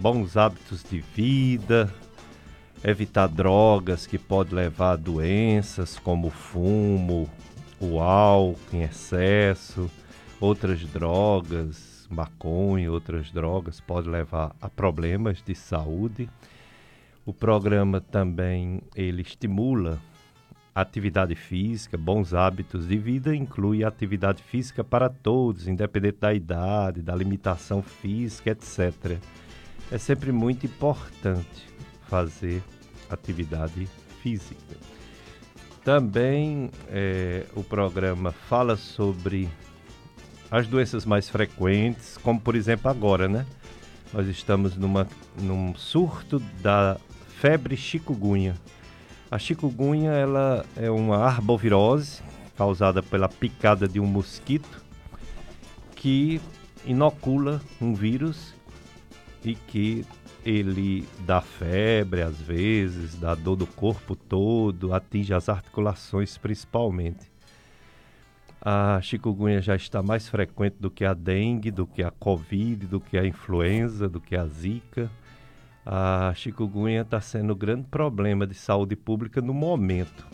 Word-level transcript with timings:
bons 0.00 0.34
hábitos 0.34 0.82
de 0.82 0.98
vida, 1.14 1.92
evitar 2.82 3.28
drogas 3.28 4.06
que 4.06 4.18
podem 4.18 4.54
levar 4.54 4.92
a 4.92 4.96
doenças 4.96 5.98
como 5.98 6.28
o 6.28 6.30
fumo, 6.30 7.28
o 7.78 8.00
álcool 8.00 8.56
em 8.72 8.82
excesso, 8.82 9.90
outras 10.40 10.80
drogas, 10.86 12.08
maconha, 12.10 12.90
outras 12.90 13.30
drogas 13.30 13.78
podem 13.78 14.10
levar 14.10 14.56
a 14.58 14.70
problemas 14.70 15.42
de 15.42 15.54
saúde. 15.54 16.30
O 17.26 17.34
programa 17.34 18.00
também 18.00 18.80
ele 18.96 19.20
estimula 19.20 19.98
atividade 20.74 21.34
física, 21.34 21.98
bons 21.98 22.32
hábitos 22.32 22.88
de 22.88 22.96
vida, 22.96 23.36
inclui 23.36 23.84
atividade 23.84 24.42
física 24.42 24.82
para 24.82 25.10
todos, 25.10 25.68
independente 25.68 26.18
da 26.20 26.32
idade, 26.32 27.02
da 27.02 27.14
limitação 27.14 27.82
física, 27.82 28.50
etc. 28.50 29.18
É 29.90 29.98
sempre 29.98 30.30
muito 30.30 30.66
importante 30.66 31.68
fazer 32.08 32.62
atividade 33.10 33.88
física. 34.22 34.76
Também 35.84 36.70
é, 36.88 37.44
o 37.56 37.64
programa 37.64 38.30
fala 38.30 38.76
sobre 38.76 39.48
as 40.50 40.66
doenças 40.66 41.04
mais 41.04 41.28
frequentes, 41.28 42.16
como 42.18 42.40
por 42.40 42.54
exemplo 42.54 42.90
agora, 42.90 43.28
né? 43.28 43.46
Nós 44.12 44.26
estamos 44.26 44.76
numa, 44.76 45.08
num 45.40 45.74
surto 45.74 46.38
da 46.60 46.96
febre 47.40 47.76
chikungunya. 47.76 48.54
A 49.30 49.38
chikungunya 49.38 50.10
ela 50.10 50.64
é 50.76 50.90
uma 50.90 51.18
arbovirose 51.18 52.20
causada 52.56 53.02
pela 53.02 53.28
picada 53.28 53.88
de 53.88 53.98
um 53.98 54.06
mosquito 54.06 54.82
que 55.96 56.40
inocula 56.84 57.60
um 57.80 57.94
vírus 57.94 58.54
e 59.44 59.54
que 59.54 60.04
ele 60.44 61.06
dá 61.20 61.40
febre 61.40 62.22
às 62.22 62.40
vezes, 62.40 63.18
dá 63.18 63.34
dor 63.34 63.56
do 63.56 63.66
corpo 63.66 64.14
todo, 64.14 64.92
atinge 64.92 65.34
as 65.34 65.48
articulações 65.48 66.36
principalmente. 66.38 67.30
A 68.62 69.00
chikungunya 69.02 69.62
já 69.62 69.74
está 69.74 70.02
mais 70.02 70.28
frequente 70.28 70.76
do 70.78 70.90
que 70.90 71.04
a 71.04 71.14
dengue, 71.14 71.70
do 71.70 71.86
que 71.86 72.02
a 72.02 72.10
covid, 72.10 72.86
do 72.86 73.00
que 73.00 73.16
a 73.16 73.26
influenza, 73.26 74.06
do 74.06 74.20
que 74.20 74.36
a 74.36 74.46
zika. 74.46 75.10
A 75.84 76.32
chikungunya 76.34 77.00
está 77.00 77.20
sendo 77.22 77.54
um 77.54 77.56
grande 77.56 77.84
problema 77.90 78.46
de 78.46 78.54
saúde 78.54 78.94
pública 78.94 79.40
no 79.40 79.54
momento. 79.54 80.26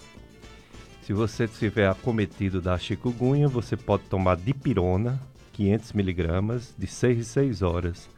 Se 1.02 1.12
você 1.12 1.44
estiver 1.44 1.88
acometido 1.88 2.60
da 2.60 2.76
chikungunya, 2.76 3.46
você 3.46 3.76
pode 3.76 4.02
tomar 4.04 4.36
dipirona, 4.36 5.20
500 5.52 5.92
miligramas, 5.92 6.74
de 6.76 6.88
6 6.88 7.18
em 7.18 7.22
6 7.22 7.62
horas 7.62 8.15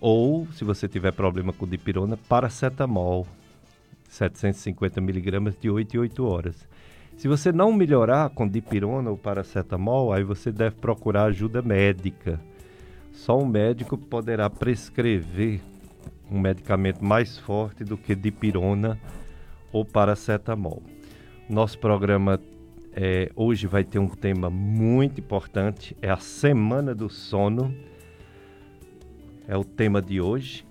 ou, 0.00 0.46
se 0.52 0.64
você 0.64 0.88
tiver 0.88 1.12
problema 1.12 1.52
com 1.52 1.66
dipirona, 1.66 2.16
paracetamol, 2.16 3.26
750 4.08 5.00
miligramas 5.00 5.54
de 5.60 5.68
8 5.68 5.96
em 5.96 6.00
8 6.00 6.24
horas. 6.26 6.68
Se 7.16 7.28
você 7.28 7.52
não 7.52 7.70
melhorar 7.70 8.30
com 8.30 8.48
dipirona 8.48 9.10
ou 9.10 9.16
paracetamol, 9.16 10.12
aí 10.12 10.24
você 10.24 10.50
deve 10.50 10.76
procurar 10.76 11.24
ajuda 11.24 11.60
médica. 11.60 12.40
Só 13.12 13.38
um 13.38 13.46
médico 13.46 13.98
poderá 13.98 14.48
prescrever 14.48 15.60
um 16.30 16.40
medicamento 16.40 17.04
mais 17.04 17.36
forte 17.38 17.84
do 17.84 17.98
que 17.98 18.14
dipirona 18.14 18.98
ou 19.70 19.84
paracetamol. 19.84 20.82
Nosso 21.48 21.78
programa 21.78 22.40
é, 22.94 23.30
hoje 23.36 23.66
vai 23.66 23.84
ter 23.84 23.98
um 23.98 24.08
tema 24.08 24.48
muito 24.48 25.20
importante, 25.20 25.96
é 26.00 26.08
a 26.08 26.16
Semana 26.16 26.94
do 26.94 27.10
Sono 27.10 27.74
é 29.50 29.56
o 29.56 29.64
tema 29.64 30.00
de 30.00 30.20
hoje. 30.20 30.64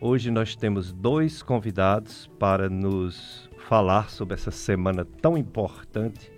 Hoje 0.00 0.30
nós 0.30 0.56
temos 0.56 0.90
dois 0.90 1.42
convidados 1.42 2.30
para 2.38 2.70
nos 2.70 3.46
falar 3.68 4.08
sobre 4.08 4.32
essa 4.32 4.50
semana 4.50 5.04
tão 5.04 5.36
importante 5.36 6.32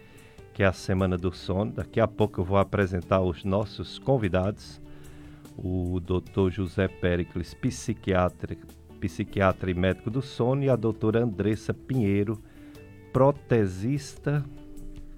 que 0.52 0.64
é 0.64 0.66
a 0.66 0.72
Semana 0.72 1.16
do 1.16 1.32
Sono. 1.32 1.70
Daqui 1.70 2.00
a 2.00 2.08
pouco 2.08 2.40
eu 2.40 2.44
vou 2.44 2.58
apresentar 2.58 3.20
os 3.20 3.44
nossos 3.44 4.00
convidados, 4.00 4.80
o 5.56 6.00
Dr. 6.00 6.50
José 6.50 6.88
Pericles, 6.88 7.54
psiquiatra, 7.54 8.56
psiquiatra 8.98 9.70
e 9.70 9.74
médico 9.74 10.10
do 10.10 10.20
sono, 10.20 10.64
e 10.64 10.68
a 10.68 10.74
doutora 10.74 11.22
Andressa 11.22 11.72
Pinheiro, 11.72 12.42
protesista, 13.12 14.44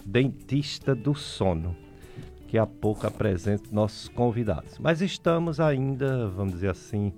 dentista 0.05 0.95
do 0.95 1.15
sono. 1.15 1.86
Daqui 2.47 2.59
a 2.59 2.67
pouco 2.67 3.05
apresento 3.05 3.75
nossos 3.75 4.07
convidados. 4.07 4.79
Mas 4.79 5.01
estamos 5.01 5.59
ainda, 5.59 6.29
vamos 6.29 6.53
dizer 6.53 6.71
assim, 6.71 7.13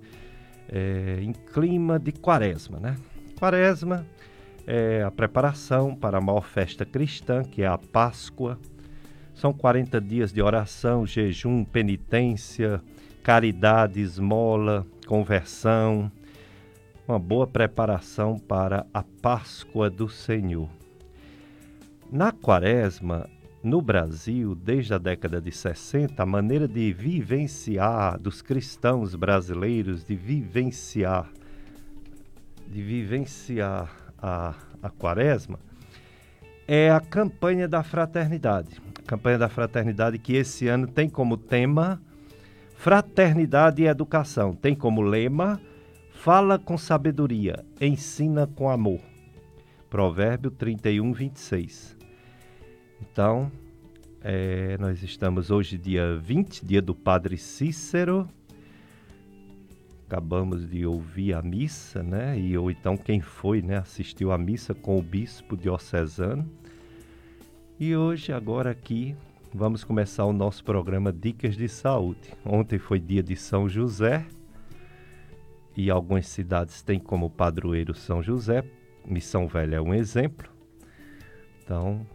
é, 0.67 1.19
em 1.21 1.31
clima 1.33 1.99
de 1.99 2.11
quaresma, 2.11 2.79
né? 2.79 2.95
Quaresma 3.37 4.07
é 4.65 5.03
a 5.03 5.11
preparação 5.11 5.95
para 5.95 6.17
a 6.17 6.21
maior 6.21 6.41
festa 6.41 6.83
cristã, 6.83 7.43
que 7.43 7.61
é 7.61 7.67
a 7.67 7.77
Páscoa. 7.77 8.57
São 9.35 9.53
40 9.53 10.01
dias 10.01 10.33
de 10.33 10.41
oração, 10.41 11.05
jejum, 11.05 11.63
penitência, 11.63 12.81
caridade, 13.21 14.01
esmola, 14.01 14.83
conversão. 15.05 16.11
Uma 17.07 17.19
boa 17.19 17.45
preparação 17.45 18.39
para 18.39 18.83
a 18.91 19.03
Páscoa 19.03 19.91
do 19.91 20.09
Senhor. 20.09 20.67
Na 22.11 22.31
quaresma, 22.31 23.29
no 23.61 23.81
Brasil, 23.81 24.55
desde 24.55 24.93
a 24.93 24.97
década 24.97 25.41
de 25.41 25.51
60, 25.51 26.21
a 26.21 26.25
maneira 26.25 26.67
de 26.67 26.93
vivenciar 26.93 28.19
dos 28.19 28.41
cristãos 28.41 29.15
brasileiros, 29.15 30.05
de 30.05 30.15
vivenciar, 30.15 31.29
de 32.67 32.81
vivenciar 32.81 33.91
a, 34.17 34.55
a 34.81 34.89
quaresma, 34.89 35.59
é 36.67 36.89
a 36.89 36.99
campanha 36.99 37.67
da 37.67 37.83
fraternidade. 37.83 38.81
A 38.99 39.07
campanha 39.07 39.37
da 39.37 39.49
fraternidade 39.49 40.19
que 40.19 40.35
esse 40.35 40.67
ano 40.67 40.87
tem 40.87 41.09
como 41.09 41.35
tema 41.35 42.01
Fraternidade 42.75 43.81
e 43.81 43.87
Educação. 43.87 44.53
Tem 44.53 44.73
como 44.73 45.01
lema 45.01 45.59
Fala 46.21 46.59
com 46.59 46.77
sabedoria, 46.77 47.65
ensina 47.79 48.45
com 48.45 48.69
amor. 48.69 48.99
Provérbio 49.89 50.51
31, 50.51 51.13
26. 51.13 51.98
Então, 53.01 53.51
é, 54.21 54.77
nós 54.77 55.01
estamos 55.01 55.49
hoje, 55.49 55.77
dia 55.77 56.17
20, 56.17 56.65
dia 56.65 56.81
do 56.81 56.93
Padre 56.93 57.37
Cícero. 57.37 58.27
Acabamos 60.07 60.67
de 60.67 60.85
ouvir 60.85 61.33
a 61.33 61.41
missa, 61.41 62.01
né? 62.01 62.37
E 62.37 62.57
ou 62.57 62.71
então 62.71 62.97
quem 62.97 63.21
foi, 63.21 63.61
né? 63.61 63.77
Assistiu 63.77 64.31
a 64.31 64.37
missa 64.37 64.73
com 64.73 64.97
o 64.97 65.01
bispo 65.01 65.55
diocesano. 65.55 66.49
E 67.79 67.95
hoje, 67.95 68.33
agora 68.33 68.71
aqui, 68.71 69.15
vamos 69.53 69.83
começar 69.83 70.25
o 70.25 70.33
nosso 70.33 70.63
programa 70.63 71.13
Dicas 71.13 71.55
de 71.55 71.69
Saúde. 71.69 72.33
Ontem 72.43 72.77
foi 72.77 72.99
dia 72.99 73.23
de 73.23 73.35
São 73.35 73.69
José 73.69 74.25
e 75.77 75.89
algumas 75.89 76.27
cidades 76.27 76.81
têm 76.81 76.99
como 76.99 77.29
padroeiro 77.29 77.93
São 77.93 78.21
José. 78.21 78.65
Missão 79.05 79.47
Velha 79.47 79.77
é 79.77 79.81
um 79.81 79.93
exemplo. 79.93 80.49
Então, 81.63 82.05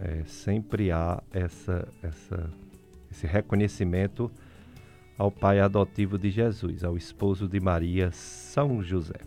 é, 0.00 0.22
sempre 0.26 0.90
há 0.90 1.22
essa, 1.32 1.88
essa, 2.02 2.50
esse 3.10 3.26
reconhecimento 3.26 4.30
ao 5.18 5.30
pai 5.30 5.60
adotivo 5.60 6.18
de 6.18 6.30
Jesus, 6.30 6.84
ao 6.84 6.96
esposo 6.96 7.48
de 7.48 7.58
Maria, 7.58 8.10
São 8.12 8.82
José. 8.82 9.20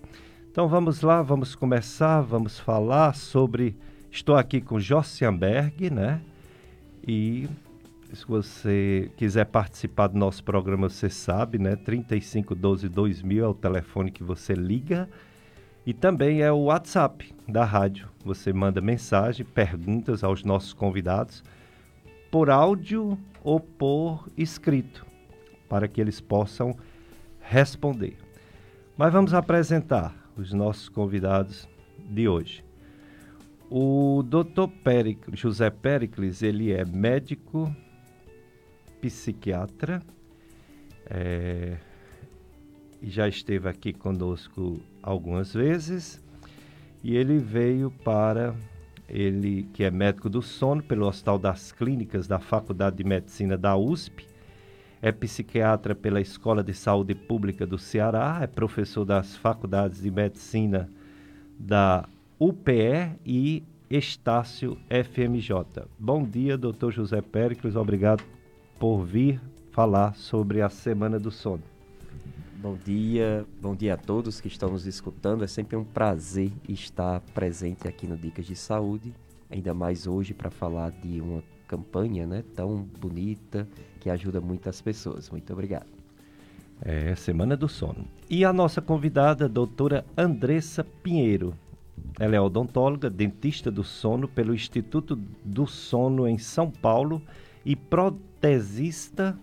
Então 0.51 0.67
vamos 0.67 1.01
lá, 1.01 1.21
vamos 1.21 1.55
começar, 1.55 2.21
vamos 2.21 2.59
falar 2.59 3.15
sobre. 3.15 3.75
Estou 4.11 4.35
aqui 4.35 4.61
com 4.61 4.79
Jossianberg, 4.79 5.89
né? 5.89 6.21
E 7.07 7.47
se 8.13 8.25
você 8.25 9.11
quiser 9.15 9.45
participar 9.45 10.07
do 10.07 10.17
nosso 10.17 10.43
programa, 10.43 10.89
você 10.89 11.09
sabe, 11.09 11.57
né? 11.57 11.75
3512 11.75 12.89
2000 12.89 13.45
é 13.45 13.47
o 13.47 13.53
telefone 13.53 14.11
que 14.11 14.23
você 14.23 14.53
liga 14.53 15.07
e 15.89 15.93
também 15.93 16.43
é 16.43 16.51
o 16.51 16.65
WhatsApp 16.65 17.33
da 17.47 17.65
rádio. 17.65 18.07
Você 18.23 18.53
manda 18.53 18.79
mensagem, 18.79 19.43
perguntas 19.43 20.23
aos 20.23 20.43
nossos 20.43 20.71
convidados 20.71 21.43
por 22.29 22.51
áudio 22.51 23.17
ou 23.43 23.59
por 23.59 24.27
escrito, 24.37 25.03
para 25.67 25.87
que 25.87 25.99
eles 25.99 26.21
possam 26.21 26.77
responder. 27.41 28.19
Mas 28.95 29.11
vamos 29.11 29.33
apresentar 29.33 30.13
os 30.37 30.53
nossos 30.53 30.89
convidados 30.89 31.67
de 31.97 32.27
hoje. 32.27 32.63
O 33.67 34.21
Dr. 34.21 34.67
Pericles, 34.83 35.39
José 35.39 35.71
Pericles, 35.71 36.43
ele 36.43 36.71
é 36.71 36.85
médico, 36.85 37.75
psiquiatra, 39.01 40.03
é, 41.09 41.77
já 43.01 43.27
esteve 43.27 43.69
aqui 43.69 43.93
conosco 43.93 44.79
algumas 45.01 45.53
vezes 45.53 46.21
e 47.03 47.15
ele 47.15 47.37
veio 47.37 47.91
para 48.03 48.53
ele 49.07 49.67
que 49.73 49.83
é 49.83 49.89
médico 49.89 50.29
do 50.29 50.41
sono 50.41 50.83
pelo 50.83 51.07
Hospital 51.07 51.39
das 51.39 51.71
Clínicas 51.71 52.27
da 52.27 52.39
Faculdade 52.39 52.97
de 52.97 53.03
Medicina 53.03 53.57
da 53.57 53.75
USP. 53.75 54.27
é 55.01 55.11
psiquiatra 55.11 55.95
pela 55.95 56.19
Escola 56.19 56.61
de 56.61 56.73
Saúde 56.73 57.15
Pública 57.15 57.65
do 57.65 57.77
Ceará, 57.77 58.39
é 58.41 58.47
professor 58.47 59.05
das 59.05 59.35
faculdades 59.35 60.01
de 60.01 60.11
medicina 60.11 60.89
da 61.57 62.07
UPE 62.37 63.15
e 63.25 63.63
Estácio 63.89 64.77
FMJ. 64.89 65.85
Bom 65.97 66.23
dia, 66.23 66.57
doutor 66.57 66.91
José 66.91 67.21
Péricles, 67.21 67.75
obrigado 67.75 68.23
por 68.77 69.03
vir 69.03 69.41
falar 69.71 70.15
sobre 70.15 70.61
a 70.61 70.69
Semana 70.69 71.17
do 71.17 71.31
Sono. 71.31 71.78
Bom 72.61 72.75
dia, 72.75 73.45
bom 73.61 73.73
dia 73.73 73.93
a 73.93 73.97
todos 73.97 74.41
que 74.41 74.49
estão 74.49 74.69
nos 74.69 74.85
escutando. 74.85 75.45
É 75.45 75.47
sempre 75.47 75.77
um 75.77 75.83
prazer 75.85 76.51
estar 76.67 77.21
presente 77.33 77.87
aqui 77.87 78.05
no 78.05 78.17
Dicas 78.17 78.45
de 78.45 78.53
Saúde, 78.53 79.13
ainda 79.49 79.73
mais 79.73 80.05
hoje 80.05 80.33
para 80.33 80.49
falar 80.49 80.91
de 80.91 81.21
uma 81.21 81.41
campanha 81.65 82.27
né, 82.27 82.43
tão 82.53 82.85
bonita 82.99 83.65
que 84.01 84.09
ajuda 84.09 84.41
muitas 84.41 84.81
pessoas. 84.81 85.29
Muito 85.29 85.53
obrigado. 85.53 85.87
É, 86.81 87.15
Semana 87.15 87.55
do 87.55 87.69
Sono. 87.69 88.05
E 88.29 88.43
a 88.43 88.51
nossa 88.51 88.81
convidada, 88.81 89.45
a 89.45 89.47
doutora 89.47 90.03
Andressa 90.17 90.83
Pinheiro. 90.83 91.53
Ela 92.19 92.35
é 92.35 92.41
odontóloga, 92.41 93.09
dentista 93.09 93.71
do 93.71 93.85
sono 93.85 94.27
pelo 94.27 94.53
Instituto 94.53 95.15
do 95.45 95.65
Sono 95.65 96.27
em 96.27 96.37
São 96.37 96.69
Paulo 96.69 97.21
e 97.65 97.73
protesista 97.73 99.39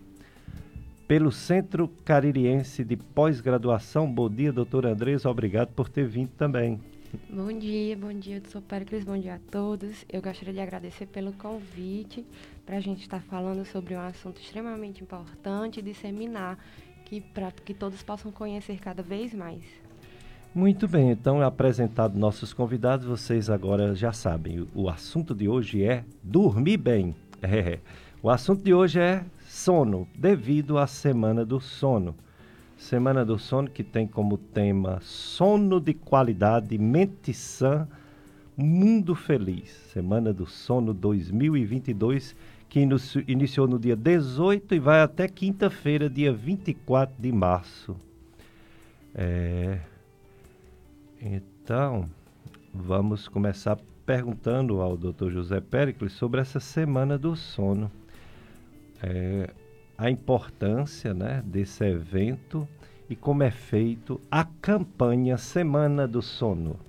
pelo 1.07 1.31
Centro 1.31 1.87
Caririense 2.03 2.83
de 2.83 2.97
Pós-Graduação. 2.97 4.11
Bom 4.11 4.29
dia, 4.29 4.51
doutora 4.51 4.91
Andressa. 4.91 5.29
Obrigado 5.29 5.69
por 5.69 5.87
ter 5.87 6.05
vindo 6.05 6.31
também. 6.37 6.79
Bom 7.29 7.57
dia, 7.57 7.95
bom 7.95 8.11
dia, 8.11 8.41
doutor 8.41 8.61
Péricles, 8.63 9.05
bom 9.05 9.17
dia 9.17 9.35
a 9.35 9.39
todos. 9.49 10.05
Eu 10.11 10.21
gostaria 10.21 10.53
de 10.53 10.59
agradecer 10.59 11.05
pelo 11.05 11.31
convite 11.31 12.25
para 12.65 12.75
a 12.75 12.79
gente 12.81 13.01
estar 13.01 13.21
falando 13.21 13.63
sobre 13.63 13.95
um 13.95 13.99
assunto 14.01 14.41
extremamente 14.41 15.01
importante 15.01 15.79
e 15.79 15.81
disseminar 15.81 16.59
que, 17.05 17.21
para 17.21 17.49
que 17.51 17.73
todos 17.73 18.03
possam 18.03 18.29
conhecer 18.29 18.77
cada 18.79 19.01
vez 19.01 19.33
mais. 19.33 19.63
Muito 20.53 20.87
bem, 20.87 21.11
então 21.11 21.41
apresentado 21.41 22.19
nossos 22.19 22.51
convidados, 22.51 23.05
vocês 23.05 23.49
agora 23.49 23.95
já 23.95 24.11
sabem. 24.11 24.59
O, 24.59 24.67
o 24.73 24.89
assunto 24.89 25.33
de 25.33 25.47
hoje 25.47 25.83
é 25.83 26.03
dormir 26.21 26.77
bem. 26.77 27.15
É, 27.39 27.77
o 28.23 28.31
assunto 28.31 28.63
de 28.63 28.73
hoje 28.73 28.99
é 28.99 29.23
sono, 29.57 30.07
devido 30.15 30.77
à 30.77 30.85
Semana 30.85 31.43
do 31.43 31.59
Sono. 31.59 32.15
Semana 32.77 33.25
do 33.25 33.39
Sono 33.39 33.69
que 33.69 33.83
tem 33.83 34.05
como 34.05 34.37
tema 34.37 34.99
sono 35.01 35.79
de 35.79 35.95
qualidade, 35.95 36.77
mente 36.77 37.33
sã, 37.33 37.87
mundo 38.55 39.15
feliz. 39.15 39.69
Semana 39.91 40.31
do 40.31 40.45
Sono 40.45 40.93
2022 40.93 42.35
que 42.69 42.79
iniciou 43.27 43.67
no 43.67 43.79
dia 43.79 43.95
18 43.95 44.75
e 44.75 44.79
vai 44.79 45.01
até 45.01 45.27
quinta-feira, 45.27 46.07
dia 46.07 46.31
24 46.31 47.15
de 47.19 47.31
março. 47.31 47.95
É... 49.15 49.79
Então, 51.19 52.05
vamos 52.71 53.27
começar 53.27 53.79
perguntando 54.05 54.81
ao 54.81 54.95
Dr. 54.95 55.31
José 55.31 55.59
Péricles 55.59 56.13
sobre 56.13 56.41
essa 56.41 56.59
Semana 56.59 57.17
do 57.17 57.35
Sono. 57.35 57.91
É, 59.01 59.49
a 59.97 60.09
importância 60.09 61.13
né, 61.13 61.41
desse 61.45 61.83
evento 61.83 62.67
e 63.09 63.15
como 63.15 63.43
é 63.43 63.51
feito 63.51 64.19
a 64.29 64.43
campanha 64.43 65.37
Semana 65.37 66.07
do 66.07 66.21
Sono. 66.21 66.79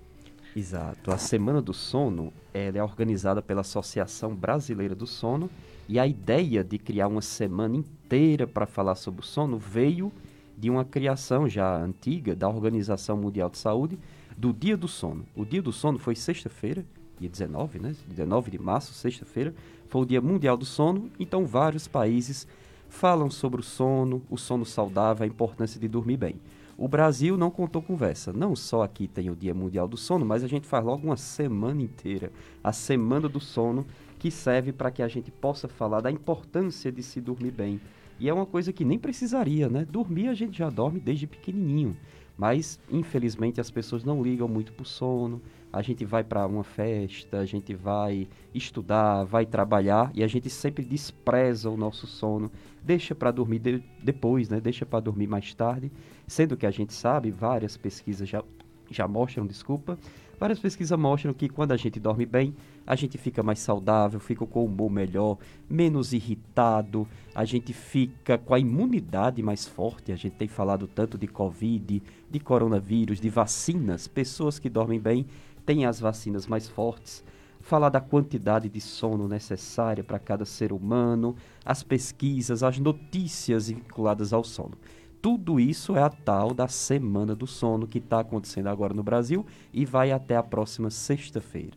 Exato. 0.54 1.10
A 1.10 1.18
Semana 1.18 1.62
do 1.62 1.72
Sono 1.72 2.32
é 2.52 2.82
organizada 2.82 3.40
pela 3.40 3.60
Associação 3.60 4.34
Brasileira 4.34 4.94
do 4.94 5.06
Sono 5.06 5.48
e 5.88 5.98
a 5.98 6.06
ideia 6.06 6.62
de 6.62 6.78
criar 6.78 7.08
uma 7.08 7.22
semana 7.22 7.76
inteira 7.76 8.46
para 8.46 8.66
falar 8.66 8.94
sobre 8.94 9.22
o 9.22 9.24
sono 9.24 9.56
veio 9.58 10.12
de 10.56 10.68
uma 10.68 10.84
criação 10.84 11.48
já 11.48 11.76
antiga 11.76 12.36
da 12.36 12.48
Organização 12.48 13.16
Mundial 13.16 13.48
de 13.48 13.56
Saúde 13.56 13.98
do 14.36 14.52
Dia 14.52 14.76
do 14.76 14.86
Sono. 14.86 15.24
O 15.34 15.46
Dia 15.46 15.62
do 15.62 15.72
Sono 15.72 15.98
foi 15.98 16.14
sexta-feira, 16.14 16.84
dia 17.20 17.28
19, 17.28 17.78
né? 17.78 17.94
19 18.08 18.50
de 18.50 18.58
março, 18.58 18.92
sexta-feira, 18.94 19.54
foi 19.88 20.02
o 20.02 20.06
Dia 20.06 20.20
Mundial 20.20 20.56
do 20.56 20.64
Sono, 20.64 21.10
então 21.18 21.46
vários 21.46 21.88
países 21.88 22.46
falam 22.88 23.30
sobre 23.30 23.60
o 23.60 23.64
sono, 23.64 24.22
o 24.30 24.36
sono 24.36 24.64
saudável, 24.64 25.24
a 25.24 25.26
importância 25.26 25.78
de 25.78 25.88
dormir 25.88 26.16
bem. 26.16 26.36
O 26.76 26.86
Brasil 26.86 27.36
não 27.36 27.50
contou 27.50 27.82
conversa. 27.82 28.32
Não 28.32 28.54
só 28.54 28.82
aqui 28.82 29.08
tem 29.08 29.30
o 29.30 29.34
Dia 29.34 29.52
Mundial 29.52 29.88
do 29.88 29.96
Sono, 29.96 30.24
mas 30.24 30.44
a 30.44 30.46
gente 30.46 30.64
faz 30.64 30.84
logo 30.84 31.04
uma 31.04 31.16
semana 31.16 31.82
inteira, 31.82 32.30
a 32.62 32.72
Semana 32.72 33.28
do 33.28 33.40
Sono, 33.40 33.84
que 34.16 34.30
serve 34.30 34.72
para 34.72 34.90
que 34.92 35.02
a 35.02 35.08
gente 35.08 35.28
possa 35.28 35.66
falar 35.66 36.00
da 36.00 36.10
importância 36.10 36.92
de 36.92 37.02
se 37.02 37.20
dormir 37.20 37.50
bem. 37.50 37.80
E 38.20 38.28
é 38.28 38.32
uma 38.32 38.46
coisa 38.46 38.72
que 38.72 38.84
nem 38.84 38.96
precisaria, 38.96 39.68
né? 39.68 39.84
Dormir 39.90 40.28
a 40.28 40.34
gente 40.34 40.56
já 40.56 40.70
dorme 40.70 41.00
desde 41.00 41.26
pequenininho. 41.26 41.96
Mas, 42.36 42.78
infelizmente, 42.88 43.60
as 43.60 43.72
pessoas 43.72 44.04
não 44.04 44.22
ligam 44.22 44.46
muito 44.46 44.72
para 44.72 44.84
o 44.84 44.86
sono. 44.86 45.42
A 45.72 45.82
gente 45.82 46.04
vai 46.04 46.24
para 46.24 46.46
uma 46.46 46.64
festa, 46.64 47.38
a 47.38 47.44
gente 47.44 47.74
vai 47.74 48.26
estudar, 48.54 49.24
vai 49.24 49.44
trabalhar 49.44 50.10
e 50.14 50.22
a 50.22 50.26
gente 50.26 50.48
sempre 50.48 50.84
despreza 50.84 51.68
o 51.68 51.76
nosso 51.76 52.06
sono. 52.06 52.50
Deixa 52.82 53.14
para 53.14 53.30
dormir 53.30 53.58
de, 53.58 53.82
depois, 54.02 54.48
né? 54.48 54.60
Deixa 54.60 54.86
para 54.86 55.00
dormir 55.00 55.26
mais 55.26 55.52
tarde. 55.54 55.92
Sendo 56.26 56.56
que 56.56 56.66
a 56.66 56.70
gente 56.70 56.92
sabe, 56.92 57.30
várias 57.30 57.76
pesquisas 57.76 58.28
já, 58.28 58.42
já 58.90 59.06
mostram, 59.06 59.46
desculpa, 59.46 59.98
Várias 60.38 60.60
pesquisas 60.60 60.96
mostram 60.96 61.34
que 61.34 61.48
quando 61.48 61.72
a 61.72 61.76
gente 61.76 61.98
dorme 61.98 62.24
bem, 62.24 62.54
a 62.86 62.94
gente 62.94 63.18
fica 63.18 63.42
mais 63.42 63.58
saudável, 63.58 64.20
fica 64.20 64.46
com 64.46 64.60
o 64.60 64.66
humor 64.66 64.88
melhor, 64.88 65.36
menos 65.68 66.12
irritado, 66.12 67.08
a 67.34 67.44
gente 67.44 67.72
fica 67.72 68.38
com 68.38 68.54
a 68.54 68.58
imunidade 68.58 69.42
mais 69.42 69.66
forte. 69.66 70.12
A 70.12 70.16
gente 70.16 70.36
tem 70.36 70.46
falado 70.46 70.86
tanto 70.86 71.18
de 71.18 71.26
Covid, 71.26 72.00
de 72.30 72.40
coronavírus, 72.40 73.20
de 73.20 73.28
vacinas. 73.28 74.06
Pessoas 74.06 74.60
que 74.60 74.68
dormem 74.68 75.00
bem 75.00 75.26
têm 75.68 75.84
as 75.84 76.00
vacinas 76.00 76.46
mais 76.46 76.66
fortes. 76.66 77.22
Falar 77.60 77.90
da 77.90 78.00
quantidade 78.00 78.70
de 78.70 78.80
sono 78.80 79.28
necessária 79.28 80.02
para 80.02 80.18
cada 80.18 80.46
ser 80.46 80.72
humano, 80.72 81.36
as 81.62 81.82
pesquisas, 81.82 82.62
as 82.62 82.78
notícias 82.78 83.68
vinculadas 83.68 84.32
ao 84.32 84.42
sono. 84.42 84.78
Tudo 85.20 85.60
isso 85.60 85.94
é 85.94 86.02
a 86.02 86.08
tal 86.08 86.54
da 86.54 86.68
Semana 86.68 87.34
do 87.34 87.46
Sono 87.46 87.86
que 87.86 87.98
está 87.98 88.20
acontecendo 88.20 88.68
agora 88.68 88.94
no 88.94 89.02
Brasil 89.02 89.44
e 89.70 89.84
vai 89.84 90.10
até 90.10 90.36
a 90.36 90.42
próxima 90.42 90.88
sexta-feira. 90.88 91.76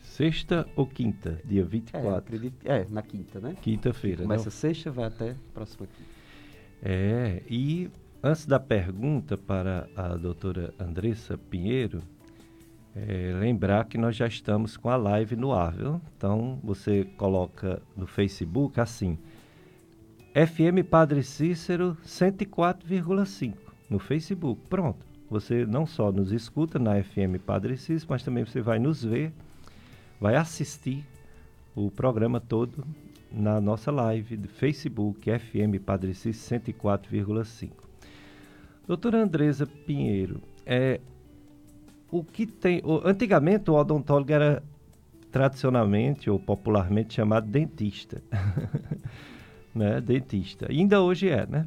Sexta 0.00 0.66
ou 0.74 0.86
quinta? 0.86 1.38
Dia 1.44 1.64
24? 1.64 2.08
É, 2.08 2.16
acredito, 2.16 2.54
é 2.64 2.86
na 2.88 3.02
quinta, 3.02 3.40
né? 3.40 3.56
Quinta-feira. 3.60 4.22
Começa 4.22 4.44
não? 4.44 4.52
sexta, 4.52 4.90
vai 4.90 5.06
até 5.06 5.32
a 5.32 5.36
próxima 5.52 5.86
quinta. 5.86 6.10
É, 6.82 7.42
e 7.50 7.90
antes 8.22 8.46
da 8.46 8.60
pergunta 8.60 9.36
para 9.36 9.86
a 9.96 10.16
doutora 10.16 10.72
Andressa 10.78 11.36
Pinheiro, 11.36 12.00
é, 12.94 13.32
lembrar 13.34 13.84
que 13.86 13.96
nós 13.96 14.14
já 14.14 14.26
estamos 14.26 14.76
com 14.76 14.88
a 14.90 14.96
live 14.96 15.34
no 15.36 15.52
ar, 15.52 15.72
viu? 15.72 16.00
Então 16.16 16.58
você 16.62 17.04
coloca 17.16 17.80
no 17.96 18.06
Facebook 18.06 18.78
assim 18.80 19.18
FM 20.34 20.88
Padre 20.88 21.22
Cícero 21.22 21.96
104,5 22.06 23.54
no 23.88 23.98
Facebook. 23.98 24.60
Pronto. 24.68 25.04
Você 25.30 25.64
não 25.64 25.86
só 25.86 26.12
nos 26.12 26.32
escuta 26.32 26.78
na 26.78 27.02
FM 27.02 27.40
Padre 27.44 27.76
Cícero, 27.76 28.06
mas 28.10 28.22
também 28.22 28.44
você 28.44 28.60
vai 28.60 28.78
nos 28.78 29.02
ver, 29.02 29.32
vai 30.20 30.36
assistir 30.36 31.04
o 31.74 31.90
programa 31.90 32.38
todo 32.38 32.84
na 33.30 33.60
nossa 33.60 33.90
live 33.90 34.36
do 34.36 34.48
Facebook 34.48 35.30
FM 35.38 35.82
Padre 35.84 36.14
Cícero 36.14 36.62
104,5. 36.62 37.70
Doutora 38.86 39.22
Andresa 39.22 39.66
Pinheiro, 39.66 40.42
é, 40.66 41.00
o 42.12 42.22
que 42.22 42.46
tem. 42.46 42.80
O, 42.84 43.00
antigamente 43.04 43.70
o 43.70 43.74
odontólogo 43.74 44.30
era 44.30 44.62
tradicionalmente 45.32 46.28
ou 46.28 46.38
popularmente 46.38 47.14
chamado 47.14 47.48
dentista. 47.48 48.22
né, 49.74 50.00
dentista. 50.00 50.70
E 50.70 50.78
ainda 50.78 51.00
hoje 51.00 51.30
é, 51.30 51.46
né? 51.46 51.66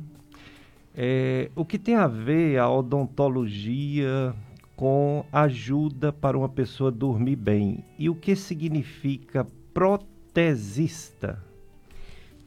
É, 0.95 1.49
o 1.55 1.65
que 1.65 1.77
tem 1.77 1.95
a 1.95 2.07
ver 2.07 2.57
a 2.57 2.69
odontologia 2.69 4.33
com 4.75 5.25
ajuda 5.31 6.13
para 6.13 6.37
uma 6.37 6.47
pessoa 6.47 6.91
dormir 6.91 7.35
bem? 7.35 7.83
E 7.97 8.09
o 8.09 8.15
que 8.15 8.35
significa 8.35 9.45
protesista? 9.73 11.43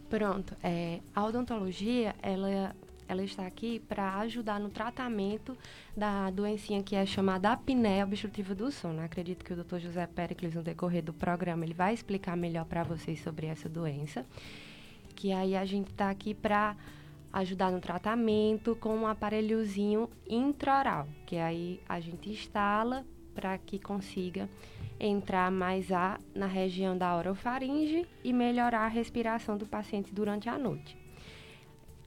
Pronto, 0.09 0.57
é, 0.63 1.01
a 1.15 1.25
odontologia, 1.25 2.15
ela, 2.23 2.75
ela 3.09 3.25
está 3.25 3.47
aqui 3.47 3.81
para 3.81 4.19
ajudar 4.19 4.61
no 4.61 4.69
tratamento 4.69 5.57
da 5.97 6.31
doencinha 6.31 6.83
que 6.83 6.95
é 6.95 7.07
chamada 7.07 7.51
apneia 7.51 8.05
obstrutiva 8.05 8.55
do 8.55 8.71
sono. 8.71 9.01
Acredito 9.01 9.45
que 9.45 9.53
o 9.53 9.65
Dr. 9.65 9.79
José 9.79 10.07
Pericles, 10.07 10.55
no 10.55 10.63
decorrer 10.63 11.03
do 11.03 11.13
programa, 11.13 11.65
ele 11.65 11.75
vai 11.75 11.95
explicar 11.95 12.37
melhor 12.37 12.67
para 12.67 12.83
vocês 12.83 13.21
sobre 13.21 13.47
essa 13.47 13.69
doença 13.69 14.25
que 15.19 15.33
aí 15.33 15.57
a 15.57 15.65
gente 15.65 15.89
está 15.91 16.11
aqui 16.11 16.33
para 16.33 16.77
ajudar 17.33 17.73
no 17.73 17.81
tratamento 17.81 18.77
com 18.77 18.95
um 18.97 19.07
aparelhozinho 19.07 20.09
intraoral, 20.29 21.09
que 21.27 21.37
aí 21.37 21.81
a 21.89 21.99
gente 21.99 22.31
instala 22.31 23.05
para 23.35 23.59
que 23.59 23.79
consiga 23.81 24.49
entrar 24.99 25.51
mais 25.51 25.93
ar 25.93 26.21
na 26.35 26.47
região 26.47 26.97
da 26.97 27.17
orofaringe 27.17 28.07
e 28.23 28.33
melhorar 28.33 28.83
a 28.83 28.89
respiração 28.89 29.57
do 29.57 29.67
paciente 29.67 30.13
durante 30.13 30.49
a 30.49 30.59
noite. 30.59 30.98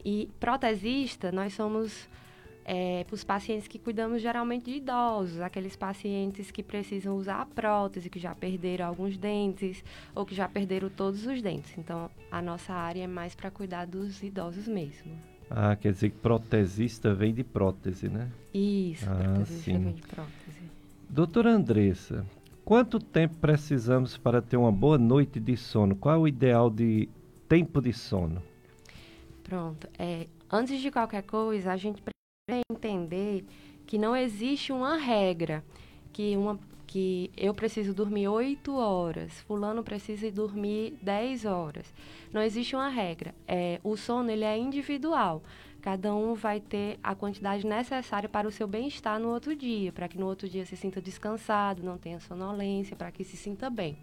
E 0.03 0.29
protesista, 0.39 1.31
nós 1.31 1.53
somos 1.53 2.10
é, 2.65 3.03
para 3.03 3.15
os 3.15 3.24
pacientes 3.24 3.67
que 3.67 3.79
cuidamos 3.79 4.22
geralmente 4.22 4.65
de 4.65 4.77
idosos, 4.77 5.39
aqueles 5.41 5.75
pacientes 5.75 6.51
que 6.51 6.63
precisam 6.63 7.15
usar 7.15 7.41
a 7.41 7.46
prótese, 7.46 8.10
que 8.10 8.20
já 8.20 8.36
perderam 8.36 8.86
alguns 8.88 9.17
dentes 9.17 9.84
ou 10.15 10.25
que 10.25 10.36
já 10.36 10.48
perderam 10.48 10.89
todos 10.89 11.25
os 11.25 11.41
dentes. 11.41 11.77
Então, 11.77 12.10
a 12.31 12.41
nossa 12.41 12.74
área 12.74 13.03
é 13.03 13.08
mais 13.08 13.36
para 13.36 13.51
cuidar 13.51 13.86
dos 13.86 14.22
idosos 14.22 14.67
mesmo. 14.67 15.12
Ah, 15.50 15.75
quer 15.75 15.91
dizer 15.91 16.12
que 16.12 16.17
protesista 16.17 17.13
vem 17.13 17.34
de 17.34 17.43
prótese, 17.43 18.08
né? 18.08 18.29
Isso, 18.53 19.05
ah, 19.10 19.15
protesista 19.15 19.63
sim. 19.63 19.79
vem 19.79 19.93
de 19.93 20.01
prótese. 20.03 20.62
Doutora 21.10 21.51
Andressa, 21.51 22.25
quanto 22.63 23.00
tempo 23.00 23.36
precisamos 23.36 24.17
para 24.17 24.41
ter 24.41 24.55
uma 24.55 24.72
boa 24.72 24.98
noite 24.98 25.41
de 25.41 25.58
sono? 25.58 25.93
Qual 25.93 26.15
é 26.15 26.17
o 26.17 26.27
ideal 26.27 26.70
de 26.70 27.10
tempo 27.50 27.81
de 27.81 27.91
sono? 27.91 28.41
Pronto. 29.51 29.89
É, 30.00 30.27
antes 30.50 30.79
de 30.79 30.89
qualquer 30.89 31.24
coisa, 31.24 31.74
a 31.74 31.75
gente 31.75 32.01
entender 32.72 33.43
que 33.86 33.98
não 33.98 34.15
existe 34.15 34.72
uma 34.72 34.96
regra, 34.96 35.62
que, 36.13 36.38
uma, 36.38 36.58
que 36.88 37.29
eu 37.36 37.53
preciso 37.53 37.93
dormir 37.93 38.29
8 38.29 38.74
horas, 38.74 39.41
fulano 39.41 39.84
precisa 39.84 40.31
dormir 40.31 40.98
10 41.01 41.43
horas. 41.43 41.93
Não 42.31 42.41
existe 42.41 42.77
uma 42.77 42.88
regra. 42.88 43.36
É, 43.46 43.81
o 43.84 43.98
sono 43.98 44.31
ele 44.31 44.46
é 44.46 44.58
individual. 44.58 45.43
Cada 45.81 46.15
um 46.15 46.34
vai 46.34 46.62
ter 46.62 46.98
a 47.03 47.13
quantidade 47.13 47.67
necessária 47.67 48.29
para 48.29 48.48
o 48.48 48.51
seu 48.51 48.70
bem-estar 48.70 49.20
no 49.20 49.34
outro 49.34 49.53
dia, 49.53 49.91
para 49.91 50.08
que 50.08 50.17
no 50.17 50.27
outro 50.27 50.48
dia 50.48 50.65
se 50.65 50.77
sinta 50.77 51.01
descansado, 51.01 51.84
não 51.84 51.98
tenha 51.98 52.22
sonolência, 52.22 52.96
para 52.96 53.12
que 53.12 53.25
se 53.25 53.36
sinta 53.36 53.70
bem. 53.70 53.98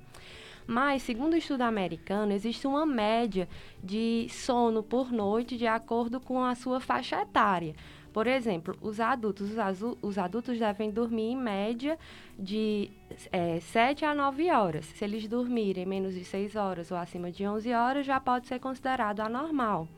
Mas, 0.70 1.00
segundo 1.02 1.32
o 1.32 1.36
estudo 1.38 1.62
americano, 1.62 2.30
existe 2.30 2.66
uma 2.66 2.84
média 2.84 3.48
de 3.82 4.26
sono 4.28 4.82
por 4.82 5.10
noite 5.10 5.56
de 5.56 5.66
acordo 5.66 6.20
com 6.20 6.44
a 6.44 6.54
sua 6.54 6.78
faixa 6.78 7.22
etária. 7.22 7.74
Por 8.12 8.26
exemplo, 8.26 8.76
os 8.82 9.00
adultos, 9.00 9.48
os, 9.50 9.96
os 10.02 10.18
adultos 10.18 10.58
devem 10.58 10.90
dormir 10.90 11.30
em 11.30 11.36
média 11.38 11.98
de 12.38 12.90
é, 13.32 13.58
7 13.60 14.04
a 14.04 14.14
9 14.14 14.50
horas. 14.50 14.84
Se 14.84 15.02
eles 15.06 15.26
dormirem 15.26 15.86
menos 15.86 16.12
de 16.12 16.22
6 16.22 16.54
horas 16.54 16.90
ou 16.90 16.98
acima 16.98 17.32
de 17.32 17.46
11 17.46 17.72
horas, 17.72 18.04
já 18.04 18.20
pode 18.20 18.46
ser 18.46 18.60
considerado 18.60 19.20
anormal. 19.20 19.88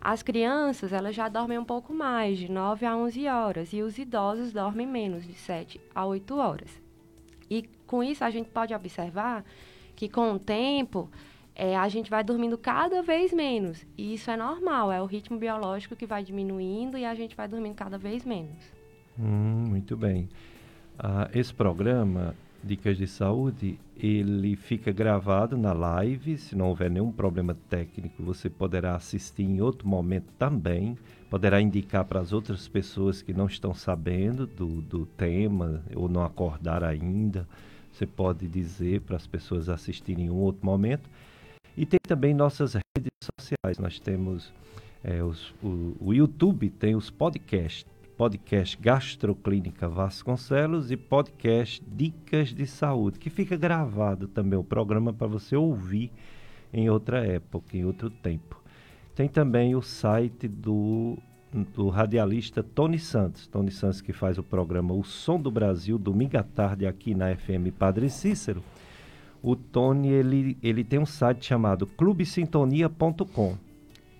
As 0.00 0.22
crianças, 0.22 0.92
elas 0.92 1.16
já 1.16 1.28
dormem 1.28 1.58
um 1.58 1.64
pouco 1.64 1.92
mais, 1.92 2.38
de 2.38 2.48
9 2.48 2.86
a 2.86 2.96
11 2.96 3.26
horas, 3.26 3.72
e 3.72 3.82
os 3.82 3.98
idosos 3.98 4.52
dormem 4.52 4.86
menos, 4.86 5.26
de 5.26 5.34
7 5.34 5.80
a 5.92 6.06
8 6.06 6.36
horas. 6.36 6.70
E 7.50 7.68
com 7.84 8.00
isso 8.00 8.22
a 8.22 8.30
gente 8.30 8.48
pode 8.50 8.72
observar 8.72 9.44
que 9.94 10.08
com 10.08 10.32
o 10.32 10.38
tempo 10.38 11.10
é, 11.54 11.76
a 11.76 11.88
gente 11.88 12.10
vai 12.10 12.24
dormindo 12.24 12.58
cada 12.58 13.02
vez 13.02 13.32
menos. 13.32 13.86
E 13.96 14.14
isso 14.14 14.30
é 14.30 14.36
normal, 14.36 14.90
é 14.90 15.00
o 15.00 15.06
ritmo 15.06 15.38
biológico 15.38 15.94
que 15.94 16.06
vai 16.06 16.22
diminuindo 16.22 16.98
e 16.98 17.04
a 17.04 17.14
gente 17.14 17.36
vai 17.36 17.46
dormindo 17.46 17.74
cada 17.74 17.96
vez 17.96 18.24
menos. 18.24 18.56
Hum, 19.18 19.66
muito 19.68 19.96
bem. 19.96 20.28
Ah, 20.98 21.28
esse 21.32 21.54
programa, 21.54 22.34
Dicas 22.62 22.96
de 22.96 23.06
Saúde, 23.06 23.78
ele 23.96 24.56
fica 24.56 24.90
gravado 24.90 25.56
na 25.56 25.72
live. 25.72 26.36
Se 26.36 26.56
não 26.56 26.68
houver 26.68 26.90
nenhum 26.90 27.12
problema 27.12 27.56
técnico, 27.68 28.22
você 28.22 28.50
poderá 28.50 28.96
assistir 28.96 29.42
em 29.42 29.60
outro 29.60 29.86
momento 29.86 30.32
também. 30.38 30.96
Poderá 31.30 31.60
indicar 31.60 32.04
para 32.04 32.20
as 32.20 32.32
outras 32.32 32.66
pessoas 32.66 33.22
que 33.22 33.32
não 33.32 33.46
estão 33.46 33.74
sabendo 33.74 34.46
do, 34.46 34.80
do 34.80 35.06
tema 35.06 35.82
ou 35.94 36.08
não 36.08 36.24
acordaram 36.24 36.88
ainda. 36.88 37.46
Você 37.94 38.06
pode 38.06 38.48
dizer 38.48 39.02
para 39.02 39.14
as 39.14 39.24
pessoas 39.24 39.68
assistirem 39.68 40.26
em 40.26 40.30
um 40.30 40.34
outro 40.34 40.66
momento. 40.66 41.08
E 41.76 41.86
tem 41.86 42.00
também 42.02 42.34
nossas 42.34 42.74
redes 42.74 43.12
sociais. 43.22 43.78
Nós 43.78 44.00
temos 44.00 44.52
é, 45.02 45.22
os, 45.22 45.54
o, 45.62 45.96
o, 46.00 46.12
YouTube, 46.12 46.70
tem 46.70 46.96
os 46.96 47.08
podcasts. 47.08 47.86
Podcast 48.16 48.76
Gastroclínica 48.80 49.88
Vasconcelos 49.88 50.92
e 50.92 50.96
podcast 50.96 51.82
Dicas 51.84 52.54
de 52.54 52.64
Saúde, 52.64 53.18
que 53.18 53.28
fica 53.28 53.56
gravado 53.56 54.28
também 54.28 54.56
o 54.56 54.62
programa 54.62 55.12
para 55.12 55.26
você 55.26 55.56
ouvir 55.56 56.12
em 56.72 56.88
outra 56.88 57.26
época, 57.26 57.76
em 57.76 57.84
outro 57.84 58.10
tempo. 58.10 58.62
Tem 59.16 59.28
também 59.28 59.74
o 59.74 59.82
site 59.82 60.46
do, 60.46 61.18
do 61.62 61.88
radialista 61.88 62.62
Tony 62.62 62.98
Santos. 62.98 63.46
Tony 63.46 63.70
Santos 63.70 64.00
que 64.00 64.12
faz 64.12 64.38
o 64.38 64.42
programa 64.42 64.92
O 64.92 65.04
Som 65.04 65.40
do 65.40 65.50
Brasil, 65.50 65.96
domingo 65.98 66.36
à 66.36 66.42
tarde 66.42 66.86
aqui 66.86 67.14
na 67.14 67.34
FM 67.34 67.70
Padre 67.78 68.10
Cícero. 68.10 68.62
O 69.40 69.54
Tony 69.54 70.08
ele, 70.08 70.58
ele 70.62 70.82
tem 70.82 70.98
um 70.98 71.06
site 71.06 71.46
chamado 71.46 71.86
clubesintonia.com 71.86 73.56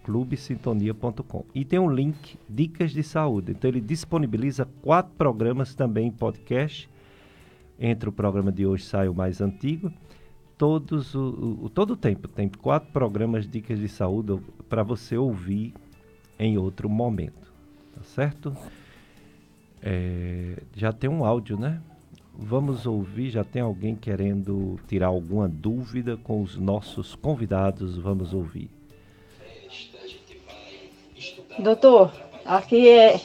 clubesintonia.com 0.05 1.47
e 1.55 1.65
tem 1.65 1.79
um 1.79 1.91
link 1.91 2.39
dicas 2.49 2.93
de 2.93 3.03
saúde. 3.03 3.53
Então 3.53 3.71
ele 3.71 3.81
disponibiliza 3.81 4.69
quatro 4.83 5.13
programas 5.17 5.75
também 5.75 6.09
em 6.09 6.13
podcast. 6.13 6.89
Entre 7.81 8.09
o 8.09 8.13
programa 8.13 8.53
de 8.53 8.67
hoje 8.67 8.85
sai 8.85 9.09
o 9.09 9.15
mais 9.15 9.41
antigo. 9.41 9.91
Todos 10.59 11.15
o, 11.15 11.59
o 11.63 11.71
todo 11.71 11.95
o 11.95 11.97
tempo. 11.97 12.29
Tem 12.29 12.49
quatro 12.49 12.93
programas 12.93 13.49
dicas 13.49 13.79
de 13.79 13.89
saúde 13.89 14.39
para 14.69 14.83
você 14.83 15.17
ouvir 15.17 15.73
em 16.45 16.59
outro 16.59 16.89
momento 16.89 17.53
tá 17.95 18.03
certo 18.03 18.57
é, 19.83 20.63
já 20.75 20.93
tem 20.93 21.11
um 21.11 21.25
áudio 21.25 21.59
né 21.59 21.81
Vamos 22.37 22.85
ouvir, 22.85 23.31
já 23.31 23.45
tem 23.45 23.63
alguém 23.63 23.95
querendo 23.95 24.79
tirar 24.89 25.07
alguma 25.07 25.49
dúvida 25.49 26.17
com 26.17 26.43
os 26.43 26.57
nossos 26.57 27.15
convidados, 27.15 27.97
vamos 27.97 28.35
ouvir. 28.35 28.69
Doutor, 31.61 32.13
aqui 32.45 32.89
é 32.89 33.21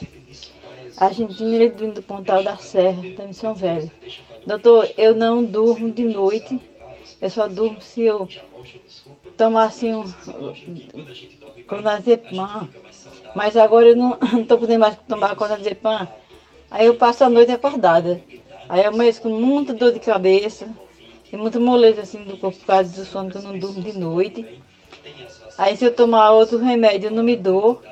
Argentina 0.96 1.68
do 1.92 2.02
Pontal 2.02 2.44
da 2.44 2.56
Serra, 2.56 3.02
da 3.16 3.26
Missão 3.26 3.52
Velha. 3.52 3.90
Doutor, 4.46 4.88
eu 4.96 5.14
não 5.14 5.44
durmo 5.44 5.90
de 5.90 6.04
noite, 6.04 6.60
eu 7.20 7.28
só 7.28 7.48
durmo 7.48 7.80
se 7.80 8.02
eu 8.02 8.28
tomar 9.36 9.64
assim 9.64 9.92
um 9.92 10.04
clonazepam, 11.66 12.68
mas 13.34 13.56
agora 13.56 13.88
eu 13.88 13.96
não 13.96 14.18
estou 14.40 14.58
podendo 14.58 14.80
mais 14.80 14.96
tomar 15.08 15.36
clonazepam, 15.36 16.08
aí 16.70 16.86
eu 16.86 16.94
passo 16.94 17.24
a 17.24 17.28
noite 17.28 17.52
acordada. 17.52 18.20
Aí 18.68 18.84
amanheço 18.84 19.22
com 19.22 19.30
muita 19.30 19.74
dor 19.74 19.92
de 19.92 20.00
cabeça 20.00 20.68
e 21.32 21.36
muita 21.36 21.58
moleza 21.58 22.02
assim 22.02 22.22
do 22.22 22.36
corpo 22.36 22.58
por 22.58 22.66
causa 22.66 23.00
do 23.00 23.04
sono 23.04 23.30
que 23.30 23.36
eu 23.36 23.42
não 23.42 23.58
durmo 23.58 23.82
de 23.82 23.98
noite. 23.98 24.60
Aí 25.58 25.76
se 25.76 25.84
eu 25.84 25.94
tomar 25.94 26.30
outro 26.30 26.58
remédio 26.58 27.08
eu 27.08 27.14
não 27.14 27.22
me 27.22 27.36
dou. 27.36 27.82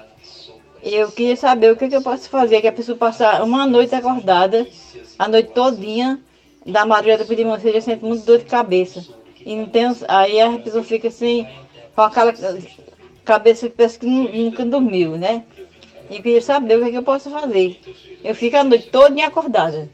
Eu 0.83 1.11
queria 1.11 1.37
saber 1.37 1.73
o 1.73 1.76
que, 1.76 1.88
que 1.88 1.97
eu 1.97 2.02
posso 2.02 2.28
fazer, 2.30 2.61
que 2.61 2.68
a 2.68 2.73
pessoa 2.73 2.97
passar 2.97 3.42
uma 3.42 3.66
noite 3.66 3.95
acordada, 3.95 4.66
a 5.18 5.26
noite 5.26 5.50
todinha, 5.52 6.21
da 6.64 6.87
madrugada 6.87 7.25
para 7.25 7.35
de 7.35 7.45
manhã, 7.45 7.59
já 7.59 7.80
sente 7.80 8.04
muita 8.04 8.25
dor 8.25 8.38
de 8.38 8.45
cabeça. 8.45 9.04
E 9.45 9.57
não 9.57 9.66
tem, 9.66 9.85
aí 10.07 10.40
a 10.40 10.59
pessoa 10.59 10.85
fica 10.85 11.09
assim, 11.09 11.47
com 11.95 12.02
aquela 12.02 12.33
cabeça 13.28 13.68
que 13.68 13.76
parece 13.76 13.99
que 13.99 14.06
nunca 14.06 14.64
dormiu, 14.64 15.18
né? 15.18 15.44
E 16.08 16.16
queria 16.23 16.40
saber 16.40 16.78
o 16.78 16.85
que, 16.85 16.92
que 16.92 16.97
eu 16.97 17.02
posso 17.02 17.28
fazer. 17.30 17.78
Eu 18.25 18.35
fico 18.35 18.56
a 18.56 18.64
noite 18.64 18.88
toda 18.90 19.23
acordada 19.23 19.90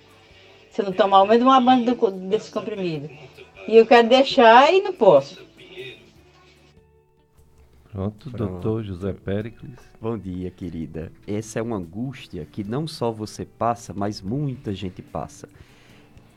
se 0.70 0.80
eu 0.80 0.86
não 0.86 0.92
tomar 0.92 1.22
o 1.22 1.26
menos 1.26 1.42
uma 1.42 1.60
banda 1.60 1.96
desse 2.28 2.50
comprimido. 2.52 3.10
E 3.66 3.76
eu 3.76 3.86
quero 3.86 4.08
deixar 4.08 4.72
e 4.72 4.80
não 4.82 4.92
posso. 4.92 5.42
Pronto, 7.90 8.30
Pronto, 8.30 8.36
doutor 8.36 8.84
José 8.84 9.12
Péricles. 9.12 9.78
Bom 10.00 10.16
dia, 10.16 10.50
querida. 10.50 11.12
Essa 11.26 11.58
é 11.58 11.62
uma 11.62 11.76
angústia 11.76 12.46
que 12.50 12.62
não 12.62 12.86
só 12.86 13.10
você 13.10 13.44
passa, 13.44 13.92
mas 13.94 14.20
muita 14.20 14.72
gente 14.74 15.02
passa. 15.02 15.48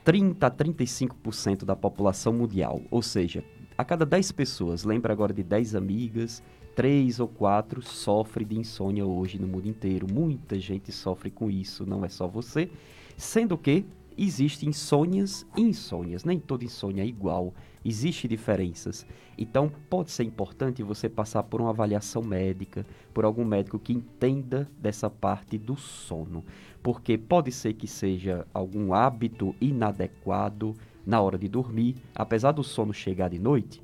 30 0.04 0.48
a 0.48 0.52
35% 0.52 1.66
da 1.66 1.76
população 1.76 2.34
mundial, 2.34 2.82
ou 2.90 3.02
seja, 3.02 3.44
a 3.78 3.84
cada 3.84 4.06
10 4.06 4.32
pessoas, 4.32 4.84
lembra 4.84 5.14
agora 5.14 5.34
de 5.34 5.44
10 5.44 5.76
amigas, 5.76 6.42
3 6.78 7.20
ou 7.20 7.28
4 7.28 7.82
sofre 7.82 8.46
de 8.46 8.56
insônia 8.56 9.04
hoje 9.04 9.40
no 9.40 9.48
mundo 9.48 9.68
inteiro. 9.68 10.06
Muita 10.08 10.60
gente 10.60 10.92
sofre 10.92 11.32
com 11.32 11.50
isso, 11.50 11.88
não 11.88 12.06
é 12.06 12.08
só 12.08 12.28
você. 12.28 12.70
Sendo 13.18 13.58
que 13.58 13.84
existem 14.16 14.70
insônias 14.70 15.44
e 15.58 15.62
insônias. 15.62 16.24
Nem 16.24 16.40
toda 16.40 16.64
insônia 16.64 17.02
é 17.02 17.08
igual, 17.08 17.52
existem 17.84 18.30
diferenças. 18.30 19.08
Então, 19.40 19.72
pode 19.90 20.12
ser 20.12 20.24
importante 20.24 20.84
você 20.84 21.10
passar 21.10 21.42
por 21.42 21.62
uma 21.62 21.72
avaliação 21.72 22.22
médica, 22.22 22.86
por 23.12 23.26
algum 23.26 23.44
médico 23.44 23.80
que 23.80 23.94
entenda 23.94 24.70
dessa 24.80 25.10
parte 25.10 25.58
do 25.58 25.76
sono. 25.76 26.46
Porque 26.84 27.18
pode 27.18 27.52
ser 27.52 27.74
que 27.74 27.88
seja 27.88 28.46
algum 28.54 28.94
hábito 28.94 29.56
inadequado 29.60 30.76
na 31.04 31.20
hora 31.22 31.40
de 31.40 31.48
dormir, 31.48 31.96
apesar 32.14 32.52
do 32.52 32.64
sono 32.64 32.94
chegar 32.94 33.32
de 33.32 33.40
noite. 33.40 33.82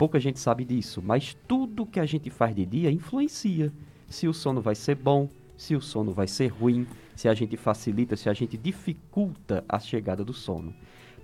Pouca 0.00 0.18
gente 0.18 0.40
sabe 0.40 0.64
disso, 0.64 1.02
mas 1.04 1.36
tudo 1.46 1.84
que 1.84 2.00
a 2.00 2.06
gente 2.06 2.30
faz 2.30 2.56
de 2.56 2.64
dia 2.64 2.90
influencia. 2.90 3.70
Se 4.08 4.26
o 4.26 4.32
sono 4.32 4.62
vai 4.62 4.74
ser 4.74 4.94
bom, 4.94 5.28
se 5.58 5.76
o 5.76 5.80
sono 5.82 6.10
vai 6.10 6.26
ser 6.26 6.46
ruim, 6.46 6.86
se 7.14 7.28
a 7.28 7.34
gente 7.34 7.54
facilita, 7.54 8.16
se 8.16 8.26
a 8.26 8.32
gente 8.32 8.56
dificulta 8.56 9.62
a 9.68 9.78
chegada 9.78 10.24
do 10.24 10.32
sono. 10.32 10.72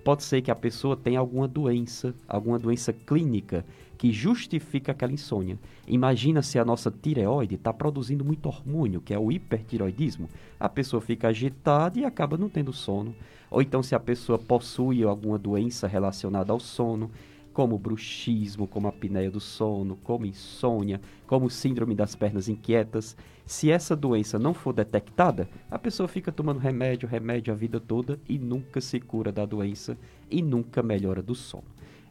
Pode 0.03 0.21
ser 0.21 0.43
que 0.43 0.51
a 0.51 0.55
pessoa 0.55 0.95
tenha 0.95 1.17
alguma 1.17 1.47
doença, 1.47 2.13
alguma 2.27 2.59
doença 2.59 2.93
clínica 2.93 3.65
que 3.97 4.11
justifica 4.11 4.91
aquela 4.91 5.11
insônia. 5.11 5.57
Imagina 5.87 6.43
se 6.43 6.59
a 6.59 6.63
nossa 6.63 6.91
tireoide 6.91 7.55
está 7.55 7.73
produzindo 7.73 8.23
muito 8.23 8.45
hormônio, 8.45 9.01
que 9.01 9.11
é 9.11 9.17
o 9.17 9.31
hipertiroidismo. 9.31 10.29
A 10.59 10.69
pessoa 10.69 11.01
fica 11.01 11.29
agitada 11.29 11.99
e 11.99 12.05
acaba 12.05 12.37
não 12.37 12.47
tendo 12.47 12.71
sono. 12.71 13.15
Ou 13.49 13.59
então 13.59 13.81
se 13.81 13.95
a 13.95 13.99
pessoa 13.99 14.37
possui 14.37 15.03
alguma 15.03 15.39
doença 15.39 15.87
relacionada 15.87 16.53
ao 16.53 16.59
sono, 16.59 17.09
como 17.57 17.75
bruxismo, 17.75 18.67
como 18.67 18.87
apneia 18.87 19.31
do 19.31 19.39
sono, 19.39 19.95
como 20.03 20.27
insônia, 20.27 21.01
como 21.25 21.49
síndrome 21.49 21.95
das 21.95 22.13
pernas 22.13 22.47
inquietas. 22.47 23.17
Se 23.47 23.71
essa 23.71 23.95
doença 23.95 24.37
não 24.37 24.53
for 24.53 24.73
detectada, 24.73 25.49
a 25.71 25.79
pessoa 25.79 26.07
fica 26.07 26.31
tomando 26.31 26.59
remédio, 26.59 27.09
remédio 27.09 27.51
a 27.51 27.57
vida 27.57 27.79
toda 27.79 28.19
e 28.29 28.37
nunca 28.37 28.79
se 28.79 28.99
cura 28.99 29.31
da 29.31 29.43
doença 29.43 29.97
e 30.29 30.39
nunca 30.39 30.83
melhora 30.83 31.19
do 31.19 31.33
sono. 31.33 31.63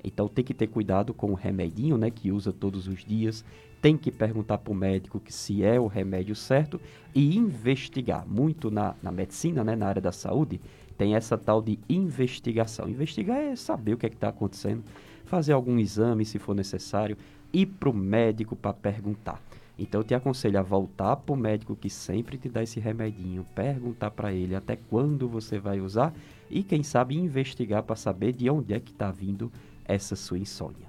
Então 0.03 0.26
tem 0.26 0.45
que 0.45 0.53
ter 0.53 0.67
cuidado 0.67 1.15
com 1.15 1.31
o 1.31 1.35
remedinho, 1.35 1.97
né, 1.97 2.11
que 2.11 2.33
usa 2.33 2.53
todos 2.53 2.88
os 2.88 3.05
dias. 3.05 3.45
Tem 3.81 3.97
que 3.97 4.11
perguntar 4.11 4.59
para 4.59 4.73
o 4.73 4.75
médico 4.75 5.21
que 5.21 5.33
se 5.33 5.62
é 5.62 5.79
o 5.79 5.87
remédio 5.87 6.35
certo 6.35 6.81
e 7.15 7.37
investigar. 7.37 8.26
Muito 8.26 8.69
na, 8.69 8.97
na 9.00 9.12
medicina, 9.12 9.62
né, 9.62 9.76
na 9.76 9.87
área 9.87 10.03
da 10.03 10.11
saúde, 10.11 10.61
tem 10.99 11.15
essa 11.15 11.38
tal 11.38 11.62
de 11.62 11.79
investigação. 11.88 12.88
Investigar 12.88 13.38
é 13.38 13.55
saber 13.55 13.95
o 13.95 13.97
que 13.97 14.07
é 14.07 14.09
está 14.09 14.29
acontecendo, 14.29 14.83
fazer 15.26 15.52
algum 15.52 15.78
exame 15.78 16.25
se 16.25 16.38
for 16.38 16.54
necessário, 16.54 17.16
ir 17.52 17.66
para 17.66 17.90
o 17.90 17.95
médico 17.95 18.56
para 18.56 18.73
perguntar. 18.73 19.40
Então 19.78 20.00
eu 20.00 20.04
te 20.04 20.14
aconselho 20.14 20.59
a 20.59 20.62
voltar 20.62 21.16
para 21.16 21.35
o 21.35 21.37
médico 21.37 21.76
que 21.76 21.90
sempre 21.90 22.38
te 22.38 22.49
dá 22.49 22.62
esse 22.62 22.80
remedinho, 22.80 23.45
perguntar 23.54 24.11
para 24.11 24.33
ele 24.33 24.54
até 24.54 24.76
quando 24.76 25.28
você 25.28 25.59
vai 25.59 25.80
usar 25.80 26.14
e 26.49 26.62
quem 26.62 26.83
sabe 26.83 27.16
investigar 27.16 27.83
para 27.83 27.97
saber 27.97 28.33
de 28.33 28.49
onde 28.49 28.73
é 28.73 28.80
que 28.80 28.90
está 28.90 29.11
vindo 29.11 29.52
essa 29.85 30.16
sua 30.16 30.38
insônia. 30.38 30.87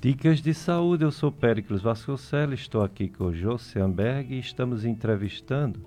Dicas 0.00 0.40
de 0.40 0.52
saúde, 0.52 1.02
eu 1.02 1.10
sou 1.10 1.32
Péricles 1.32 1.80
Vasconcelos, 1.80 2.60
estou 2.60 2.82
aqui 2.82 3.08
com 3.08 3.24
o 3.24 3.34
José 3.34 3.80
Amberg 3.80 4.34
e 4.34 4.38
estamos 4.38 4.84
entrevistando 4.84 5.80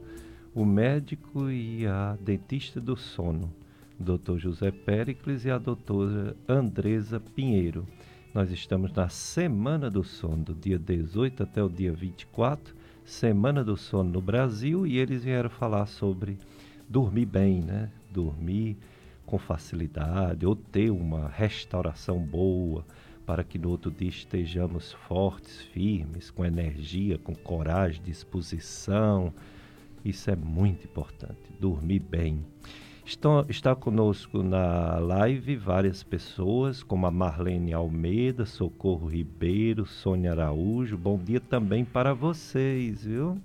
o 0.56 0.66
médico 0.66 1.52
e 1.52 1.86
a 1.86 2.18
dentista 2.20 2.82
do 2.82 2.98
sono, 2.98 3.54
Dr. 4.00 4.38
José 4.38 4.72
Péricles 4.72 5.44
e 5.46 5.50
a 5.50 5.58
doutora 5.58 6.36
Andresa 6.48 7.20
Pinheiro. 7.20 7.88
Nós 8.34 8.52
estamos 8.52 8.94
na 8.94 9.10
Semana 9.10 9.90
do 9.90 10.04
Sono, 10.04 10.44
do 10.44 10.54
dia 10.54 10.78
18 10.78 11.44
até 11.44 11.64
o 11.64 11.70
dia 11.70 11.92
24, 11.92 12.76
Semana 13.04 13.64
do 13.64 13.76
Sono 13.76 14.12
no 14.12 14.22
Brasil, 14.22 14.86
e 14.86 14.98
eles 14.98 15.24
vieram 15.24 15.50
falar 15.50 15.88
sobre 15.88 16.38
dormir 16.88 17.26
bem, 17.26 17.62
né? 17.62 17.90
Dormir 18.12 18.78
com 19.26 19.38
facilidade 19.38 20.46
ou 20.46 20.56
ter 20.56 20.92
uma 20.92 21.28
restauração 21.28 22.20
boa 22.20 22.86
para 23.26 23.44
que 23.44 23.58
no 23.58 23.70
outro 23.70 23.92
dia 23.92 24.08
estejamos 24.08 24.94
fortes, 24.94 25.62
firmes, 25.74 26.30
com 26.30 26.46
energia, 26.46 27.18
com 27.18 27.36
coragem, 27.36 28.02
disposição. 28.04 29.34
Isso 30.06 30.30
é 30.32 30.36
muito 30.36 30.86
importante. 30.86 31.52
Dormir 31.60 32.00
bem. 32.00 32.46
Estão, 33.08 33.46
está 33.48 33.74
conosco 33.74 34.44
na 34.44 34.98
live 35.00 35.56
várias 35.56 36.04
pessoas, 36.04 36.84
como 36.84 37.08
a 37.08 37.10
Marlene 37.10 37.72
Almeida, 37.72 38.46
Socorro 38.46 39.08
Ribeiro, 39.08 39.86
Sônia 39.86 40.32
Araújo. 40.32 40.98
Bom 40.98 41.18
dia 41.18 41.40
também 41.40 41.86
para 41.86 42.14
vocês, 42.14 43.06
viu? 43.06 43.40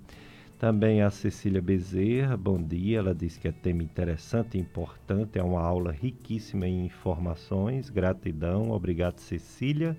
Também 0.59 1.01
a 1.01 1.09
Cecília 1.09 1.61
Bezerra, 1.61 2.35
bom 2.35 2.61
dia. 2.61 2.99
Ela 2.99 3.15
disse 3.15 3.39
que 3.39 3.47
é 3.47 3.53
tema 3.53 3.81
interessante 3.81 4.57
e 4.57 4.59
importante, 4.59 5.39
é 5.39 5.43
uma 5.43 5.61
aula 5.61 5.93
riquíssima 5.93 6.67
em 6.67 6.85
informações. 6.85 7.89
Gratidão, 7.89 8.69
obrigado, 8.69 9.19
Cecília. 9.19 9.95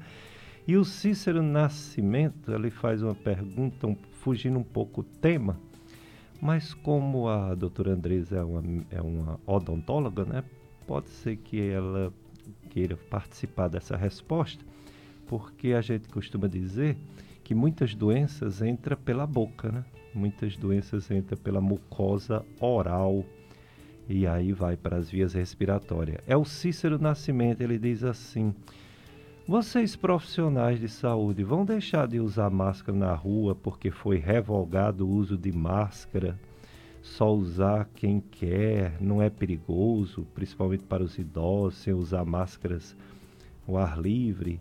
E 0.68 0.76
o 0.76 0.85
Cícero 0.85 1.42
Nascimento, 1.42 2.52
ele 2.52 2.68
faz 2.68 3.02
uma 3.02 3.14
pergunta, 3.14 3.87
um, 3.87 3.97
fugindo 4.12 4.59
um 4.59 4.62
pouco 4.62 5.02
do 5.02 5.09
tema, 5.09 5.59
mas 6.44 6.74
como 6.74 7.26
a 7.26 7.54
doutora 7.54 7.92
Andresa 7.92 8.36
é 8.36 8.44
uma, 8.44 8.62
é 8.90 9.00
uma 9.00 9.40
odontóloga, 9.46 10.26
né, 10.26 10.44
pode 10.86 11.08
ser 11.08 11.36
que 11.36 11.58
ela 11.58 12.12
queira 12.68 12.98
participar 13.09 13.68
dessa 13.68 13.96
resposta, 13.96 14.62
porque 15.26 15.72
a 15.72 15.80
gente 15.80 16.07
costuma 16.11 16.46
dizer 16.46 16.98
que 17.42 17.54
muitas 17.54 17.94
doenças 17.94 18.61
entram 18.61 18.94
pela 18.94 19.26
boca, 19.26 19.72
né? 19.72 19.87
muitas 20.14 20.54
doenças 20.54 21.11
entram 21.11 21.38
pela 21.38 21.62
mucosa 21.62 22.44
oral 22.61 23.24
e 24.07 24.26
aí 24.26 24.52
vai 24.52 24.76
para 24.76 24.98
as 24.98 25.09
vias 25.09 25.33
respiratórias. 25.33 26.18
É 26.26 26.37
o 26.37 26.44
Cícero 26.44 26.98
Nascimento, 26.98 27.62
ele 27.62 27.78
diz 27.78 28.04
assim: 28.04 28.54
Vocês 29.46 29.94
profissionais 29.94 30.80
de 30.80 30.88
saúde 30.88 31.44
vão 31.44 31.66
deixar 31.66 32.09
de 32.09 32.18
usar 32.18 32.48
máscara 32.48 32.96
na 32.96 33.14
rua 33.14 33.54
porque 33.54 33.90
foi 33.90 34.16
revogado 34.16 35.07
o 35.07 35.11
uso 35.11 35.37
de 35.37 35.52
máscara? 35.52 36.40
Só 37.02 37.30
usar 37.30 37.87
quem 37.94 38.20
quer, 38.20 38.96
não 39.02 39.20
é 39.20 39.28
perigoso, 39.28 40.26
principalmente 40.35 40.85
para 40.85 41.02
os 41.02 41.18
idosos, 41.18 41.78
sem 41.80 41.92
usar 41.92 42.24
máscaras 42.24 42.96
ao 43.68 43.76
ar 43.76 44.00
livre. 44.00 44.59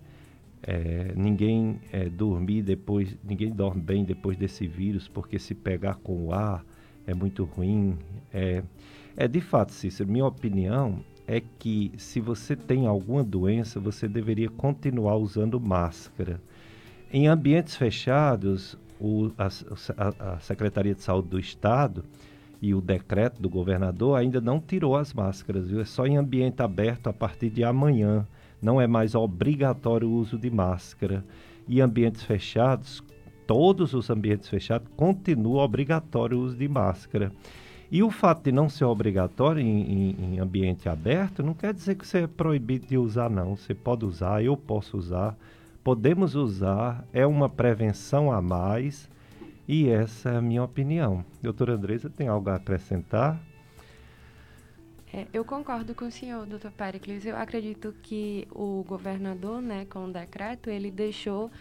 É, 0.62 1.14
ninguém 1.16 1.80
é, 1.90 2.10
dormir 2.10 2.62
depois, 2.62 3.16
ninguém 3.24 3.52
dorme 3.52 3.82
bem 3.82 4.04
depois 4.04 4.36
desse 4.36 4.68
vírus, 4.68 5.08
porque 5.08 5.40
se 5.40 5.56
pegar 5.56 5.96
com 5.96 6.26
o 6.26 6.34
ar 6.34 6.62
é 7.08 7.14
muito 7.14 7.46
ruim. 7.46 7.98
É, 8.34 8.62
é 9.16 9.30
de 9.30 9.40
fato, 9.40 9.72
Cícero, 9.72 10.10
minha 10.10 10.26
opinião 10.26 11.00
é 11.28 11.42
que 11.60 11.92
se 11.98 12.20
você 12.20 12.56
tem 12.56 12.86
alguma 12.86 13.24
doença, 13.24 13.80
você 13.80 14.08
deveria 14.08 14.50
continuar 14.50 15.16
usando 15.16 15.60
máscara. 15.60 16.42
Em 17.12 17.28
ambientes 17.28 17.76
fechados, 17.76 18.78
o, 19.00 19.32
a, 19.38 19.48
a, 20.34 20.40
Secretaria 20.40 20.96
de 20.96 21.02
Saúde 21.02 21.30
do 21.30 21.40
Estado 21.40 22.04
e 22.62 22.74
o 22.74 22.82
decreto 22.82 23.42
do 23.42 23.50
governador 23.50 24.18
ainda 24.18 24.40
não 24.40 24.60
tirou 24.60 24.96
as 24.96 25.14
máscaras, 25.14 25.68
viu? 25.68 25.82
É 25.82 25.86
só 25.86 26.06
em 26.06 26.18
ambiente 26.18 26.62
aberto 26.62 27.08
a 27.08 27.14
partir 27.14 27.50
de 27.50 27.64
amanhã 27.64 28.26
não 28.62 28.80
é 28.80 28.88
mais 28.88 29.14
obrigatório 29.14 30.08
o 30.08 30.14
uso 30.14 30.38
de 30.38 30.50
máscara. 30.50 31.26
E 31.68 31.82
ambientes 31.82 32.24
fechados, 32.24 33.04
todos 33.46 33.94
os 33.94 34.10
ambientes 34.10 34.48
fechados, 34.48 34.88
continua 34.96 35.64
obrigatório 35.64 36.38
o 36.38 36.44
uso 36.44 36.56
de 36.56 36.68
máscara. 36.68 37.32
E 37.94 38.02
o 38.02 38.10
fato 38.10 38.46
de 38.46 38.52
não 38.52 38.70
ser 38.70 38.86
obrigatório 38.86 39.62
em, 39.62 39.82
em, 39.84 40.34
em, 40.34 40.40
ambiente 40.40 40.90
aberto 40.90 41.44
não 41.44 41.54
quer 41.54 41.72
dizer 41.72 41.94
que 41.94 42.08
você 42.08 42.24
é 42.24 42.28
proibido 42.28 42.88
de 42.88 42.98
usar, 42.98 43.30
não. 43.30 43.56
Você 43.56 43.76
pode 43.76 44.04
usar, 44.04 44.44
eu 44.44 44.58
posso 44.58 44.98
usar, 44.98 45.38
podemos 45.84 46.34
usar, 46.34 47.06
é 47.14 47.24
uma 47.24 47.48
prevenção 47.48 48.32
a 48.32 48.42
mais 48.42 49.08
e 49.68 49.90
essa 49.90 50.32
é 50.32 50.38
a 50.38 50.42
minha 50.42 50.64
opinião. 50.64 51.24
Doutora 51.40 51.76
Andresa, 51.76 52.10
tem 52.10 52.28
algo 52.28 52.50
a 52.50 52.56
acrescentar? 52.56 53.40
É, 55.14 55.28
eu 55.32 55.46
concordo 55.46 55.94
com 55.94 56.06
o 56.06 56.12
senhor, 56.12 56.48
doutor 56.48 56.72
Pericles. 56.72 57.24
Eu 57.28 57.38
acredito 57.38 57.94
que 58.02 58.48
o 58.50 58.84
governador, 58.88 59.62
né, 59.62 59.86
com 59.88 60.06
o 60.06 60.12
decreto, 60.12 60.68
ele 60.68 60.90
deixou 60.90 61.52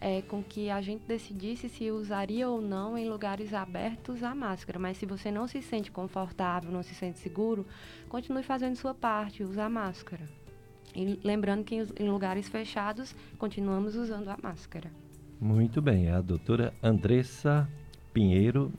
é, 0.00 0.22
com 0.22 0.42
que 0.42 0.70
a 0.70 0.80
gente 0.80 1.04
decidisse 1.06 1.68
se 1.68 1.90
usaria 1.90 2.48
ou 2.48 2.60
não 2.60 2.96
em 2.96 3.08
lugares 3.08 3.52
abertos 3.52 4.22
a 4.22 4.34
máscara. 4.34 4.78
Mas 4.78 4.96
se 4.98 5.06
você 5.06 5.30
não 5.30 5.46
se 5.46 5.60
sente 5.60 5.90
confortável, 5.90 6.70
não 6.70 6.82
se 6.82 6.94
sente 6.94 7.18
seguro, 7.18 7.66
continue 8.08 8.42
fazendo 8.42 8.76
sua 8.76 8.94
parte, 8.94 9.42
use 9.42 9.60
a 9.60 9.68
máscara. 9.68 10.24
E 10.94 11.18
lembrando 11.22 11.64
que 11.64 11.74
em 11.74 12.08
lugares 12.08 12.48
fechados, 12.48 13.14
continuamos 13.38 13.94
usando 13.94 14.28
a 14.28 14.38
máscara. 14.42 14.90
Muito 15.40 15.80
bem, 15.80 16.06
é 16.06 16.12
a 16.12 16.20
doutora 16.20 16.72
Andressa 16.82 17.68
Pinheiro, 18.12 18.72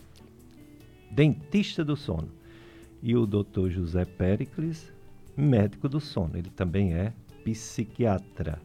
dentista 1.12 1.84
do 1.86 1.95
sono 1.95 2.29
e 3.01 3.15
o 3.15 3.25
Dr. 3.25 3.69
José 3.69 4.05
Pericles, 4.05 4.91
médico 5.38 5.88
do 5.88 5.99
sono. 5.99 6.38
Ele 6.38 6.49
também 6.49 6.93
é 6.93 7.13
psiquiatra. 7.43 8.60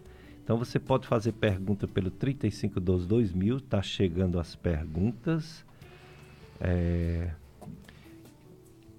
Então 0.44 0.58
você 0.58 0.78
pode 0.78 1.06
fazer 1.06 1.32
pergunta 1.32 1.88
pelo 1.88 2.10
3512 2.10 3.08
2000, 3.08 3.60
tá 3.62 3.80
chegando 3.80 4.38
as 4.38 4.54
perguntas. 4.54 5.64
É... 6.60 7.30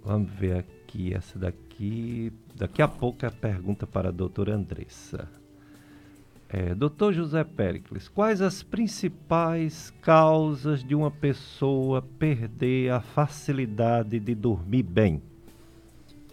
Vamos 0.04 0.32
ver 0.32 0.58
aqui 0.58 1.14
essa 1.14 1.38
daqui. 1.38 2.34
Daqui 2.56 2.82
a 2.82 2.88
pouco 2.88 3.26
é 3.26 3.28
a 3.28 3.32
pergunta 3.32 3.86
para 3.86 4.10
a 4.10 4.12
doutora 4.12 4.56
Andressa. 4.56 5.30
É, 6.48 6.76
Doutor 6.76 7.12
José 7.12 7.44
Pericles, 7.44 8.08
quais 8.08 8.40
as 8.40 8.62
principais 8.62 9.92
causas 10.02 10.84
de 10.84 10.94
uma 10.94 11.10
pessoa 11.10 12.02
perder 12.02 12.92
a 12.92 13.02
facilidade 13.02 14.20
de 14.20 14.36
dormir 14.36 14.84
bem? 14.84 15.22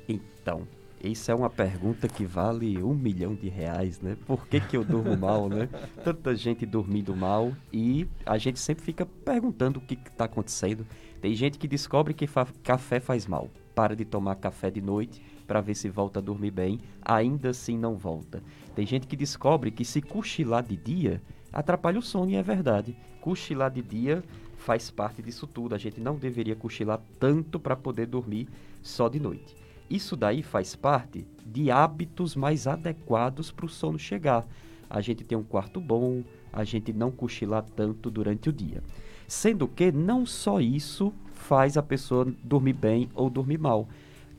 Então, 0.06 0.66
isso 1.02 1.30
é 1.30 1.34
uma 1.34 1.50
pergunta 1.50 2.08
que 2.08 2.24
vale 2.24 2.82
um 2.82 2.94
milhão 2.94 3.34
de 3.34 3.48
reais, 3.48 4.00
né? 4.00 4.16
Por 4.24 4.46
que, 4.46 4.60
que 4.60 4.76
eu 4.76 4.84
durmo 4.84 5.16
mal, 5.16 5.48
né? 5.48 5.68
Tanta 6.04 6.34
gente 6.36 6.64
dormindo 6.64 7.14
mal 7.16 7.52
e 7.72 8.06
a 8.24 8.38
gente 8.38 8.60
sempre 8.60 8.84
fica 8.84 9.04
perguntando 9.04 9.78
o 9.78 9.82
que 9.82 9.94
está 9.94 10.26
acontecendo. 10.26 10.86
Tem 11.20 11.34
gente 11.34 11.58
que 11.58 11.66
descobre 11.66 12.14
que 12.14 12.26
fa 12.26 12.46
café 12.62 13.00
faz 13.00 13.26
mal. 13.26 13.50
para 13.74 13.96
de 13.96 14.04
tomar 14.04 14.36
café 14.36 14.70
de 14.70 14.80
noite 14.80 15.22
para 15.46 15.60
ver 15.60 15.74
se 15.74 15.88
volta 15.88 16.18
a 16.18 16.22
dormir 16.22 16.50
bem, 16.50 16.78
ainda 17.02 17.50
assim 17.50 17.76
não 17.76 17.96
volta. 17.96 18.42
Tem 18.74 18.86
gente 18.86 19.06
que 19.06 19.16
descobre 19.16 19.70
que 19.70 19.84
se 19.84 20.00
cochilar 20.00 20.62
de 20.62 20.76
dia 20.76 21.22
atrapalha 21.52 21.98
o 21.98 22.02
sono 22.02 22.30
e 22.30 22.36
é 22.36 22.42
verdade. 22.42 22.96
Cochilar 23.20 23.70
de 23.70 23.82
dia 23.82 24.22
faz 24.56 24.90
parte 24.90 25.22
disso 25.22 25.46
tudo. 25.46 25.74
A 25.74 25.78
gente 25.78 26.00
não 26.00 26.16
deveria 26.16 26.54
cochilar 26.54 27.00
tanto 27.18 27.58
para 27.58 27.76
poder 27.76 28.06
dormir 28.06 28.48
só 28.82 29.08
de 29.08 29.18
noite. 29.18 29.61
Isso 29.92 30.16
daí 30.16 30.42
faz 30.42 30.74
parte 30.74 31.26
de 31.44 31.70
hábitos 31.70 32.34
mais 32.34 32.66
adequados 32.66 33.52
para 33.52 33.66
o 33.66 33.68
sono 33.68 33.98
chegar. 33.98 34.46
A 34.88 35.02
gente 35.02 35.22
tem 35.22 35.36
um 35.36 35.42
quarto 35.42 35.78
bom, 35.82 36.24
a 36.50 36.64
gente 36.64 36.94
não 36.94 37.10
cochilar 37.10 37.62
tanto 37.76 38.10
durante 38.10 38.48
o 38.48 38.52
dia. 38.54 38.82
Sendo 39.28 39.68
que 39.68 39.92
não 39.92 40.24
só 40.24 40.62
isso 40.62 41.12
faz 41.34 41.76
a 41.76 41.82
pessoa 41.82 42.24
dormir 42.42 42.72
bem 42.72 43.10
ou 43.14 43.28
dormir 43.28 43.58
mal. 43.58 43.86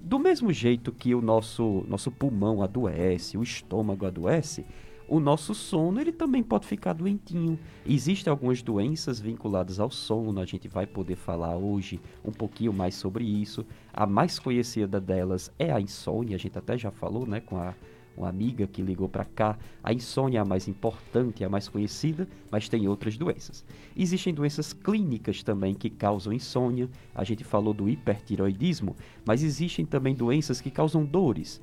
Do 0.02 0.18
mesmo 0.18 0.52
jeito 0.52 0.92
que 0.92 1.14
o 1.14 1.22
nosso, 1.22 1.86
nosso 1.88 2.10
pulmão 2.10 2.64
adoece, 2.64 3.38
o 3.38 3.44
estômago 3.44 4.08
adoece, 4.08 4.66
o 5.08 5.20
nosso 5.20 5.54
sono 5.54 6.02
ele 6.02 6.12
também 6.12 6.42
pode 6.42 6.66
ficar 6.66 6.94
doentinho. 6.94 7.60
Existem 7.86 8.32
algumas 8.32 8.64
doenças 8.64 9.20
vinculadas 9.20 9.80
ao 9.80 9.92
sono, 9.92 10.42
a 10.42 10.46
gente 10.46 10.68
vai 10.68 10.88
poder 10.88 11.16
falar 11.16 11.56
hoje 11.56 12.00
um 12.26 12.32
pouquinho 12.32 12.74
mais 12.74 12.96
sobre 12.96 13.24
isso. 13.24 13.64
A 13.94 14.08
mais 14.08 14.40
conhecida 14.40 15.00
delas 15.00 15.52
é 15.60 15.72
a 15.72 15.80
insônia, 15.80 16.36
a 16.36 16.40
gente 16.40 16.58
até 16.58 16.78
já 16.78 16.90
falou, 16.90 17.28
né, 17.28 17.40
com 17.40 17.58
a 17.58 17.76
uma 18.16 18.30
amiga 18.30 18.68
que 18.68 18.82
ligou 18.82 19.10
para 19.10 19.26
cá. 19.26 19.58
A 19.84 19.92
insônia 19.92 20.38
é 20.38 20.42
a 20.42 20.46
mais 20.46 20.68
importante, 20.68 21.44
é 21.44 21.48
a 21.48 21.50
mais 21.50 21.68
conhecida, 21.68 22.28
mas 22.52 22.70
tem 22.70 22.88
outras 22.88 23.18
doenças. 23.18 23.66
Existem 23.98 24.34
doenças 24.34 24.72
clínicas 24.72 25.44
também 25.44 25.74
que 25.74 25.90
causam 25.90 26.32
insônia. 26.32 26.90
A 27.14 27.24
gente 27.24 27.44
falou 27.44 27.74
do 27.74 27.90
hipertiroidismo, 27.90 28.96
mas 29.26 29.44
existem 29.44 29.86
também 29.86 30.14
doenças 30.14 30.62
que 30.62 30.70
causam 30.70 31.04
dores 31.04 31.60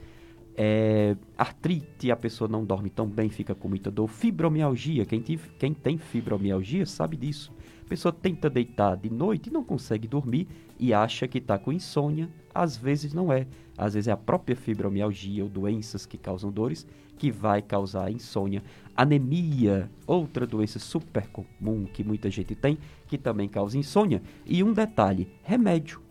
é, 0.62 1.16
artrite, 1.38 2.10
a 2.10 2.16
pessoa 2.16 2.46
não 2.46 2.66
dorme 2.66 2.90
tão 2.90 3.06
bem, 3.06 3.30
fica 3.30 3.54
com 3.54 3.66
muita 3.66 3.90
dor. 3.90 4.08
Fibromialgia, 4.08 5.06
quem, 5.06 5.18
tive, 5.18 5.48
quem 5.58 5.72
tem 5.72 5.96
fibromialgia 5.96 6.84
sabe 6.84 7.16
disso. 7.16 7.50
A 7.82 7.88
pessoa 7.88 8.12
tenta 8.12 8.50
deitar 8.50 8.94
de 8.98 9.08
noite 9.08 9.46
e 9.46 9.50
não 9.50 9.64
consegue 9.64 10.06
dormir 10.06 10.46
e 10.78 10.92
acha 10.92 11.26
que 11.26 11.38
está 11.38 11.58
com 11.58 11.72
insônia. 11.72 12.28
Às 12.54 12.76
vezes 12.76 13.14
não 13.14 13.32
é. 13.32 13.46
Às 13.78 13.94
vezes 13.94 14.08
é 14.08 14.12
a 14.12 14.18
própria 14.18 14.54
fibromialgia 14.54 15.42
ou 15.42 15.48
doenças 15.48 16.04
que 16.04 16.18
causam 16.18 16.52
dores 16.52 16.86
que 17.16 17.30
vai 17.30 17.62
causar 17.62 18.12
insônia. 18.12 18.62
Anemia, 18.94 19.90
outra 20.06 20.46
doença 20.46 20.78
super 20.78 21.26
comum 21.28 21.86
que 21.86 22.04
muita 22.04 22.28
gente 22.30 22.54
tem, 22.54 22.76
que 23.08 23.16
também 23.16 23.48
causa 23.48 23.78
insônia. 23.78 24.22
E 24.44 24.62
um 24.62 24.74
detalhe: 24.74 25.26
remédio 25.42 26.02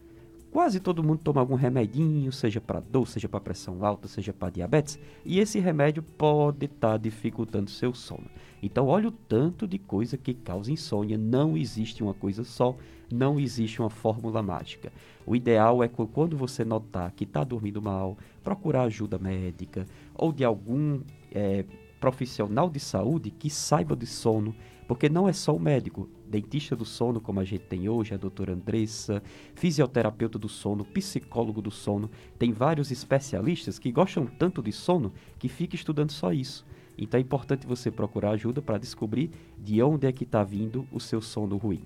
Quase 0.51 0.79
todo 0.79 1.03
mundo 1.03 1.21
toma 1.23 1.39
algum 1.39 1.53
remedinho, 1.53 2.31
seja 2.31 2.59
para 2.59 2.79
dor, 2.79 3.07
seja 3.07 3.29
para 3.29 3.39
pressão 3.39 3.85
alta, 3.85 4.07
seja 4.07 4.33
para 4.33 4.49
diabetes, 4.49 4.97
e 5.23 5.39
esse 5.39 5.59
remédio 5.59 6.01
pode 6.01 6.65
estar 6.65 6.93
tá 6.93 6.97
dificultando 6.97 7.69
seu 7.69 7.93
sono. 7.93 8.25
Então, 8.61 8.87
olha 8.87 9.09
o 9.09 9.11
tanto 9.11 9.67
de 9.67 9.77
coisa 9.77 10.17
que 10.17 10.33
causa 10.33 10.71
insônia. 10.71 11.19
Não 11.19 11.55
existe 11.55 12.01
uma 12.01 12.15
coisa 12.15 12.43
só, 12.43 12.75
não 13.11 13.39
existe 13.39 13.79
uma 13.79 13.91
fórmula 13.91 14.41
mágica. 14.41 14.91
O 15.23 15.35
ideal 15.35 15.83
é 15.83 15.87
quando 15.87 16.35
você 16.35 16.65
notar 16.65 17.11
que 17.11 17.25
está 17.25 17.43
dormindo 17.43 17.79
mal, 17.79 18.17
procurar 18.43 18.83
ajuda 18.83 19.19
médica 19.19 19.85
ou 20.15 20.33
de 20.33 20.43
algum 20.43 21.01
é, 21.31 21.63
profissional 21.99 22.71
de 22.71 22.79
saúde 22.79 23.29
que 23.29 23.51
saiba 23.51 23.95
de 23.95 24.07
sono, 24.07 24.55
porque 24.87 25.09
não 25.09 25.29
é 25.29 25.33
só 25.33 25.55
o 25.55 25.59
médico, 25.59 26.09
dentista 26.29 26.75
do 26.75 26.85
sono, 26.85 27.19
como 27.19 27.39
a 27.39 27.43
gente 27.43 27.63
tem 27.63 27.89
hoje, 27.89 28.13
a 28.13 28.17
doutora 28.17 28.53
Andressa, 28.53 29.21
fisioterapeuta 29.55 30.37
do 30.37 30.47
sono, 30.47 30.85
psicólogo 30.85 31.61
do 31.61 31.71
sono, 31.71 32.09
tem 32.37 32.51
vários 32.51 32.91
especialistas 32.91 33.79
que 33.79 33.91
gostam 33.91 34.27
tanto 34.27 34.61
de 34.61 34.71
sono 34.71 35.11
que 35.37 35.49
fica 35.49 35.75
estudando 35.75 36.11
só 36.11 36.31
isso. 36.31 36.65
Então 36.97 37.17
é 37.17 37.21
importante 37.21 37.65
você 37.65 37.89
procurar 37.89 38.31
ajuda 38.31 38.61
para 38.61 38.77
descobrir 38.77 39.31
de 39.57 39.81
onde 39.81 40.05
é 40.05 40.11
que 40.11 40.23
está 40.23 40.43
vindo 40.43 40.87
o 40.91 40.99
seu 40.99 41.21
sono 41.21 41.57
ruim. 41.57 41.81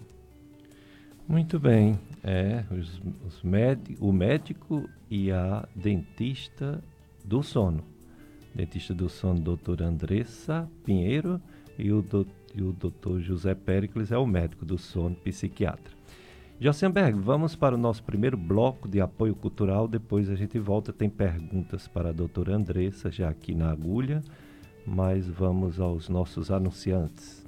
Muito 1.27 1.59
bem. 1.59 1.97
É, 2.21 2.65
os, 2.69 3.01
os 3.25 3.41
o 3.99 4.11
médico 4.11 4.89
e 5.09 5.31
a 5.31 5.67
dentista 5.73 6.83
do 7.23 7.41
sono. 7.41 7.83
Dentista 8.53 8.93
do 8.93 9.07
sono, 9.07 9.39
doutora 9.39 9.87
Andressa 9.87 10.69
Pinheiro 10.83 11.39
e 11.77 11.91
o 11.91 12.01
doutor 12.01 12.42
e 12.53 12.61
o 12.61 12.71
Dr. 12.71 13.19
José 13.19 13.55
Pericles 13.55 14.11
é 14.11 14.17
o 14.17 14.25
médico 14.25 14.65
do 14.65 14.77
sono 14.77 15.15
psiquiatra. 15.15 15.93
Josenberg, 16.59 17.19
vamos 17.19 17.55
para 17.55 17.75
o 17.75 17.77
nosso 17.77 18.03
primeiro 18.03 18.37
bloco 18.37 18.87
de 18.87 19.01
apoio 19.01 19.35
cultural, 19.35 19.87
depois 19.87 20.29
a 20.29 20.35
gente 20.35 20.57
volta. 20.59 20.93
Tem 20.93 21.09
perguntas 21.09 21.87
para 21.87 22.09
a 22.09 22.13
doutora 22.13 22.55
Andressa, 22.55 23.11
já 23.11 23.29
aqui 23.29 23.53
na 23.53 23.71
agulha, 23.71 24.21
mas 24.85 25.27
vamos 25.27 25.79
aos 25.79 26.07
nossos 26.07 26.51
anunciantes. 26.51 27.43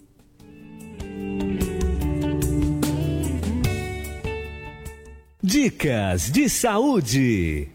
Dicas 5.42 6.32
de 6.32 6.50
saúde. 6.50 7.70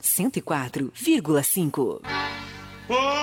104,5 0.00 2.00
Olha 2.88 3.19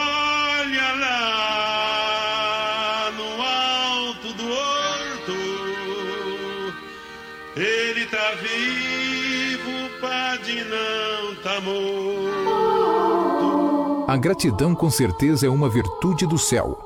A 14.07 14.15
gratidão 14.15 14.75
com 14.75 14.91
certeza 14.91 15.47
é 15.47 15.49
uma 15.49 15.67
virtude 15.67 16.27
do 16.27 16.37
céu. 16.37 16.77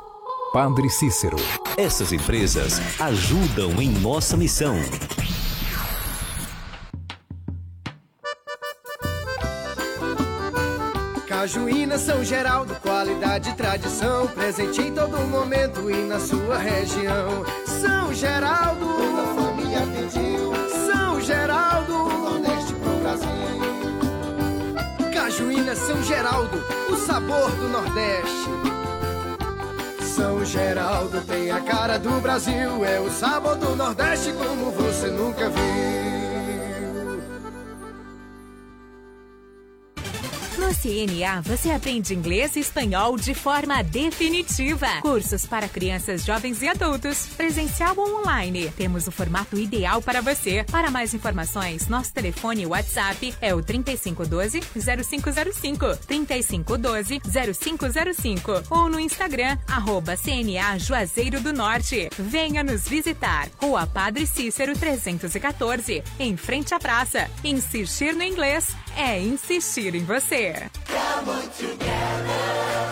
Padre 0.53 0.89
Cícero. 0.89 1.35
Essas 1.75 2.13
empresas 2.13 2.79
ajudam 2.99 3.81
em 3.81 3.89
nossa 3.89 4.37
missão. 4.37 4.75
Cajuína 11.27 11.97
São 11.97 12.23
Geraldo, 12.23 12.73
qualidade 12.75 13.49
e 13.49 13.53
tradição, 13.53 14.27
presente 14.27 14.81
em 14.81 14.93
todo 14.93 15.17
momento 15.27 15.91
e 15.91 15.97
na 16.05 16.19
sua 16.19 16.57
região. 16.57 17.43
São 17.65 18.13
Geraldo, 18.13 18.85
toda 18.85 19.21
a 19.21 19.35
família 19.35 19.81
pediu. 19.81 20.53
São 20.85 21.19
Geraldo, 21.19 21.93
Nordeste 21.93 22.73
pro 22.75 22.95
Brasil. 23.01 23.60
Cajuína 25.21 25.75
São 25.75 26.01
Geraldo, 26.01 26.57
o 26.89 26.95
sabor 26.95 27.51
do 27.51 27.69
Nordeste. 27.69 28.49
São 30.01 30.43
Geraldo 30.43 31.21
tem 31.21 31.51
a 31.51 31.61
cara 31.61 31.99
do 31.99 32.19
Brasil, 32.19 32.83
é 32.83 32.99
o 32.99 33.07
sabor 33.11 33.55
do 33.55 33.75
Nordeste 33.75 34.33
como 34.33 34.71
você 34.71 35.11
nunca 35.11 35.47
viu. 35.47 36.10
CNA 40.73 41.41
você 41.41 41.71
aprende 41.71 42.13
inglês 42.13 42.55
e 42.55 42.59
espanhol 42.59 43.17
de 43.17 43.33
forma 43.33 43.83
definitiva. 43.83 44.87
Cursos 45.01 45.45
para 45.45 45.67
crianças, 45.67 46.23
jovens 46.23 46.61
e 46.61 46.67
adultos, 46.67 47.27
presencial 47.35 47.95
ou 47.97 48.19
online. 48.19 48.71
Temos 48.77 49.07
o 49.07 49.11
formato 49.11 49.57
ideal 49.57 50.01
para 50.01 50.21
você. 50.21 50.63
Para 50.71 50.89
mais 50.89 51.13
informações, 51.13 51.87
nosso 51.87 52.13
telefone 52.13 52.65
WhatsApp 52.65 53.33
é 53.41 53.53
o 53.53 53.61
3512 53.61 54.61
0505 54.61 55.97
3512 56.07 57.21
0505 57.53 58.63
ou 58.69 58.89
no 58.89 58.99
Instagram 58.99 59.57
arroba 59.67 60.15
CNA 60.15 60.77
Juazeiro 60.79 61.41
do 61.41 61.53
Norte. 61.53 62.09
Venha 62.17 62.63
nos 62.63 62.87
visitar. 62.87 63.49
Rua 63.57 63.85
Padre 63.85 64.25
Cícero 64.25 64.77
314, 64.77 66.03
em 66.19 66.37
frente 66.37 66.73
à 66.73 66.79
praça. 66.79 67.29
Insistir 67.43 68.15
no 68.15 68.23
inglês 68.23 68.75
é 68.97 69.19
insistir 69.19 69.95
em 69.95 70.03
você. 70.03 70.69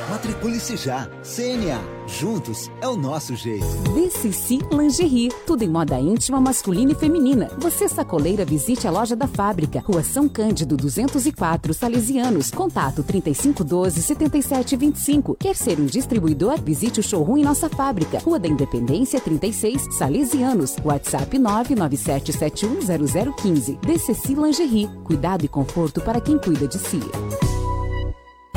Matricule-se 0.09 0.77
já. 0.77 1.07
CNA. 1.23 1.98
Juntos 2.17 2.71
é 2.81 2.87
o 2.87 2.95
nosso 2.95 3.35
jeito. 3.35 3.65
BCC 3.93 4.57
Lingerie. 4.71 5.29
Tudo 5.45 5.63
em 5.63 5.69
moda 5.69 5.99
íntima, 5.99 6.41
masculina 6.41 6.91
e 6.91 6.95
feminina. 6.95 7.51
Você 7.59 7.87
sacoleira, 7.87 8.43
visite 8.43 8.87
a 8.87 8.91
loja 8.91 9.15
da 9.15 9.27
fábrica. 9.27 9.83
Rua 9.85 10.01
São 10.03 10.27
Cândido, 10.27 10.75
204, 10.75 11.71
Salesianos. 11.73 12.49
Contato 12.49 13.03
3512 13.03 14.01
7725. 14.01 15.35
Quer 15.35 15.55
ser 15.55 15.79
um 15.79 15.85
distribuidor? 15.85 16.59
Visite 16.61 16.99
o 16.99 17.03
showroom 17.03 17.37
em 17.37 17.43
nossa 17.43 17.69
fábrica. 17.69 18.17
Rua 18.19 18.39
da 18.39 18.47
Independência, 18.47 19.21
36, 19.21 19.95
Salesianos. 19.95 20.77
WhatsApp 20.83 21.37
997710015. 21.37 23.77
BCC 23.85 24.33
Lingerie. 24.33 24.89
Cuidado 25.03 25.45
e 25.45 25.47
conforto 25.47 26.01
para 26.01 26.19
quem 26.19 26.39
cuida 26.39 26.67
de 26.67 26.79
si. 26.79 26.99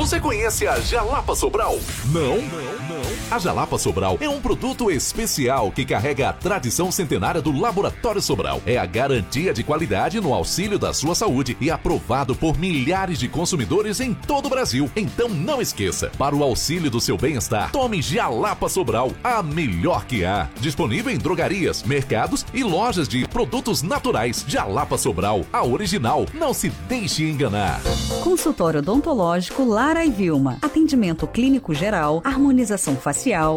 Você 0.03 0.19
conhece 0.19 0.67
a 0.67 0.77
Jalapa 0.81 1.33
Sobral? 1.33 1.79
Não? 2.11 2.35
Não, 2.35 2.89
não. 2.89 2.92
A 3.31 3.39
Jalapa 3.39 3.77
Sobral 3.79 4.17
é 4.21 4.29
um 4.29 4.39
produto 4.39 4.91
especial 4.91 5.71
que 5.71 5.85
carrega 5.85 6.29
a 6.29 6.33
tradição 6.33 6.91
centenária 6.91 7.41
do 7.41 7.57
Laboratório 7.57 8.21
Sobral. 8.21 8.61
É 8.65 8.77
a 8.77 8.85
garantia 8.85 9.53
de 9.53 9.63
qualidade 9.63 10.19
no 10.19 10.33
auxílio 10.33 10.77
da 10.77 10.93
sua 10.93 11.15
saúde 11.15 11.57
e 11.59 11.71
aprovado 11.71 12.35
por 12.35 12.57
milhares 12.59 13.17
de 13.17 13.27
consumidores 13.27 13.99
em 13.99 14.13
todo 14.13 14.45
o 14.45 14.49
Brasil. 14.49 14.89
Então 14.95 15.29
não 15.29 15.61
esqueça, 15.61 16.11
para 16.17 16.35
o 16.35 16.43
auxílio 16.43 16.91
do 16.91 17.01
seu 17.01 17.17
bem-estar, 17.17 17.71
tome 17.71 18.01
Jalapa 18.01 18.69
Sobral, 18.69 19.11
a 19.23 19.41
melhor 19.41 20.05
que 20.05 20.23
há. 20.23 20.47
Disponível 20.59 21.11
em 21.11 21.17
drogarias, 21.17 21.81
mercados 21.81 22.45
e 22.53 22.63
lojas 22.63 23.07
de 23.07 23.27
produtos 23.27 23.81
naturais. 23.81 24.45
Jalapa 24.47 24.97
Sobral, 24.97 25.43
a 25.51 25.63
original. 25.63 26.27
Não 26.33 26.53
se 26.53 26.69
deixe 26.87 27.23
enganar. 27.23 27.81
Consultório 28.23 28.79
odontológico 28.79 29.63
Lara 29.65 30.05
e 30.05 30.11
Vilma. 30.11 30.59
Atendimento 30.61 31.25
clínico 31.25 31.73
geral, 31.73 32.21
harmonização 32.23 32.95
facial, 32.95 33.12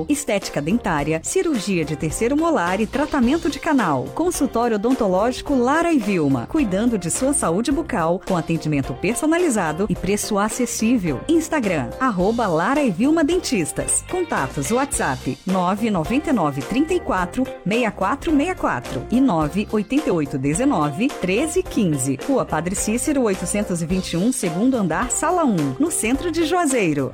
estética 0.09 0.61
dentária, 0.61 1.21
cirurgia 1.23 1.85
de 1.85 1.97
terceiro 1.97 2.37
molar 2.37 2.81
e 2.81 2.87
tratamento 2.87 3.49
de 3.49 3.59
canal. 3.59 4.05
Consultório 4.15 4.77
odontológico 4.77 5.55
Lara 5.55 5.93
e 5.93 5.99
Vilma. 5.99 6.47
Cuidando 6.47 6.99
de 6.99 7.11
sua 7.11 7.33
saúde 7.33 7.73
bucal 7.73 8.21
com 8.27 8.37
atendimento 8.37 8.95
personalizado 8.95 9.87
e 9.89 9.95
preço 9.95 10.39
acessível. 10.39 11.21
Instagram, 11.29 11.91
arroba 11.99 12.47
Lara 12.47 12.83
e 12.83 12.91
Vilma 12.91 13.25
Dentistas. 13.25 14.05
Contatos 14.11 14.71
WhatsApp 14.71 15.39
999 15.47 16.63
34 16.63 17.45
6464 17.45 19.07
e 19.11 19.21
988 19.21 20.39
19 20.39 20.99
1315. 21.23 22.19
Rua 22.27 22.45
Padre 22.45 22.75
Cícero 22.75 23.23
821, 23.23 24.33
segundo 24.33 24.77
andar, 24.77 25.11
sala 25.11 25.45
1, 25.45 25.77
no 25.79 25.91
centro 25.91 26.31
de 26.31 26.45
Juazeiro. 26.45 27.13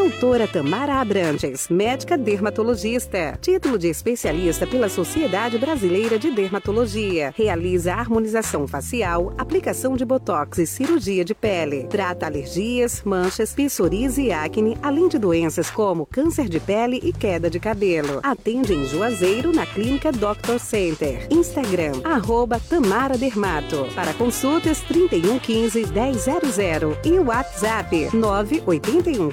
Doutora 0.00 0.48
Tamara 0.48 0.94
Abrantes, 0.94 1.68
médica 1.68 2.16
dermatologista. 2.16 3.38
Título 3.38 3.76
de 3.76 3.88
especialista 3.88 4.66
pela 4.66 4.88
Sociedade 4.88 5.58
Brasileira 5.58 6.18
de 6.18 6.30
Dermatologia. 6.30 7.34
Realiza 7.36 7.92
harmonização 7.92 8.66
facial, 8.66 9.34
aplicação 9.36 9.98
de 9.98 10.04
botox 10.06 10.56
e 10.56 10.66
cirurgia 10.66 11.22
de 11.22 11.34
pele. 11.34 11.84
Trata 11.90 12.24
alergias, 12.24 13.02
manchas, 13.04 13.52
psoríase 13.52 14.22
e 14.22 14.32
acne, 14.32 14.74
além 14.82 15.06
de 15.06 15.18
doenças 15.18 15.70
como 15.70 16.06
câncer 16.06 16.48
de 16.48 16.58
pele 16.58 16.98
e 17.02 17.12
queda 17.12 17.50
de 17.50 17.60
cabelo. 17.60 18.20
Atende 18.22 18.72
em 18.72 18.86
Juazeiro, 18.86 19.52
na 19.52 19.66
Clínica 19.66 20.10
Doctor 20.10 20.58
Center. 20.58 21.28
Instagram, 21.30 22.00
arroba 22.04 22.58
Tamara 22.58 23.18
Dermato. 23.18 23.86
Para 23.94 24.14
consultas, 24.14 24.80
3115 24.80 25.84
1000 25.84 26.96
e 27.04 27.18
WhatsApp 27.18 28.08
981 28.14 29.30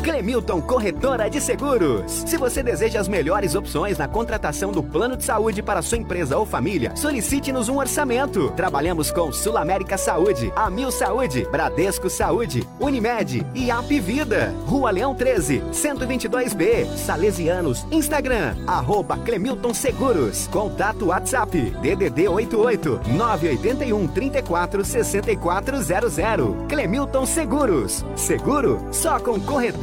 Clemilton 0.02 0.60
Corretora 0.60 1.30
de 1.30 1.40
Seguros. 1.40 2.24
Se 2.26 2.36
você 2.36 2.60
deseja 2.60 3.00
as 3.00 3.06
melhores 3.06 3.54
opções 3.54 3.96
na 3.96 4.08
contratação 4.08 4.72
do 4.72 4.82
plano 4.82 5.16
de 5.16 5.24
saúde 5.24 5.62
para 5.62 5.80
sua 5.80 5.98
empresa 5.98 6.36
ou 6.36 6.44
família, 6.44 6.94
solicite-nos 6.96 7.68
um 7.68 7.78
orçamento. 7.78 8.50
Trabalhamos 8.50 9.12
com 9.12 9.30
Sul 9.32 9.56
América 9.56 9.96
Saúde, 9.96 10.52
Amil 10.56 10.90
Saúde, 10.90 11.46
Bradesco 11.50 12.10
Saúde, 12.10 12.66
Unimed 12.80 13.46
e 13.54 13.70
Apvida. 13.70 14.52
Rua 14.66 14.90
Leão 14.90 15.14
13, 15.14 15.62
122B, 15.72 16.86
Salesianos, 16.96 17.86
Instagram, 17.92 18.56
arroba 18.66 19.16
Clemilton 19.18 19.72
Seguros. 19.72 20.48
Contato 20.48 21.06
WhatsApp, 21.06 21.70
DDD 21.80 22.26
88 22.26 23.00
981 23.06 24.08
34 24.08 24.84
6400. 24.84 26.56
Clemilton 26.68 27.24
Seguros. 27.24 28.04
Seguro 28.16 28.84
só 28.90 29.20
com 29.20 29.38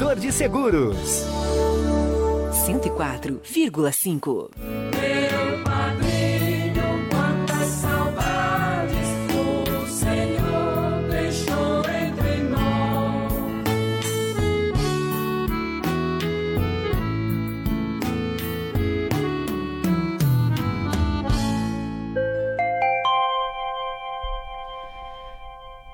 corretor 0.09 0.19
de 0.19 0.31
seguros. 0.31 0.95
104,5. 2.65 4.49
Meu 4.57 5.63
padrinho, 5.63 6.08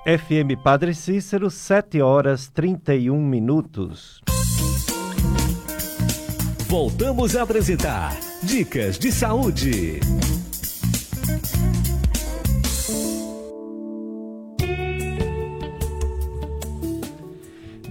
FM 0.06 0.58
Padre 0.58 0.94
Cícero, 0.94 1.50
7 1.50 2.00
horas 2.00 2.48
31 2.50 3.20
minutos. 3.20 4.22
Voltamos 6.70 7.36
a 7.36 7.42
apresentar 7.42 8.16
Dicas 8.44 9.00
de 9.00 9.12
Saúde. 9.12 10.00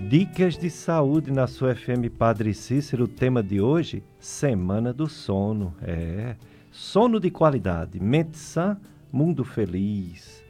Dicas 0.09 0.57
de 0.57 0.70
saúde 0.70 1.33
na 1.33 1.48
sua 1.48 1.72
FM 1.74 2.11
Padre 2.11 2.55
Cícero. 2.55 3.07
O 3.07 3.09
tema 3.09 3.42
de 3.42 3.61
hoje, 3.61 4.05
Semana 4.20 4.92
do 4.92 5.09
Sono. 5.09 5.74
É, 5.83 6.37
sono 6.70 7.18
de 7.18 7.33
qualidade, 7.33 7.98
mente 7.98 8.38
sã, 8.38 8.79
mundo 9.11 9.42
feliz. 9.42 10.43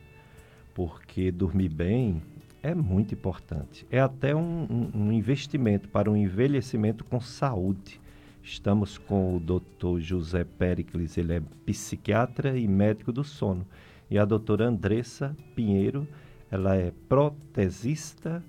Porque 0.74 1.30
dormir 1.30 1.68
bem 1.68 2.20
é 2.62 2.74
muito 2.74 3.14
importante. 3.14 3.86
É 3.90 4.00
até 4.00 4.34
um, 4.34 4.90
um, 4.94 5.12
investimento 5.12 5.88
para 5.88 6.10
um 6.10 6.16
envelhecimento 6.16 7.04
com 7.04 7.20
saúde. 7.20 8.00
Estamos 8.42 8.98
com 8.98 9.36
o 9.36 9.40
Dr. 9.40 10.00
José 10.00 10.44
Pericles, 10.44 11.16
ele 11.16 11.34
é 11.34 11.42
psiquiatra 11.64 12.58
e 12.58 12.66
médico 12.66 13.12
do 13.12 13.22
sono. 13.22 13.66
E 14.10 14.18
a 14.18 14.24
doutora 14.24 14.66
Andressa 14.66 15.36
Pinheiro, 15.54 16.06
ela 16.50 16.74
é 16.74 16.92
protesista, 17.08 18.42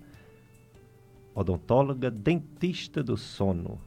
odontóloga, 1.33 2.09
dentista 2.09 3.03
do 3.03 3.17
sono. 3.17 3.79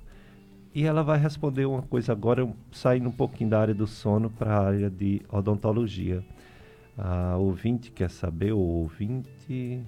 E 0.74 0.84
ela 0.84 1.02
vai 1.02 1.18
responder 1.18 1.66
uma 1.66 1.82
coisa 1.82 2.12
agora, 2.12 2.46
saindo 2.70 3.08
um 3.08 3.12
pouquinho 3.12 3.50
da 3.50 3.60
área 3.60 3.74
do 3.74 3.86
sono 3.86 4.30
para 4.30 4.54
a 4.54 4.66
área 4.66 4.90
de 4.90 5.22
odontologia. 5.30 6.22
A 6.98 7.36
ouvinte 7.36 7.92
quer 7.92 8.10
saber, 8.10 8.52
o 8.52 8.58
ouvinte. 8.58 9.80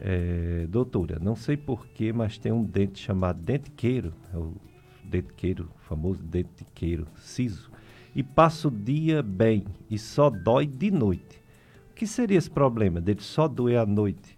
É, 0.00 0.66
doutora, 0.68 1.18
não 1.18 1.34
sei 1.34 1.56
porquê, 1.56 2.12
mas 2.12 2.38
tem 2.38 2.52
um 2.52 2.62
dente 2.62 3.00
chamado 3.00 3.40
dentiqueiro, 3.40 4.12
é 4.32 4.36
o 4.36 4.54
dentiqueiro, 5.02 5.68
famoso 5.88 6.22
dentiqueiro, 6.22 7.06
siso, 7.16 7.70
e 8.14 8.22
passa 8.22 8.68
o 8.68 8.70
dia 8.70 9.22
bem 9.22 9.64
e 9.90 9.98
só 9.98 10.30
dói 10.30 10.66
de 10.66 10.90
noite. 10.90 11.42
O 11.90 11.94
que 11.94 12.06
seria 12.06 12.38
esse 12.38 12.50
problema 12.50 13.00
dele 13.00 13.22
só 13.22 13.48
doer 13.48 13.78
à 13.78 13.86
noite? 13.86 14.36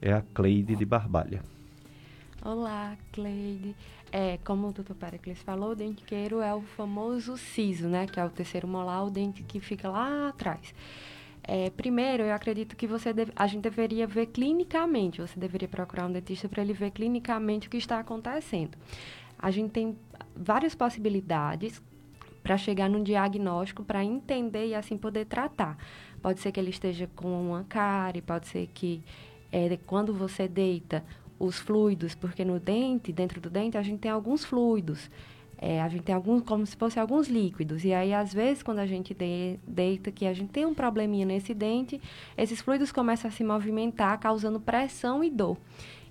É 0.00 0.12
a 0.12 0.22
Cleide 0.22 0.76
de 0.76 0.84
Barbalha. 0.84 1.42
Olá, 2.42 2.96
Cleide. 3.10 3.74
É, 4.16 4.38
como 4.44 4.68
o 4.68 4.72
doutor 4.72 4.94
Pericles 4.94 5.42
falou, 5.42 5.72
o 5.72 5.74
dentiqueiro 5.74 6.40
é 6.40 6.54
o 6.54 6.62
famoso 6.62 7.36
siso, 7.36 7.88
né? 7.88 8.06
Que 8.06 8.20
é 8.20 8.24
o 8.24 8.30
terceiro 8.30 8.68
molar, 8.68 9.04
o 9.04 9.10
dente 9.10 9.42
que 9.42 9.58
fica 9.58 9.88
lá 9.88 10.28
atrás. 10.28 10.72
É, 11.42 11.68
primeiro, 11.70 12.22
eu 12.22 12.32
acredito 12.32 12.76
que 12.76 12.86
você 12.86 13.12
deve, 13.12 13.32
a 13.34 13.44
gente 13.48 13.62
deveria 13.62 14.06
ver 14.06 14.26
clinicamente, 14.26 15.20
você 15.20 15.36
deveria 15.36 15.66
procurar 15.66 16.06
um 16.06 16.12
dentista 16.12 16.48
para 16.48 16.62
ele 16.62 16.72
ver 16.72 16.92
clinicamente 16.92 17.66
o 17.66 17.70
que 17.70 17.76
está 17.76 17.98
acontecendo. 17.98 18.78
A 19.36 19.50
gente 19.50 19.72
tem 19.72 19.98
várias 20.36 20.76
possibilidades 20.76 21.82
para 22.40 22.56
chegar 22.56 22.88
num 22.88 23.02
diagnóstico, 23.02 23.82
para 23.82 24.04
entender 24.04 24.68
e 24.68 24.76
assim 24.76 24.96
poder 24.96 25.24
tratar. 25.24 25.76
Pode 26.22 26.38
ser 26.38 26.52
que 26.52 26.60
ele 26.60 26.70
esteja 26.70 27.10
com 27.16 27.48
uma 27.48 27.64
cárie, 27.64 28.22
pode 28.22 28.46
ser 28.46 28.68
que 28.72 29.02
é, 29.50 29.76
quando 29.86 30.14
você 30.14 30.46
deita, 30.46 31.04
os 31.44 31.58
fluidos, 31.58 32.14
porque 32.14 32.44
no 32.44 32.58
dente, 32.58 33.12
dentro 33.12 33.40
do 33.40 33.50
dente, 33.50 33.76
a 33.76 33.82
gente 33.82 34.00
tem 34.00 34.10
alguns 34.10 34.44
fluidos. 34.44 35.10
é, 35.58 35.80
a 35.80 35.88
gente 35.88 36.02
tem 36.02 36.14
alguns, 36.14 36.42
como 36.42 36.66
se 36.66 36.76
fosse 36.76 36.98
alguns 36.98 37.28
líquidos. 37.28 37.84
E 37.84 37.92
aí, 37.94 38.12
às 38.12 38.34
vezes, 38.34 38.62
quando 38.62 38.80
a 38.80 38.86
gente 38.86 39.14
de, 39.14 39.58
deita, 39.66 40.10
que 40.10 40.26
a 40.26 40.32
gente 40.34 40.50
tem 40.50 40.66
um 40.66 40.74
probleminha 40.74 41.24
nesse 41.24 41.54
dente, 41.54 42.00
esses 42.36 42.60
fluidos 42.60 42.92
começam 42.92 43.28
a 43.28 43.32
se 43.32 43.42
movimentar, 43.44 44.18
causando 44.18 44.60
pressão 44.60 45.22
e 45.24 45.30
dor. 45.30 45.56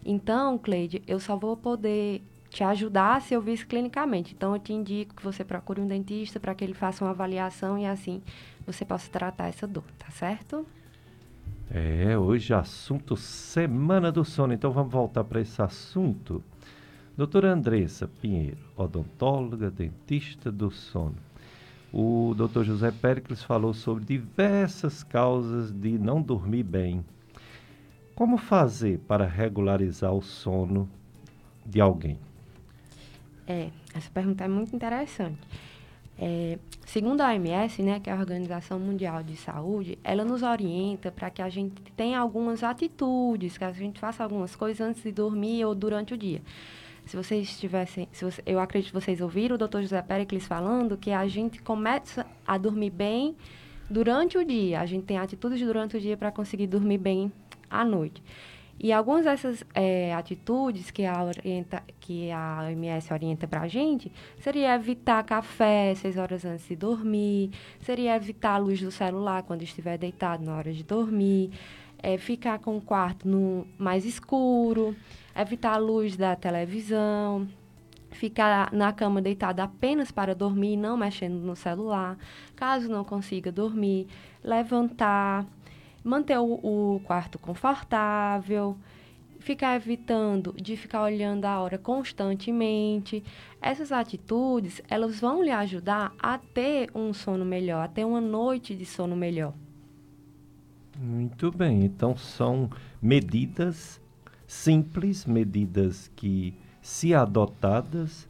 Então, 0.06 0.58
Cleide, 0.58 1.04
eu 1.08 1.19
só 1.19 1.36
vou 1.36 1.56
poder 1.56 2.22
te 2.50 2.63
ajudar 2.63 3.22
se 3.22 3.34
eu 3.34 3.41
vir 3.41 3.54
isso 3.54 3.67
clinicamente. 3.67 4.34
Então, 4.34 4.54
eu 4.54 4.60
te 4.60 4.74
indico 4.74 5.15
que 5.15 5.24
você 5.24 5.43
procure 5.43 5.82
um 5.82 5.88
dentista 5.88 6.39
para 6.39 6.54
que 6.56 6.63
ele 6.63 6.74
faça 6.74 7.04
uma 7.04 7.12
avaliação 7.12 7.78
e 7.78 7.86
assim 7.86 8.22
você 8.65 8.86
possa 8.86 9.10
tratar 9.10 9.48
essa 9.48 9.67
dor, 9.67 9.84
tá 9.98 10.10
certo? 10.12 10.65
É, 11.76 12.16
hoje 12.16 12.54
assunto 12.54 13.18
Semana 13.18 14.12
do 14.12 14.24
Sono. 14.24 14.54
Então 14.54 14.72
vamos 14.72 14.94
voltar 14.94 15.24
para 15.24 15.42
esse 15.42 15.60
assunto. 15.60 16.44
Doutora 17.18 17.52
Andressa 17.52 18.08
Pinheiro, 18.22 18.60
odontóloga, 18.78 19.72
dentista 19.72 20.52
do 20.52 20.70
sono. 20.70 21.16
O 21.92 22.36
doutor 22.38 22.64
José 22.64 22.92
Péricles 22.92 23.42
falou 23.42 23.74
sobre 23.74 24.06
diversas 24.06 25.04
causas 25.04 25.72
de 25.72 25.98
não 25.98 26.22
dormir 26.22 26.62
bem. 26.62 27.04
Como 28.14 28.38
fazer 28.38 29.00
para 29.08 29.26
regularizar 29.26 30.14
o 30.14 30.22
sono 30.22 30.88
de 31.66 31.82
alguém? 31.82 32.20
É, 33.48 33.72
essa 33.96 34.12
pergunta 34.12 34.44
é 34.44 34.48
muito 34.48 34.76
interessante. 34.76 35.40
É, 36.17 36.60
segundo 36.86 37.21
a 37.21 37.30
OMS, 37.30 37.82
né, 37.82 37.99
que 37.99 38.10
é 38.10 38.13
a 38.13 38.15
Organização 38.15 38.80
Mundial 38.80 39.23
de 39.23 39.36
Saúde, 39.36 39.97
ela 40.04 40.23
nos 40.23 40.43
orienta 40.43 41.12
para 41.12 41.30
que 41.30 41.41
a 41.41 41.49
gente 41.49 41.82
tenha 41.95 42.19
algumas 42.19 42.63
atitudes, 42.63 43.58
que 43.58 43.63
a 43.63 43.71
gente 43.71 43.99
faça 43.99 44.23
algumas 44.23 44.56
coisas 44.56 44.86
antes 44.88 45.02
de 45.04 45.12
dormir 45.12 45.65
ou 45.65 45.73
durante 45.73 46.13
o 46.13 46.17
dia. 46.17 46.41
Se 47.06 47.17
vocês 47.17 47.60
tivessem, 47.60 48.08
se 48.12 48.23
você, 48.23 48.41
eu 48.45 48.60
acredito 48.60 48.93
que 48.93 49.02
vocês 49.02 49.19
ouviram 49.19 49.56
o 49.56 49.58
Dr. 49.58 49.82
José 49.82 50.02
Pericles 50.02 50.47
falando 50.47 50.97
que 50.97 51.12
a 51.12 51.28
gente 51.28 51.62
começa 51.62 52.26
a 52.47 52.58
dormir 52.58 52.91
bem 52.91 53.36
durante 53.89 54.38
o 54.38 54.45
dia. 54.45 54.80
A 54.80 54.86
gente 54.86 55.04
tem 55.04 55.17
atitudes 55.17 55.60
durante 55.60 55.97
o 55.97 55.99
dia 55.99 56.15
para 56.15 56.32
conseguir 56.32 56.67
dormir 56.67 56.97
bem 56.97 57.32
à 57.69 57.84
noite. 57.84 58.23
E 58.80 58.92
algumas 58.92 59.24
dessas 59.24 59.64
é, 59.74 60.14
atitudes 60.14 60.92
que 60.92 61.06
a, 61.06 61.24
orienta, 61.24 61.84
que 62.00 62.30
a 62.32 62.66
OMS 62.68 63.14
orienta 63.14 63.48
para 63.48 63.62
a 63.62 63.68
gente 63.68 64.12
seria 64.40 64.76
evitar 64.76 65.24
café 65.24 65.94
seis 65.96 66.18
horas 66.18 66.44
antes 66.44 66.68
de 66.68 66.76
dormir, 66.76 67.52
seria 67.80 68.16
evitar 68.16 68.56
a 68.56 68.58
luz 68.58 68.82
do 68.82 68.92
celular 68.92 69.44
quando 69.44 69.62
estiver 69.62 69.98
deitado 69.98 70.44
na 70.44 70.58
hora 70.58 70.74
de 70.74 70.84
dormir, 70.84 71.52
é, 72.00 72.18
ficar 72.18 72.60
com 72.60 72.76
o 72.76 72.82
quarto 72.82 73.28
no, 73.28 73.66
mais 73.78 74.04
escuro, 74.06 74.94
evitar 75.34 75.76
a 75.76 75.78
luz 75.78 76.18
da 76.18 76.36
televisão, 76.36 77.48
ficar 78.12 78.72
na 78.74 78.92
cama 78.92 79.22
deitado 79.22 79.62
apenas 79.62 80.12
para 80.12 80.36
dormir, 80.36 80.78
não 80.78 80.98
mexendo 80.98 81.36
no 81.36 81.56
celular. 81.56 82.18
Caso 82.56 82.90
não 82.90 83.04
consiga 83.04 83.52
dormir, 83.52 84.08
levantar, 84.44 85.46
manter 86.04 86.38
o, 86.38 86.96
o 86.96 87.00
quarto 87.06 87.39
confortável, 87.39 88.78
ficar 89.39 89.76
evitando 89.76 90.54
de 90.54 90.76
ficar 90.76 91.04
olhando 91.04 91.46
a 91.46 91.60
hora 91.60 91.78
constantemente. 91.78 93.24
Essas 93.62 93.92
atitudes, 93.92 94.82
elas 94.89 95.20
vão 95.20 95.44
lhe 95.44 95.52
ajudar 95.52 96.13
a 96.18 96.38
ter 96.38 96.89
um 96.96 97.13
sono 97.13 97.46
melhor, 97.46 97.84
a 97.84 97.88
ter 97.88 98.06
uma 98.06 98.22
noite 98.22 98.76
de 98.76 98.86
sono 98.86 99.16
melhor. 99.16 99.54
Muito 100.98 101.52
bem, 101.52 101.84
então 101.84 102.16
são 102.16 102.70
medidas 103.02 104.00
simples, 104.46 105.26
medidas 105.26 106.12
que, 106.16 106.54
se 106.82 107.13
adotadas, 107.13 108.30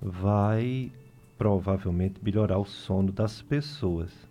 vai 0.00 0.90
provavelmente 1.36 2.20
melhorar 2.22 2.58
o 2.58 2.64
sono 2.64 3.12
das 3.12 3.42
pessoas. 3.42 4.27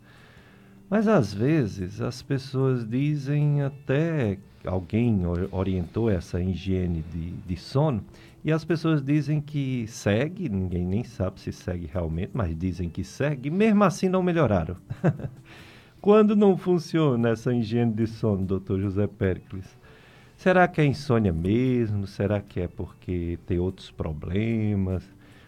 Mas 0.89 1.07
às 1.07 1.33
vezes 1.33 1.99
as 1.99 2.21
pessoas 2.21 2.87
dizem 2.87 3.61
até 3.61 4.37
alguém 4.65 5.21
orientou 5.51 6.09
essa 6.09 6.41
higiene 6.41 7.03
de, 7.11 7.31
de 7.31 7.57
sono 7.57 8.03
e 8.43 8.51
as 8.51 8.63
pessoas 8.63 9.03
dizem 9.03 9.41
que 9.41 9.85
segue, 9.87 10.47
ninguém 10.47 10.85
nem 10.85 11.03
sabe 11.03 11.41
se 11.41 11.51
segue 11.51 11.89
realmente, 11.91 12.31
mas 12.33 12.57
dizem 12.57 12.89
que 12.89 13.03
segue, 13.03 13.49
e 13.49 13.51
mesmo 13.51 13.83
assim 13.83 14.07
não 14.07 14.23
melhoraram. 14.23 14.77
Quando 15.99 16.35
não 16.35 16.55
funciona 16.55 17.29
essa 17.29 17.53
higiene 17.53 17.91
de 17.91 18.07
sono, 18.07 18.45
doutor 18.45 18.79
José 18.79 19.07
Pericles? 19.07 19.77
Será 20.37 20.67
que 20.67 20.79
é 20.79 20.85
insônia 20.85 21.33
mesmo? 21.33 22.07
Será 22.07 22.39
que 22.39 22.61
é 22.61 22.67
porque 22.67 23.37
tem 23.45 23.59
outros 23.59 23.91
problemas? 23.91 25.03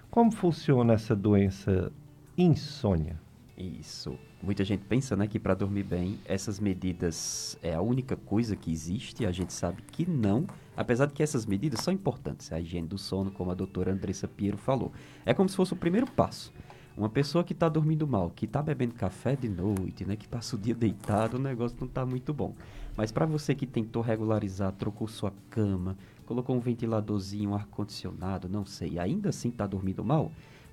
Como 0.10 0.32
funciona 0.32 0.94
essa 0.94 1.16
doença 1.16 1.94
insônia? 2.38 3.18
Isso. 3.58 4.18
Muita 4.42 4.64
gente 4.64 4.86
pensa 4.86 5.18
né, 5.18 5.28
que 5.28 5.38
para 5.38 5.54
dormir 5.54 5.84
bem, 5.84 6.18
essas 6.24 6.62
medidas 6.62 7.58
é 7.62 7.74
a 7.74 7.82
única 7.82 8.16
coisa 8.16 8.56
que 8.56 8.72
existe. 8.72 9.26
A 9.26 9.32
gente 9.32 9.52
sabe 9.52 9.82
que 9.82 10.10
não, 10.10 10.48
apesar 10.78 11.08
de 11.08 11.14
que 11.14 11.22
essas 11.22 11.46
medidas 11.46 11.82
são 11.82 11.94
importantes. 11.94 12.52
A 12.54 12.60
higiene 12.60 12.88
do 12.88 12.98
sono, 12.98 13.32
como 13.32 13.52
a 13.52 13.54
doutora 13.54 13.92
Andressa 13.92 14.30
Piero 14.30 14.58
falou. 14.58 14.94
É 15.26 15.34
como 15.34 15.50
se 15.50 15.58
fosse 15.58 15.74
o 15.74 15.76
primeiro 15.76 16.08
passo. 16.08 16.54
Uma 16.96 17.10
pessoa 17.10 17.44
que 17.44 17.54
está 17.54 17.68
dormindo 17.68 18.08
mal, 18.08 18.30
que 18.30 18.46
está 18.46 18.62
bebendo 18.62 18.94
café 18.94 19.36
de 19.36 19.48
noite, 19.48 20.06
né, 20.06 20.16
que 20.16 20.28
passa 20.28 20.56
o 20.56 20.60
dia 20.60 20.76
deitado, 20.76 21.38
o 21.38 21.40
negócio 21.40 21.78
não 21.80 21.88
está 21.88 22.06
muito 22.06 22.34
bom. 22.34 22.56
Mas 22.96 23.12
para 23.12 23.26
você 23.26 23.54
que 23.54 23.66
tentou 23.66 24.02
regularizar, 24.02 24.72
trocou 24.74 25.08
sua 25.08 25.34
cama, 25.50 25.98
colocou 26.26 26.56
um 26.56 26.60
ventiladorzinho, 26.60 27.52
um 27.52 27.56
ar-condicionado, 27.56 28.50
não 28.50 28.66
sei, 28.66 29.00
ainda 29.00 29.30
assim 29.30 29.50
está 29.50 29.66
dormindo 29.66 30.04
mal, 30.04 30.32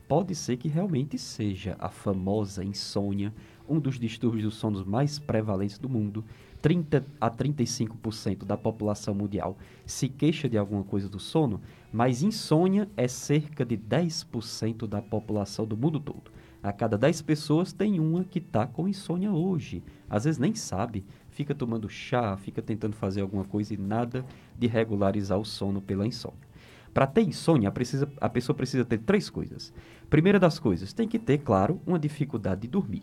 pode 0.09 0.35
ser 0.35 0.57
que 0.57 0.69
realmente 0.69 1.19
seja 1.19 1.77
a 1.79 1.89
famosa 1.89 2.65
insônia, 2.65 3.33
um 3.69 3.79
dos 3.79 3.99
distúrbios 3.99 4.45
do 4.45 4.51
sono 4.51 4.85
mais 4.87 5.19
prevalentes 5.19 5.79
do 5.79 5.89
mundo. 5.89 6.25
30 6.63 7.05
a 7.21 7.31
35% 7.31 8.45
da 8.45 8.57
população 8.57 9.15
mundial 9.15 9.57
se 9.85 10.09
queixa 10.09 10.49
de 10.49 10.59
alguma 10.59 10.83
coisa 10.83 11.09
do 11.09 11.21
sono, 11.21 11.61
mas 11.93 12.23
insônia 12.23 12.89
é 12.97 13.07
cerca 13.07 13.65
de 13.65 13.77
10% 13.77 14.87
da 14.87 15.01
população 15.01 15.67
do 15.67 15.77
mundo 15.77 16.01
todo. 16.01 16.31
A 16.63 16.73
cada 16.73 16.99
10 16.99 17.23
pessoas 17.23 17.73
tem 17.73 18.01
uma 18.01 18.25
que 18.25 18.41
está 18.41 18.67
com 18.67 18.89
insônia 18.89 19.31
hoje. 19.31 19.83
Às 20.11 20.25
vezes 20.25 20.39
nem 20.39 20.55
sabe, 20.55 21.05
fica 21.31 21.55
tomando 21.55 21.89
chá, 21.89 22.37
fica 22.37 22.61
tentando 22.61 22.97
fazer 22.97 23.21
alguma 23.21 23.45
coisa 23.45 23.75
e 23.75 23.77
nada 23.77 24.25
de 24.59 24.67
regularizar 24.67 25.39
o 25.39 25.45
sono 25.45 25.81
pela 25.81 26.07
insônia. 26.07 26.47
Para 26.93 27.07
ter 27.07 27.23
insônia, 27.23 27.71
precisa, 27.71 28.11
a 28.21 28.29
pessoa 28.29 28.57
precisa 28.57 28.85
ter 28.85 28.99
três 28.99 29.29
coisas. 29.29 29.73
Primeira 30.09 30.41
das 30.41 30.59
coisas, 30.59 30.95
tem 30.95 31.07
que 31.07 31.19
ter, 31.19 31.39
claro, 31.39 31.79
uma 31.87 31.99
dificuldade 31.99 32.63
de 32.63 32.69
dormir. 32.69 33.03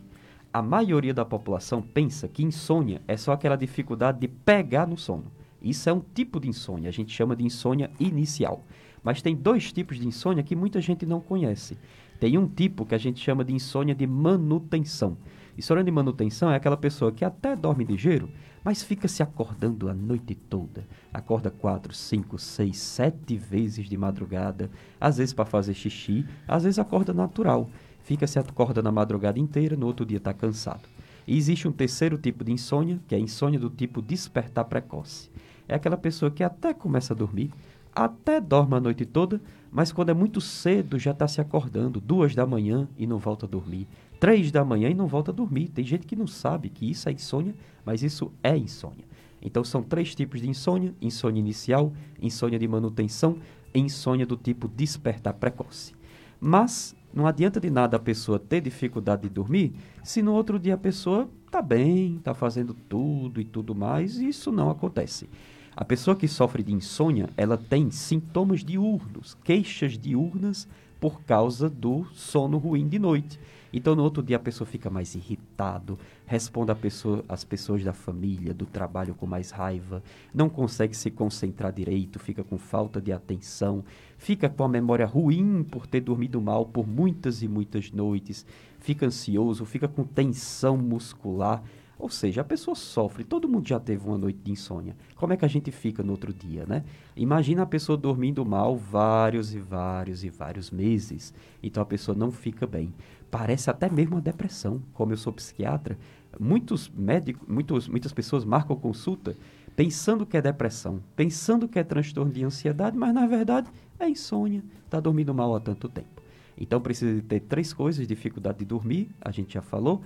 A 0.54 0.62
maioria 0.62 1.12
da 1.12 1.24
população 1.24 1.82
pensa 1.82 2.28
que 2.28 2.44
insônia 2.44 3.02
é 3.08 3.16
só 3.16 3.32
aquela 3.32 3.56
dificuldade 3.56 4.20
de 4.20 4.28
pegar 4.28 4.86
no 4.86 4.96
sono. 4.96 5.32
Isso 5.60 5.90
é 5.90 5.92
um 5.92 5.98
tipo 5.98 6.38
de 6.38 6.48
insônia, 6.48 6.90
a 6.90 6.92
gente 6.92 7.12
chama 7.12 7.34
de 7.34 7.44
insônia 7.44 7.90
inicial. 7.98 8.62
Mas 9.02 9.20
tem 9.20 9.34
dois 9.34 9.72
tipos 9.72 9.98
de 9.98 10.06
insônia 10.06 10.44
que 10.44 10.54
muita 10.54 10.80
gente 10.80 11.04
não 11.04 11.20
conhece. 11.20 11.76
Tem 12.20 12.38
um 12.38 12.46
tipo 12.46 12.86
que 12.86 12.94
a 12.94 12.98
gente 12.98 13.18
chama 13.18 13.44
de 13.44 13.52
insônia 13.52 13.96
de 13.96 14.06
manutenção. 14.06 15.16
Insônia 15.58 15.82
de 15.82 15.90
manutenção 15.90 16.52
é 16.52 16.54
aquela 16.54 16.76
pessoa 16.76 17.10
que 17.10 17.24
até 17.24 17.56
dorme 17.56 17.82
ligeiro, 17.82 18.28
mas 18.62 18.80
fica 18.80 19.08
se 19.08 19.24
acordando 19.24 19.88
a 19.88 19.94
noite 19.94 20.36
toda. 20.36 20.86
Acorda 21.12 21.50
quatro, 21.50 21.92
cinco, 21.92 22.38
seis, 22.38 22.78
sete 22.78 23.36
vezes 23.36 23.88
de 23.88 23.96
madrugada, 23.96 24.70
às 25.00 25.16
vezes 25.16 25.34
para 25.34 25.44
fazer 25.44 25.74
xixi, 25.74 26.24
às 26.46 26.62
vezes 26.62 26.78
acorda 26.78 27.12
natural. 27.12 27.68
Fica 28.04 28.26
se 28.26 28.38
acorda 28.38 28.82
na 28.82 28.92
madrugada 28.92 29.38
inteira, 29.38 29.76
no 29.76 29.86
outro 29.86 30.04
dia 30.04 30.18
está 30.18 30.32
cansado. 30.32 30.82
E 31.26 31.36
existe 31.36 31.66
um 31.66 31.72
terceiro 31.72 32.18
tipo 32.18 32.44
de 32.44 32.52
insônia, 32.52 33.00
que 33.08 33.14
é 33.14 33.18
a 33.18 33.20
insônia 33.20 33.58
do 33.58 33.70
tipo 33.70 34.02
despertar 34.02 34.66
precoce. 34.66 35.30
É 35.66 35.74
aquela 35.74 35.96
pessoa 35.96 36.30
que 36.30 36.44
até 36.44 36.74
começa 36.74 37.14
a 37.14 37.16
dormir, 37.16 37.50
até 37.94 38.42
dorme 38.42 38.74
a 38.74 38.80
noite 38.80 39.06
toda, 39.06 39.40
mas 39.72 39.90
quando 39.90 40.10
é 40.10 40.14
muito 40.14 40.38
cedo 40.38 40.98
já 40.98 41.12
está 41.12 41.26
se 41.26 41.40
acordando, 41.40 41.98
duas 41.98 42.34
da 42.34 42.44
manhã 42.44 42.86
e 42.98 43.06
não 43.06 43.18
volta 43.18 43.46
a 43.46 43.48
dormir, 43.48 43.88
três 44.20 44.52
da 44.52 44.62
manhã 44.64 44.90
e 44.90 44.94
não 44.94 45.06
volta 45.06 45.30
a 45.30 45.34
dormir. 45.34 45.68
Tem 45.68 45.84
gente 45.84 46.06
que 46.06 46.14
não 46.14 46.26
sabe 46.26 46.68
que 46.68 46.90
isso 46.90 47.08
é 47.08 47.12
insônia, 47.12 47.54
mas 47.86 48.02
isso 48.02 48.30
é 48.42 48.54
insônia. 48.54 49.04
Então 49.40 49.64
são 49.64 49.82
três 49.82 50.14
tipos 50.14 50.42
de 50.42 50.48
insônia: 50.48 50.94
insônia 51.00 51.40
inicial, 51.40 51.92
insônia 52.20 52.58
de 52.58 52.68
manutenção 52.68 53.38
e 53.72 53.78
insônia 53.78 54.26
do 54.26 54.36
tipo 54.36 54.68
despertar 54.68 55.32
precoce. 55.34 55.94
Mas 56.38 56.94
não 57.14 57.26
adianta 57.26 57.60
de 57.60 57.70
nada 57.70 57.96
a 57.96 58.00
pessoa 58.00 58.38
ter 58.38 58.60
dificuldade 58.60 59.22
de 59.22 59.28
dormir 59.28 59.74
se 60.02 60.20
no 60.20 60.32
outro 60.32 60.58
dia 60.58 60.74
a 60.74 60.78
pessoa 60.78 61.28
está 61.46 61.62
bem, 61.62 62.16
está 62.16 62.34
fazendo 62.34 62.74
tudo 62.74 63.40
e 63.40 63.44
tudo 63.44 63.74
mais, 63.74 64.18
e 64.18 64.28
isso 64.28 64.50
não 64.50 64.68
acontece. 64.68 65.28
A 65.76 65.84
pessoa 65.84 66.16
que 66.16 66.26
sofre 66.26 66.62
de 66.62 66.72
insônia, 66.72 67.30
ela 67.36 67.56
tem 67.56 67.90
sintomas 67.90 68.64
diurnos, 68.64 69.36
queixas 69.44 69.96
diurnas 69.96 70.68
por 71.00 71.22
causa 71.22 71.68
do 71.70 72.04
sono 72.12 72.58
ruim 72.58 72.88
de 72.88 72.98
noite. 72.98 73.38
Então, 73.76 73.96
no 73.96 74.04
outro 74.04 74.22
dia, 74.22 74.36
a 74.36 74.40
pessoa 74.40 74.64
fica 74.64 74.88
mais 74.88 75.16
irritado, 75.16 75.98
responde 76.24 76.70
a 76.70 76.76
pessoa, 76.76 77.24
as 77.28 77.42
pessoas 77.42 77.82
da 77.82 77.92
família, 77.92 78.54
do 78.54 78.64
trabalho 78.64 79.16
com 79.16 79.26
mais 79.26 79.50
raiva, 79.50 80.00
não 80.32 80.48
consegue 80.48 80.96
se 80.96 81.10
concentrar 81.10 81.72
direito, 81.72 82.20
fica 82.20 82.44
com 82.44 82.56
falta 82.56 83.00
de 83.00 83.12
atenção, 83.12 83.84
fica 84.16 84.48
com 84.48 84.62
a 84.62 84.68
memória 84.68 85.04
ruim 85.04 85.64
por 85.64 85.88
ter 85.88 86.02
dormido 86.02 86.40
mal 86.40 86.64
por 86.66 86.86
muitas 86.86 87.42
e 87.42 87.48
muitas 87.48 87.90
noites, 87.90 88.46
fica 88.78 89.06
ansioso, 89.06 89.64
fica 89.64 89.88
com 89.88 90.04
tensão 90.04 90.76
muscular. 90.76 91.60
Ou 91.98 92.08
seja, 92.08 92.40
a 92.40 92.44
pessoa 92.44 92.74
sofre, 92.74 93.24
todo 93.24 93.48
mundo 93.48 93.68
já 93.68 93.78
teve 93.78 94.06
uma 94.06 94.18
noite 94.18 94.40
de 94.42 94.52
insônia. 94.52 94.96
Como 95.14 95.32
é 95.32 95.36
que 95.36 95.44
a 95.44 95.48
gente 95.48 95.70
fica 95.70 96.02
no 96.02 96.12
outro 96.12 96.32
dia, 96.32 96.66
né? 96.66 96.84
Imagina 97.16 97.62
a 97.62 97.66
pessoa 97.66 97.96
dormindo 97.96 98.44
mal 98.44 98.76
vários 98.76 99.54
e 99.54 99.58
vários 99.58 100.24
e 100.24 100.30
vários 100.30 100.70
meses. 100.70 101.32
Então 101.62 101.82
a 101.82 101.86
pessoa 101.86 102.16
não 102.16 102.30
fica 102.30 102.66
bem. 102.66 102.92
Parece 103.30 103.70
até 103.70 103.88
mesmo 103.88 104.16
uma 104.16 104.20
depressão. 104.20 104.82
Como 104.92 105.12
eu 105.12 105.16
sou 105.16 105.32
psiquiatra, 105.32 105.96
muitos 106.38 106.90
médicos, 106.90 107.46
muitos, 107.48 107.88
muitas 107.88 108.12
pessoas 108.12 108.44
marcam 108.44 108.76
consulta 108.76 109.36
pensando 109.76 110.24
que 110.24 110.36
é 110.36 110.42
depressão, 110.42 111.00
pensando 111.16 111.68
que 111.68 111.78
é 111.78 111.84
transtorno 111.84 112.32
de 112.32 112.44
ansiedade, 112.44 112.96
mas 112.96 113.12
na 113.12 113.26
verdade 113.26 113.68
é 113.98 114.08
insônia, 114.08 114.62
está 114.84 115.00
dormindo 115.00 115.34
mal 115.34 115.54
há 115.54 115.60
tanto 115.60 115.88
tempo. 115.88 116.22
Então 116.56 116.80
precisa 116.80 117.20
ter 117.22 117.40
três 117.40 117.72
coisas: 117.72 118.06
dificuldade 118.06 118.58
de 118.58 118.64
dormir, 118.64 119.10
a 119.20 119.30
gente 119.30 119.54
já 119.54 119.62
falou, 119.62 120.02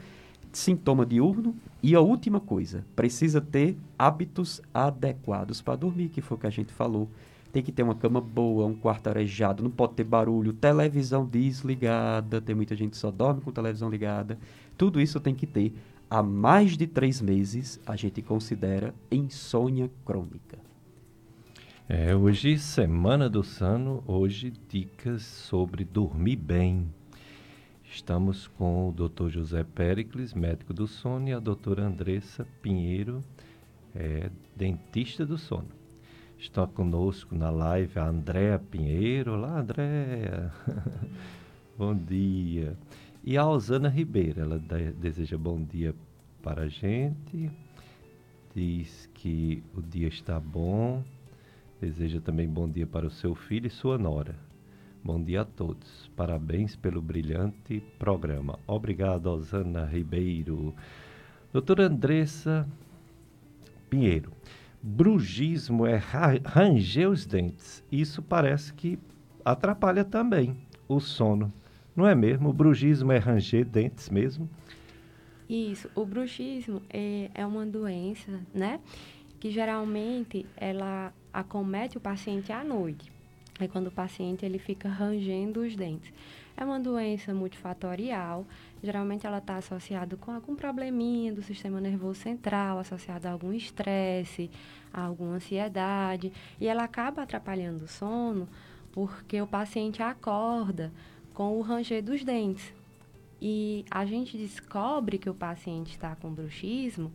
sintoma 0.58 1.06
diurno 1.06 1.54
e 1.82 1.94
a 1.94 2.00
última 2.00 2.40
coisa, 2.40 2.84
precisa 2.94 3.40
ter 3.40 3.76
hábitos 3.98 4.60
adequados 4.74 5.60
para 5.60 5.76
dormir, 5.76 6.08
que 6.08 6.20
foi 6.20 6.36
o 6.36 6.40
que 6.40 6.46
a 6.46 6.50
gente 6.50 6.72
falou. 6.72 7.08
Tem 7.52 7.62
que 7.62 7.72
ter 7.72 7.82
uma 7.82 7.94
cama 7.94 8.20
boa, 8.20 8.66
um 8.66 8.74
quarto 8.74 9.08
arejado, 9.08 9.62
não 9.62 9.70
pode 9.70 9.94
ter 9.94 10.04
barulho, 10.04 10.52
televisão 10.52 11.24
desligada, 11.24 12.40
tem 12.40 12.54
muita 12.54 12.76
gente 12.76 12.90
que 12.90 12.96
só 12.96 13.10
dorme 13.10 13.40
com 13.40 13.50
televisão 13.50 13.88
ligada. 13.88 14.38
Tudo 14.76 15.00
isso 15.00 15.18
tem 15.18 15.34
que 15.34 15.46
ter. 15.46 15.72
Há 16.10 16.22
mais 16.22 16.76
de 16.76 16.86
três 16.86 17.20
meses, 17.20 17.80
a 17.86 17.96
gente 17.96 18.20
considera 18.20 18.94
insônia 19.10 19.90
crônica. 20.04 20.58
É, 21.88 22.14
hoje, 22.14 22.58
Semana 22.58 23.30
do 23.30 23.42
Sono, 23.42 24.02
hoje 24.06 24.52
dicas 24.68 25.22
sobre 25.22 25.84
dormir 25.84 26.36
bem. 26.36 26.86
Estamos 27.90 28.46
com 28.46 28.90
o 28.90 28.92
Dr. 28.92 29.28
José 29.30 29.64
Pericles, 29.64 30.34
médico 30.34 30.74
do 30.74 30.86
sono, 30.86 31.28
e 31.28 31.32
a 31.32 31.40
doutora 31.40 31.84
Andressa 31.86 32.46
Pinheiro, 32.62 33.24
é, 33.94 34.30
dentista 34.54 35.24
do 35.24 35.38
sono. 35.38 35.68
Está 36.38 36.66
conosco 36.66 37.34
na 37.34 37.50
live 37.50 37.98
a 37.98 38.06
Andréa 38.06 38.58
Pinheiro. 38.58 39.32
Olá, 39.32 39.58
Andréa. 39.58 40.52
bom 41.76 41.96
dia. 41.96 42.76
E 43.24 43.36
a 43.36 43.46
Osana 43.46 43.88
Ribeiro, 43.88 44.42
ela 44.42 44.58
de- 44.58 44.92
deseja 44.92 45.36
bom 45.36 45.60
dia 45.60 45.94
para 46.42 46.62
a 46.62 46.68
gente. 46.68 47.50
Diz 48.54 49.10
que 49.14 49.62
o 49.74 49.82
dia 49.82 50.08
está 50.08 50.38
bom. 50.38 51.02
Deseja 51.80 52.20
também 52.20 52.48
bom 52.48 52.68
dia 52.68 52.86
para 52.86 53.06
o 53.06 53.10
seu 53.10 53.34
filho 53.34 53.66
e 53.66 53.70
sua 53.70 53.98
nora. 53.98 54.47
Bom 55.08 55.22
dia 55.24 55.40
a 55.40 55.44
todos. 55.46 56.10
Parabéns 56.14 56.76
pelo 56.76 57.00
brilhante 57.00 57.82
programa. 57.98 58.58
Obrigado, 58.66 59.24
Osana 59.28 59.86
Ribeiro. 59.86 60.74
Doutora 61.50 61.86
Andressa 61.86 62.68
Pinheiro. 63.88 64.30
Brugismo 64.82 65.86
é 65.86 65.96
ra- 65.96 66.38
ranger 66.44 67.08
os 67.08 67.24
dentes. 67.24 67.82
Isso 67.90 68.20
parece 68.22 68.74
que 68.74 68.98
atrapalha 69.42 70.04
também 70.04 70.54
o 70.86 71.00
sono. 71.00 71.50
Não 71.96 72.06
é 72.06 72.14
mesmo? 72.14 72.50
O 72.50 72.52
brugismo 72.52 73.10
é 73.10 73.16
ranger 73.16 73.64
dentes 73.64 74.10
mesmo? 74.10 74.46
Isso, 75.48 75.88
o 75.94 76.04
bruxismo 76.04 76.82
é, 76.90 77.30
é 77.34 77.46
uma 77.46 77.64
doença, 77.64 78.42
né? 78.52 78.78
Que 79.40 79.50
geralmente 79.50 80.44
ela 80.54 81.14
acomete 81.32 81.96
o 81.96 82.00
paciente 82.00 82.52
à 82.52 82.62
noite. 82.62 83.10
É 83.60 83.66
quando 83.66 83.88
o 83.88 83.90
paciente 83.90 84.44
ele 84.44 84.58
fica 84.58 84.88
rangendo 84.88 85.60
os 85.60 85.74
dentes. 85.74 86.12
É 86.56 86.64
uma 86.64 86.78
doença 86.78 87.32
multifatorial. 87.32 88.46
Geralmente 88.82 89.26
ela 89.26 89.38
está 89.38 89.56
associada 89.56 90.16
com 90.16 90.32
algum 90.32 90.54
probleminha 90.54 91.32
do 91.32 91.42
sistema 91.42 91.80
nervoso 91.80 92.20
central, 92.20 92.78
associada 92.78 93.28
a 93.28 93.32
algum 93.32 93.52
estresse, 93.52 94.50
a 94.92 95.02
alguma 95.02 95.34
ansiedade. 95.34 96.32
E 96.60 96.66
ela 96.66 96.84
acaba 96.84 97.22
atrapalhando 97.22 97.84
o 97.84 97.88
sono 97.88 98.48
porque 98.92 99.40
o 99.40 99.46
paciente 99.46 100.02
acorda 100.02 100.92
com 101.32 101.56
o 101.56 101.60
ranger 101.60 102.02
dos 102.02 102.24
dentes. 102.24 102.72
E 103.40 103.84
a 103.90 104.04
gente 104.04 104.36
descobre 104.36 105.18
que 105.18 105.30
o 105.30 105.34
paciente 105.34 105.90
está 105.92 106.16
com 106.16 106.32
bruxismo 106.32 107.12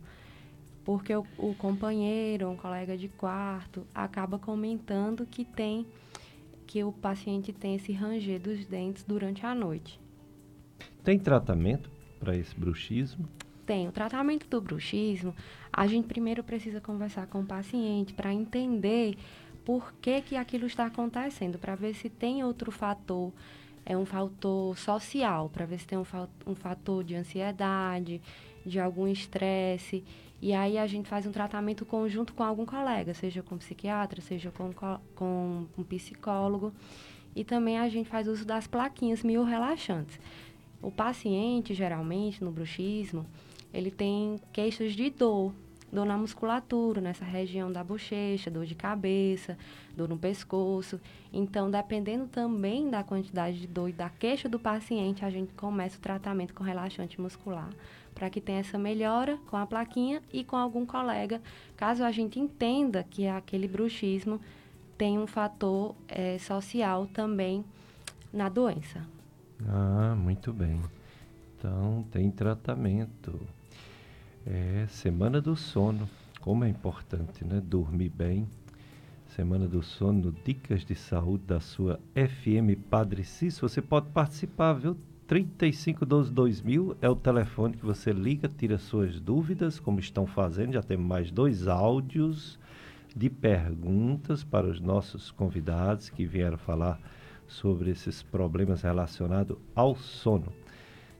porque 0.84 1.14
o, 1.14 1.26
o 1.38 1.54
companheiro, 1.54 2.50
um 2.50 2.56
colega 2.56 2.96
de 2.96 3.08
quarto, 3.08 3.86
acaba 3.94 4.38
comentando 4.38 5.26
que 5.26 5.44
tem 5.44 5.86
que 6.66 6.82
o 6.82 6.92
paciente 6.92 7.52
tem 7.52 7.76
esse 7.76 7.92
ranger 7.92 8.40
dos 8.40 8.64
dentes 8.66 9.04
durante 9.04 9.44
a 9.44 9.54
noite. 9.54 10.00
Tem 11.02 11.18
tratamento 11.18 11.90
para 12.18 12.36
esse 12.36 12.54
bruxismo? 12.54 13.28
Tem 13.66 13.88
o 13.88 13.92
tratamento 13.92 14.46
do 14.48 14.60
bruxismo, 14.60 15.34
a 15.72 15.86
gente 15.86 16.06
primeiro 16.06 16.42
precisa 16.42 16.80
conversar 16.80 17.26
com 17.26 17.40
o 17.40 17.46
paciente 17.46 18.12
para 18.12 18.32
entender 18.32 19.16
por 19.64 19.94
que, 19.94 20.20
que 20.20 20.36
aquilo 20.36 20.66
está 20.66 20.86
acontecendo, 20.86 21.58
para 21.58 21.74
ver 21.74 21.94
se 21.94 22.10
tem 22.10 22.44
outro 22.44 22.70
fator, 22.70 23.32
é 23.86 23.96
um 23.96 24.04
fator 24.04 24.76
social, 24.76 25.48
para 25.48 25.64
ver 25.64 25.78
se 25.78 25.86
tem 25.86 25.98
um, 25.98 26.04
um 26.46 26.54
fator 26.54 27.02
de 27.02 27.14
ansiedade, 27.14 28.20
de 28.64 28.78
algum 28.78 29.06
estresse. 29.06 30.04
E 30.42 30.52
aí 30.52 30.76
a 30.76 30.86
gente 30.86 31.08
faz 31.08 31.26
um 31.26 31.32
tratamento 31.32 31.86
conjunto 31.86 32.34
com 32.34 32.42
algum 32.42 32.66
colega, 32.66 33.14
seja 33.14 33.42
com 33.42 33.56
psiquiatra, 33.56 34.20
seja 34.20 34.50
com, 34.50 34.72
co- 34.72 35.00
com 35.14 35.66
um 35.78 35.82
psicólogo. 35.82 36.72
E 37.34 37.42
também 37.44 37.78
a 37.78 37.88
gente 37.88 38.08
faz 38.08 38.28
uso 38.28 38.44
das 38.44 38.66
plaquinhas 38.66 39.22
mil 39.22 39.42
relaxantes. 39.42 40.18
O 40.82 40.90
paciente, 40.90 41.72
geralmente, 41.72 42.44
no 42.44 42.50
bruxismo, 42.50 43.24
ele 43.72 43.90
tem 43.90 44.38
queixas 44.52 44.92
de 44.92 45.08
dor, 45.08 45.52
dor 45.90 46.04
na 46.04 46.16
musculatura, 46.18 47.00
nessa 47.00 47.24
região 47.24 47.72
da 47.72 47.82
bochecha, 47.82 48.50
dor 48.50 48.66
de 48.66 48.74
cabeça, 48.74 49.56
dor 49.96 50.08
no 50.08 50.18
pescoço. 50.18 51.00
Então, 51.32 51.70
dependendo 51.70 52.26
também 52.26 52.90
da 52.90 53.02
quantidade 53.02 53.60
de 53.60 53.66
dor 53.66 53.88
e 53.88 53.92
da 53.92 54.10
queixa 54.10 54.48
do 54.48 54.58
paciente, 54.58 55.24
a 55.24 55.30
gente 55.30 55.54
começa 55.54 55.96
o 55.96 56.00
tratamento 56.00 56.52
com 56.52 56.62
relaxante 56.62 57.20
muscular, 57.20 57.70
para 58.24 58.30
que 58.30 58.40
tenha 58.40 58.60
essa 58.60 58.78
melhora 58.78 59.38
com 59.50 59.56
a 59.58 59.66
plaquinha 59.66 60.22
e 60.32 60.42
com 60.42 60.56
algum 60.56 60.86
colega, 60.86 61.42
caso 61.76 62.02
a 62.02 62.10
gente 62.10 62.40
entenda 62.40 63.04
que 63.04 63.26
aquele 63.26 63.68
bruxismo 63.68 64.40
tem 64.96 65.18
um 65.18 65.26
fator 65.26 65.94
eh, 66.08 66.38
social 66.38 67.06
também 67.08 67.62
na 68.32 68.48
doença. 68.48 69.06
Ah, 69.68 70.14
muito 70.16 70.54
bem. 70.54 70.80
Então, 71.58 72.02
tem 72.10 72.30
tratamento. 72.30 73.38
É, 74.46 74.86
Semana 74.88 75.38
do 75.38 75.54
Sono. 75.54 76.08
Como 76.40 76.64
é 76.64 76.68
importante, 76.70 77.44
né? 77.44 77.60
Dormir 77.62 78.08
bem. 78.08 78.48
Semana 79.36 79.68
do 79.68 79.82
Sono, 79.82 80.34
Dicas 80.46 80.82
de 80.82 80.94
Saúde 80.94 81.44
da 81.44 81.60
sua 81.60 82.00
FM 82.14 82.88
Padre 82.88 83.22
Cício. 83.22 83.68
Você 83.68 83.82
pode 83.82 84.08
participar, 84.12 84.72
viu? 84.72 84.96
3512-2000 85.28 86.96
é 87.00 87.08
o 87.08 87.16
telefone 87.16 87.76
que 87.76 87.84
você 87.84 88.12
liga, 88.12 88.48
tira 88.48 88.78
suas 88.78 89.18
dúvidas, 89.18 89.80
como 89.80 89.98
estão 89.98 90.26
fazendo. 90.26 90.74
Já 90.74 90.82
temos 90.82 91.06
mais 91.06 91.30
dois 91.30 91.66
áudios 91.66 92.58
de 93.16 93.30
perguntas 93.30 94.44
para 94.44 94.66
os 94.66 94.80
nossos 94.80 95.30
convidados 95.30 96.10
que 96.10 96.26
vieram 96.26 96.58
falar 96.58 97.00
sobre 97.46 97.90
esses 97.90 98.22
problemas 98.22 98.82
relacionados 98.82 99.56
ao 99.74 99.96
sono. 99.96 100.52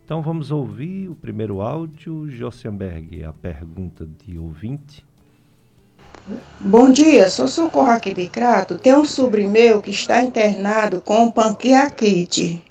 Então 0.04 0.20
vamos 0.20 0.50
ouvir 0.50 1.08
o 1.08 1.14
primeiro 1.14 1.62
áudio, 1.62 2.28
Jossenberg, 2.28 3.24
a 3.24 3.32
pergunta 3.32 4.06
de 4.06 4.38
ouvinte. 4.38 5.04
Bom 6.60 6.90
dia, 6.90 7.30
sou 7.30 7.48
Socorro 7.48 7.98
Crato. 8.30 8.78
Tem 8.78 8.94
um 8.94 9.04
sobrinho 9.04 9.50
meu 9.50 9.80
que 9.80 9.90
está 9.90 10.22
internado 10.22 11.00
com 11.00 11.30
panqueaquite. 11.30 12.62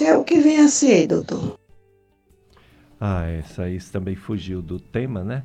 É 0.00 0.16
o 0.16 0.24
que 0.24 0.40
vem 0.40 0.58
a 0.58 0.68
ser, 0.68 1.06
doutor? 1.06 1.58
Ah, 3.00 3.26
essa 3.26 3.64
aí 3.64 3.78
também 3.80 4.14
fugiu 4.14 4.62
do 4.62 4.78
tema, 4.80 5.22
né? 5.22 5.42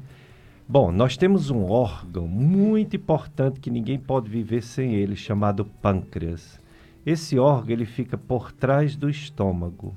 Bom, 0.68 0.92
nós 0.92 1.18
temos 1.18 1.50
um 1.50 1.66
órgão 1.66 2.28
muito 2.28 2.96
importante 2.96 3.60
que 3.60 3.70
ninguém 3.70 4.00
pode 4.00 4.30
viver 4.30 4.62
sem 4.62 4.96
ele, 4.96 5.16
chamado 5.16 5.66
pâncreas. 5.66 6.60
Esse 7.06 7.40
órgão 7.40 7.72
ele 7.72 7.86
fica 7.86 8.18
por 8.18 8.52
trás 8.52 8.96
do 8.96 9.10
estômago. 9.10 9.96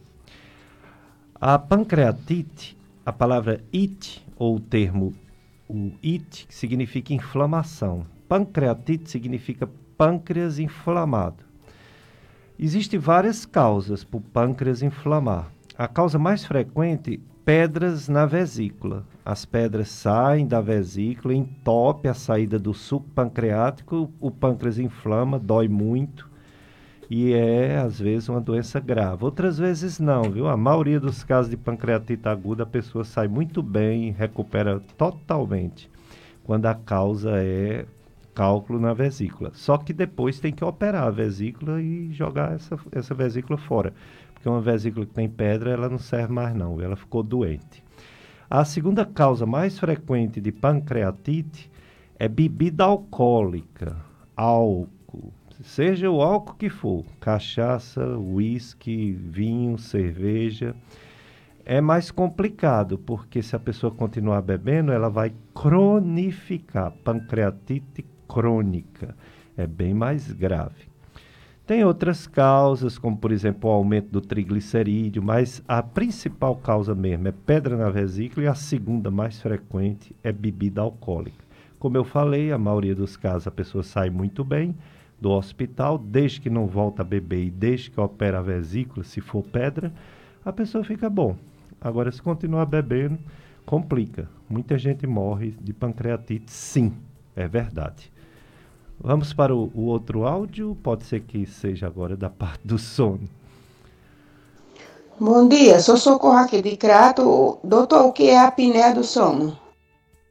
A 1.34 1.58
pancreatite, 1.58 2.76
a 3.04 3.12
palavra 3.12 3.62
it, 3.74 4.24
ou 4.36 4.56
o 4.56 4.60
termo 4.60 5.14
o 5.68 5.92
it, 6.04 6.46
significa 6.48 7.14
inflamação. 7.14 8.04
Pancreatite 8.28 9.10
significa 9.10 9.68
pâncreas 9.96 10.58
inflamado. 10.58 11.49
Existem 12.62 13.00
várias 13.00 13.46
causas 13.46 14.04
para 14.04 14.18
o 14.18 14.20
pâncreas 14.20 14.82
inflamar. 14.82 15.50
a 15.78 15.88
causa 15.88 16.18
mais 16.18 16.44
frequente, 16.44 17.18
pedras 17.42 18.06
na 18.06 18.26
vesícula. 18.26 19.06
As 19.24 19.46
pedras 19.46 19.88
saem 19.88 20.46
da 20.46 20.60
vesícula, 20.60 21.32
entope 21.32 22.06
a 22.06 22.12
saída 22.12 22.58
do 22.58 22.74
suco 22.74 23.08
pancreático, 23.14 24.12
o 24.20 24.30
pâncreas 24.30 24.78
inflama, 24.78 25.38
dói 25.38 25.68
muito 25.68 26.28
e 27.08 27.32
é 27.32 27.78
às 27.78 27.98
vezes 27.98 28.28
uma 28.28 28.42
doença 28.42 28.78
grave. 28.78 29.24
Outras 29.24 29.56
vezes 29.56 29.98
não, 29.98 30.24
viu? 30.24 30.46
A 30.46 30.54
maioria 30.54 31.00
dos 31.00 31.24
casos 31.24 31.50
de 31.50 31.56
pancreatite 31.56 32.28
aguda 32.28 32.64
a 32.64 32.66
pessoa 32.66 33.04
sai 33.04 33.26
muito 33.26 33.62
bem 33.62 34.10
recupera 34.10 34.80
totalmente 34.98 35.90
quando 36.44 36.66
a 36.66 36.74
causa 36.74 37.30
é 37.36 37.86
cálculo 38.34 38.80
na 38.80 38.92
vesícula. 38.92 39.50
Só 39.54 39.76
que 39.76 39.92
depois 39.92 40.40
tem 40.40 40.52
que 40.52 40.64
operar 40.64 41.04
a 41.04 41.10
vesícula 41.10 41.80
e 41.80 42.12
jogar 42.12 42.52
essa, 42.52 42.78
essa 42.92 43.14
vesícula 43.14 43.58
fora. 43.58 43.92
Porque 44.32 44.48
uma 44.48 44.60
vesícula 44.60 45.04
que 45.04 45.12
tem 45.12 45.28
pedra, 45.28 45.70
ela 45.70 45.88
não 45.88 45.98
serve 45.98 46.32
mais 46.32 46.54
não, 46.54 46.80
ela 46.80 46.96
ficou 46.96 47.22
doente. 47.22 47.82
A 48.48 48.64
segunda 48.64 49.04
causa 49.04 49.46
mais 49.46 49.78
frequente 49.78 50.40
de 50.40 50.50
pancreatite 50.50 51.70
é 52.18 52.26
bebida 52.26 52.84
alcoólica, 52.84 53.96
álcool, 54.36 55.32
seja 55.62 56.10
o 56.10 56.20
álcool 56.20 56.54
que 56.54 56.68
for, 56.68 57.04
cachaça, 57.20 58.04
uísque, 58.18 59.12
vinho, 59.12 59.78
cerveja. 59.78 60.74
É 61.64 61.80
mais 61.80 62.10
complicado, 62.10 62.98
porque 62.98 63.42
se 63.42 63.54
a 63.54 63.58
pessoa 63.60 63.92
continuar 63.92 64.42
bebendo, 64.42 64.90
ela 64.90 65.08
vai 65.08 65.32
cronificar, 65.54 66.90
pancreatite 67.04 68.04
crônica. 68.32 69.16
É 69.56 69.66
bem 69.66 69.92
mais 69.92 70.30
grave. 70.32 70.88
Tem 71.66 71.84
outras 71.84 72.26
causas, 72.26 72.98
como 72.98 73.16
por 73.16 73.30
exemplo 73.30 73.68
o 73.68 73.72
aumento 73.72 74.10
do 74.10 74.20
triglicerídeo, 74.20 75.22
mas 75.22 75.62
a 75.68 75.82
principal 75.82 76.56
causa 76.56 76.94
mesmo 76.94 77.28
é 77.28 77.32
pedra 77.32 77.76
na 77.76 77.90
vesícula 77.90 78.46
e 78.46 78.48
a 78.48 78.54
segunda 78.54 79.10
mais 79.10 79.40
frequente 79.40 80.14
é 80.22 80.32
bebida 80.32 80.80
alcoólica. 80.80 81.44
Como 81.78 81.96
eu 81.96 82.04
falei, 82.04 82.50
a 82.50 82.58
maioria 82.58 82.94
dos 82.94 83.16
casos 83.16 83.46
a 83.46 83.50
pessoa 83.50 83.84
sai 83.84 84.10
muito 84.10 84.42
bem 84.42 84.74
do 85.20 85.30
hospital, 85.30 85.98
desde 85.98 86.40
que 86.40 86.50
não 86.50 86.66
volta 86.66 87.02
a 87.02 87.04
beber 87.04 87.44
e 87.44 87.50
desde 87.50 87.90
que 87.90 88.00
opera 88.00 88.38
a 88.38 88.42
vesícula, 88.42 89.04
se 89.04 89.20
for 89.20 89.42
pedra, 89.44 89.92
a 90.44 90.52
pessoa 90.52 90.82
fica 90.82 91.08
bom. 91.08 91.36
Agora, 91.80 92.10
se 92.10 92.20
continuar 92.20 92.66
bebendo, 92.66 93.18
complica. 93.64 94.28
Muita 94.48 94.76
gente 94.76 95.06
morre 95.06 95.54
de 95.60 95.72
pancreatite, 95.72 96.50
sim, 96.50 96.92
é 97.36 97.46
verdade. 97.46 98.09
Vamos 99.02 99.32
para 99.32 99.54
o, 99.54 99.72
o, 99.74 99.86
outro 99.86 100.26
áudio, 100.26 100.76
pode 100.82 101.04
ser 101.04 101.20
que 101.20 101.46
seja 101.46 101.86
agora 101.86 102.14
da 102.14 102.28
parte 102.28 102.60
do 102.66 102.78
sono. 102.78 103.26
Bom 105.18 105.48
dia, 105.48 105.80
sou 105.80 105.96
Socorro 105.96 106.36
aqui 106.36 106.60
de 106.60 106.76
Crato. 106.76 107.58
Doutor, 107.64 108.04
o 108.04 108.12
que 108.12 108.24
é 108.24 108.38
a 108.38 108.48
apneia 108.48 108.94
do 108.94 109.02
sono? 109.02 109.58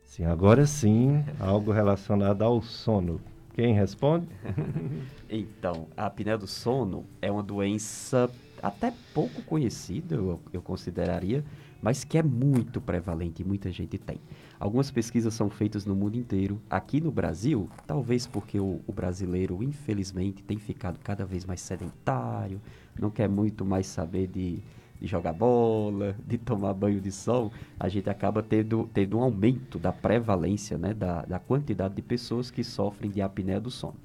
Sim, 0.04 0.26
agora 0.26 0.68
sim, 0.68 1.26
algo 1.40 1.72
relacionado 1.72 2.44
ao 2.44 2.62
sono. 2.62 3.20
Quem 3.56 3.74
responde? 3.74 4.28
então, 5.28 5.88
a 5.98 6.06
apneia 6.06 6.38
do 6.38 6.46
sono 6.46 7.06
é 7.24 7.32
uma 7.32 7.42
doença 7.42 8.30
até 8.62 8.94
pouco 9.16 9.42
conhecida, 9.42 10.14
eu, 10.14 10.40
eu 10.54 10.62
consideraria, 10.62 11.44
mas 11.82 12.04
que 12.04 12.20
é 12.20 12.24
muito 12.24 12.80
prevalente 12.80 13.42
e 13.42 13.46
muita 13.46 13.72
gente 13.72 13.98
tem. 13.98 14.20
Algumas 14.60 14.92
pesquisas 14.92 15.34
são 15.34 15.50
feitas 15.50 15.86
no 15.86 15.96
mundo 15.96 16.18
inteiro. 16.18 16.62
Aqui 16.70 17.00
no 17.00 17.12
Brasil, 17.12 17.70
talvez 17.88 18.28
porque 18.28 18.60
o, 18.60 18.82
o, 18.86 18.92
brasileiro, 18.92 19.64
infelizmente, 19.64 20.44
tem 20.44 20.58
ficado 20.58 21.00
cada 21.00 21.26
vez 21.26 21.46
mais 21.46 21.62
sedentário, 21.62 22.60
não 23.00 23.10
quer 23.10 23.30
muito 23.30 23.64
mais 23.64 23.88
saber 23.88 24.28
de, 24.28 24.60
de 25.00 25.08
jogar 25.08 25.32
bola, 25.32 26.14
de 26.28 26.38
tomar 26.38 26.74
banho 26.74 27.00
de 27.00 27.10
sol, 27.10 27.54
a 27.80 27.88
gente 27.88 28.10
acaba 28.10 28.44
tendo, 28.44 28.90
tendo 28.94 29.18
um 29.18 29.24
aumento 29.24 29.80
da 29.80 29.94
prevalência, 29.94 30.78
né, 30.78 30.94
da, 30.94 31.22
da 31.22 31.40
quantidade 31.40 31.96
de 31.96 32.02
pessoas 32.02 32.52
que 32.52 32.62
sofrem 32.62 33.10
de 33.10 33.22
apneia 33.22 33.62
do 33.62 33.72
sono 33.72 33.96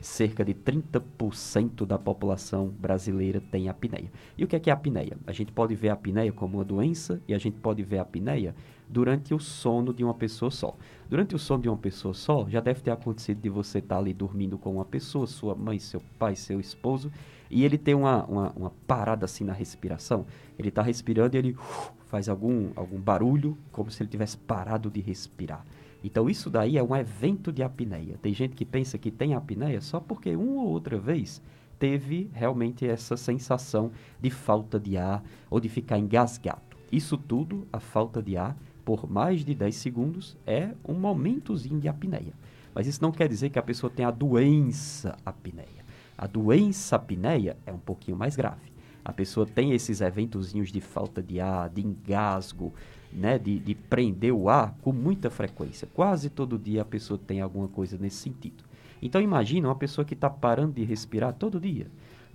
cerca 0.00 0.44
de 0.44 0.54
30% 0.54 1.84
da 1.84 1.98
população 1.98 2.68
brasileira 2.68 3.40
tem 3.50 3.68
apneia. 3.68 4.10
E 4.36 4.44
o 4.44 4.46
que 4.46 4.56
é, 4.56 4.60
que 4.60 4.70
é 4.70 4.72
apneia? 4.72 5.18
A 5.26 5.32
gente 5.32 5.52
pode 5.52 5.74
ver 5.74 5.88
a 5.88 5.94
apneia 5.94 6.32
como 6.32 6.58
uma 6.58 6.64
doença 6.64 7.20
e 7.26 7.34
a 7.34 7.38
gente 7.38 7.58
pode 7.58 7.82
ver 7.82 7.98
a 7.98 8.02
apneia 8.02 8.54
durante 8.88 9.34
o 9.34 9.38
sono 9.38 9.92
de 9.92 10.02
uma 10.02 10.14
pessoa 10.14 10.50
só. 10.50 10.76
Durante 11.08 11.34
o 11.34 11.38
sono 11.38 11.62
de 11.62 11.68
uma 11.68 11.76
pessoa 11.76 12.14
só, 12.14 12.48
já 12.48 12.60
deve 12.60 12.80
ter 12.80 12.90
acontecido 12.90 13.40
de 13.40 13.48
você 13.48 13.78
estar 13.78 13.98
ali 13.98 14.12
dormindo 14.12 14.58
com 14.58 14.74
uma 14.74 14.84
pessoa, 14.84 15.26
sua 15.26 15.54
mãe, 15.54 15.78
seu 15.78 16.00
pai, 16.18 16.36
seu 16.36 16.60
esposo, 16.60 17.10
e 17.50 17.64
ele 17.64 17.78
tem 17.78 17.94
uma, 17.94 18.24
uma, 18.24 18.52
uma 18.56 18.72
parada 18.86 19.24
assim 19.24 19.44
na 19.44 19.52
respiração. 19.52 20.26
Ele 20.58 20.68
está 20.68 20.82
respirando 20.82 21.36
e 21.36 21.38
ele 21.38 21.52
uh, 21.52 21.92
faz 22.06 22.28
algum, 22.28 22.70
algum 22.76 22.98
barulho, 22.98 23.56
como 23.72 23.90
se 23.90 24.02
ele 24.02 24.10
tivesse 24.10 24.36
parado 24.36 24.90
de 24.90 25.00
respirar. 25.00 25.64
Então 26.02 26.28
isso 26.28 26.48
daí 26.48 26.76
é 26.78 26.82
um 26.82 26.94
evento 26.94 27.50
de 27.50 27.62
apneia. 27.62 28.18
Tem 28.22 28.32
gente 28.32 28.54
que 28.54 28.64
pensa 28.64 28.98
que 28.98 29.10
tem 29.10 29.34
apneia 29.34 29.80
só 29.80 29.98
porque 29.98 30.34
uma 30.36 30.62
ou 30.62 30.68
outra 30.68 30.98
vez 30.98 31.42
teve 31.78 32.30
realmente 32.32 32.86
essa 32.86 33.16
sensação 33.16 33.90
de 34.20 34.30
falta 34.30 34.78
de 34.78 34.96
ar 34.96 35.22
ou 35.48 35.60
de 35.60 35.68
ficar 35.68 35.98
engasgado. 35.98 36.62
Isso 36.90 37.16
tudo, 37.16 37.66
a 37.72 37.80
falta 37.80 38.22
de 38.22 38.36
ar, 38.36 38.56
por 38.88 39.06
mais 39.06 39.44
de 39.44 39.54
10 39.54 39.76
segundos, 39.76 40.34
é 40.46 40.70
um 40.82 40.94
momentozinho 40.94 41.78
de 41.78 41.88
apneia. 41.88 42.32
Mas 42.74 42.86
isso 42.86 43.02
não 43.02 43.12
quer 43.12 43.28
dizer 43.28 43.50
que 43.50 43.58
a 43.58 43.62
pessoa 43.62 43.92
tem 43.94 44.02
a 44.02 44.10
doença 44.10 45.14
apneia. 45.26 45.84
A 46.16 46.26
doença 46.26 46.96
apneia 46.96 47.54
é 47.66 47.70
um 47.70 47.78
pouquinho 47.78 48.16
mais 48.16 48.34
grave. 48.34 48.72
A 49.04 49.12
pessoa 49.12 49.44
tem 49.44 49.72
esses 49.72 50.00
eventozinhos 50.00 50.72
de 50.72 50.80
falta 50.80 51.22
de 51.22 51.38
ar, 51.38 51.68
de 51.68 51.82
engasgo, 51.82 52.72
né, 53.12 53.38
de, 53.38 53.58
de 53.58 53.74
prender 53.74 54.32
o 54.32 54.48
ar 54.48 54.74
com 54.80 54.90
muita 54.90 55.28
frequência. 55.28 55.86
Quase 55.92 56.30
todo 56.30 56.58
dia 56.58 56.80
a 56.80 56.86
pessoa 56.86 57.18
tem 57.18 57.42
alguma 57.42 57.68
coisa 57.68 57.98
nesse 57.98 58.16
sentido. 58.16 58.64
Então 59.02 59.20
imagina 59.20 59.68
uma 59.68 59.76
pessoa 59.76 60.02
que 60.02 60.14
está 60.14 60.30
parando 60.30 60.72
de 60.72 60.82
respirar 60.82 61.34
todo 61.34 61.60
dia. 61.60 61.88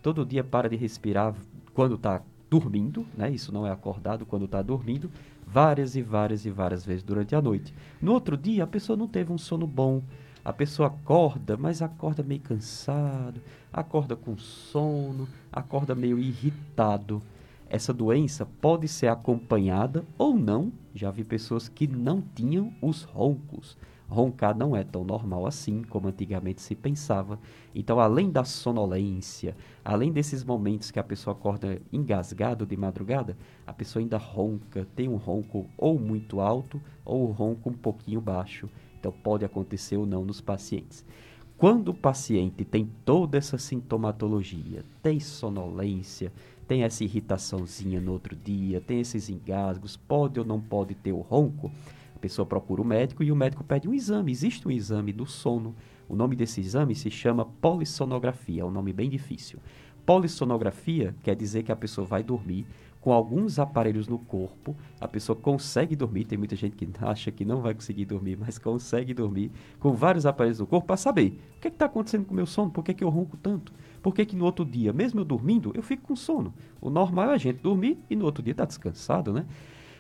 Todo 0.04 0.24
dia 0.24 0.43
para 0.43 0.70
de 0.70 0.76
respirar 0.76 1.34
quando 1.74 1.95
está 1.95 2.22
dormindo, 2.47 3.08
né? 3.18 3.32
Isso 3.32 3.51
não 3.51 3.66
é 3.66 3.72
acordado 3.72 4.28
quando 4.28 4.45
está 4.45 4.62
dormindo, 4.62 5.10
várias 5.46 5.96
e 5.96 6.02
várias 6.02 6.46
e 6.46 6.50
várias 6.50 6.86
vezes 6.86 7.04
durante 7.04 7.36
a 7.36 7.41
noite. 7.41 7.74
No 8.02 8.14
outro 8.14 8.38
dia 8.38 8.64
a 8.64 8.68
pessoa 8.68 8.98
não 8.98 9.08
teve 9.08 9.32
um 9.32 9.38
sono 9.38 9.68
bom. 9.68 10.02
A 10.44 10.52
pessoa 10.52 10.88
acorda, 10.89 11.56
mas 11.56 11.82
acorda 11.82 12.22
meio 12.22 12.41
cansado, 12.41 13.41
acorda 13.72 14.16
com 14.16 14.38
sono, 14.38 15.28
acorda 15.52 15.96
meio 15.96 16.20
irritado. 16.20 17.22
Essa 17.70 17.94
doença 17.94 18.46
pode 18.46 18.88
ser 18.88 19.08
acompanhada 19.08 20.04
ou 20.18 20.36
não. 20.36 20.72
Já 20.94 21.10
vi 21.10 21.24
pessoas 21.24 21.68
que 21.70 21.88
não 21.88 22.22
tinham 22.22 22.74
os 22.82 23.04
roncos. 23.04 23.78
Roncar 24.08 24.56
não 24.58 24.76
é 24.76 24.84
tão 24.84 25.04
normal 25.04 25.45
assim 25.45 25.84
como 25.84 26.08
antigamente 26.08 26.62
se 26.62 26.76
pensava. 26.76 27.39
Então, 27.74 27.99
além 27.99 28.30
da 28.30 28.43
sonolência, 28.43 29.56
além 29.84 30.12
desses 30.12 30.43
momentos 30.43 30.91
que 30.91 30.99
a 30.99 31.04
pessoa 31.04 31.36
acorda 31.36 31.82
engasgado 31.91 32.66
de 32.66 32.78
madrugada, 32.78 33.38
a 33.66 33.74
pessoa 33.74 34.01
ainda 34.01 34.18
ronca, 34.18 34.88
tem 34.95 35.08
um 35.08 35.16
ronco 35.16 35.68
ou 35.78 35.99
muito 35.99 36.39
alto 36.39 36.82
ou 37.04 37.30
um 37.30 37.32
ronco 37.32 37.70
um 37.70 37.74
pouquinho 37.74 38.22
baixo. 38.22 38.70
Então, 38.99 39.12
pode 39.12 39.43
acontecer 39.43 39.97
ou 39.97 40.06
não 40.06 40.24
nos 40.24 40.39
pacientes. 40.39 41.06
Quando 41.58 41.89
o 41.89 41.93
paciente 41.93 42.66
tem 42.66 42.89
toda 43.06 43.38
essa 43.38 43.58
sintomatologia, 43.58 44.84
tem 45.01 45.20
sonolência, 45.20 46.32
tem 46.68 46.84
essa 46.84 47.04
irritaçãozinha 47.04 48.01
no 48.01 48.12
outro 48.12 48.36
dia, 48.36 48.82
tem 48.82 48.99
esses 48.99 49.30
engasgos, 49.30 49.95
pode 49.95 50.39
ou 50.39 50.45
não 50.45 50.60
pode 50.60 50.95
ter 50.95 51.12
o 51.12 51.22
ronco, 51.22 51.72
pessoa 52.24 52.45
procura 52.45 52.82
o 52.82 52.86
médico 52.86 53.21
e 53.21 53.34
o 53.34 53.36
médico 53.36 53.65
pede 53.65 53.89
um 53.89 53.93
exame. 53.93 54.32
Existe 54.32 54.65
um 54.65 54.71
exame 54.71 55.11
do 55.11 55.26
sono. 55.26 55.76
O 56.07 56.15
nome 56.15 56.38
desse 56.38 56.61
exame 56.61 56.95
se 56.95 57.11
chama 57.11 57.43
polissonografia, 57.43 58.61
é 58.61 58.65
um 58.65 58.71
nome 58.71 58.93
bem 58.93 59.09
difícil. 59.09 59.59
Polissonografia 60.05 61.13
quer 61.21 61.36
dizer 61.36 61.63
que 61.63 61.71
a 61.71 61.76
pessoa 61.76 62.07
vai 62.07 62.24
dormir 62.24 62.65
com 63.01 63.11
alguns 63.11 63.59
aparelhos 63.59 64.07
no 64.07 64.17
corpo, 64.17 64.74
a 65.01 65.05
pessoa 65.05 65.36
consegue 65.36 65.97
dormir. 65.97 66.24
Tem 66.24 66.38
muita 66.38 66.55
gente 66.55 66.78
que 66.78 66.88
acha 67.03 67.30
que 67.30 67.43
não 67.43 67.59
vai 67.59 67.74
conseguir 67.74 68.05
dormir, 68.05 68.38
mas 68.39 68.57
consegue 68.57 69.13
dormir 69.13 69.51
com 69.78 69.91
vários 69.91 70.26
aparelhos 70.26 70.59
no 70.59 70.65
corpo 70.65 70.88
para 70.88 70.95
saber 70.95 71.41
o 71.57 71.59
que 71.59 71.67
é 71.67 71.71
está 71.71 71.88
acontecendo 71.88 72.24
com 72.24 72.32
o 72.32 72.36
meu 72.38 72.45
sono, 72.45 72.71
por 72.71 72.86
que, 72.86 72.91
é 72.91 72.93
que 72.93 73.03
eu 73.03 73.09
ronco 73.09 73.36
tanto. 73.36 73.74
Por 74.01 74.15
que, 74.15 74.26
que 74.26 74.36
no 74.36 74.45
outro 74.45 74.63
dia, 74.63 74.93
mesmo 74.93 75.19
eu 75.19 75.26
dormindo, 75.26 75.74
eu 75.76 75.84
fico 75.84 76.03
com 76.03 76.15
sono? 76.15 76.53
O 76.80 76.89
normal 76.89 77.32
é 77.32 77.34
a 77.34 77.38
gente 77.38 77.61
dormir 77.61 77.97
e 78.09 78.15
no 78.15 78.24
outro 78.24 78.41
dia 78.41 78.55
tá 78.55 78.63
descansado, 78.63 79.34
né? 79.34 79.45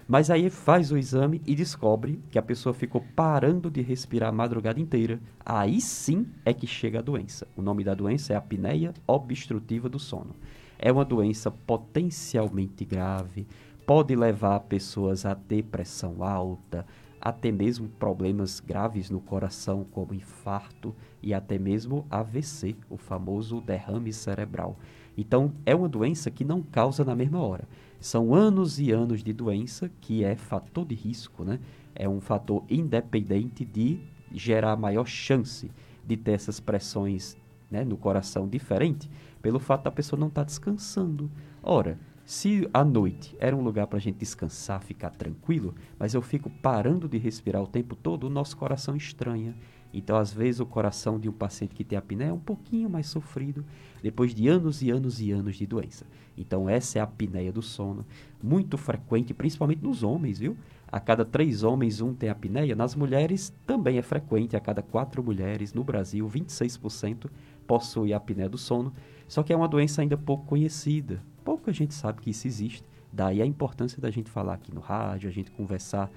Mas 0.07 0.29
aí 0.29 0.49
faz 0.49 0.91
o 0.91 0.97
exame 0.97 1.41
e 1.45 1.55
descobre 1.55 2.19
que 2.29 2.37
a 2.37 2.41
pessoa 2.41 2.73
ficou 2.73 3.03
parando 3.15 3.71
de 3.71 3.81
respirar 3.81 4.29
a 4.29 4.33
madrugada 4.33 4.79
inteira. 4.79 5.19
Aí 5.45 5.79
sim 5.79 6.27
é 6.43 6.53
que 6.53 6.67
chega 6.67 6.99
a 6.99 7.01
doença. 7.01 7.47
O 7.55 7.61
nome 7.61 7.83
da 7.83 7.93
doença 7.93 8.33
é 8.33 8.35
apneia 8.35 8.93
obstrutiva 9.07 9.87
do 9.87 9.99
sono. 9.99 10.35
É 10.77 10.91
uma 10.91 11.05
doença 11.05 11.49
potencialmente 11.49 12.83
grave, 12.83 13.47
pode 13.85 14.15
levar 14.15 14.59
pessoas 14.61 15.25
a 15.25 15.33
ter 15.33 15.63
pressão 15.63 16.23
alta, 16.23 16.85
até 17.21 17.53
mesmo 17.53 17.87
problemas 17.87 18.59
graves 18.59 19.09
no 19.09 19.21
coração, 19.21 19.85
como 19.89 20.13
infarto 20.13 20.93
e 21.21 21.33
até 21.33 21.57
mesmo 21.57 22.05
AVC, 22.09 22.75
o 22.89 22.97
famoso 22.97 23.61
derrame 23.61 24.11
cerebral. 24.11 24.77
Então, 25.17 25.53
é 25.65 25.73
uma 25.73 25.87
doença 25.87 26.29
que 26.29 26.43
não 26.43 26.61
causa 26.61 27.05
na 27.05 27.15
mesma 27.15 27.39
hora. 27.39 27.65
São 28.03 28.35
anos 28.35 28.79
e 28.79 28.91
anos 28.91 29.23
de 29.23 29.31
doença 29.31 29.89
que 30.01 30.25
é 30.25 30.35
fator 30.35 30.85
de 30.85 30.93
risco, 30.93 31.45
né? 31.45 31.57
É 31.95 32.07
um 32.09 32.19
fator 32.19 32.61
independente 32.69 33.63
de 33.63 33.97
gerar 34.29 34.75
maior 34.75 35.07
chance 35.07 35.71
de 36.05 36.17
ter 36.17 36.33
essas 36.33 36.59
pressões 36.59 37.37
né, 37.71 37.85
no 37.85 37.95
coração 37.95 38.45
diferente 38.45 39.09
pelo 39.41 39.57
fato 39.57 39.85
da 39.85 39.91
pessoa 39.91 40.19
não 40.19 40.27
estar 40.27 40.43
descansando. 40.43 41.31
Ora, 41.63 41.97
se 42.25 42.67
a 42.73 42.83
noite 42.83 43.37
era 43.39 43.55
um 43.55 43.63
lugar 43.63 43.87
para 43.87 43.99
a 43.99 44.01
gente 44.01 44.17
descansar, 44.17 44.83
ficar 44.83 45.11
tranquilo, 45.11 45.73
mas 45.97 46.13
eu 46.13 46.21
fico 46.21 46.49
parando 46.49 47.07
de 47.07 47.17
respirar 47.17 47.63
o 47.63 47.67
tempo 47.67 47.95
todo, 47.95 48.25
o 48.25 48.29
nosso 48.29 48.57
coração 48.57 48.97
estranha. 48.97 49.55
Então, 49.93 50.17
às 50.17 50.33
vezes, 50.33 50.59
o 50.59 50.65
coração 50.65 51.19
de 51.19 51.29
um 51.29 51.31
paciente 51.31 51.75
que 51.75 51.83
tem 51.83 51.97
apneia 51.97 52.29
é 52.29 52.33
um 52.33 52.39
pouquinho 52.39 52.89
mais 52.89 53.05
sofrido 53.07 53.63
depois 54.01 54.33
de 54.33 54.47
anos 54.47 54.81
e 54.81 54.89
anos 54.89 55.21
e 55.21 55.31
anos 55.31 55.55
de 55.55 55.67
doença. 55.67 56.05
Então, 56.35 56.67
essa 56.67 56.97
é 56.97 57.01
a 57.01 57.03
apneia 57.03 57.51
do 57.51 57.61
sono, 57.61 58.03
muito 58.41 58.77
frequente, 58.77 59.33
principalmente 59.33 59.83
nos 59.83 60.01
homens, 60.01 60.39
viu? 60.39 60.57
A 60.91 60.99
cada 60.99 61.23
três 61.23 61.63
homens, 61.63 62.01
um 62.01 62.13
tem 62.13 62.29
apneia. 62.29 62.75
Nas 62.75 62.95
mulheres, 62.95 63.53
também 63.65 63.97
é 63.97 64.01
frequente. 64.01 64.55
A 64.55 64.59
cada 64.59 64.81
quatro 64.81 65.23
mulheres, 65.23 65.73
no 65.73 65.83
Brasil, 65.83 66.27
26% 66.27 67.29
possui 67.65 68.13
apneia 68.13 68.49
do 68.49 68.57
sono. 68.57 68.93
Só 69.27 69.41
que 69.41 69.51
é 69.51 69.55
uma 69.55 69.67
doença 69.67 70.01
ainda 70.01 70.17
pouco 70.17 70.45
conhecida. 70.45 71.19
Pouca 71.43 71.71
gente 71.71 71.93
sabe 71.93 72.21
que 72.21 72.29
isso 72.29 72.45
existe. 72.47 72.83
Daí 73.11 73.41
a 73.41 73.45
importância 73.45 74.01
da 74.01 74.11
gente 74.11 74.29
falar 74.29 74.53
aqui 74.53 74.73
no 74.73 74.81
rádio, 74.81 75.29
a 75.29 75.31
gente 75.31 75.51
conversar 75.51 76.11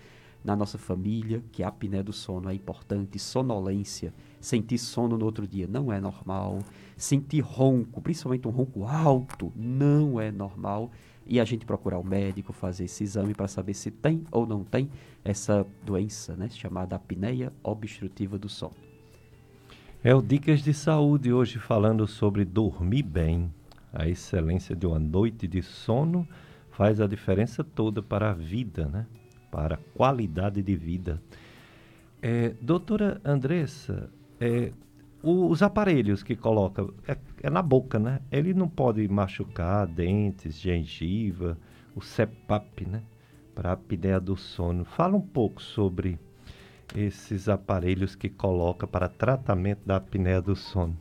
na 0.47 0.55
nossa 0.55 0.79
família, 0.79 1.43
que 1.51 1.65
a 1.65 1.69
apneia 1.69 2.05
do 2.05 2.13
sono 2.13 2.49
é 2.49 2.55
importante, 2.55 3.19
sonolência, 3.19 4.15
sentir 4.41 4.79
sono 4.79 5.19
no 5.19 5.25
outro 5.25 5.45
dia 5.45 5.67
não 5.67 5.93
é 5.93 6.01
normal, 6.01 6.61
sentir 6.97 7.41
ronco, 7.41 8.01
principalmente 8.01 8.47
um 8.47 8.53
ronco 8.53 8.85
alto, 8.85 9.53
não 9.57 10.21
é 10.21 10.31
normal, 10.31 10.89
e 11.27 11.41
a 11.41 11.45
gente 11.45 11.67
procurar 11.67 11.99
o 11.99 12.05
médico, 12.05 12.53
fazer 12.53 12.85
esse 12.85 13.03
exame 13.03 13.35
para 13.35 13.49
saber 13.49 13.75
se 13.75 13.91
tem 13.91 14.23
ou 14.31 14.47
não 14.47 14.63
tem 14.63 14.89
essa 15.25 15.67
doença, 15.85 16.37
né, 16.37 16.49
chamada 16.49 16.95
apneia 16.95 17.53
obstrutiva 17.65 18.39
do 18.39 18.49
sono. 18.49 18.77
É 20.05 20.15
o 20.15 20.23
Dicas 20.23 20.63
de 20.63 20.73
Saúde 20.73 21.33
hoje 21.33 21.59
falando 21.59 22.07
sobre 22.07 22.45
dormir 22.45 23.03
bem. 23.03 23.53
A 23.93 24.09
excelência 24.09 24.77
de 24.77 24.87
uma 24.87 25.01
noite 25.01 25.49
de 25.49 25.61
sono 25.61 26.29
faz 26.71 27.01
a 27.01 27.09
diferença 27.09 27.65
toda 27.65 28.01
para 28.01 28.31
a 28.31 28.35
vida, 28.35 28.87
né? 28.87 29.07
Para 29.51 29.79
qualidade 29.95 30.63
de 30.63 30.77
vida. 30.77 31.23
É, 32.21 32.55
doutora 32.61 33.21
Andressa, 33.25 34.11
é, 34.41 34.73
os 35.23 35.63
aparelhos 35.63 36.23
que 36.23 36.37
coloca 36.37 36.87
é, 37.07 37.17
é 37.43 37.51
na 37.51 37.63
boca, 37.63 37.99
né? 37.99 38.21
Ele 38.31 38.55
não 38.55 38.69
pode 38.69 39.07
machucar 39.09 39.87
dentes, 39.87 40.59
gengiva, 40.59 41.59
o 41.95 42.01
CEPAP, 42.01 42.87
né? 42.87 43.03
Para 43.55 43.71
a 43.71 43.73
apneia 43.73 44.21
do 44.21 44.37
sono. 44.37 44.85
Fala 44.85 45.17
um 45.17 45.21
pouco 45.21 45.63
sobre 45.63 46.19
esses 46.95 47.49
aparelhos 47.49 48.15
que 48.15 48.29
coloca 48.29 48.87
para 48.87 49.09
tratamento 49.09 49.81
da 49.85 49.97
apneia 49.97 50.41
do 50.41 50.55
sono. 50.55 50.97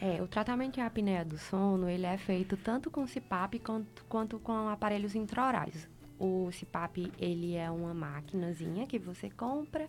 É, 0.00 0.20
o 0.20 0.26
tratamento 0.26 0.74
de 0.74 0.80
apneia 0.80 1.24
do 1.24 1.38
sono, 1.38 1.88
ele 1.88 2.04
é 2.04 2.18
feito 2.18 2.56
tanto 2.56 2.90
com 2.90 3.06
CPAP 3.06 3.58
quanto, 3.60 4.04
quanto 4.06 4.38
com 4.38 4.68
aparelhos 4.68 5.14
intraorais. 5.14 5.88
O 6.18 6.48
CPAP, 6.50 7.12
ele 7.18 7.54
é 7.54 7.70
uma 7.70 7.92
maquinazinha 7.92 8.86
que 8.86 8.98
você 8.98 9.28
compra, 9.30 9.88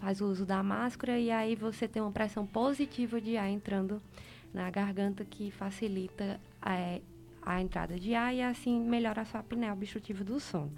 faz 0.00 0.20
o 0.20 0.26
uso 0.26 0.44
da 0.44 0.62
máscara 0.62 1.18
e 1.18 1.30
aí 1.30 1.56
você 1.56 1.88
tem 1.88 2.02
uma 2.02 2.12
pressão 2.12 2.46
positiva 2.46 3.20
de 3.20 3.36
ar 3.36 3.48
entrando 3.48 4.00
na 4.52 4.70
garganta 4.70 5.24
que 5.24 5.50
facilita 5.50 6.40
é, 6.64 7.00
a 7.42 7.60
entrada 7.60 7.98
de 7.98 8.14
ar 8.14 8.34
e 8.34 8.42
assim 8.42 8.80
melhora 8.80 9.22
a 9.22 9.24
sua 9.24 9.40
apneia 9.40 9.72
obstrutiva 9.72 10.22
do 10.22 10.38
sono. 10.38 10.72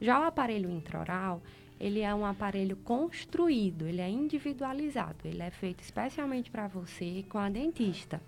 Já 0.00 0.20
o 0.20 0.24
aparelho 0.24 0.70
intraoral, 0.70 1.42
ele 1.78 2.00
é 2.00 2.14
um 2.14 2.24
aparelho 2.24 2.76
construído, 2.76 3.86
ele 3.86 4.00
é 4.00 4.08
individualizado, 4.08 5.18
ele 5.24 5.42
é 5.42 5.50
feito 5.50 5.80
especialmente 5.80 6.50
para 6.50 6.66
você 6.68 7.24
com 7.28 7.38
a 7.38 7.48
dentista. 7.48 8.20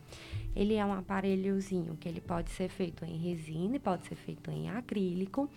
Ele 0.55 0.75
é 0.75 0.85
um 0.85 0.93
aparelhozinho 0.93 1.97
que 1.97 2.09
ele 2.09 2.21
pode 2.21 2.51
ser 2.51 2.69
feito 2.69 3.05
em 3.05 3.17
resina 3.17 3.79
pode 3.79 4.07
ser 4.07 4.17
feito 4.17 4.51
em 4.51 4.69
acrílico. 4.71 5.49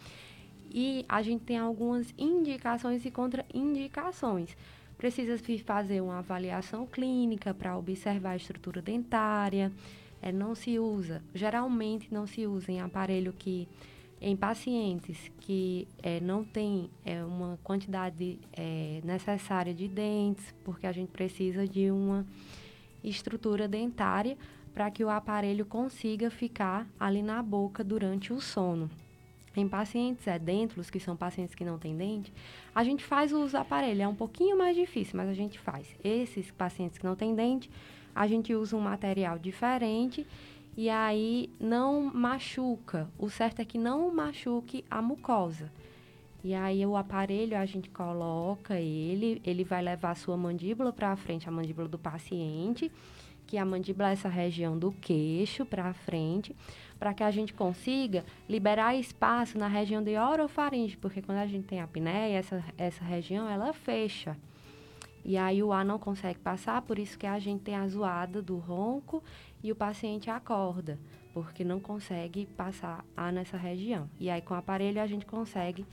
E 0.74 1.06
a 1.08 1.22
gente 1.22 1.44
tem 1.44 1.58
algumas 1.58 2.14
indicações 2.18 3.06
e 3.06 3.12
contraindicações. 3.12 4.56
Precisa 4.98 5.38
se 5.38 5.58
fazer 5.60 6.02
uma 6.02 6.20
avaliação 6.20 6.86
clínica 6.86 7.54
para 7.54 7.78
observar 7.78 8.32
a 8.32 8.36
estrutura 8.38 8.82
dentária. 8.82 9.72
É, 10.22 10.32
não 10.32 10.54
se 10.54 10.78
usa, 10.78 11.22
geralmente 11.34 12.14
não 12.14 12.28
se 12.28 12.46
usa 12.46 12.72
em 12.72 12.80
aparelho 12.80 13.34
que 13.34 13.68
em 14.22 14.36
pacientes 14.36 15.32
que 15.40 15.88
é, 16.04 16.20
não 16.20 16.44
tem 16.44 16.92
é, 17.04 17.24
uma 17.24 17.58
quantidade 17.64 18.38
é, 18.54 19.02
necessária 19.04 19.74
de 19.74 19.88
dentes, 19.88 20.54
porque 20.64 20.86
a 20.86 20.92
gente 20.92 21.10
precisa 21.10 21.68
de 21.68 21.90
uma 21.90 22.24
estrutura 23.04 23.68
dentária 23.68 24.38
para 24.76 24.92
que 24.92 25.04
o 25.04 25.10
aparelho 25.10 25.66
consiga 25.66 26.30
ficar 26.30 26.88
ali 27.00 27.24
na 27.24 27.42
boca 27.42 27.84
durante 27.84 28.32
o 28.32 28.40
sono. 28.40 28.90
Em 29.56 29.68
pacientes 29.68 30.26
edêntulos, 30.28 30.90
que 30.90 31.00
são 31.00 31.16
pacientes 31.16 31.54
que 31.54 31.66
não 31.66 31.78
têm 31.78 31.96
dente, 31.96 32.34
a 32.74 32.84
gente 32.84 33.04
faz 33.04 33.34
o 33.34 33.46
do 33.46 33.58
aparelho. 33.58 34.02
É 34.02 34.08
um 34.08 34.16
pouquinho 34.16 34.58
mais 34.58 34.76
difícil, 34.76 35.18
mas 35.18 35.28
a 35.28 35.34
gente 35.34 35.60
faz. 35.60 35.94
Esses 36.04 36.50
pacientes 36.52 36.98
que 36.98 37.06
não 37.06 37.16
têm 37.16 37.36
dente, 37.36 37.70
a 38.16 38.28
gente 38.28 38.54
usa 38.54 38.78
um 38.78 38.82
material 38.82 39.38
diferente 39.38 40.26
e 40.78 40.90
aí 40.90 41.50
não 41.60 42.02
machuca. 42.02 43.10
O 43.18 43.30
certo 43.30 43.60
é 43.60 43.66
que 43.66 43.78
não 43.78 44.14
machuque 44.14 44.86
a 44.90 45.02
mucosa. 45.02 45.70
E 46.44 46.56
aí 46.56 46.86
o 46.86 46.96
aparelho 46.96 47.58
a 47.58 47.66
gente 47.66 47.90
coloca 47.90 48.80
ele, 48.80 49.42
ele 49.46 49.64
vai 49.64 49.82
levar 49.82 50.12
a 50.12 50.16
sua 50.16 50.36
mandíbula 50.36 50.92
para 50.92 51.16
frente, 51.16 51.48
a 51.48 51.52
mandíbula 51.52 51.88
do 51.88 52.00
paciente, 52.00 52.92
que 53.46 53.58
a 53.58 53.66
mandíbula 53.66 54.10
é 54.10 54.14
essa 54.14 54.30
região 54.30 54.78
do 54.78 54.92
queixo 54.92 55.66
para 55.66 55.94
frente, 55.94 56.56
para 57.02 57.16
que 57.16 57.24
a 57.24 57.32
gente 57.32 57.52
consiga 57.52 58.24
liberar 58.48 58.94
espaço 58.94 59.58
na 59.58 59.68
região 59.68 60.04
de 60.04 60.16
orofaringe, 60.16 60.96
porque 60.98 61.20
quando 61.20 61.40
a 61.40 61.48
gente 61.48 61.66
tem 61.66 61.82
apneia, 61.82 62.38
essa, 62.38 62.64
essa 62.78 63.04
região 63.04 63.50
ela 63.50 63.74
fecha. 63.74 64.38
E 65.26 65.36
aí 65.36 65.64
o 65.64 65.74
ar 65.74 65.84
não 65.84 65.98
consegue 65.98 66.38
passar, 66.38 66.80
por 66.84 67.00
isso 67.00 67.18
que 67.18 67.26
a 67.26 67.40
gente 67.40 67.64
tem 67.64 67.76
a 67.76 67.88
zoada 67.88 68.40
do 68.40 68.56
ronco 68.60 69.24
e 69.64 69.72
o 69.72 69.76
paciente 69.76 70.30
acorda, 70.30 71.00
porque 71.34 71.64
não 71.64 71.80
consegue 71.80 72.46
passar 72.46 73.04
ar 73.18 73.34
nessa 73.34 73.58
região. 73.58 74.08
E 74.20 74.30
aí 74.30 74.40
com 74.40 74.54
o 74.54 74.58
aparelho 74.58 75.02
a 75.02 75.08
gente 75.08 75.26
consegue 75.26 75.84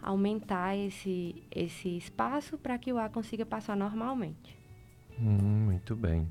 aumentar 0.00 0.74
esse, 0.74 1.42
esse 1.54 1.94
espaço 1.94 2.56
para 2.56 2.78
que 2.78 2.90
o 2.90 2.96
ar 2.96 3.10
consiga 3.10 3.44
passar 3.44 3.76
normalmente. 3.76 4.56
Hum, 5.20 5.66
muito 5.66 5.94
bem. 5.94 6.26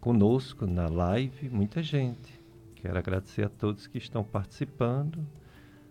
Conosco 0.00 0.66
na 0.66 0.88
live, 0.88 1.50
muita 1.50 1.82
gente. 1.82 2.39
Quero 2.80 2.98
agradecer 2.98 3.44
a 3.44 3.48
todos 3.50 3.86
que 3.86 3.98
estão 3.98 4.24
participando, 4.24 5.18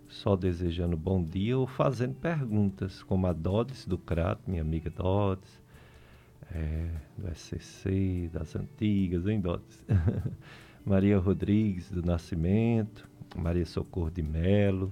só 0.07 0.35
desejando 0.35 0.97
bom 0.97 1.23
dia 1.23 1.55
ou 1.55 1.67
fazendo 1.67 2.15
perguntas, 2.15 3.03
como 3.03 3.27
a 3.27 3.33
Dodes 3.33 3.85
do 3.85 3.95
Crato, 3.95 4.49
minha 4.49 4.63
amiga 4.63 4.89
Dodes, 4.89 5.61
é, 6.51 6.89
do 7.15 7.27
SCC, 7.35 8.27
das 8.33 8.55
antigas, 8.55 9.27
hein, 9.27 9.39
Dodes? 9.39 9.85
Maria 10.83 11.19
Rodrigues 11.19 11.91
do 11.91 12.01
Nascimento, 12.01 13.07
Maria 13.35 13.67
Socorro 13.67 14.09
de 14.09 14.23
Melo, 14.23 14.91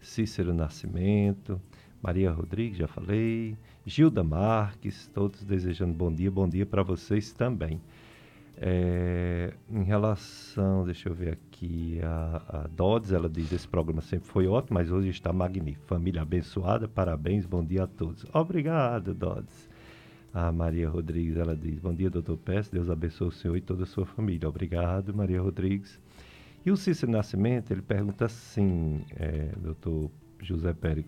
Cícero 0.00 0.54
Nascimento, 0.54 1.60
Maria 2.02 2.30
Rodrigues, 2.30 2.78
já 2.78 2.88
falei, 2.88 3.54
Gilda 3.84 4.24
Marques, 4.24 5.10
todos 5.12 5.44
desejando 5.44 5.92
bom 5.92 6.10
dia, 6.10 6.30
bom 6.30 6.48
dia 6.48 6.64
para 6.64 6.82
vocês 6.82 7.32
também. 7.32 7.82
É, 8.56 9.52
em 9.68 9.82
relação, 9.82 10.84
deixa 10.84 11.08
eu 11.08 11.14
ver 11.14 11.32
aqui, 11.32 12.00
a, 12.02 12.42
a 12.48 12.66
Dodds, 12.68 13.12
ela 13.12 13.28
diz: 13.28 13.52
esse 13.52 13.66
programa 13.66 14.00
sempre 14.00 14.28
foi 14.28 14.46
ótimo, 14.46 14.74
mas 14.78 14.92
hoje 14.92 15.10
está 15.10 15.32
magnífico. 15.32 15.86
Família 15.86 16.22
abençoada, 16.22 16.86
parabéns, 16.86 17.46
bom 17.46 17.64
dia 17.64 17.84
a 17.84 17.86
todos. 17.86 18.24
Obrigado, 18.32 19.12
Dodds. 19.12 19.68
A 20.32 20.50
Maria 20.50 20.88
Rodrigues, 20.88 21.36
ela 21.36 21.56
diz: 21.56 21.78
Bom 21.78 21.92
dia, 21.92 22.10
doutor 22.10 22.36
Pérez, 22.36 22.68
Deus 22.68 22.88
abençoe 22.88 23.28
o 23.28 23.32
senhor 23.32 23.56
e 23.56 23.60
toda 23.60 23.82
a 23.82 23.86
sua 23.86 24.06
família. 24.06 24.48
Obrigado, 24.48 25.14
Maria 25.14 25.40
Rodrigues. 25.40 26.00
E 26.64 26.70
o 26.70 26.76
Cícero 26.76 27.12
Nascimento, 27.12 27.72
ele 27.72 27.82
pergunta 27.82 28.24
assim, 28.24 29.04
é, 29.16 29.50
doutor 29.60 30.10
José 30.40 30.72
Pérez: 30.72 31.06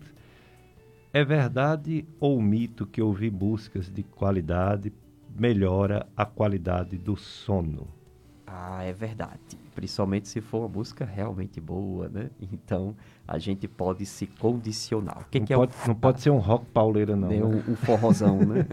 É 1.13 1.23
verdade 1.23 2.05
ou 2.19 2.41
mito 2.41 2.85
que 2.85 3.01
ouvir 3.01 3.31
músicas 3.31 3.89
de 3.89 4.03
qualidade 4.03 4.93
melhora 5.37 6.07
a 6.15 6.25
qualidade 6.25 6.97
do 6.97 7.15
sono? 7.15 7.87
Ah, 8.49 8.81
é 8.83 8.93
verdade. 8.93 9.57
Principalmente 9.75 10.29
se 10.29 10.39
for 10.39 10.59
uma 10.59 10.69
música 10.69 11.03
realmente 11.03 11.59
boa, 11.59 12.07
né? 12.07 12.29
Então 12.41 12.95
a 13.27 13.37
gente 13.37 13.67
pode 13.67 14.05
se 14.05 14.25
condicionar. 14.25 15.19
O 15.19 15.25
que 15.29 15.39
não, 15.39 15.45
que 15.45 15.53
pode, 15.53 15.73
é 15.73 15.83
o... 15.83 15.87
não 15.89 15.95
pode 15.95 16.21
ser 16.21 16.29
um 16.29 16.37
rock 16.37 16.65
pauleira, 16.67 17.13
não. 17.15 17.27
Nem 17.27 17.41
né? 17.41 17.45
um, 17.45 17.73
um 17.73 17.75
forrozão, 17.75 18.39
né? 18.39 18.65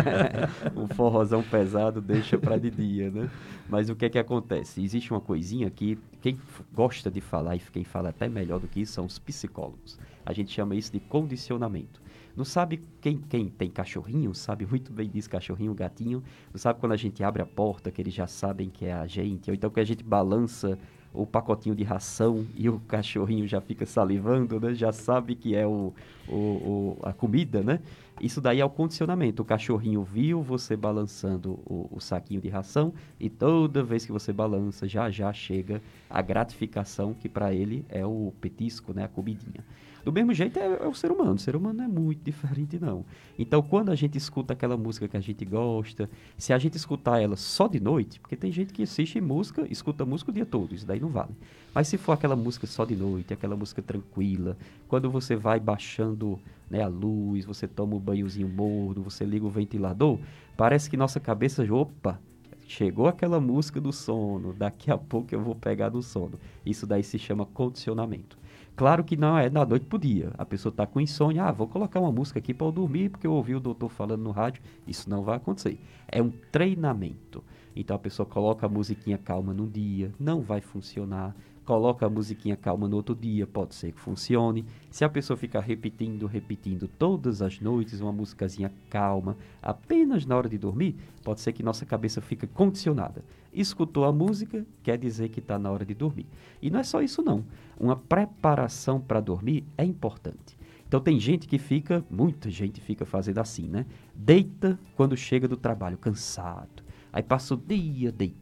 um 0.76 0.88
forrozão 0.88 1.40
pesado 1.40 2.00
deixa 2.00 2.36
para 2.36 2.58
de 2.58 2.68
dia, 2.68 3.10
né? 3.10 3.30
Mas 3.68 3.88
o 3.88 3.94
que 3.94 4.06
é 4.06 4.10
que 4.10 4.18
acontece? 4.18 4.82
Existe 4.82 5.12
uma 5.12 5.20
coisinha 5.20 5.70
que 5.70 5.96
quem 6.20 6.36
gosta 6.74 7.08
de 7.10 7.20
falar 7.20 7.54
e 7.54 7.60
quem 7.60 7.84
fala 7.84 8.08
até 8.08 8.28
melhor 8.28 8.58
do 8.58 8.66
que 8.66 8.80
isso 8.80 8.94
são 8.94 9.06
os 9.06 9.20
psicólogos. 9.20 9.98
A 10.26 10.32
gente 10.32 10.50
chama 10.52 10.74
isso 10.74 10.92
de 10.92 10.98
condicionamento. 10.98 12.01
Não 12.36 12.44
sabe 12.44 12.80
quem, 13.00 13.18
quem 13.18 13.48
tem 13.48 13.70
cachorrinho, 13.70 14.34
sabe 14.34 14.66
muito 14.66 14.92
bem 14.92 15.08
disso, 15.08 15.28
cachorrinho, 15.28 15.74
gatinho. 15.74 16.22
Não 16.52 16.58
sabe 16.58 16.80
quando 16.80 16.92
a 16.92 16.96
gente 16.96 17.22
abre 17.22 17.42
a 17.42 17.46
porta 17.46 17.90
que 17.90 18.00
eles 18.00 18.14
já 18.14 18.26
sabem 18.26 18.70
que 18.70 18.86
é 18.86 18.92
a 18.92 19.06
gente, 19.06 19.50
ou 19.50 19.54
então 19.54 19.70
que 19.70 19.80
a 19.80 19.84
gente 19.84 20.02
balança 20.02 20.78
o 21.14 21.26
pacotinho 21.26 21.74
de 21.74 21.84
ração 21.84 22.46
e 22.56 22.70
o 22.70 22.80
cachorrinho 22.80 23.46
já 23.46 23.60
fica 23.60 23.84
salivando, 23.84 24.58
né? 24.58 24.72
Já 24.74 24.92
sabe 24.92 25.34
que 25.34 25.54
é 25.54 25.66
o, 25.66 25.92
o, 26.26 26.32
o- 26.34 26.98
a 27.02 27.12
comida, 27.12 27.62
né? 27.62 27.80
Isso 28.20 28.40
daí 28.40 28.60
é 28.60 28.64
o 28.64 28.70
condicionamento. 28.70 29.42
O 29.42 29.44
cachorrinho 29.44 30.02
viu 30.02 30.42
você 30.42 30.74
balançando 30.74 31.58
o, 31.66 31.86
o 31.90 32.00
saquinho 32.00 32.40
de 32.40 32.48
ração 32.48 32.94
e 33.20 33.28
toda 33.28 33.82
vez 33.82 34.06
que 34.06 34.12
você 34.12 34.32
balança, 34.32 34.88
já 34.88 35.10
já 35.10 35.30
chega 35.34 35.82
a 36.08 36.22
gratificação 36.22 37.12
que 37.12 37.28
para 37.28 37.52
ele 37.52 37.84
é 37.90 38.06
o 38.06 38.32
petisco, 38.40 38.94
né? 38.94 39.04
A 39.04 39.08
comidinha. 39.08 39.62
Do 40.04 40.12
mesmo 40.12 40.34
jeito 40.34 40.58
é, 40.58 40.64
é 40.64 40.86
o 40.86 40.94
ser 40.94 41.10
humano. 41.12 41.34
O 41.34 41.38
ser 41.38 41.54
humano 41.54 41.78
não 41.78 41.84
é 41.84 41.88
muito 41.88 42.22
diferente, 42.24 42.78
não. 42.80 43.04
Então, 43.38 43.62
quando 43.62 43.90
a 43.90 43.94
gente 43.94 44.18
escuta 44.18 44.52
aquela 44.52 44.76
música 44.76 45.06
que 45.08 45.16
a 45.16 45.20
gente 45.20 45.44
gosta, 45.44 46.10
se 46.36 46.52
a 46.52 46.58
gente 46.58 46.76
escutar 46.76 47.20
ela 47.20 47.36
só 47.36 47.68
de 47.68 47.80
noite, 47.80 48.20
porque 48.20 48.36
tem 48.36 48.50
gente 48.50 48.72
que 48.72 48.82
assiste 48.82 49.20
música, 49.20 49.66
escuta 49.70 50.04
música 50.04 50.30
o 50.30 50.34
dia 50.34 50.46
todo, 50.46 50.74
isso 50.74 50.86
daí 50.86 51.00
não 51.00 51.08
vale. 51.08 51.34
Mas 51.74 51.88
se 51.88 51.96
for 51.96 52.12
aquela 52.12 52.36
música 52.36 52.66
só 52.66 52.84
de 52.84 52.96
noite, 52.96 53.32
aquela 53.32 53.56
música 53.56 53.80
tranquila, 53.80 54.56
quando 54.88 55.10
você 55.10 55.36
vai 55.36 55.58
baixando 55.58 56.38
né, 56.68 56.82
a 56.82 56.88
luz, 56.88 57.44
você 57.44 57.66
toma 57.68 57.96
um 57.96 58.00
banhozinho 58.00 58.48
morno, 58.48 59.02
você 59.02 59.24
liga 59.24 59.46
o 59.46 59.50
ventilador, 59.50 60.18
parece 60.56 60.90
que 60.90 60.96
nossa 60.96 61.20
cabeça, 61.20 61.62
opa, 61.72 62.20
chegou 62.66 63.06
aquela 63.06 63.40
música 63.40 63.80
do 63.80 63.92
sono, 63.92 64.52
daqui 64.52 64.90
a 64.90 64.96
pouco 64.98 65.34
eu 65.34 65.40
vou 65.40 65.54
pegar 65.54 65.90
no 65.90 66.02
sono. 66.02 66.38
Isso 66.64 66.86
daí 66.86 67.02
se 67.02 67.18
chama 67.18 67.44
condicionamento. 67.46 68.38
Claro 68.74 69.04
que 69.04 69.16
não 69.16 69.36
é 69.36 69.50
da 69.50 69.66
noite 69.66 69.86
pro 69.86 69.98
dia. 69.98 70.32
A 70.38 70.44
pessoa 70.44 70.70
está 70.70 70.86
com 70.86 71.00
insônia, 71.00 71.44
ah, 71.44 71.52
vou 71.52 71.68
colocar 71.68 72.00
uma 72.00 72.10
música 72.10 72.38
aqui 72.38 72.54
para 72.54 72.66
eu 72.66 72.72
dormir 72.72 73.10
porque 73.10 73.26
eu 73.26 73.32
ouvi 73.32 73.54
o 73.54 73.60
doutor 73.60 73.90
falando 73.90 74.22
no 74.22 74.30
rádio. 74.30 74.62
Isso 74.86 75.10
não 75.10 75.22
vai 75.22 75.36
acontecer. 75.36 75.78
É 76.08 76.22
um 76.22 76.30
treinamento. 76.50 77.44
Então 77.76 77.94
a 77.96 77.98
pessoa 77.98 78.26
coloca 78.26 78.66
a 78.66 78.68
musiquinha 78.68 79.18
calma 79.18 79.52
num 79.52 79.68
dia, 79.68 80.12
não 80.18 80.40
vai 80.40 80.60
funcionar. 80.60 81.34
Coloca 81.72 82.04
a 82.04 82.10
musiquinha 82.10 82.54
calma 82.54 82.86
no 82.86 82.96
outro 82.96 83.14
dia, 83.14 83.46
pode 83.46 83.74
ser 83.74 83.92
que 83.92 83.98
funcione. 83.98 84.62
Se 84.90 85.06
a 85.06 85.08
pessoa 85.08 85.38
ficar 85.38 85.60
repetindo, 85.60 86.26
repetindo 86.26 86.86
todas 86.86 87.40
as 87.40 87.60
noites 87.60 88.02
uma 88.02 88.12
musicazinha 88.12 88.70
calma, 88.90 89.38
apenas 89.62 90.26
na 90.26 90.36
hora 90.36 90.50
de 90.50 90.58
dormir, 90.58 90.96
pode 91.24 91.40
ser 91.40 91.54
que 91.54 91.62
nossa 91.62 91.86
cabeça 91.86 92.20
fique 92.20 92.46
condicionada. 92.46 93.24
Escutou 93.54 94.04
a 94.04 94.12
música, 94.12 94.66
quer 94.82 94.98
dizer 94.98 95.30
que 95.30 95.38
está 95.38 95.58
na 95.58 95.70
hora 95.70 95.82
de 95.82 95.94
dormir. 95.94 96.26
E 96.60 96.68
não 96.68 96.78
é 96.78 96.82
só 96.82 97.00
isso 97.00 97.22
não. 97.22 97.42
Uma 97.80 97.96
preparação 97.96 99.00
para 99.00 99.18
dormir 99.18 99.64
é 99.78 99.82
importante. 99.82 100.58
Então 100.86 101.00
tem 101.00 101.18
gente 101.18 101.48
que 101.48 101.56
fica, 101.56 102.04
muita 102.10 102.50
gente 102.50 102.82
fica 102.82 103.06
fazendo 103.06 103.38
assim, 103.38 103.66
né? 103.66 103.86
Deita 104.14 104.78
quando 104.94 105.16
chega 105.16 105.48
do 105.48 105.56
trabalho, 105.56 105.96
cansado. 105.96 106.82
Aí 107.10 107.22
passa 107.22 107.54
o 107.54 107.56
dia 107.56 108.12
deitado, 108.12 108.41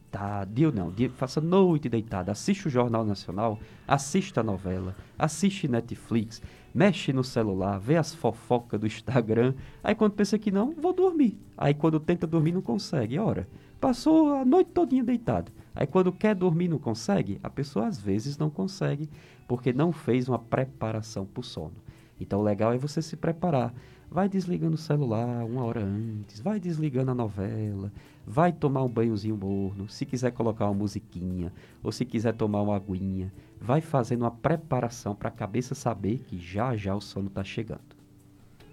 dia 0.52 0.70
não, 0.72 0.90
dia, 0.90 1.08
passa 1.08 1.40
a 1.40 1.42
noite 1.42 1.88
deitado, 1.88 2.30
assiste 2.30 2.66
o 2.66 2.70
Jornal 2.70 3.04
Nacional, 3.04 3.58
assiste 3.86 4.38
a 4.38 4.42
novela, 4.42 4.96
assiste 5.18 5.68
Netflix, 5.68 6.42
mexe 6.74 7.12
no 7.12 7.22
celular, 7.22 7.78
vê 7.78 7.96
as 7.96 8.14
fofocas 8.14 8.80
do 8.80 8.86
Instagram. 8.86 9.54
Aí 9.82 9.94
quando 9.94 10.12
pensa 10.12 10.38
que 10.38 10.50
não, 10.50 10.72
vou 10.72 10.92
dormir. 10.92 11.38
Aí 11.56 11.74
quando 11.74 12.00
tenta 12.00 12.26
dormir 12.26 12.52
não 12.52 12.62
consegue. 12.62 13.18
Ora, 13.18 13.48
passou 13.80 14.34
a 14.34 14.44
noite 14.44 14.70
todinha 14.72 15.04
deitado. 15.04 15.52
Aí 15.74 15.86
quando 15.86 16.12
quer 16.12 16.34
dormir 16.34 16.68
não 16.68 16.78
consegue, 16.78 17.38
a 17.42 17.50
pessoa 17.50 17.86
às 17.86 18.00
vezes 18.00 18.36
não 18.36 18.50
consegue 18.50 19.08
porque 19.46 19.72
não 19.72 19.92
fez 19.92 20.28
uma 20.28 20.38
preparação 20.38 21.24
para 21.24 21.40
o 21.40 21.44
sono. 21.44 21.74
Então 22.20 22.40
o 22.40 22.42
legal 22.42 22.72
é 22.72 22.78
você 22.78 23.00
se 23.00 23.16
preparar. 23.16 23.72
Vai 24.10 24.28
desligando 24.28 24.74
o 24.74 24.78
celular 24.78 25.44
uma 25.44 25.64
hora 25.64 25.84
antes, 25.84 26.40
vai 26.40 26.58
desligando 26.58 27.12
a 27.12 27.14
novela, 27.14 27.92
vai 28.30 28.52
tomar 28.52 28.84
um 28.84 28.88
banhozinho 28.88 29.36
morno, 29.36 29.88
se 29.88 30.06
quiser 30.06 30.30
colocar 30.30 30.66
uma 30.66 30.74
musiquinha, 30.74 31.52
ou 31.82 31.90
se 31.90 32.04
quiser 32.04 32.32
tomar 32.32 32.62
uma 32.62 32.76
aguinha, 32.76 33.32
vai 33.60 33.80
fazendo 33.80 34.22
uma 34.22 34.30
preparação 34.30 35.16
para 35.16 35.28
a 35.28 35.32
cabeça 35.32 35.74
saber 35.74 36.20
que 36.20 36.38
já 36.38 36.76
já 36.76 36.94
o 36.94 37.00
sono 37.00 37.26
está 37.26 37.42
chegando. 37.42 37.80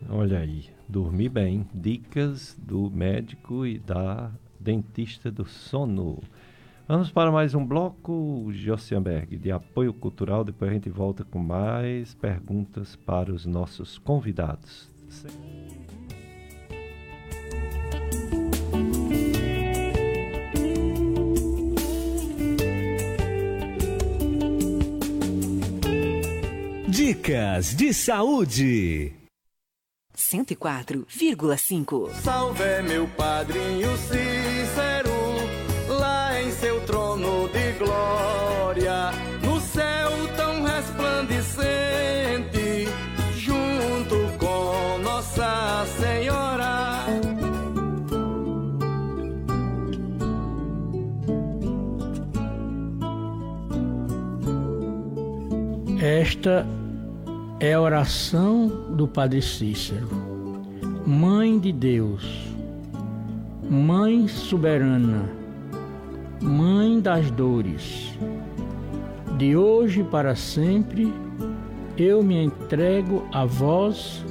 Olha 0.07 0.37
aí, 0.37 0.65
dormir 0.87 1.29
bem. 1.29 1.67
Dicas 1.73 2.55
do 2.61 2.91
médico 2.91 3.65
e 3.65 3.79
da 3.79 4.31
dentista 4.59 5.31
do 5.31 5.43
sono. 5.43 6.21
Vamos 6.87 7.11
para 7.11 7.31
mais 7.31 7.55
um 7.55 7.65
bloco, 7.65 8.49
Josianberg, 8.51 9.37
de 9.37 9.51
apoio 9.51 9.91
cultural. 9.91 10.43
Depois 10.43 10.69
a 10.69 10.73
gente 10.75 10.89
volta 10.89 11.25
com 11.25 11.39
mais 11.39 12.13
perguntas 12.13 12.95
para 12.95 13.33
os 13.33 13.47
nossos 13.47 13.97
convidados. 13.97 14.87
Dicas 26.87 27.75
de 27.75 27.93
saúde. 27.93 29.13
104,5. 30.15 32.09
Salve 32.23 32.81
meu 32.83 33.05
padrinho 33.09 33.89
Cícero, 33.97 35.11
lá 35.89 36.41
em 36.41 36.49
seu 36.53 36.79
trono 36.85 37.49
de 37.49 37.73
glória, 37.73 39.11
no 39.43 39.59
céu 39.59 40.09
tão 40.37 40.63
resplandecente, 40.63 42.87
junto 43.35 44.15
com 44.37 44.97
Nossa 44.99 45.85
Senhora. 45.99 46.47
Esta 55.99 56.76
é 57.59 57.73
a 57.73 57.81
oração 57.81 58.67
do 58.91 59.07
Padre 59.07 59.41
Cícero. 59.41 60.07
Mãe 61.07 61.57
de 61.57 61.71
Deus, 61.71 62.53
Mãe 63.67 64.27
soberana, 64.27 65.27
Mãe 66.39 66.99
das 66.99 67.31
dores, 67.31 68.13
de 69.39 69.55
hoje 69.55 70.03
para 70.03 70.35
sempre 70.35 71.11
eu 71.97 72.21
me 72.21 72.43
entrego 72.43 73.25
a 73.33 73.43
vós 73.43 74.23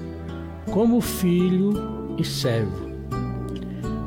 como 0.70 1.00
filho 1.00 2.14
e 2.16 2.24
servo. 2.24 2.86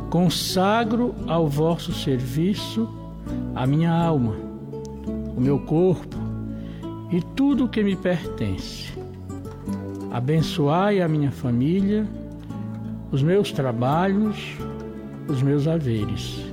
Consagro 0.09 1.13
ao 1.27 1.45
vosso 1.45 1.91
serviço 1.91 2.87
a 3.53 3.67
minha 3.67 3.91
alma, 3.91 4.35
o 5.35 5.41
meu 5.41 5.59
corpo, 5.59 6.15
e 7.11 7.21
tudo 7.35 7.67
que 7.67 7.83
me 7.83 7.97
pertence. 7.97 8.99
Abençoai 10.11 11.01
a 11.01 11.07
minha 11.07 11.31
família, 11.31 12.07
os 13.11 13.21
meus 13.21 13.51
trabalhos, 13.51 14.57
os 15.27 15.41
meus 15.41 15.67
haveres. 15.67 16.45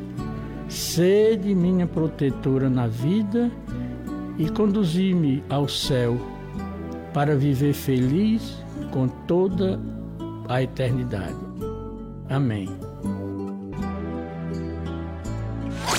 Sede 0.68 1.54
minha 1.54 1.86
protetora 1.86 2.68
na 2.68 2.86
vida 2.86 3.50
e 4.38 4.50
conduzi-me 4.50 5.42
ao 5.48 5.68
céu 5.68 6.18
para 7.14 7.34
viver 7.34 7.72
feliz 7.72 8.62
com 8.90 9.08
toda 9.08 9.80
a 10.48 10.62
eternidade. 10.62 11.36
Amém. 12.28 12.85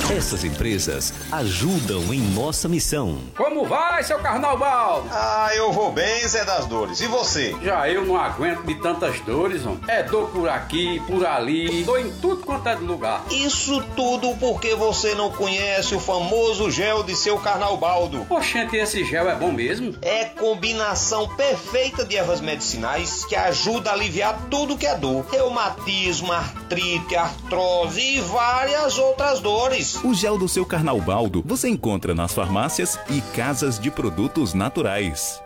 Essas 0.10 0.46
empresas 0.46 1.14
ajudam 1.34 2.14
em 2.14 2.22
nossa 2.22 2.70
missão. 2.70 3.20
Como 3.36 3.66
vai, 3.66 4.02
seu 4.06 4.18
Carnaval? 4.20 5.06
Ah, 5.12 5.50
eu 5.54 5.74
vou 5.74 5.92
bem, 5.92 6.26
Zé 6.26 6.46
das 6.46 6.66
Dores. 6.66 7.02
E 7.02 7.08
você? 7.08 7.54
Já 7.62 7.90
eu 7.90 8.06
não 8.06 8.16
aguento 8.16 8.64
de 8.64 8.76
tantas 8.76 9.20
dores, 9.20 9.66
homem. 9.66 9.82
É 9.86 10.04
dor 10.04 10.30
por 10.30 10.48
aqui, 10.48 11.02
por 11.06 11.26
ali, 11.26 11.84
dor 11.84 12.00
em 12.00 12.10
tudo 12.22 12.42
quanto 12.42 12.70
é 12.70 12.76
de 12.76 12.86
lugar. 12.86 13.26
Isso 13.30 13.84
tudo 13.98 14.34
porque 14.38 14.76
você 14.76 15.14
não 15.14 15.30
conhece 15.30 15.94
o 15.94 16.00
famoso 16.00 16.72
gel 16.72 17.04
de 17.04 17.14
seu 17.14 17.38
Carnalbaldo. 17.40 18.26
Oxente, 18.30 18.78
esse 18.78 19.04
gel 19.04 19.30
é 19.30 19.36
bom 19.36 19.52
mesmo? 19.52 19.94
É 20.02 20.24
combinação 20.24 21.28
perfeita 21.36 22.06
de 22.06 22.16
ervas 22.16 22.40
medicinais 22.40 23.26
que 23.26 23.36
ajuda 23.36 23.90
a 23.90 23.94
aliviar 23.94 24.48
tudo 24.50 24.78
que 24.78 24.88
é 24.88 24.96
dor. 24.96 25.26
Reumatismo, 25.30 26.32
artrite, 26.32 27.14
artrose 27.14 28.00
e 28.00 28.22
várias 28.22 28.98
outras 28.98 29.42
dores. 29.42 29.97
O 30.04 30.14
gel 30.14 30.38
do 30.38 30.48
seu 30.48 30.64
Carnaubaldo 30.66 31.44
você 31.46 31.68
encontra 31.68 32.14
nas 32.14 32.32
farmácias 32.32 33.00
e 33.10 33.20
casas 33.36 33.80
de 33.80 33.90
produtos 33.90 34.54
naturais. 34.54 35.42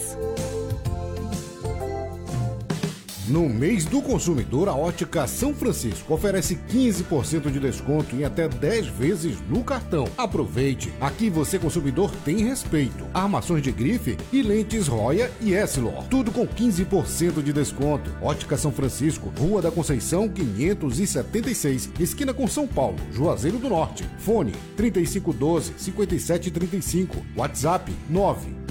No 3.26 3.48
mês 3.48 3.86
do 3.86 4.02
consumidor, 4.02 4.68
a 4.68 4.74
Ótica 4.74 5.26
São 5.26 5.54
Francisco 5.54 6.12
oferece 6.12 6.58
15% 6.68 7.50
de 7.50 7.58
desconto 7.58 8.14
em 8.14 8.22
até 8.22 8.46
10 8.46 8.88
vezes 8.88 9.38
no 9.48 9.64
cartão. 9.64 10.06
Aproveite! 10.18 10.92
Aqui 11.00 11.30
você, 11.30 11.58
consumidor, 11.58 12.10
tem 12.22 12.44
respeito. 12.44 13.06
Armações 13.14 13.62
de 13.62 13.72
grife 13.72 14.18
e 14.30 14.42
lentes 14.42 14.88
Roya 14.88 15.32
e 15.40 15.54
Essilor. 15.54 16.04
Tudo 16.10 16.30
com 16.30 16.46
15% 16.46 17.42
de 17.42 17.50
desconto. 17.50 18.14
Ótica 18.20 18.58
São 18.58 18.70
Francisco, 18.70 19.32
Rua 19.38 19.62
da 19.62 19.70
Conceição, 19.70 20.28
576, 20.28 21.92
esquina 21.98 22.34
com 22.34 22.46
São 22.46 22.66
Paulo, 22.66 22.98
Juazeiro 23.10 23.58
do 23.58 23.70
Norte. 23.70 24.04
Fone 24.18 24.52
3512-5735. 24.76 27.08
WhatsApp 27.34 27.90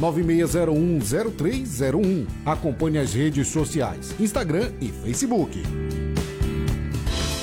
996010301. 0.04 2.28
Acompanhe 2.46 3.00
as 3.00 3.14
redes 3.14 3.48
sociais. 3.48 4.14
Instagram 4.20 4.70
e 4.82 4.90
Facebook. 4.90 6.03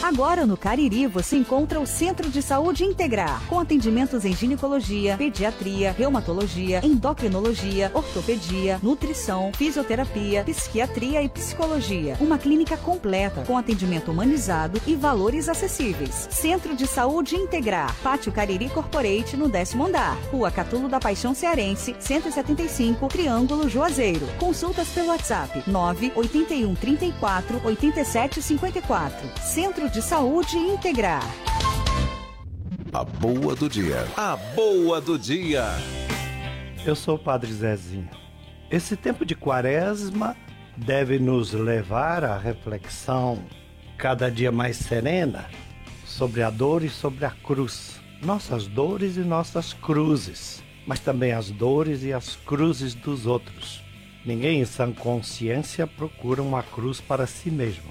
Agora 0.03 0.46
no 0.46 0.57
Cariri 0.57 1.07
você 1.07 1.36
encontra 1.36 1.78
o 1.78 1.86
Centro 1.86 2.30
de 2.30 2.40
Saúde 2.40 2.84
Integrar, 2.84 3.46
com 3.46 3.61
atendimentos 3.61 4.24
em 4.24 4.34
ginecologia, 4.34 5.16
pediatria, 5.18 5.92
reumatologia, 5.92 6.80
endocrinologia, 6.82 7.90
ortopedia, 7.92 8.80
nutrição, 8.82 9.53
fisioterapia, 9.53 10.42
psiquiatria 10.42 11.22
e 11.22 11.28
psicologia. 11.28 12.16
Uma 12.18 12.38
clínica 12.38 12.78
completa 12.78 13.42
com 13.46 13.59
atendimento 13.59 14.11
humanizado 14.11 14.80
e 14.86 14.96
valores 14.96 15.51
acessíveis. 15.51 16.28
Centro 16.30 16.74
de 16.74 16.86
Saúde 16.86 17.36
Integrar, 17.36 17.94
Pátio 18.03 18.32
Cariri 18.32 18.70
Corporate 18.70 19.36
no 19.36 19.51
décimo 19.51 19.86
andar, 19.86 20.16
Rua 20.32 20.51
Catulo 20.51 20.88
da 20.88 20.98
Paixão 20.98 21.34
Cearense, 21.34 21.94
175, 22.01 23.07
Triângulo 23.09 23.68
Juazeiro. 23.68 24.26
Consultas 24.38 24.88
pelo 24.88 25.09
WhatsApp 25.09 25.62
981 25.70 26.74
34 26.74 27.61
87 27.62 28.40
54. 28.40 29.28
Centro 29.42 29.89
de 29.93 30.01
Saúde 30.01 30.57
Integrar. 30.57 31.24
A 32.93 33.03
boa 33.03 33.57
do 33.57 33.68
dia. 33.68 34.07
A 34.16 34.36
boa 34.36 35.01
do 35.01 35.18
dia. 35.18 35.64
Eu 36.86 36.95
sou 36.95 37.16
o 37.16 37.18
Padre 37.18 37.53
Zezinho. 37.53 38.09
Esse 38.70 38.95
tempo 38.95 39.24
de 39.24 39.34
quaresma 39.34 40.36
deve 40.76 41.18
nos 41.18 41.53
levar 41.53 42.22
à 42.22 42.38
reflexão 42.38 43.45
cada 43.99 44.30
dia 44.30 44.53
mais 44.53 44.76
serena 44.76 45.51
sobre 46.07 46.45
a 46.45 46.51
dor 46.51 46.84
e 46.84 46.88
sobre 46.88 47.24
a 47.24 47.30
cruz. 47.30 48.01
Nossas 48.22 48.68
dores 48.68 49.16
e 49.16 49.20
nossas 49.20 49.72
cruzes, 49.72 50.62
mas 50.86 51.01
também 51.01 51.32
as 51.32 51.51
dores 51.51 52.05
e 52.05 52.12
as 52.12 52.36
cruzes 52.36 52.95
dos 52.95 53.26
outros. 53.26 53.82
Ninguém 54.24 54.61
em 54.61 54.64
sã 54.64 54.93
consciência 54.93 55.84
procura 55.84 56.41
uma 56.41 56.62
cruz 56.62 57.01
para 57.01 57.26
si 57.26 57.51
mesmo. 57.51 57.91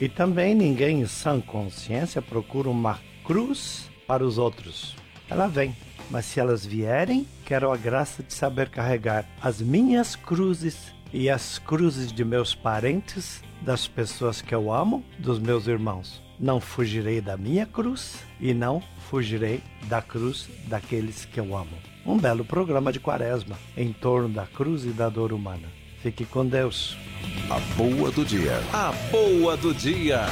E 0.00 0.08
também 0.08 0.54
ninguém 0.54 1.00
em 1.00 1.06
sã 1.06 1.40
consciência 1.40 2.22
procura 2.22 2.68
uma 2.68 2.98
cruz 3.24 3.90
para 4.06 4.24
os 4.24 4.38
outros. 4.38 4.94
Ela 5.28 5.48
vem, 5.48 5.74
mas 6.10 6.24
se 6.24 6.40
elas 6.40 6.64
vierem, 6.64 7.26
quero 7.44 7.72
a 7.72 7.76
graça 7.76 8.22
de 8.22 8.32
saber 8.32 8.70
carregar 8.70 9.26
as 9.42 9.60
minhas 9.60 10.14
cruzes 10.14 10.94
e 11.12 11.28
as 11.28 11.58
cruzes 11.58 12.12
de 12.12 12.24
meus 12.24 12.54
parentes, 12.54 13.42
das 13.60 13.88
pessoas 13.88 14.40
que 14.40 14.54
eu 14.54 14.72
amo, 14.72 15.04
dos 15.18 15.38
meus 15.38 15.66
irmãos. 15.66 16.22
Não 16.38 16.60
fugirei 16.60 17.20
da 17.20 17.36
minha 17.36 17.66
cruz 17.66 18.22
e 18.40 18.54
não 18.54 18.80
fugirei 19.10 19.60
da 19.88 20.00
cruz 20.00 20.48
daqueles 20.68 21.24
que 21.24 21.40
eu 21.40 21.56
amo. 21.56 21.76
Um 22.06 22.16
belo 22.16 22.44
programa 22.44 22.92
de 22.92 23.00
quaresma 23.00 23.58
em 23.76 23.92
torno 23.92 24.28
da 24.28 24.46
cruz 24.46 24.84
e 24.84 24.90
da 24.90 25.08
dor 25.08 25.32
humana. 25.32 25.77
Fique 26.02 26.24
com 26.24 26.46
Deus. 26.46 26.96
A 27.50 27.58
boa 27.76 28.10
do 28.10 28.24
dia. 28.24 28.60
A 28.72 28.92
boa 29.10 29.56
do 29.56 29.74
dia. 29.74 30.26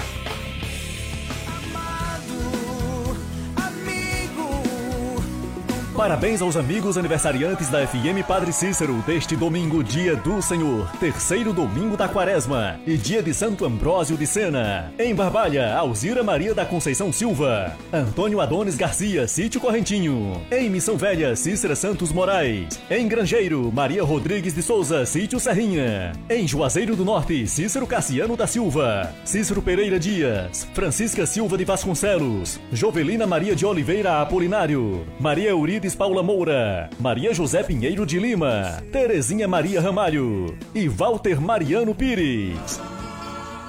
Parabéns 5.97 6.43
aos 6.43 6.57
amigos 6.57 6.99
aniversariantes 6.99 7.71
da 7.71 7.87
FM 7.87 8.23
Padre 8.29 8.53
Cícero 8.53 9.03
deste 9.07 9.35
domingo, 9.35 9.83
dia 9.83 10.15
do 10.15 10.43
Senhor, 10.43 10.91
terceiro 11.01 11.55
domingo 11.55 11.97
da 11.97 12.07
quaresma 12.07 12.79
e 12.87 12.99
dia 12.99 13.23
de 13.23 13.33
Santo 13.33 13.65
Ambrósio 13.65 14.15
de 14.15 14.27
Sena. 14.27 14.93
Em 14.99 15.15
Barbalha, 15.15 15.75
Alzira 15.75 16.23
Maria 16.23 16.55
da 16.55 16.67
Conceição 16.67 17.11
Silva, 17.11 17.75
Antônio 17.91 18.43
Adonis 18.43 18.77
Garcia, 18.77 19.27
Sítio 19.27 19.59
Correntinho. 19.59 20.39
Em 20.53 20.69
Missão 20.69 20.99
Velha, 20.99 21.35
Cícera 21.35 21.75
Santos 21.75 22.13
Moraes. 22.13 22.79
Em 22.91 23.09
Grangeiro, 23.09 23.73
Maria 23.73 24.05
Rodrigues 24.05 24.55
de 24.55 24.63
Souza, 24.63 25.07
Sítio 25.07 25.41
Serrinha. 25.41 26.13
Em 26.29 26.47
Juazeiro 26.47 26.95
do 26.95 27.07
Norte, 27.07 27.47
Cícero 27.47 27.87
Cassiano 27.87 28.37
da 28.37 28.47
Silva. 28.47 29.15
Cícero 29.25 29.63
Pereira 29.63 29.99
Dias, 29.99 30.69
Francisca 30.75 31.25
Silva 31.25 31.57
de 31.57 31.65
Vasconcelos, 31.65 32.61
Jovelina 32.71 33.27
Maria 33.27 33.57
de 33.57 33.65
Oliveira 33.65 34.21
Apolinário, 34.21 35.07
Maria 35.19 35.57
Paula 35.95 36.23
Moura, 36.23 36.91
Maria 36.99 37.33
José 37.33 37.63
Pinheiro 37.63 38.05
de 38.05 38.19
Lima, 38.19 38.83
Terezinha 38.91 39.47
Maria 39.47 39.81
Ramalho 39.81 40.57
e 40.75 40.89
Walter 40.89 41.41
Mariano 41.41 41.95
Pires. 41.95 42.81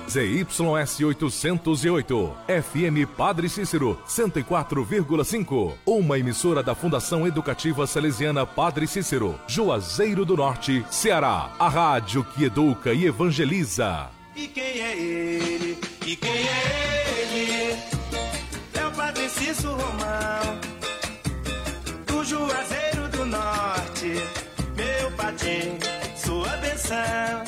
ZYS 0.10 1.02
808, 1.02 2.34
FM 2.48 3.06
Padre 3.18 3.50
Cícero, 3.50 4.00
104,5. 4.08 5.74
Uma 5.86 6.18
emissora 6.18 6.64
da 6.64 6.74
Fundação 6.74 7.28
Educativa 7.28 7.86
Salesiana 7.86 8.46
Padre 8.46 8.88
Cícero, 8.88 9.38
Juazeiro 9.48 10.24
do 10.24 10.38
Norte, 10.38 10.86
Ceará. 10.90 11.52
A 11.60 11.68
rádio 11.68 12.24
que 12.24 12.46
educa 12.46 12.94
e 12.94 13.06
evangeliza. 13.06 14.08
E 14.34 14.48
quem 14.48 14.80
é 14.80 14.98
ele? 14.98 15.78
E 16.06 16.16
quem 16.16 16.32
é 16.32 17.26
ele? 17.34 17.78
É 18.76 18.88
o 18.88 18.92
Padre 18.92 19.28
Cícero 19.28 19.74
Romão, 19.74 20.60
Juazeiro 22.28 23.08
do 23.10 23.26
Norte. 23.26 24.12
Meu 24.76 25.10
patim, 25.16 25.80
sua 26.14 26.58
benção. 26.58 27.46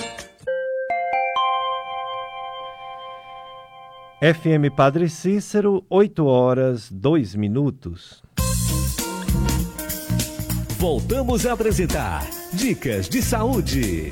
FM 4.22 4.74
Padre 4.74 5.10
Cícero, 5.10 5.84
8 5.90 6.26
horas, 6.26 6.90
2 6.90 7.36
minutos. 7.36 8.24
Voltamos 10.78 11.46
a 11.46 11.52
apresentar 11.52 12.26
Dicas 12.54 13.10
de 13.10 13.22
Saúde. 13.22 14.10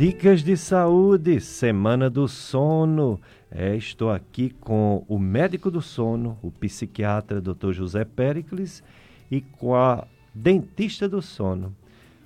Dicas 0.00 0.42
de 0.42 0.56
saúde, 0.56 1.42
semana 1.42 2.08
do 2.08 2.26
sono. 2.26 3.20
É, 3.50 3.76
estou 3.76 4.10
aqui 4.10 4.48
com 4.48 5.04
o 5.06 5.18
médico 5.18 5.70
do 5.70 5.82
sono, 5.82 6.38
o 6.40 6.50
psiquiatra 6.50 7.38
Dr. 7.38 7.72
José 7.72 8.02
Pericles, 8.02 8.82
e 9.30 9.42
com 9.42 9.74
a 9.74 10.06
dentista 10.34 11.06
do 11.06 11.20
sono, 11.20 11.76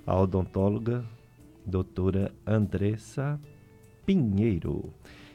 a 0.07 0.17
odontóloga 0.17 1.03
doutora 1.65 2.31
Andressa 2.47 3.37
Pinheiro. 4.05 4.93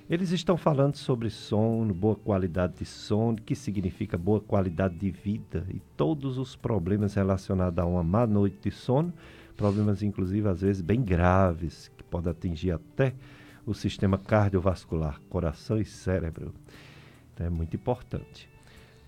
Eles 0.08 0.30
estão 0.30 0.56
falando 0.56 0.96
sobre 0.96 1.28
sono, 1.28 1.92
boa 1.92 2.16
qualidade 2.16 2.78
de 2.78 2.86
sono, 2.86 3.36
que 3.36 3.54
significa 3.54 4.16
boa 4.16 4.40
qualidade 4.40 4.94
de 4.96 5.10
vida 5.10 5.66
e 5.68 5.78
todos 5.94 6.38
os 6.38 6.56
problemas 6.56 7.12
relacionados 7.12 7.78
a 7.78 7.84
uma 7.84 8.02
má 8.02 8.26
noite 8.26 8.56
de 8.62 8.70
sono, 8.70 9.12
problemas 9.58 10.02
inclusive 10.02 10.48
às 10.48 10.62
vezes 10.62 10.80
bem 10.80 11.02
graves, 11.02 11.92
que 12.10 12.16
podem 12.16 12.32
atingir 12.32 12.72
até 12.72 13.14
o 13.64 13.72
sistema 13.72 14.18
cardiovascular, 14.18 15.20
coração 15.30 15.80
e 15.80 15.84
cérebro. 15.84 16.52
Então 17.32 17.46
é 17.46 17.50
muito 17.50 17.76
importante. 17.76 18.48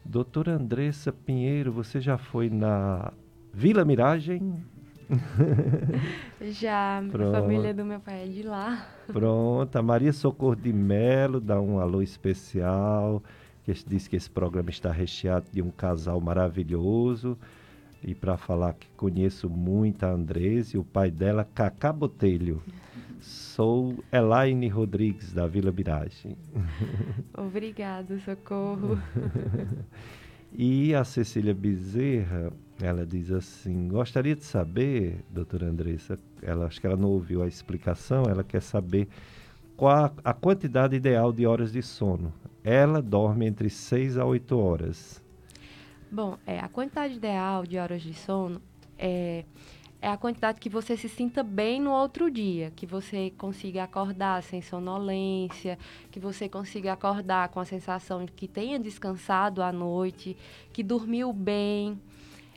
Doutora 0.05 0.53
Andressa 0.53 1.13
Pinheiro, 1.13 1.73
você 1.73 2.01
já 2.01 2.17
foi 2.17 2.49
na 2.49 3.13
Vila 3.53 3.85
Miragem? 3.85 4.65
Já, 6.41 7.05
Pronto. 7.11 7.37
a 7.37 7.41
família 7.43 7.75
do 7.75 7.85
meu 7.85 8.01
pai 8.01 8.25
é 8.25 8.27
de 8.27 8.43
lá. 8.43 8.89
Pronto, 9.09 9.77
a 9.77 9.83
Maria 9.83 10.13
Socorro 10.13 10.57
de 10.57 10.73
Melo 10.73 11.39
dá 11.39 11.61
um 11.61 11.79
alô 11.79 12.01
especial, 12.01 13.23
que 13.63 13.75
diz 13.87 14.09
que 14.09 14.17
esse 14.17 14.31
programa 14.31 14.71
está 14.71 14.91
recheado 14.91 15.47
de 15.53 15.61
um 15.61 15.71
casal 15.71 16.19
maravilhoso. 16.19 17.37
E 18.03 18.15
para 18.15 18.39
falar 18.39 18.73
que 18.73 18.89
conheço 18.97 19.51
muito 19.51 20.03
a 20.05 20.11
Andresa 20.11 20.77
e 20.77 20.81
o 20.81 20.85
pai 20.85 21.11
dela, 21.11 21.47
Cacá 21.55 21.93
Botelho. 21.93 22.63
Sou 23.23 24.03
Elaine 24.13 24.69
Rodrigues, 24.69 25.33
da 25.33 25.47
Vila 25.47 25.71
Miragem. 25.71 26.37
Obrigado, 27.39 28.19
socorro. 28.21 28.99
E 30.55 30.95
a 30.95 31.03
Cecília 31.03 31.55
Bezerra, 31.55 32.53
ela 32.79 33.07
diz 33.07 33.31
assim: 33.31 33.89
gostaria 33.89 34.37
de 34.37 34.45
saber, 34.45 35.25
doutora 35.31 35.67
Andressa, 35.67 36.19
ela, 36.43 36.67
acho 36.67 36.79
que 36.79 36.87
ela 36.87 36.97
não 36.97 37.09
ouviu 37.09 37.43
a 37.43 37.49
explicação, 37.49 38.25
ela 38.25 38.45
quer 38.45 38.61
saber 38.61 39.09
qual 39.79 39.97
a, 39.97 40.13
a 40.23 40.35
quantidade 40.35 40.95
ideal 40.95 41.33
de 41.33 41.47
horas 41.47 41.73
de 41.73 41.83
sono. 41.83 42.35
Ela 42.63 43.01
dorme 43.01 43.47
entre 43.47 43.71
6 43.71 44.19
a 44.19 44.27
8 44.27 44.59
horas. 44.59 45.23
Bom, 46.11 46.37
é, 46.47 46.61
a 46.61 46.69
quantidade 46.69 47.15
ideal 47.15 47.65
de 47.65 47.79
horas 47.79 48.03
de 48.03 48.13
sono 48.13 48.61
é, 48.99 49.45
é 50.03 50.09
a 50.09 50.17
quantidade 50.17 50.59
que 50.59 50.69
você 50.69 50.97
se 50.97 51.09
sinta 51.09 51.45
bem 51.45 51.81
no 51.81 51.93
outro 51.93 52.29
dia, 52.29 52.73
que 52.75 52.85
você 52.85 53.33
consiga 53.39 53.85
acordar 53.85 54.43
sem 54.43 54.61
sonolência, 54.61 55.79
que 56.11 56.19
você 56.19 56.49
consiga 56.49 56.93
acordar 56.93 57.51
com 57.51 57.61
a 57.61 57.65
sensação 57.65 58.25
de 58.25 58.33
que 58.33 58.49
tenha 58.49 58.81
descansado 58.81 59.63
à 59.63 59.71
noite, 59.71 60.37
que 60.73 60.83
dormiu 60.83 61.33
bem. 61.33 62.01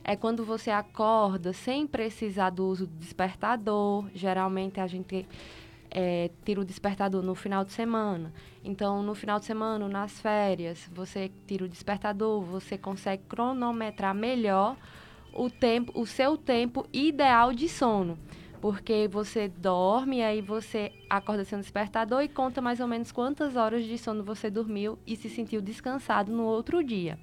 É 0.02 0.16
quando 0.16 0.44
você 0.44 0.72
acorda 0.72 1.52
sem 1.52 1.86
precisar 1.86 2.50
do 2.50 2.66
uso 2.66 2.84
do 2.84 2.96
despertador. 2.96 4.06
Geralmente 4.12 4.80
a 4.80 4.88
gente 4.88 5.24
é, 5.88 6.32
tira 6.44 6.60
o 6.60 6.64
despertador 6.64 7.22
no 7.22 7.36
final 7.36 7.64
de 7.64 7.72
semana. 7.72 8.32
Então, 8.64 9.04
no 9.04 9.14
final 9.14 9.38
de 9.38 9.44
semana, 9.44 9.88
nas 9.88 10.20
férias, 10.20 10.90
você 10.92 11.30
tira 11.46 11.64
o 11.64 11.68
despertador, 11.68 12.42
você 12.42 12.76
consegue 12.76 13.22
cronometrar 13.28 14.12
melhor 14.12 14.76
o 15.36 15.50
tempo, 15.50 15.92
o 15.94 16.06
seu 16.06 16.36
tempo 16.36 16.86
ideal 16.92 17.52
de 17.52 17.68
sono. 17.68 18.18
Porque 18.60 19.06
você 19.06 19.48
dorme, 19.48 20.22
aí 20.22 20.40
você 20.40 20.90
acorda 21.08 21.44
sem 21.44 21.58
o 21.58 21.60
despertador 21.60 22.22
e 22.22 22.28
conta 22.28 22.60
mais 22.60 22.80
ou 22.80 22.86
menos 22.86 23.12
quantas 23.12 23.54
horas 23.54 23.84
de 23.84 23.98
sono 23.98 24.24
você 24.24 24.50
dormiu 24.50 24.98
e 25.06 25.14
se 25.14 25.28
sentiu 25.28 25.60
descansado 25.60 26.32
no 26.32 26.44
outro 26.44 26.82
dia. 26.82 27.18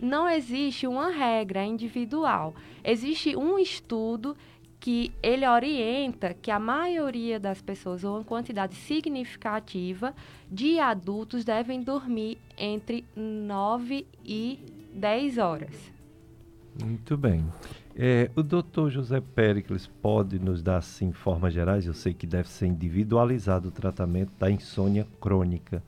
Não 0.00 0.28
existe 0.28 0.86
uma 0.86 1.10
regra 1.10 1.64
individual. 1.64 2.54
Existe 2.82 3.36
um 3.36 3.56
estudo 3.58 4.36
que 4.80 5.12
ele 5.22 5.46
orienta 5.46 6.34
que 6.34 6.50
a 6.50 6.58
maioria 6.58 7.38
das 7.38 7.62
pessoas, 7.62 8.02
ou 8.02 8.16
uma 8.16 8.24
quantidade 8.24 8.74
significativa 8.74 10.12
de 10.50 10.80
adultos, 10.80 11.44
devem 11.44 11.80
dormir 11.80 12.36
entre 12.58 13.04
9 13.14 14.04
e 14.24 14.58
10 14.92 15.38
horas. 15.38 16.01
Muito 16.80 17.16
bem. 17.16 17.44
É, 17.94 18.30
o 18.34 18.42
doutor 18.42 18.90
José 18.90 19.20
Pericles 19.20 19.86
pode 19.86 20.38
nos 20.38 20.62
dar, 20.62 20.78
assim, 20.78 21.12
formas 21.12 21.52
gerais, 21.52 21.86
eu 21.86 21.92
sei 21.92 22.14
que 22.14 22.26
deve 22.26 22.48
ser 22.48 22.66
individualizado 22.66 23.68
o 23.68 23.72
tratamento 23.72 24.32
da 24.38 24.50
insônia 24.50 25.06
crônica, 25.20 25.82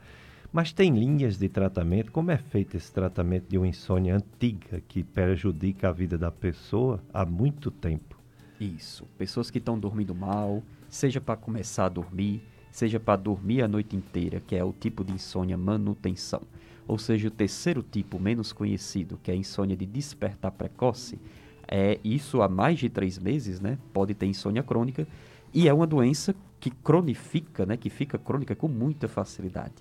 mas 0.53 0.71
tem 0.71 0.97
linhas 0.97 1.37
de 1.37 1.49
tratamento? 1.49 2.11
Como 2.11 2.31
é 2.31 2.37
feito 2.37 2.77
esse 2.77 2.91
tratamento 2.91 3.49
de 3.49 3.57
uma 3.57 3.67
insônia 3.67 4.15
antiga 4.15 4.81
que 4.87 5.03
prejudica 5.03 5.89
a 5.89 5.91
vida 5.91 6.17
da 6.17 6.31
pessoa 6.31 7.03
há 7.13 7.25
muito 7.25 7.69
tempo? 7.69 8.15
Isso. 8.57 9.05
Pessoas 9.17 9.51
que 9.51 9.57
estão 9.57 9.77
dormindo 9.77 10.15
mal, 10.15 10.63
seja 10.87 11.19
para 11.19 11.35
começar 11.35 11.87
a 11.87 11.89
dormir, 11.89 12.41
seja 12.71 12.99
para 12.99 13.17
dormir 13.17 13.63
a 13.63 13.67
noite 13.67 13.97
inteira, 13.97 14.39
que 14.39 14.55
é 14.55 14.63
o 14.63 14.71
tipo 14.71 15.03
de 15.03 15.11
insônia 15.11 15.57
manutenção. 15.57 16.41
Ou 16.87 16.97
seja, 16.97 17.27
o 17.27 17.31
terceiro 17.31 17.83
tipo 17.83 18.19
menos 18.19 18.53
conhecido, 18.53 19.19
que 19.21 19.31
é 19.31 19.33
a 19.33 19.37
insônia 19.37 19.75
de 19.75 19.85
despertar 19.85 20.51
precoce, 20.51 21.19
é 21.67 21.99
isso 22.03 22.41
há 22.41 22.47
mais 22.47 22.79
de 22.79 22.89
três 22.89 23.17
meses, 23.17 23.59
né? 23.59 23.77
Pode 23.91 24.13
ter 24.13 24.27
insônia 24.27 24.61
crônica 24.61 25.07
e 25.53 25.67
é 25.67 25.73
uma 25.73 25.87
doença 25.87 26.35
que 26.59 26.69
cronifica, 26.69 27.65
né? 27.65 27.75
Que 27.75 27.89
fica 27.89 28.17
crônica 28.17 28.55
com 28.55 28.67
muita 28.67 29.07
facilidade. 29.07 29.73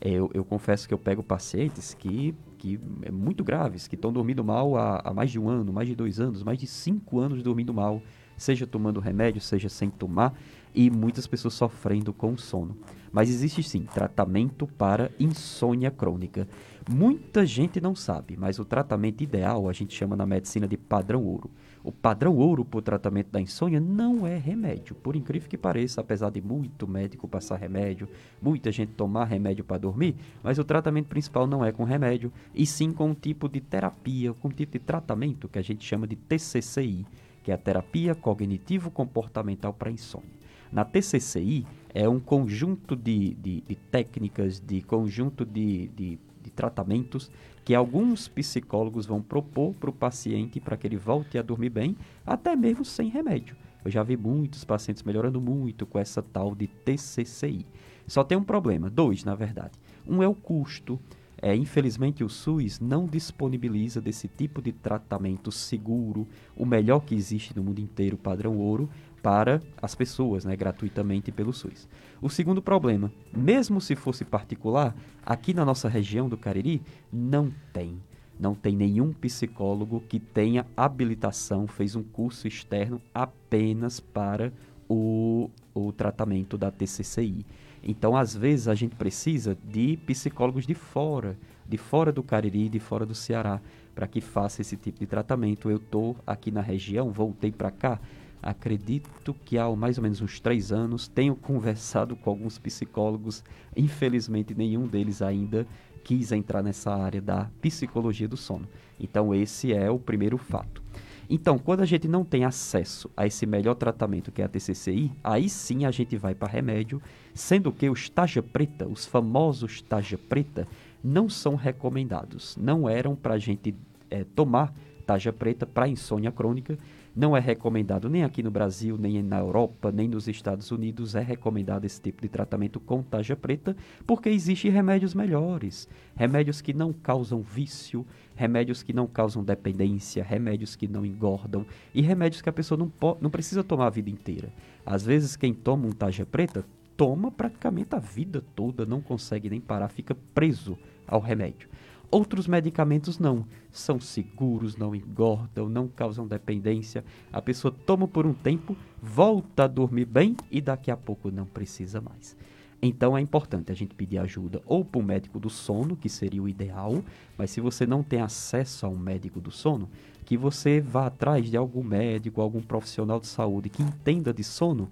É, 0.00 0.10
eu, 0.10 0.30
eu 0.34 0.44
confesso 0.44 0.86
que 0.86 0.92
eu 0.92 0.98
pego 0.98 1.22
pacientes 1.22 1.94
que, 1.94 2.34
que 2.58 2.78
é 3.02 3.10
muito 3.10 3.42
graves, 3.42 3.88
que 3.88 3.94
estão 3.94 4.12
dormindo 4.12 4.44
mal 4.44 4.76
há, 4.76 5.00
há 5.04 5.12
mais 5.12 5.30
de 5.30 5.38
um 5.38 5.48
ano, 5.48 5.72
mais 5.72 5.88
de 5.88 5.94
dois 5.94 6.20
anos, 6.20 6.42
mais 6.42 6.58
de 6.58 6.66
cinco 6.66 7.18
anos 7.18 7.42
dormindo 7.42 7.72
mal, 7.72 8.02
seja 8.36 8.66
tomando 8.66 9.00
remédio, 9.00 9.40
seja 9.40 9.68
sem 9.68 9.90
tomar, 9.90 10.34
e 10.74 10.90
muitas 10.90 11.26
pessoas 11.26 11.54
sofrendo 11.54 12.12
com 12.12 12.36
sono. 12.36 12.76
Mas 13.10 13.30
existe 13.30 13.62
sim 13.62 13.82
tratamento 13.82 14.66
para 14.66 15.10
insônia 15.18 15.90
crônica. 15.90 16.46
Muita 16.88 17.46
gente 17.46 17.80
não 17.80 17.94
sabe, 17.94 18.36
mas 18.36 18.58
o 18.58 18.64
tratamento 18.64 19.22
ideal 19.22 19.68
a 19.68 19.72
gente 19.72 19.94
chama 19.94 20.14
na 20.14 20.26
medicina 20.26 20.68
de 20.68 20.76
padrão 20.76 21.24
ouro. 21.24 21.50
O 21.82 21.90
padrão 21.90 22.36
ouro 22.36 22.64
para 22.64 22.78
o 22.78 22.82
tratamento 22.82 23.30
da 23.30 23.40
insônia 23.40 23.80
não 23.80 24.26
é 24.26 24.36
remédio, 24.36 24.94
por 24.94 25.16
incrível 25.16 25.48
que 25.48 25.56
pareça, 25.56 26.00
apesar 26.00 26.30
de 26.30 26.42
muito 26.42 26.86
médico 26.86 27.26
passar 27.26 27.56
remédio, 27.56 28.08
muita 28.42 28.70
gente 28.70 28.92
tomar 28.92 29.24
remédio 29.24 29.64
para 29.64 29.78
dormir, 29.78 30.14
mas 30.42 30.58
o 30.58 30.64
tratamento 30.64 31.06
principal 31.06 31.46
não 31.46 31.64
é 31.64 31.72
com 31.72 31.84
remédio, 31.84 32.32
e 32.54 32.66
sim 32.66 32.92
com 32.92 33.10
um 33.10 33.14
tipo 33.14 33.48
de 33.48 33.60
terapia, 33.60 34.34
com 34.34 34.48
um 34.48 34.50
tipo 34.50 34.72
de 34.72 34.80
tratamento 34.80 35.48
que 35.48 35.58
a 35.58 35.62
gente 35.62 35.84
chama 35.84 36.06
de 36.06 36.16
TCCI, 36.16 37.06
que 37.46 37.52
é 37.52 37.54
a 37.54 37.58
terapia 37.58 38.12
cognitivo-comportamental 38.12 39.72
para 39.72 39.88
insônia. 39.88 40.28
Na 40.72 40.84
TCCI 40.84 41.64
é 41.94 42.08
um 42.08 42.18
conjunto 42.18 42.96
de, 42.96 43.34
de, 43.34 43.60
de 43.60 43.76
técnicas, 43.76 44.58
de 44.58 44.82
conjunto 44.82 45.44
de, 45.44 45.86
de, 45.86 46.18
de 46.42 46.50
tratamentos 46.50 47.30
que 47.64 47.72
alguns 47.72 48.26
psicólogos 48.26 49.06
vão 49.06 49.22
propor 49.22 49.74
para 49.74 49.88
o 49.88 49.92
paciente 49.92 50.58
para 50.58 50.76
que 50.76 50.88
ele 50.88 50.96
volte 50.96 51.38
a 51.38 51.42
dormir 51.42 51.70
bem, 51.70 51.96
até 52.26 52.56
mesmo 52.56 52.84
sem 52.84 53.08
remédio. 53.08 53.56
Eu 53.84 53.92
já 53.92 54.02
vi 54.02 54.16
muitos 54.16 54.64
pacientes 54.64 55.04
melhorando 55.04 55.40
muito 55.40 55.86
com 55.86 56.00
essa 56.00 56.20
tal 56.20 56.52
de 56.52 56.66
TCCI. 56.66 57.64
Só 58.08 58.24
tem 58.24 58.36
um 58.36 58.42
problema, 58.42 58.90
dois 58.90 59.22
na 59.22 59.36
verdade. 59.36 59.78
Um 60.04 60.20
é 60.20 60.26
o 60.26 60.34
custo. 60.34 60.98
É, 61.40 61.54
infelizmente, 61.54 62.24
o 62.24 62.28
SUS 62.28 62.80
não 62.80 63.06
disponibiliza 63.06 64.00
desse 64.00 64.26
tipo 64.26 64.62
de 64.62 64.72
tratamento 64.72 65.52
seguro, 65.52 66.26
o 66.56 66.64
melhor 66.64 67.00
que 67.00 67.14
existe 67.14 67.54
no 67.54 67.62
mundo 67.62 67.78
inteiro, 67.78 68.16
padrão 68.16 68.56
ouro, 68.56 68.88
para 69.22 69.60
as 69.82 69.94
pessoas, 69.94 70.44
né, 70.44 70.56
gratuitamente 70.56 71.32
pelo 71.32 71.52
SUS. 71.52 71.88
O 72.22 72.30
segundo 72.30 72.62
problema, 72.62 73.12
mesmo 73.36 73.80
se 73.80 73.96
fosse 73.96 74.24
particular, 74.24 74.94
aqui 75.24 75.52
na 75.52 75.64
nossa 75.64 75.88
região 75.88 76.28
do 76.28 76.38
Cariri, 76.38 76.80
não 77.12 77.52
tem. 77.72 78.00
Não 78.38 78.54
tem 78.54 78.76
nenhum 78.76 79.12
psicólogo 79.12 80.00
que 80.08 80.20
tenha 80.20 80.66
habilitação, 80.76 81.66
fez 81.66 81.96
um 81.96 82.02
curso 82.02 82.46
externo 82.46 83.00
apenas 83.12 83.98
para 83.98 84.52
o, 84.88 85.50
o 85.74 85.92
tratamento 85.92 86.56
da 86.56 86.70
TCCI. 86.70 87.44
Então, 87.88 88.16
às 88.16 88.34
vezes, 88.34 88.66
a 88.66 88.74
gente 88.74 88.96
precisa 88.96 89.56
de 89.64 89.96
psicólogos 89.98 90.66
de 90.66 90.74
fora, 90.74 91.38
de 91.64 91.78
fora 91.78 92.10
do 92.10 92.20
Cariri, 92.20 92.68
de 92.68 92.80
fora 92.80 93.06
do 93.06 93.14
Ceará, 93.14 93.60
para 93.94 94.08
que 94.08 94.20
faça 94.20 94.60
esse 94.60 94.76
tipo 94.76 94.98
de 94.98 95.06
tratamento. 95.06 95.70
Eu 95.70 95.76
estou 95.76 96.16
aqui 96.26 96.50
na 96.50 96.60
região, 96.60 97.12
voltei 97.12 97.52
para 97.52 97.70
cá, 97.70 98.00
acredito 98.42 99.32
que 99.44 99.56
há 99.56 99.70
mais 99.70 99.98
ou 99.98 100.02
menos 100.02 100.20
uns 100.20 100.40
três 100.40 100.72
anos, 100.72 101.06
tenho 101.06 101.36
conversado 101.36 102.16
com 102.16 102.28
alguns 102.28 102.58
psicólogos, 102.58 103.44
infelizmente 103.76 104.52
nenhum 104.52 104.88
deles 104.88 105.22
ainda 105.22 105.64
quis 106.02 106.32
entrar 106.32 106.64
nessa 106.64 106.92
área 106.92 107.20
da 107.20 107.48
psicologia 107.60 108.26
do 108.26 108.36
sono. 108.36 108.68
Então 108.98 109.32
esse 109.32 109.72
é 109.72 109.88
o 109.90 109.98
primeiro 109.98 110.38
fato. 110.38 110.82
Então, 111.28 111.58
quando 111.58 111.80
a 111.80 111.86
gente 111.86 112.06
não 112.06 112.24
tem 112.24 112.44
acesso 112.44 113.10
a 113.16 113.26
esse 113.26 113.46
melhor 113.46 113.74
tratamento 113.74 114.30
que 114.30 114.40
é 114.40 114.44
a 114.44 114.48
TCCI, 114.48 115.10
aí 115.22 115.48
sim 115.48 115.84
a 115.84 115.90
gente 115.90 116.16
vai 116.16 116.34
para 116.34 116.48
remédio, 116.48 117.02
sendo 117.34 117.72
que 117.72 117.90
os 117.90 118.08
taja 118.08 118.42
preta, 118.42 118.86
os 118.86 119.04
famosos 119.04 119.82
taja 119.82 120.16
preta, 120.16 120.68
não 121.02 121.28
são 121.28 121.54
recomendados. 121.54 122.56
Não 122.56 122.88
eram 122.88 123.16
para 123.16 123.34
a 123.34 123.38
gente 123.38 123.74
é, 124.10 124.24
tomar 124.24 124.72
taja 125.06 125.32
preta 125.32 125.66
para 125.66 125.88
insônia 125.88 126.30
crônica. 126.32 126.78
Não 127.16 127.34
é 127.34 127.40
recomendado 127.40 128.10
nem 128.10 128.24
aqui 128.24 128.42
no 128.42 128.50
Brasil, 128.50 128.98
nem 128.98 129.22
na 129.22 129.38
Europa, 129.38 129.90
nem 129.90 130.06
nos 130.06 130.28
Estados 130.28 130.70
Unidos 130.70 131.14
é 131.14 131.22
recomendado 131.22 131.86
esse 131.86 131.98
tipo 131.98 132.20
de 132.20 132.28
tratamento 132.28 132.78
com 132.78 133.02
taja 133.02 133.34
preta, 133.34 133.74
porque 134.06 134.28
existem 134.28 134.70
remédios 134.70 135.14
melhores, 135.14 135.88
remédios 136.14 136.60
que 136.60 136.74
não 136.74 136.92
causam 136.92 137.40
vício, 137.40 138.04
remédios 138.34 138.82
que 138.82 138.92
não 138.92 139.06
causam 139.06 139.42
dependência, 139.42 140.22
remédios 140.22 140.76
que 140.76 140.86
não 140.86 141.06
engordam 141.06 141.64
e 141.94 142.02
remédios 142.02 142.42
que 142.42 142.50
a 142.50 142.52
pessoa 142.52 142.76
não, 142.76 142.92
não 143.18 143.30
precisa 143.30 143.64
tomar 143.64 143.86
a 143.86 143.90
vida 143.90 144.10
inteira. 144.10 144.52
Às 144.84 145.02
vezes 145.02 145.36
quem 145.36 145.54
toma 145.54 145.86
um 145.86 145.92
taja 145.92 146.26
preta 146.26 146.66
toma 146.98 147.30
praticamente 147.30 147.94
a 147.94 147.98
vida 147.98 148.44
toda, 148.54 148.84
não 148.84 149.00
consegue 149.00 149.48
nem 149.48 149.60
parar, 149.60 149.88
fica 149.88 150.14
preso 150.34 150.76
ao 151.06 151.20
remédio. 151.20 151.66
Outros 152.10 152.46
medicamentos 152.46 153.18
não, 153.18 153.44
são 153.70 154.00
seguros, 154.00 154.76
não 154.76 154.94
engordam, 154.94 155.68
não 155.68 155.88
causam 155.88 156.26
dependência. 156.26 157.04
A 157.32 157.42
pessoa 157.42 157.74
toma 157.84 158.06
por 158.06 158.26
um 158.26 158.32
tempo, 158.32 158.76
volta 159.02 159.64
a 159.64 159.66
dormir 159.66 160.04
bem 160.04 160.36
e 160.50 160.60
daqui 160.60 160.90
a 160.90 160.96
pouco 160.96 161.30
não 161.30 161.46
precisa 161.46 162.00
mais. 162.00 162.36
Então 162.80 163.16
é 163.16 163.20
importante 163.20 163.72
a 163.72 163.74
gente 163.74 163.94
pedir 163.94 164.18
ajuda 164.18 164.62
ou 164.66 164.84
para 164.84 165.00
um 165.00 165.04
médico 165.04 165.40
do 165.40 165.50
sono, 165.50 165.96
que 165.96 166.08
seria 166.08 166.42
o 166.42 166.48
ideal, 166.48 167.02
mas 167.36 167.50
se 167.50 167.60
você 167.60 167.86
não 167.86 168.02
tem 168.02 168.20
acesso 168.20 168.86
a 168.86 168.88
um 168.88 168.98
médico 168.98 169.40
do 169.40 169.50
sono, 169.50 169.88
que 170.24 170.36
você 170.36 170.80
vá 170.80 171.06
atrás 171.06 171.50
de 171.50 171.56
algum 171.56 171.82
médico, 171.82 172.40
algum 172.40 172.60
profissional 172.60 173.18
de 173.18 173.26
saúde 173.26 173.68
que 173.68 173.82
entenda 173.82 174.32
de 174.32 174.44
sono, 174.44 174.88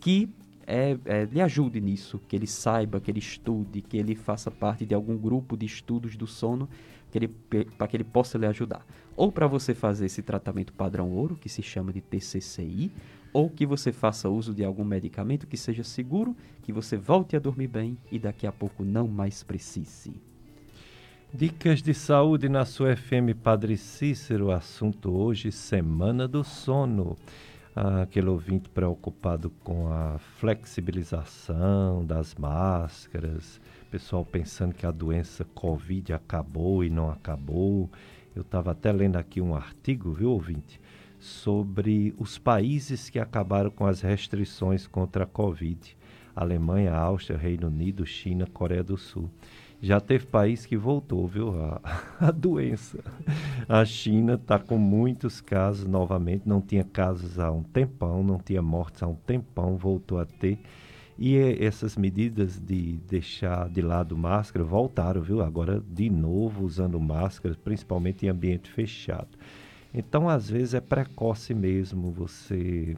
que 0.00 0.28
é, 0.66 0.96
é, 1.04 1.24
lhe 1.24 1.40
ajude 1.40 1.80
nisso, 1.80 2.20
que 2.28 2.34
ele 2.34 2.46
saiba, 2.46 3.00
que 3.00 3.10
ele 3.10 3.18
estude, 3.18 3.80
que 3.80 3.96
ele 3.96 4.14
faça 4.14 4.50
parte 4.50 4.84
de 4.84 4.94
algum 4.94 5.16
grupo 5.16 5.56
de 5.56 5.66
estudos 5.66 6.16
do 6.16 6.26
sono 6.26 6.68
para 7.78 7.86
que 7.86 7.96
ele 7.96 8.04
possa 8.04 8.36
lhe 8.36 8.46
ajudar. 8.46 8.84
Ou 9.16 9.30
para 9.30 9.46
você 9.46 9.74
fazer 9.74 10.06
esse 10.06 10.22
tratamento 10.22 10.72
padrão 10.72 11.10
ouro, 11.10 11.36
que 11.36 11.48
se 11.48 11.62
chama 11.62 11.92
de 11.92 12.00
TCCI, 12.00 12.90
ou 13.32 13.48
que 13.48 13.64
você 13.64 13.92
faça 13.92 14.28
uso 14.28 14.52
de 14.52 14.64
algum 14.64 14.84
medicamento 14.84 15.46
que 15.46 15.56
seja 15.56 15.84
seguro, 15.84 16.36
que 16.62 16.72
você 16.72 16.96
volte 16.96 17.36
a 17.36 17.38
dormir 17.38 17.68
bem 17.68 17.96
e 18.10 18.18
daqui 18.18 18.46
a 18.46 18.52
pouco 18.52 18.84
não 18.84 19.06
mais 19.06 19.42
precise. 19.42 20.12
Dicas 21.32 21.82
de 21.82 21.92
saúde 21.94 22.48
na 22.48 22.64
sua 22.64 22.96
FM 22.96 23.34
Padre 23.42 23.76
Cícero, 23.76 24.52
assunto 24.52 25.12
hoje, 25.12 25.50
Semana 25.50 26.28
do 26.28 26.44
Sono 26.44 27.16
aquele 27.74 28.28
ouvinte 28.28 28.68
preocupado 28.68 29.50
com 29.64 29.92
a 29.92 30.18
flexibilização 30.38 32.04
das 32.06 32.34
máscaras, 32.34 33.60
pessoal 33.90 34.24
pensando 34.24 34.74
que 34.74 34.86
a 34.86 34.90
doença 34.90 35.44
Covid 35.54 36.12
acabou 36.12 36.84
e 36.84 36.90
não 36.90 37.10
acabou. 37.10 37.90
Eu 38.34 38.42
estava 38.42 38.72
até 38.72 38.92
lendo 38.92 39.16
aqui 39.16 39.40
um 39.40 39.54
artigo, 39.54 40.12
viu, 40.12 40.30
ouvinte, 40.30 40.80
sobre 41.18 42.14
os 42.18 42.38
países 42.38 43.08
que 43.08 43.18
acabaram 43.18 43.70
com 43.70 43.86
as 43.86 44.00
restrições 44.00 44.86
contra 44.86 45.24
a 45.24 45.26
Covid: 45.26 45.96
Alemanha, 46.34 46.92
Áustria, 46.92 47.38
Reino 47.38 47.68
Unido, 47.68 48.06
China, 48.06 48.46
Coreia 48.46 48.84
do 48.84 48.96
Sul. 48.96 49.30
Já 49.80 50.00
teve 50.00 50.26
país 50.26 50.64
que 50.64 50.76
voltou, 50.76 51.26
viu, 51.26 51.50
a, 51.60 51.80
a 52.18 52.30
doença. 52.30 52.98
A 53.68 53.84
China 53.84 54.34
está 54.34 54.58
com 54.58 54.78
muitos 54.78 55.40
casos 55.40 55.86
novamente, 55.86 56.48
não 56.48 56.60
tinha 56.60 56.84
casos 56.84 57.38
há 57.38 57.50
um 57.50 57.62
tempão, 57.62 58.22
não 58.22 58.38
tinha 58.38 58.62
mortes 58.62 59.02
há 59.02 59.06
um 59.06 59.14
tempão, 59.14 59.76
voltou 59.76 60.18
a 60.18 60.24
ter. 60.24 60.58
E 61.18 61.36
essas 61.60 61.96
medidas 61.96 62.58
de 62.58 62.96
deixar 63.08 63.68
de 63.68 63.80
lado 63.80 64.16
máscara 64.16 64.64
voltaram, 64.64 65.22
viu? 65.22 65.42
Agora 65.42 65.80
de 65.86 66.10
novo 66.10 66.64
usando 66.64 66.98
máscara, 66.98 67.56
principalmente 67.62 68.26
em 68.26 68.28
ambiente 68.28 68.68
fechado. 68.70 69.28
Então, 69.92 70.28
às 70.28 70.50
vezes 70.50 70.74
é 70.74 70.80
precoce 70.80 71.54
mesmo 71.54 72.10
você. 72.10 72.96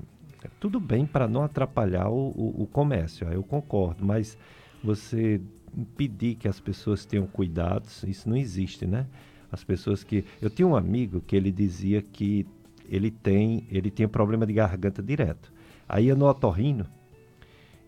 Tudo 0.58 0.80
bem 0.80 1.04
para 1.04 1.28
não 1.28 1.42
atrapalhar 1.42 2.08
o, 2.08 2.30
o, 2.30 2.62
o 2.62 2.66
comércio, 2.66 3.28
eu 3.28 3.42
concordo, 3.42 4.04
mas 4.04 4.38
você 4.82 5.40
impedir 5.76 6.36
que 6.36 6.48
as 6.48 6.58
pessoas 6.58 7.04
tenham 7.04 7.26
cuidados, 7.26 8.02
isso 8.04 8.28
não 8.28 8.36
existe, 8.36 8.86
né? 8.86 9.06
As 9.50 9.62
pessoas 9.62 10.02
que. 10.02 10.24
Eu 10.40 10.50
tinha 10.50 10.66
um 10.66 10.76
amigo 10.76 11.20
que 11.20 11.36
ele 11.36 11.52
dizia 11.52 12.02
que 12.02 12.46
ele 12.88 13.10
tem, 13.10 13.66
ele 13.70 13.90
tinha 13.90 14.08
problema 14.08 14.46
de 14.46 14.52
garganta 14.52 15.02
direto. 15.02 15.52
Aí 15.88 16.06
ia 16.06 16.14
no 16.14 16.26
otorrino 16.26 16.86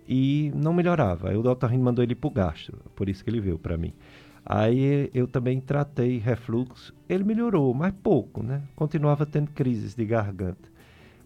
e 0.06 0.52
não 0.54 0.72
melhorava. 0.72 1.30
Aí 1.30 1.36
o 1.36 1.46
otorrino 1.46 1.84
mandou 1.84 2.02
ele 2.02 2.14
para 2.14 2.28
o 2.28 2.30
gastro, 2.30 2.78
por 2.94 3.08
isso 3.08 3.22
que 3.24 3.30
ele 3.30 3.40
veio 3.40 3.58
para 3.58 3.76
mim. 3.76 3.92
Aí 4.44 5.10
eu 5.12 5.26
também 5.26 5.60
tratei 5.60 6.18
refluxo, 6.18 6.94
ele 7.08 7.22
melhorou, 7.22 7.74
mas 7.74 7.92
pouco, 8.02 8.42
né? 8.42 8.62
Continuava 8.74 9.26
tendo 9.26 9.50
crises 9.50 9.94
de 9.94 10.04
garganta. 10.06 10.77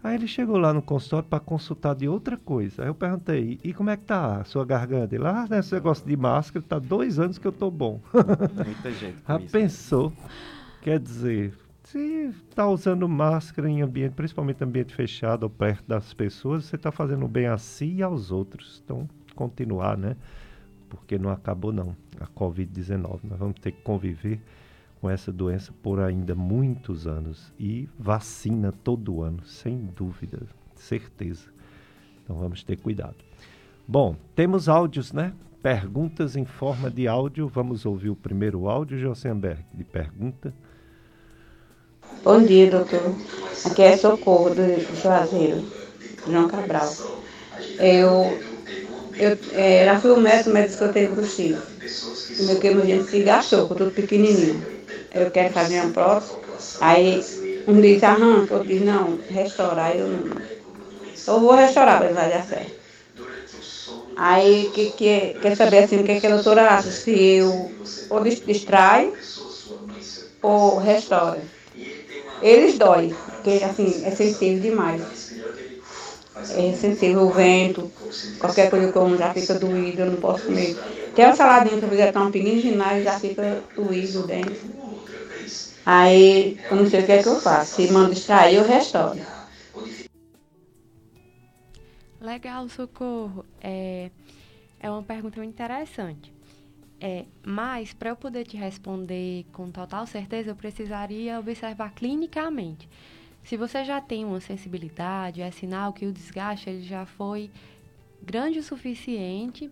Aí 0.02 0.16
ele 0.16 0.26
chegou 0.26 0.56
lá 0.56 0.72
no 0.72 0.82
consultório 0.82 1.28
para 1.28 1.38
consultar 1.38 1.94
de 1.94 2.08
outra 2.08 2.36
coisa. 2.36 2.82
Aí 2.82 2.88
eu 2.88 2.94
perguntei, 2.94 3.60
e 3.62 3.72
como 3.72 3.88
é 3.88 3.96
que 3.96 4.04
tá 4.04 4.40
a 4.40 4.44
sua 4.44 4.64
garganta? 4.64 5.14
Ele, 5.14 5.24
ah, 5.24 5.46
nesse 5.48 5.72
negócio 5.72 6.04
de 6.04 6.16
máscara, 6.16 6.64
tá 6.68 6.78
dois 6.78 7.20
anos 7.20 7.38
que 7.38 7.46
eu 7.46 7.52
tô 7.52 7.70
bom. 7.70 8.00
Muita 8.12 8.90
gente. 8.90 9.16
Já 9.26 9.38
isso, 9.38 9.52
pensou? 9.52 10.10
Né? 10.10 10.16
Quer 10.82 10.98
dizer, 10.98 11.54
se 11.84 12.32
está 12.48 12.66
usando 12.66 13.08
máscara 13.08 13.70
em 13.70 13.80
ambiente, 13.80 14.14
principalmente 14.14 14.64
ambiente 14.64 14.92
fechado 14.92 15.44
ou 15.44 15.50
perto 15.50 15.84
das 15.86 16.12
pessoas, 16.12 16.64
você 16.64 16.74
está 16.74 16.90
fazendo 16.90 17.28
bem 17.28 17.46
a 17.46 17.56
si 17.56 17.94
e 17.96 18.02
aos 18.02 18.32
outros. 18.32 18.82
Então, 18.84 19.08
continuar, 19.36 19.96
né? 19.96 20.16
Porque 20.90 21.16
não 21.16 21.30
acabou 21.30 21.72
não, 21.72 21.96
a 22.18 22.26
Covid-19. 22.26 23.20
Nós 23.22 23.38
vamos 23.38 23.60
ter 23.60 23.70
que 23.70 23.82
conviver 23.82 24.40
com 25.02 25.10
essa 25.10 25.32
doença 25.32 25.72
por 25.82 25.98
ainda 25.98 26.32
muitos 26.32 27.08
anos 27.08 27.52
e 27.58 27.88
vacina 27.98 28.72
todo 28.84 29.20
ano, 29.20 29.44
sem 29.44 29.90
dúvida, 29.96 30.38
certeza. 30.76 31.46
Então 32.22 32.36
vamos 32.36 32.62
ter 32.62 32.76
cuidado. 32.76 33.16
Bom, 33.86 34.14
temos 34.36 34.68
áudios, 34.68 35.12
né? 35.12 35.32
Perguntas 35.60 36.36
em 36.36 36.44
forma 36.44 36.88
de 36.88 37.08
áudio. 37.08 37.48
Vamos 37.48 37.84
ouvir 37.84 38.10
o 38.10 38.16
primeiro 38.16 38.68
áudio, 38.68 38.96
Josenberg, 38.96 39.64
de 39.74 39.82
pergunta. 39.82 40.54
Bom 42.22 42.40
dia, 42.40 42.70
doutor. 42.70 43.16
Aqui 43.66 43.82
é 43.82 43.96
Socorro 43.96 44.50
do 44.50 45.02
Juazeiro, 45.02 45.64
João 46.28 46.46
Cabral. 46.46 46.88
Eu, 47.80 48.38
eu 49.16 49.38
é, 49.52 49.84
já 49.84 49.98
fui 49.98 50.12
o 50.12 50.20
médico, 50.20 50.50
médico 50.50 50.78
que 50.78 50.84
eu 50.84 50.92
tenho 50.92 51.14
possível. 51.16 51.60
O 52.40 52.46
meu 52.46 52.60
queimogênio 52.60 53.04
se 53.04 53.20
gastou, 53.24 53.66
com 53.66 53.74
tudo 53.74 53.90
pequenininho 53.90 54.81
eu 55.14 55.30
quero 55.30 55.52
fazer 55.52 55.82
um 55.82 55.92
próximo. 55.92 56.40
Aí 56.80 57.34
um 57.66 57.80
diz 57.80 58.02
arranca, 58.02 58.54
outro 58.54 58.68
diz 58.68 58.82
não, 58.82 59.24
restaurar, 59.28 59.96
eu 59.96 60.08
não. 60.08 60.50
Eu 61.26 61.40
vou 61.40 61.52
restaurar, 61.54 62.00
mas 62.02 62.14
vai 62.14 62.30
dar 62.30 62.44
certo. 62.44 62.78
Aí 64.28 64.70
que, 64.74 64.84
que, 64.98 65.12
quer 65.40 65.54
saber 65.56 65.78
assim, 65.84 65.98
o 66.00 66.04
que, 66.06 66.20
que 66.20 66.26
a 66.26 66.34
doutora 66.36 66.62
acha? 66.76 66.90
Se 66.90 67.12
eu 67.40 67.50
ou 68.08 68.20
distrai 68.24 69.02
ou 70.40 70.78
restaura. 70.78 71.50
Eles 72.40 72.78
dói, 72.78 73.22
porque 73.26 73.62
assim, 73.64 74.04
é 74.04 74.10
sensível 74.12 74.60
demais. 74.60 75.04
É 76.48 76.72
sensível 76.74 77.22
o 77.28 77.32
vento, 77.32 77.82
qualquer 78.38 78.68
coisa 78.70 78.90
que 78.90 78.98
eu 78.98 79.02
como 79.02 79.16
já 79.16 79.32
fica 79.32 79.58
doído, 79.58 80.02
eu 80.02 80.10
não 80.12 80.20
posso 80.20 80.44
comer. 80.46 80.80
Tem 81.14 81.24
uma 81.24 81.34
saladinha 81.36 81.78
que 81.78 81.84
eu 81.84 81.88
fizer 81.90 82.12
tão 82.12 82.30
pequenininho 82.30 83.02
já 83.02 83.18
fica 83.20 83.68
doído 83.74 84.22
dentro. 84.24 84.81
Aí 85.84 86.58
eu 86.70 86.76
não 86.76 86.86
sei 86.88 87.00
o 87.00 87.06
que 87.06 87.12
é 87.12 87.22
que 87.22 87.28
eu 87.28 87.40
faço. 87.40 87.82
Se 87.82 87.92
manda 87.92 88.12
extrair, 88.12 88.56
eu 88.56 88.66
restauro. 88.66 89.20
Legal, 92.20 92.68
socorro. 92.68 93.44
É, 93.60 94.10
é 94.78 94.90
uma 94.90 95.02
pergunta 95.02 95.38
muito 95.38 95.52
interessante. 95.52 96.32
É, 97.00 97.24
mas, 97.44 97.92
para 97.92 98.10
eu 98.10 98.16
poder 98.16 98.44
te 98.44 98.56
responder 98.56 99.44
com 99.52 99.68
total 99.72 100.06
certeza, 100.06 100.50
eu 100.50 100.54
precisaria 100.54 101.40
observar 101.40 101.92
clinicamente. 101.92 102.88
Se 103.42 103.56
você 103.56 103.84
já 103.84 104.00
tem 104.00 104.24
uma 104.24 104.40
sensibilidade, 104.40 105.42
é 105.42 105.50
sinal 105.50 105.92
que 105.92 106.06
o 106.06 106.12
desgaste 106.12 106.70
ele 106.70 106.84
já 106.84 107.04
foi 107.04 107.50
grande 108.22 108.60
o 108.60 108.62
suficiente 108.62 109.68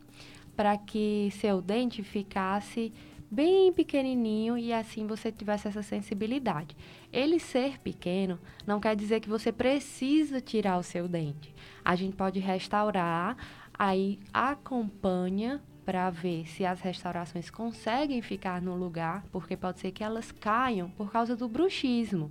para 0.57 0.77
que 0.77 1.33
seu 1.41 1.63
dente 1.63 2.03
ficasse 2.03 2.93
bem 3.31 3.73
pequenininho 3.73 4.59
e 4.59 4.73
assim 4.73 5.07
você 5.07 5.31
tivesse 5.31 5.69
essa 5.69 5.83
sensibilidade. 5.83 6.77
Ele 7.13 7.39
ser 7.39 7.79
pequeno 7.79 8.39
não 8.67 8.81
quer 8.81 8.97
dizer 8.97 9.21
que 9.21 9.29
você 9.29 9.53
precisa 9.53 10.41
tirar 10.41 10.79
o 10.79 10.83
seu 10.83 11.07
dente. 11.07 11.55
A 11.85 11.95
gente 11.95 12.17
pode 12.17 12.41
restaurar, 12.41 13.37
aí 13.73 14.19
acompanha 14.33 15.63
para 15.85 16.11
ver 16.11 16.47
se 16.47 16.65
as 16.65 16.81
restaurações 16.81 17.51
conseguem 17.51 18.21
ficar 18.23 18.61
no 18.61 18.77
lugar, 18.77 19.25
porque 19.33 19.57
pode 19.57 19.81
ser 19.81 19.91
que 19.93 20.05
elas 20.05 20.31
caiam 20.31 20.91
por 20.91 21.11
causa 21.11 21.35
do 21.35 21.49
bruxismo. 21.49 22.31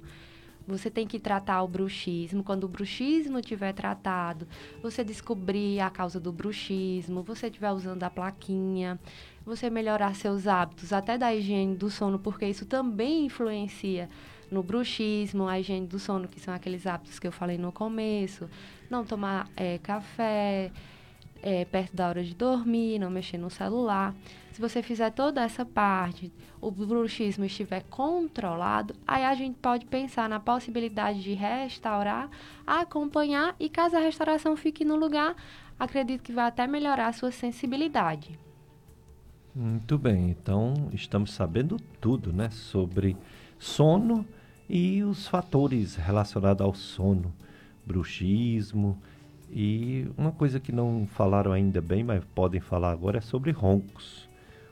Você 0.69 0.91
tem 0.91 1.07
que 1.07 1.19
tratar 1.19 1.63
o 1.63 1.67
bruxismo. 1.67 2.43
Quando 2.43 2.65
o 2.65 2.67
bruxismo 2.67 3.41
tiver 3.41 3.73
tratado, 3.73 4.47
você 4.83 5.03
descobrir 5.03 5.79
a 5.79 5.89
causa 5.89 6.19
do 6.19 6.31
bruxismo, 6.31 7.23
você 7.23 7.47
estiver 7.47 7.71
usando 7.71 8.03
a 8.03 8.09
plaquinha, 8.09 8.99
você 9.49 9.67
melhorar 9.67 10.15
seus 10.15 10.45
hábitos, 10.45 10.93
até 10.93 11.17
da 11.17 11.33
higiene 11.33 11.75
do 11.75 11.89
sono, 11.89 12.19
porque 12.19 12.45
isso 12.45 12.67
também 12.67 13.25
influencia 13.25 14.07
no 14.51 14.61
bruxismo, 14.61 15.47
a 15.47 15.59
higiene 15.59 15.87
do 15.87 15.97
sono, 15.97 16.27
que 16.27 16.39
são 16.39 16.53
aqueles 16.53 16.85
hábitos 16.85 17.17
que 17.17 17.25
eu 17.25 17.31
falei 17.31 17.57
no 17.57 17.71
começo. 17.71 18.47
Não 18.91 19.03
tomar 19.03 19.49
é, 19.57 19.79
café 19.79 20.71
é, 21.41 21.65
perto 21.65 21.95
da 21.95 22.09
hora 22.09 22.23
de 22.23 22.35
dormir, 22.35 22.99
não 22.99 23.09
mexer 23.09 23.39
no 23.39 23.49
celular. 23.49 24.13
Se 24.53 24.61
você 24.61 24.83
fizer 24.83 25.09
toda 25.11 25.41
essa 25.41 25.65
parte, 25.65 26.31
o 26.61 26.69
bruxismo 26.69 27.43
estiver 27.43 27.83
controlado, 27.89 28.93
aí 29.07 29.25
a 29.25 29.33
gente 29.33 29.57
pode 29.57 29.87
pensar 29.87 30.29
na 30.29 30.39
possibilidade 30.39 31.23
de 31.23 31.33
restaurar, 31.33 32.29
acompanhar 32.67 33.55
e 33.59 33.67
caso 33.67 33.97
a 33.97 33.99
restauração 33.99 34.55
fique 34.55 34.85
no 34.85 34.95
lugar, 34.95 35.35
acredito 35.79 36.21
que 36.21 36.33
vai 36.33 36.45
até 36.45 36.67
melhorar 36.67 37.07
a 37.07 37.13
sua 37.13 37.31
sensibilidade. 37.31 38.37
Muito 39.55 39.97
bem, 39.97 40.29
então 40.29 40.89
estamos 40.93 41.33
sabendo 41.33 41.77
tudo, 41.99 42.31
né, 42.31 42.49
sobre 42.51 43.17
sono 43.57 44.25
e 44.69 45.03
os 45.03 45.27
fatores 45.27 45.95
relacionados 45.95 46.63
ao 46.63 46.73
sono, 46.73 47.33
bruxismo 47.83 48.97
e 49.51 50.07
uma 50.15 50.31
coisa 50.31 50.59
que 50.59 50.71
não 50.71 51.07
falaram 51.07 51.51
ainda 51.51 51.81
bem, 51.81 52.03
mas 52.03 52.23
podem 52.35 52.61
falar 52.61 52.91
agora 52.91 53.17
é 53.17 53.21
sobre 53.21 53.51
roncos. 53.51 54.29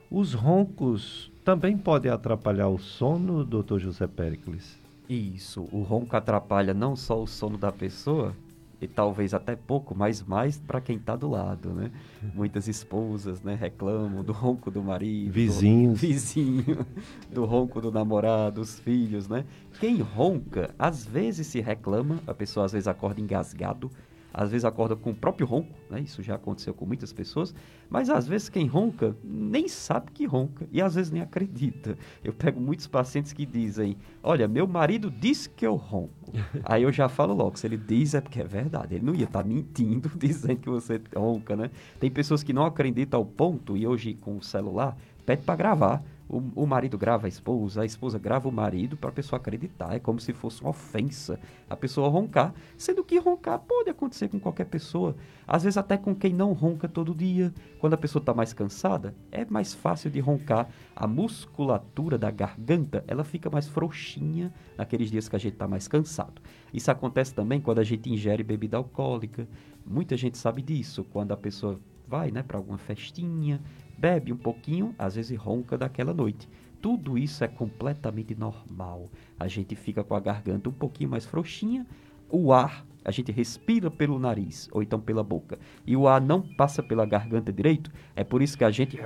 Os 0.08 0.32
roncos 0.32 1.30
também 1.44 1.76
podem 1.76 2.10
atrapalhar 2.10 2.68
o 2.68 2.78
sono, 2.78 3.44
doutor 3.44 3.80
José 3.80 4.06
Pericles? 4.06 4.78
Isso, 5.08 5.68
o 5.72 5.82
ronco 5.82 6.16
atrapalha 6.16 6.72
não 6.72 6.94
só 6.94 7.20
o 7.20 7.26
sono 7.26 7.58
da 7.58 7.72
pessoa, 7.72 8.32
e 8.80 8.86
talvez 8.86 9.34
até 9.34 9.56
pouco, 9.56 9.94
mas 9.94 10.22
mais 10.22 10.56
para 10.58 10.80
quem 10.80 10.96
está 10.96 11.16
do 11.16 11.28
lado, 11.28 11.70
né? 11.70 11.90
Muitas 12.34 12.68
esposas, 12.68 13.42
né, 13.42 13.54
reclamam 13.54 14.22
do 14.22 14.32
ronco 14.32 14.70
do 14.70 14.82
marido, 14.82 15.32
Vizinhos. 15.32 16.00
do 16.00 16.06
vizinho, 16.06 16.86
do 17.32 17.44
ronco 17.44 17.80
do 17.80 17.90
namorado, 17.90 18.60
os 18.60 18.78
filhos, 18.78 19.28
né? 19.28 19.44
Quem 19.80 20.00
ronca, 20.00 20.74
às 20.78 21.04
vezes 21.04 21.46
se 21.48 21.60
reclama, 21.60 22.20
a 22.26 22.32
pessoa 22.34 22.66
às 22.66 22.72
vezes 22.72 22.86
acorda 22.86 23.20
engasgado, 23.20 23.90
às 24.38 24.52
vezes 24.52 24.64
acorda 24.64 24.94
com 24.94 25.10
o 25.10 25.14
próprio 25.14 25.44
ronco, 25.44 25.74
né? 25.90 26.00
Isso 26.00 26.22
já 26.22 26.36
aconteceu 26.36 26.72
com 26.72 26.86
muitas 26.86 27.12
pessoas, 27.12 27.52
mas 27.90 28.08
às 28.08 28.24
vezes 28.28 28.48
quem 28.48 28.68
ronca 28.68 29.16
nem 29.24 29.66
sabe 29.66 30.12
que 30.12 30.24
ronca 30.24 30.64
e 30.70 30.80
às 30.80 30.94
vezes 30.94 31.10
nem 31.10 31.20
acredita. 31.20 31.98
Eu 32.22 32.32
pego 32.32 32.60
muitos 32.60 32.86
pacientes 32.86 33.32
que 33.32 33.44
dizem: 33.44 33.96
"Olha, 34.22 34.46
meu 34.46 34.64
marido 34.64 35.10
disse 35.10 35.50
que 35.50 35.66
eu 35.66 35.74
ronco". 35.74 36.12
Aí 36.62 36.84
eu 36.84 36.92
já 36.92 37.08
falo 37.08 37.34
logo, 37.34 37.58
se 37.58 37.66
ele 37.66 37.76
diz 37.76 38.14
é 38.14 38.20
porque 38.20 38.40
é 38.40 38.44
verdade. 38.44 38.94
Ele 38.94 39.04
não 39.04 39.14
ia 39.14 39.24
estar 39.24 39.44
mentindo 39.44 40.08
dizendo 40.16 40.60
que 40.60 40.70
você 40.70 41.00
ronca, 41.16 41.56
né? 41.56 41.68
Tem 41.98 42.08
pessoas 42.08 42.44
que 42.44 42.52
não 42.52 42.64
acreditam 42.64 43.18
ao 43.18 43.26
ponto 43.26 43.76
e 43.76 43.88
hoje 43.88 44.14
com 44.14 44.36
o 44.36 44.42
celular 44.42 44.96
pede 45.26 45.42
para 45.42 45.56
gravar. 45.56 46.02
O, 46.28 46.62
o 46.62 46.66
marido 46.66 46.98
grava 46.98 47.26
a 47.26 47.28
esposa, 47.28 47.82
a 47.82 47.86
esposa 47.86 48.18
grava 48.18 48.48
o 48.48 48.52
marido 48.52 48.96
para 48.96 49.08
a 49.10 49.12
pessoa 49.12 49.38
acreditar. 49.38 49.94
É 49.94 49.98
como 49.98 50.20
se 50.20 50.32
fosse 50.32 50.60
uma 50.60 50.70
ofensa 50.70 51.40
a 51.70 51.76
pessoa 51.76 52.08
roncar, 52.08 52.54
sendo 52.76 53.02
que 53.02 53.18
roncar 53.18 53.58
pode 53.60 53.88
acontecer 53.88 54.28
com 54.28 54.38
qualquer 54.38 54.66
pessoa. 54.66 55.16
Às 55.46 55.62
vezes 55.62 55.78
até 55.78 55.96
com 55.96 56.14
quem 56.14 56.34
não 56.34 56.52
ronca 56.52 56.88
todo 56.88 57.14
dia. 57.14 57.52
Quando 57.78 57.94
a 57.94 57.98
pessoa 57.98 58.20
está 58.20 58.34
mais 58.34 58.52
cansada, 58.52 59.14
é 59.32 59.44
mais 59.46 59.72
fácil 59.72 60.10
de 60.10 60.20
roncar. 60.20 60.68
A 60.94 61.06
musculatura 61.06 62.18
da 62.18 62.30
garganta, 62.30 63.02
ela 63.06 63.24
fica 63.24 63.48
mais 63.48 63.66
frouxinha 63.66 64.52
naqueles 64.76 65.10
dias 65.10 65.28
que 65.28 65.36
a 65.36 65.38
gente 65.38 65.54
está 65.54 65.66
mais 65.66 65.88
cansado. 65.88 66.42
Isso 66.72 66.90
acontece 66.90 67.34
também 67.34 67.60
quando 67.60 67.78
a 67.78 67.84
gente 67.84 68.10
ingere 68.10 68.42
bebida 68.42 68.76
alcoólica. 68.76 69.48
Muita 69.86 70.16
gente 70.16 70.36
sabe 70.36 70.60
disso. 70.60 71.04
Quando 71.04 71.32
a 71.32 71.36
pessoa 71.36 71.80
vai 72.06 72.30
né, 72.30 72.42
para 72.42 72.56
alguma 72.56 72.78
festinha, 72.78 73.60
bebe 73.98 74.32
um 74.32 74.36
pouquinho, 74.36 74.94
às 74.96 75.16
vezes 75.16 75.36
ronca 75.36 75.76
daquela 75.76 76.14
noite. 76.14 76.48
Tudo 76.80 77.18
isso 77.18 77.42
é 77.42 77.48
completamente 77.48 78.34
normal. 78.34 79.10
A 79.38 79.48
gente 79.48 79.74
fica 79.74 80.04
com 80.04 80.14
a 80.14 80.20
garganta 80.20 80.68
um 80.68 80.72
pouquinho 80.72 81.10
mais 81.10 81.26
frouxinha, 81.26 81.84
o 82.30 82.52
ar, 82.52 82.86
a 83.04 83.10
gente 83.10 83.32
respira 83.32 83.90
pelo 83.90 84.18
nariz 84.18 84.68
ou 84.70 84.82
então 84.82 85.00
pela 85.00 85.24
boca, 85.24 85.58
e 85.86 85.96
o 85.96 86.06
ar 86.06 86.20
não 86.20 86.42
passa 86.42 86.82
pela 86.82 87.06
garganta 87.06 87.52
direito, 87.52 87.90
é 88.14 88.22
por 88.22 88.42
isso 88.42 88.56
que 88.56 88.64
a 88.64 88.70
gente 88.70 89.00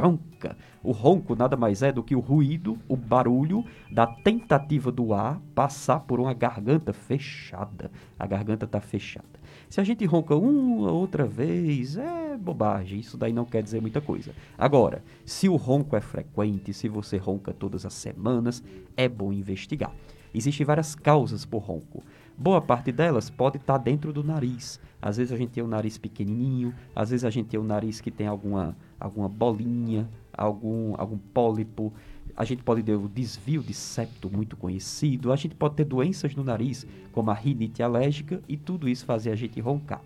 ronca. 0.00 0.56
O 0.82 0.92
ronco 0.92 1.34
nada 1.34 1.56
mais 1.56 1.82
é 1.82 1.92
do 1.92 2.02
que 2.02 2.14
o 2.14 2.20
ruído, 2.20 2.78
o 2.88 2.96
barulho 2.96 3.64
da 3.90 4.06
tentativa 4.06 4.90
do 4.90 5.12
ar 5.12 5.40
passar 5.54 6.00
por 6.00 6.20
uma 6.20 6.32
garganta 6.32 6.92
fechada. 6.92 7.90
A 8.18 8.26
garganta 8.26 8.64
está 8.64 8.80
fechada. 8.80 9.41
Se 9.72 9.80
a 9.80 9.84
gente 9.84 10.04
ronca 10.04 10.36
uma 10.36 10.92
outra 10.92 11.24
vez, 11.24 11.96
é 11.96 12.36
bobagem. 12.36 13.00
Isso 13.00 13.16
daí 13.16 13.32
não 13.32 13.46
quer 13.46 13.62
dizer 13.62 13.80
muita 13.80 14.02
coisa. 14.02 14.34
Agora, 14.58 15.02
se 15.24 15.48
o 15.48 15.56
ronco 15.56 15.96
é 15.96 16.00
frequente, 16.02 16.74
se 16.74 16.90
você 16.90 17.16
ronca 17.16 17.54
todas 17.54 17.86
as 17.86 17.94
semanas, 17.94 18.62
é 18.94 19.08
bom 19.08 19.32
investigar. 19.32 19.90
Existem 20.34 20.66
várias 20.66 20.94
causas 20.94 21.46
por 21.46 21.62
ronco. 21.62 22.02
Boa 22.36 22.60
parte 22.60 22.92
delas 22.92 23.30
pode 23.30 23.56
estar 23.56 23.78
dentro 23.78 24.12
do 24.12 24.22
nariz. 24.22 24.78
Às 25.00 25.16
vezes 25.16 25.32
a 25.32 25.38
gente 25.38 25.52
tem 25.52 25.64
o 25.64 25.66
nariz 25.68 25.96
pequenininho, 25.96 26.74
às 26.94 27.08
vezes 27.08 27.24
a 27.24 27.30
gente 27.30 27.48
tem 27.48 27.58
o 27.58 27.64
nariz 27.64 27.98
que 27.98 28.10
tem 28.10 28.26
alguma, 28.26 28.76
alguma 29.00 29.26
bolinha, 29.26 30.06
algum, 30.34 30.94
algum 30.98 31.16
pólipo. 31.16 31.90
A 32.36 32.44
gente 32.44 32.62
pode 32.62 32.82
ter 32.82 32.94
o 32.94 33.08
desvio 33.08 33.62
de 33.62 33.74
septo 33.74 34.30
muito 34.30 34.56
conhecido. 34.56 35.32
A 35.32 35.36
gente 35.36 35.54
pode 35.54 35.74
ter 35.74 35.84
doenças 35.84 36.34
no 36.34 36.42
nariz, 36.42 36.86
como 37.12 37.30
a 37.30 37.34
rinite 37.34 37.82
alérgica, 37.82 38.42
e 38.48 38.56
tudo 38.56 38.88
isso 38.88 39.04
fazer 39.04 39.30
a 39.30 39.36
gente 39.36 39.60
roncar. 39.60 40.00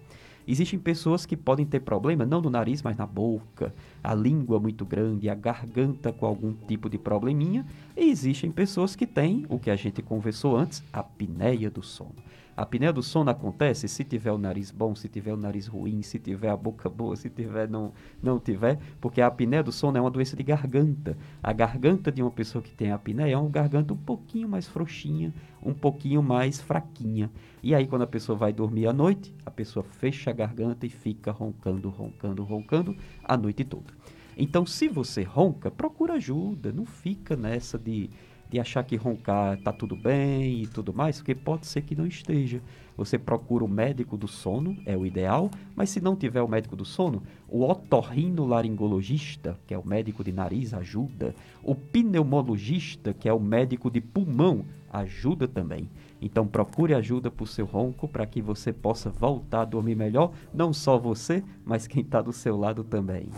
Existem 0.49 0.79
pessoas 0.79 1.27
que 1.27 1.37
podem 1.37 1.67
ter 1.67 1.81
problema 1.81 2.25
não 2.25 2.41
no 2.41 2.49
nariz, 2.49 2.81
mas 2.81 2.97
na 2.97 3.05
boca, 3.05 3.75
a 4.03 4.15
língua 4.15 4.61
muito 4.61 4.85
grande, 4.85 5.29
a 5.29 5.35
garganta 5.35 6.13
com 6.13 6.25
algum 6.25 6.53
tipo 6.53 6.89
de 6.89 6.99
probleminha. 6.99 7.67
E 7.97 8.09
existem 8.09 8.53
pessoas 8.53 8.95
que 8.95 9.07
têm 9.07 9.45
o 9.49 9.59
que 9.59 9.71
a 9.71 9.77
gente 9.77 10.01
conversou 10.03 10.57
antes, 10.57 10.85
a 10.93 11.01
apneia 11.01 11.69
do 11.69 11.83
sono. 11.83 12.15
A 12.57 12.63
apneia 12.63 12.91
do 12.91 13.03
sono 13.03 13.31
acontece 13.31 13.87
se 13.87 14.03
tiver 14.03 14.33
o 14.33 14.39
nariz 14.39 14.71
bom, 14.71 14.95
se 14.95 15.09
tiver 15.09 15.35
o 15.35 15.37
nariz 15.37 15.67
ruim, 15.67 16.01
se 16.01 16.19
tiver 16.19 16.49
a 16.49 16.57
boca 16.57 16.89
boa, 16.89 17.15
se 17.15 17.29
tiver 17.29 17.69
não 17.69 17.93
não 18.23 18.41
tiver, 18.41 18.79
porque 18.99 19.21
a 19.21 19.27
apneia 19.27 19.63
do 19.63 19.71
sono 19.71 19.99
é 19.99 20.01
uma 20.01 20.11
doença 20.11 20.35
de 20.35 20.43
garganta. 20.43 21.19
A 21.43 21.53
garganta 21.53 22.11
de 22.11 22.23
uma 22.23 22.31
pessoa 22.31 22.63
que 22.63 22.75
tem 22.75 22.91
apneia 22.91 23.35
é 23.35 23.37
uma 23.37 23.51
garganta 23.51 23.93
um 23.93 23.99
pouquinho 23.99 24.49
mais 24.49 24.67
frouxinha, 24.67 25.35
um 25.63 25.75
pouquinho 25.75 26.23
mais 26.23 26.59
fraquinha. 26.59 27.31
E 27.63 27.75
aí 27.75 27.87
quando 27.87 28.03
a 28.03 28.07
pessoa 28.07 28.39
vai 28.39 28.55
dormir 28.55 28.87
à 28.87 28.93
noite, 28.93 29.35
a 29.45 29.51
pessoa 29.51 29.85
fecha 29.85 30.31
a 30.31 30.33
garganta 30.33 30.87
e 30.87 30.91
fica 30.91 31.31
roncando, 31.31 31.91
roncando, 31.91 32.43
roncando 32.43 32.97
a 33.23 33.37
noite 33.37 33.65
toda. 33.65 33.93
Então, 34.39 34.67
se 34.67 34.87
você 34.87 35.23
ronca, 35.23 35.71
procura 35.71 36.15
ajuda, 36.15 36.71
não 36.71 36.85
fica 36.85 37.35
nessa 37.35 37.79
de 37.79 38.11
de 38.49 38.61
achar 38.61 38.85
que 38.85 38.97
roncar 38.97 39.57
tá 39.59 39.73
tudo 39.73 39.97
bem 39.97 40.63
e 40.63 40.67
tudo 40.67 40.93
mais, 40.93 41.17
porque 41.19 41.35
pode 41.35 41.67
ser 41.67 41.83
que 41.83 41.97
não 41.97 42.07
esteja. 42.07 42.61
Você 42.97 43.19
procura 43.19 43.65
o 43.65 43.69
médico 43.69 44.17
do 44.17 44.27
sono, 44.27 44.77
é 44.87 44.97
o 44.97 45.05
ideal, 45.05 45.51
mas 45.75 45.91
se 45.91 46.01
não 46.01 46.17
tiver 46.17 46.41
o 46.41 46.49
médico 46.49 46.75
do 46.75 46.85
sono, 46.85 47.23
o 47.49 47.63
otorrinolaringologista, 47.63 49.59
que 49.67 49.75
é 49.75 49.79
o 49.79 49.87
médico 49.87 50.25
de 50.25 50.33
nariz, 50.33 50.73
ajuda. 50.73 51.35
O 51.63 51.75
pneumologista, 51.75 53.13
que 53.13 53.29
é 53.29 53.33
o 53.33 53.41
médico 53.41 53.91
de 53.91 54.01
pulmão, 54.01 54.65
ajuda 54.91 55.47
também. 55.47 55.91
Então 56.23 56.47
procure 56.47 56.95
ajuda 56.95 57.31
para 57.31 57.45
o 57.45 57.47
seu 57.47 57.67
ronco 57.67 58.09
para 58.09 58.25
que 58.25 58.41
você 58.41 58.73
possa 58.73 59.11
voltar 59.11 59.63
a 59.63 59.67
dormir 59.67 59.95
melhor, 59.95 60.33
não 60.55 60.73
só 60.73 60.99
você, 60.99 61.45
mas 61.65 61.87
quem 61.87 62.03
está 62.03 62.23
do 62.23 62.33
seu 62.33 62.57
lado 62.57 62.83
também. 62.83 63.29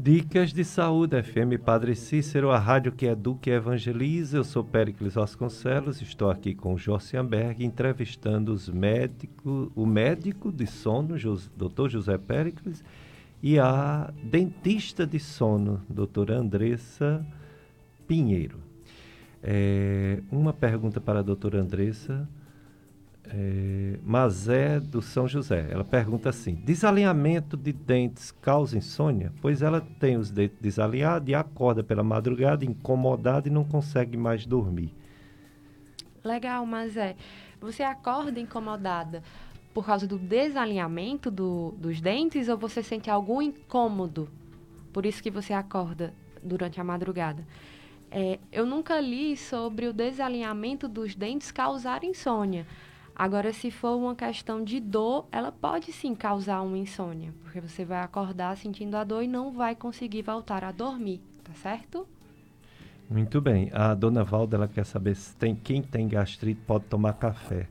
Dicas 0.00 0.52
de 0.52 0.64
Saúde, 0.64 1.20
FM 1.20 1.58
Padre 1.60 1.96
Cícero, 1.96 2.52
a 2.52 2.58
rádio 2.58 2.92
que 2.92 3.04
educa 3.04 3.50
e 3.50 3.52
evangeliza. 3.52 4.36
Eu 4.36 4.44
sou 4.44 4.62
Péricles 4.62 5.14
Vasconcelos, 5.14 6.00
estou 6.00 6.30
aqui 6.30 6.54
com 6.54 6.74
o 6.74 6.78
Josianberg, 6.78 7.64
entrevistando 7.64 8.52
os 8.52 8.68
médicos, 8.68 9.68
o 9.74 9.84
médico 9.84 10.52
de 10.52 10.68
sono, 10.68 11.16
Dr. 11.56 11.88
José 11.88 12.16
Péricles, 12.16 12.84
e 13.42 13.58
a 13.58 14.12
dentista 14.22 15.04
de 15.04 15.18
sono, 15.18 15.82
doutora 15.88 16.38
Andressa 16.38 17.26
Pinheiro. 18.06 18.60
É, 19.42 20.22
uma 20.30 20.52
pergunta 20.52 21.00
para 21.00 21.18
a 21.18 21.22
doutora 21.22 21.60
Andressa. 21.60 22.28
É, 23.30 23.98
Mazé 24.02 24.80
do 24.80 25.02
São 25.02 25.28
José. 25.28 25.68
Ela 25.70 25.84
pergunta 25.84 26.28
assim: 26.30 26.54
desalinhamento 26.54 27.56
de 27.56 27.72
dentes 27.72 28.30
causa 28.30 28.76
insônia? 28.78 29.32
Pois 29.42 29.60
ela 29.60 29.80
tem 29.80 30.16
os 30.16 30.30
dentes 30.30 30.58
desalinhados 30.60 31.28
e 31.28 31.34
acorda 31.34 31.82
pela 31.84 32.02
madrugada 32.02 32.64
incomodada 32.64 33.48
e 33.48 33.50
não 33.50 33.64
consegue 33.64 34.16
mais 34.16 34.46
dormir. 34.46 34.94
Legal, 36.24 36.64
mas 36.66 36.96
é. 36.96 37.16
Você 37.60 37.82
acorda 37.82 38.40
incomodada 38.40 39.22
por 39.74 39.84
causa 39.84 40.06
do 40.06 40.18
desalinhamento 40.18 41.30
do- 41.30 41.72
dos 41.78 42.00
dentes 42.00 42.48
ou 42.48 42.56
você 42.56 42.82
sente 42.82 43.10
algum 43.10 43.42
incômodo? 43.42 44.28
Por 44.92 45.04
isso 45.04 45.22
que 45.22 45.30
você 45.30 45.52
acorda 45.52 46.12
durante 46.42 46.80
a 46.80 46.84
madrugada. 46.84 47.44
É, 48.10 48.38
eu 48.50 48.64
nunca 48.64 48.98
li 49.00 49.36
sobre 49.36 49.86
o 49.86 49.92
desalinhamento 49.92 50.88
dos 50.88 51.14
dentes 51.14 51.50
causar 51.52 52.02
insônia. 52.04 52.66
Agora, 53.18 53.52
se 53.52 53.68
for 53.68 53.96
uma 53.96 54.14
questão 54.14 54.62
de 54.62 54.78
dor, 54.78 55.26
ela 55.32 55.50
pode 55.50 55.90
sim 55.92 56.14
causar 56.14 56.60
uma 56.60 56.78
insônia, 56.78 57.34
porque 57.42 57.60
você 57.60 57.84
vai 57.84 58.00
acordar 58.00 58.56
sentindo 58.56 58.96
a 58.96 59.02
dor 59.02 59.24
e 59.24 59.26
não 59.26 59.50
vai 59.50 59.74
conseguir 59.74 60.22
voltar 60.22 60.62
a 60.62 60.70
dormir, 60.70 61.20
tá 61.42 61.52
certo? 61.54 62.06
Muito 63.10 63.40
bem. 63.40 63.70
A 63.72 63.92
dona 63.92 64.22
Valda 64.22 64.56
ela 64.56 64.68
quer 64.68 64.86
saber 64.86 65.16
se 65.16 65.34
tem 65.34 65.52
quem 65.56 65.82
tem 65.82 66.06
gastrite 66.06 66.60
pode 66.64 66.84
tomar 66.84 67.14
café. 67.14 67.66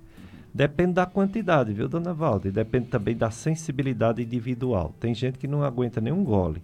Depende 0.53 0.93
da 0.93 1.05
quantidade, 1.05 1.71
viu, 1.71 1.87
dona 1.87 2.13
Valda? 2.13 2.49
E 2.49 2.51
depende 2.51 2.87
também 2.87 3.15
da 3.15 3.31
sensibilidade 3.31 4.21
individual. 4.21 4.93
Tem 4.99 5.13
gente 5.13 5.37
que 5.37 5.47
não 5.47 5.63
aguenta 5.63 6.01
nem 6.01 6.11
um 6.11 6.25
gole. 6.25 6.61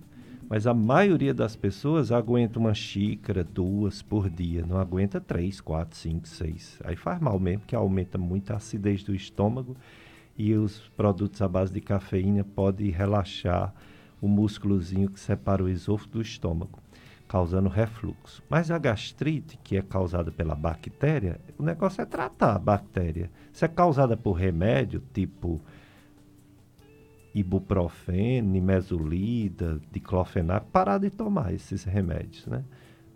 Mas 0.54 0.68
a 0.68 0.74
maioria 0.76 1.34
das 1.34 1.56
pessoas 1.56 2.12
aguenta 2.12 2.60
uma 2.60 2.76
xícara, 2.76 3.44
duas 3.44 4.04
por 4.04 4.30
dia. 4.30 4.64
Não 4.64 4.78
aguenta 4.78 5.20
três, 5.20 5.60
quatro, 5.60 5.98
cinco, 5.98 6.28
seis. 6.28 6.80
Aí 6.84 6.96
faz 6.96 7.20
mal 7.20 7.40
mesmo, 7.40 7.62
porque 7.62 7.76
aumenta 7.76 8.20
muito 8.20 8.54
a 8.54 8.58
acidez 8.58 9.02
do 9.02 9.16
estômago 9.16 9.76
e 10.38 10.54
os 10.54 10.78
produtos 10.96 11.42
à 11.42 11.48
base 11.48 11.74
de 11.74 11.82
cafeína 11.82 12.44
podem 12.44 12.92
relaxar 12.92 13.74
o 14.22 14.28
músculozinho 14.28 15.10
que 15.10 15.20
separa 15.20 15.64
o 15.64 15.68
esôfago 15.68 16.12
do 16.12 16.22
estômago, 16.22 16.78
causando 17.28 17.68
refluxo. 17.68 18.44
Mas 18.48 18.70
a 18.70 18.78
gastrite, 18.78 19.58
que 19.64 19.76
é 19.76 19.82
causada 19.82 20.32
pela 20.32 20.54
bactéria, 20.54 21.42
o 21.58 21.64
negócio 21.64 22.00
é 22.00 22.06
tratar 22.06 22.58
a 22.58 22.60
bactéria. 22.60 23.32
Se 23.52 23.66
é 23.66 23.68
causada 23.68 24.16
por 24.16 24.34
remédio, 24.34 25.02
tipo 25.16 25.60
ibuprofeno, 27.34 28.50
nimesulida, 28.50 29.80
diclofenac, 29.92 30.68
parar 30.72 31.00
de 31.00 31.10
tomar 31.10 31.54
esses 31.54 31.84
remédios, 31.84 32.46
né? 32.48 32.64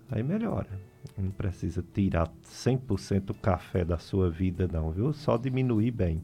Aí 0.09 0.23
melhora. 0.23 0.69
Não 1.17 1.31
precisa 1.31 1.83
tirar 1.93 2.31
100% 2.43 3.31
o 3.31 3.33
café 3.33 3.85
da 3.85 3.97
sua 3.97 4.29
vida 4.29 4.67
não, 4.71 4.91
viu? 4.91 5.13
Só 5.13 5.37
diminuir 5.37 5.91
bem. 5.91 6.21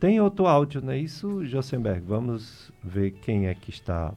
Tem 0.00 0.20
outro 0.20 0.46
áudio, 0.46 0.80
não 0.80 0.92
é 0.92 0.98
isso, 0.98 1.44
Josenberg? 1.44 2.06
Vamos 2.06 2.70
ver 2.82 3.12
quem 3.12 3.48
é 3.48 3.54
que 3.54 3.70
está 3.70 4.14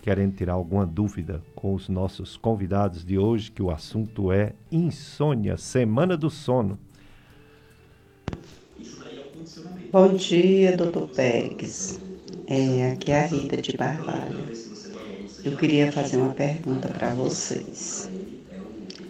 querendo 0.00 0.34
tirar 0.34 0.54
alguma 0.54 0.86
dúvida 0.86 1.42
com 1.54 1.74
os 1.74 1.88
nossos 1.88 2.36
convidados 2.36 3.04
de 3.04 3.18
hoje, 3.18 3.50
que 3.50 3.62
o 3.62 3.70
assunto 3.70 4.32
é 4.32 4.52
insônia, 4.70 5.56
semana 5.56 6.16
do 6.16 6.30
sono. 6.30 6.78
Bom 9.92 10.14
dia, 10.16 10.76
doutor 10.76 11.08
Pérez. 11.10 12.00
É, 12.46 12.92
aqui 12.92 13.12
é 13.12 13.20
a 13.24 13.26
Rita 13.26 13.60
de 13.62 13.76
Barbalho. 13.76 14.52
Eu 15.44 15.56
queria 15.56 15.92
fazer 15.92 16.16
uma 16.18 16.34
pergunta 16.34 16.92
para 16.92 17.14
vocês. 17.14 18.10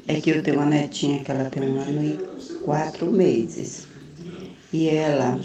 É 0.06 0.20
que 0.20 0.30
eu 0.30 0.42
tenho 0.44 0.58
uma 0.58 0.66
netinha 0.66 1.24
que 1.24 1.30
ela 1.32 1.50
tem 1.50 1.62
um 1.64 1.78
ano 1.80 2.02
e 2.04 2.24
quatro 2.60 3.10
meses. 3.12 3.88
E 4.72 4.88
ela, 4.88 5.40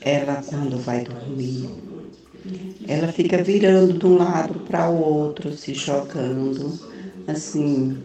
ela 0.00 0.42
quando 0.42 0.80
vai 0.82 1.04
dormir, 1.04 1.80
ela 2.84 3.12
fica 3.12 3.42
virando 3.42 3.98
de 3.98 4.06
um 4.06 4.16
lado 4.16 4.60
para 4.64 4.90
o 4.90 4.96
outro, 4.98 5.52
se 5.52 5.74
jogando. 5.74 6.80
Assim, 7.26 8.04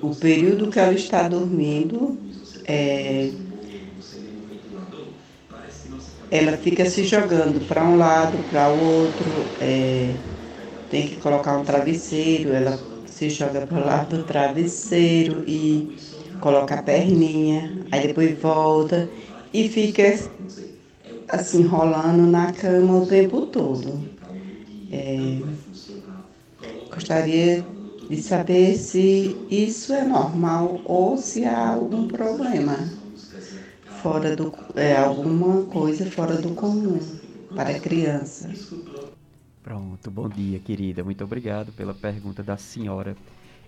o 0.00 0.16
período 0.16 0.70
que 0.70 0.78
ela 0.78 0.94
está 0.94 1.28
dormindo, 1.28 2.22
é, 2.64 3.38
ela 6.30 6.56
fica 6.58 6.86
se 6.86 7.04
jogando 7.04 7.66
para 7.66 7.84
um 7.88 7.96
lado, 7.96 8.44
para 8.44 8.72
o 8.72 8.78
outro, 8.80 9.56
é, 9.60 10.24
tem 10.88 11.08
que 11.08 11.16
colocar 11.18 11.58
um 11.58 11.64
travesseiro, 11.64 12.52
ela 12.52 12.88
se 13.06 13.30
joga 13.30 13.66
para 13.66 13.78
o 13.82 13.84
lado 13.84 14.18
do 14.18 14.24
travesseiro 14.24 15.44
e 15.48 15.96
coloca 16.40 16.76
a 16.76 16.82
perninha, 16.82 17.86
aí 17.90 18.06
depois 18.08 18.38
volta 18.40 19.12
e 19.52 19.68
fica 19.68 20.02
assim 21.28 21.64
rolando 21.66 22.26
na 22.26 22.52
cama 22.52 22.98
o 22.98 23.06
tempo 23.06 23.46
todo. 23.46 24.10
É, 24.90 25.58
gostaria 26.90 27.74
de 28.08 28.22
saber 28.22 28.76
se 28.76 29.46
isso 29.48 29.92
é 29.92 30.04
normal 30.04 30.82
ou 30.84 31.16
se 31.16 31.44
há 31.44 31.68
algum 31.70 32.06
problema 32.08 32.97
fora 34.02 34.36
do 34.36 34.52
é, 34.76 34.96
alguma 34.96 35.64
coisa 35.64 36.10
fora 36.10 36.36
do 36.36 36.54
comum 36.54 36.98
para 37.54 37.70
a 37.70 37.80
criança. 37.80 38.48
Pronto, 39.62 40.10
bom 40.10 40.28
dia, 40.28 40.58
querida. 40.60 41.02
Muito 41.02 41.24
obrigado 41.24 41.72
pela 41.72 41.92
pergunta 41.92 42.42
da 42.42 42.56
senhora. 42.56 43.16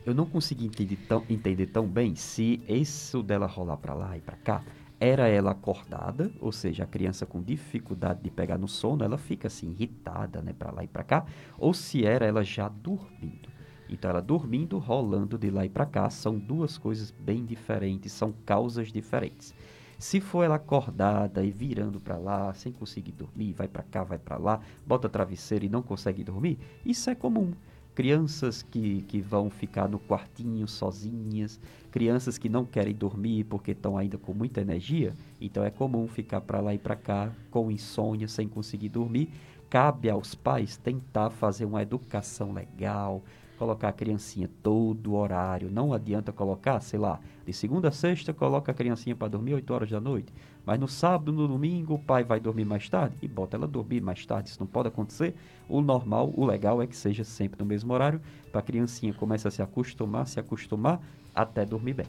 Eu 0.07 0.15
não 0.15 0.25
consegui 0.25 0.67
entender 0.67 0.99
tão, 1.09 1.25
entender 1.29 1.67
tão 1.67 1.87
bem 1.87 2.15
se 2.15 2.61
isso 2.69 3.23
dela 3.23 3.47
rolar 3.47 3.77
para 3.77 3.95
lá 3.95 4.17
e 4.17 4.21
para 4.21 4.37
cá 4.37 4.63
era 4.99 5.27
ela 5.29 5.53
acordada, 5.53 6.31
ou 6.41 6.53
seja, 6.53 6.85
a 6.85 6.87
criança 6.87 7.25
com 7.25 7.43
dificuldade 7.43 8.23
de 8.23 8.31
pegar 8.31 8.59
no 8.59 8.69
sono, 8.69 9.03
ela 9.03 9.17
fica 9.17 9.49
assim 9.49 9.71
irritada, 9.71 10.43
né, 10.43 10.53
para 10.53 10.71
lá 10.71 10.85
e 10.85 10.89
para 10.89 11.03
cá, 11.03 11.25
ou 11.59 11.73
se 11.73 12.05
era 12.05 12.27
ela 12.27 12.45
já 12.45 12.69
dormindo. 12.69 13.49
Então, 13.89 14.11
ela 14.11 14.21
dormindo, 14.21 14.79
rolando 14.79 15.39
de 15.39 15.51
lá 15.51 15.65
e 15.65 15.71
para 15.71 15.87
cá, 15.87 16.09
são 16.11 16.39
duas 16.39 16.79
coisas 16.79 17.11
bem 17.11 17.45
diferentes, 17.45 18.13
são 18.13 18.33
causas 18.45 18.93
diferentes. 18.93 19.53
Se 20.01 20.19
for 20.19 20.43
ela 20.43 20.55
acordada 20.55 21.45
e 21.45 21.51
virando 21.51 22.01
para 22.01 22.17
lá, 22.17 22.55
sem 22.55 22.73
conseguir 22.73 23.13
dormir, 23.13 23.53
vai 23.53 23.69
para 23.69 23.83
cá, 23.83 24.03
vai 24.03 24.17
para 24.17 24.39
lá, 24.39 24.59
bota 24.87 25.11
travesseiro 25.11 25.67
e 25.67 25.69
não 25.69 25.83
consegue 25.83 26.25
dormir, 26.25 26.59
isso 26.87 27.11
é 27.11 27.15
comum. 27.15 27.53
Crianças 27.95 28.63
que, 28.63 29.03
que 29.03 29.21
vão 29.21 29.51
ficar 29.51 29.87
no 29.91 29.99
quartinho 29.99 30.67
sozinhas, 30.67 31.61
crianças 31.91 32.39
que 32.39 32.49
não 32.49 32.65
querem 32.65 32.95
dormir 32.95 33.45
porque 33.45 33.73
estão 33.73 33.99
ainda 33.99 34.17
com 34.17 34.33
muita 34.33 34.63
energia, 34.63 35.13
então 35.39 35.63
é 35.63 35.71
comum 35.71 36.09
ficar 36.09 36.41
para 36.41 36.61
lá 36.61 36.73
e 36.73 36.79
para 36.79 36.97
cá 36.97 37.31
com 37.51 37.71
insônia, 37.71 38.27
sem 38.27 38.49
conseguir 38.49 38.89
dormir. 38.89 39.29
Cabe 39.69 40.09
aos 40.09 40.35
pais 40.35 40.79
tentar 40.79 41.29
fazer 41.29 41.67
uma 41.67 41.83
educação 41.83 42.55
legal, 42.55 43.23
colocar 43.61 43.89
a 43.89 43.93
criancinha 43.93 44.49
todo 44.63 45.13
horário. 45.15 45.71
Não 45.71 45.93
adianta 45.93 46.33
colocar, 46.33 46.81
sei 46.81 46.99
lá, 46.99 47.21
de 47.45 47.53
segunda 47.53 47.89
a 47.89 47.93
sexta, 47.93 48.33
coloca 48.33 48.73
a 48.73 48.75
criancinha 48.75 49.15
para 49.15 49.29
dormir 49.29 49.53
8 49.53 49.75
horas 49.75 49.91
da 49.91 50.01
noite. 50.01 50.33
Mas 50.65 50.81
no 50.81 50.89
sábado, 50.89 51.31
no 51.31 51.47
domingo, 51.47 51.93
o 51.93 51.99
pai 51.99 52.25
vai 52.25 52.41
dormir 52.41 52.65
mais 52.65 52.89
tarde 52.89 53.19
e 53.21 53.29
bota 53.29 53.59
ela 53.59 53.67
dormir 53.67 54.01
mais 54.01 54.25
tarde. 54.25 54.49
Isso 54.49 54.61
não 54.61 54.67
pode 54.67 54.89
acontecer. 54.89 55.35
O 55.69 55.83
normal, 55.83 56.33
o 56.35 56.47
legal 56.47 56.81
é 56.81 56.87
que 56.87 56.97
seja 56.97 57.23
sempre 57.23 57.61
no 57.61 57.67
mesmo 57.67 57.93
horário, 57.93 58.23
para 58.51 58.61
a 58.61 58.65
criancinha 58.65 59.13
começar 59.13 59.49
a 59.49 59.53
se 59.53 59.61
acostumar, 59.61 60.27
se 60.27 60.41
acostumar 60.41 60.99
até 61.35 61.67
dormir 61.67 61.93
bem. 61.93 62.07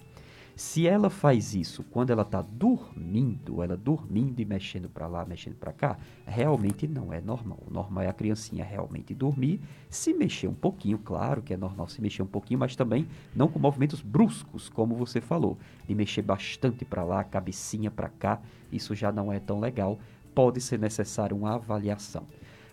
Se 0.55 0.85
ela 0.85 1.09
faz 1.09 1.55
isso 1.55 1.83
quando 1.83 2.11
ela 2.11 2.21
está 2.21 2.41
dormindo, 2.41 3.63
ela 3.63 3.75
dormindo 3.75 4.39
e 4.39 4.45
mexendo 4.45 4.89
para 4.89 5.07
lá, 5.07 5.25
mexendo 5.25 5.55
para 5.55 5.71
cá, 5.71 5.97
realmente 6.25 6.87
não 6.87 7.11
é 7.11 7.21
normal. 7.21 7.59
O 7.67 7.73
normal 7.73 8.03
é 8.03 8.07
a 8.07 8.13
criancinha 8.13 8.63
realmente 8.63 9.13
dormir, 9.13 9.61
se 9.89 10.13
mexer 10.13 10.47
um 10.47 10.53
pouquinho, 10.53 10.97
claro 10.97 11.41
que 11.41 11.53
é 11.53 11.57
normal 11.57 11.87
se 11.87 12.01
mexer 12.01 12.21
um 12.21 12.27
pouquinho, 12.27 12.59
mas 12.59 12.75
também 12.75 13.07
não 13.35 13.47
com 13.47 13.59
movimentos 13.59 14.01
bruscos, 14.01 14.69
como 14.69 14.95
você 14.95 15.21
falou, 15.21 15.57
de 15.87 15.95
mexer 15.95 16.21
bastante 16.21 16.85
para 16.85 17.03
lá, 17.03 17.23
cabecinha 17.23 17.89
para 17.89 18.09
cá, 18.09 18.41
isso 18.71 18.93
já 18.93 19.11
não 19.11 19.31
é 19.31 19.39
tão 19.39 19.59
legal. 19.59 19.99
Pode 20.35 20.61
ser 20.61 20.79
necessário 20.79 21.35
uma 21.35 21.55
avaliação 21.55 22.25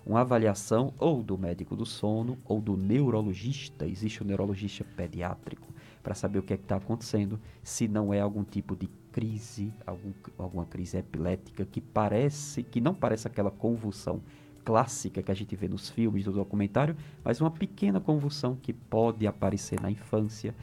uma 0.08 0.22
avaliação 0.22 0.94
ou 0.98 1.22
do 1.22 1.36
médico 1.36 1.76
do 1.76 1.84
sono 1.84 2.38
ou 2.46 2.62
do 2.62 2.78
neurologista, 2.78 3.86
existe 3.86 4.22
o 4.22 4.24
neurologista 4.24 4.82
pediátrico, 4.82 5.68
para 6.08 6.14
saber 6.14 6.38
o 6.38 6.42
que 6.42 6.54
é 6.54 6.56
que 6.56 6.62
está 6.62 6.76
acontecendo, 6.76 7.38
se 7.62 7.86
não 7.86 8.14
é 8.14 8.18
algum 8.18 8.42
tipo 8.42 8.74
de 8.74 8.88
crise, 9.12 9.74
algum, 9.86 10.10
alguma 10.38 10.64
crise 10.64 10.96
epilética 10.96 11.66
que 11.66 11.82
parece, 11.82 12.62
que 12.62 12.80
não 12.80 12.94
parece 12.94 13.28
aquela 13.28 13.50
convulsão 13.50 14.22
clássica 14.64 15.22
que 15.22 15.30
a 15.30 15.34
gente 15.34 15.54
vê 15.54 15.68
nos 15.68 15.90
filmes 15.90 16.24
do 16.24 16.32
documentário, 16.32 16.96
mas 17.22 17.42
uma 17.42 17.50
pequena 17.50 18.00
convulsão 18.00 18.56
que 18.56 18.72
pode 18.72 19.26
aparecer 19.26 19.78
na 19.82 19.90
infância. 19.90 20.54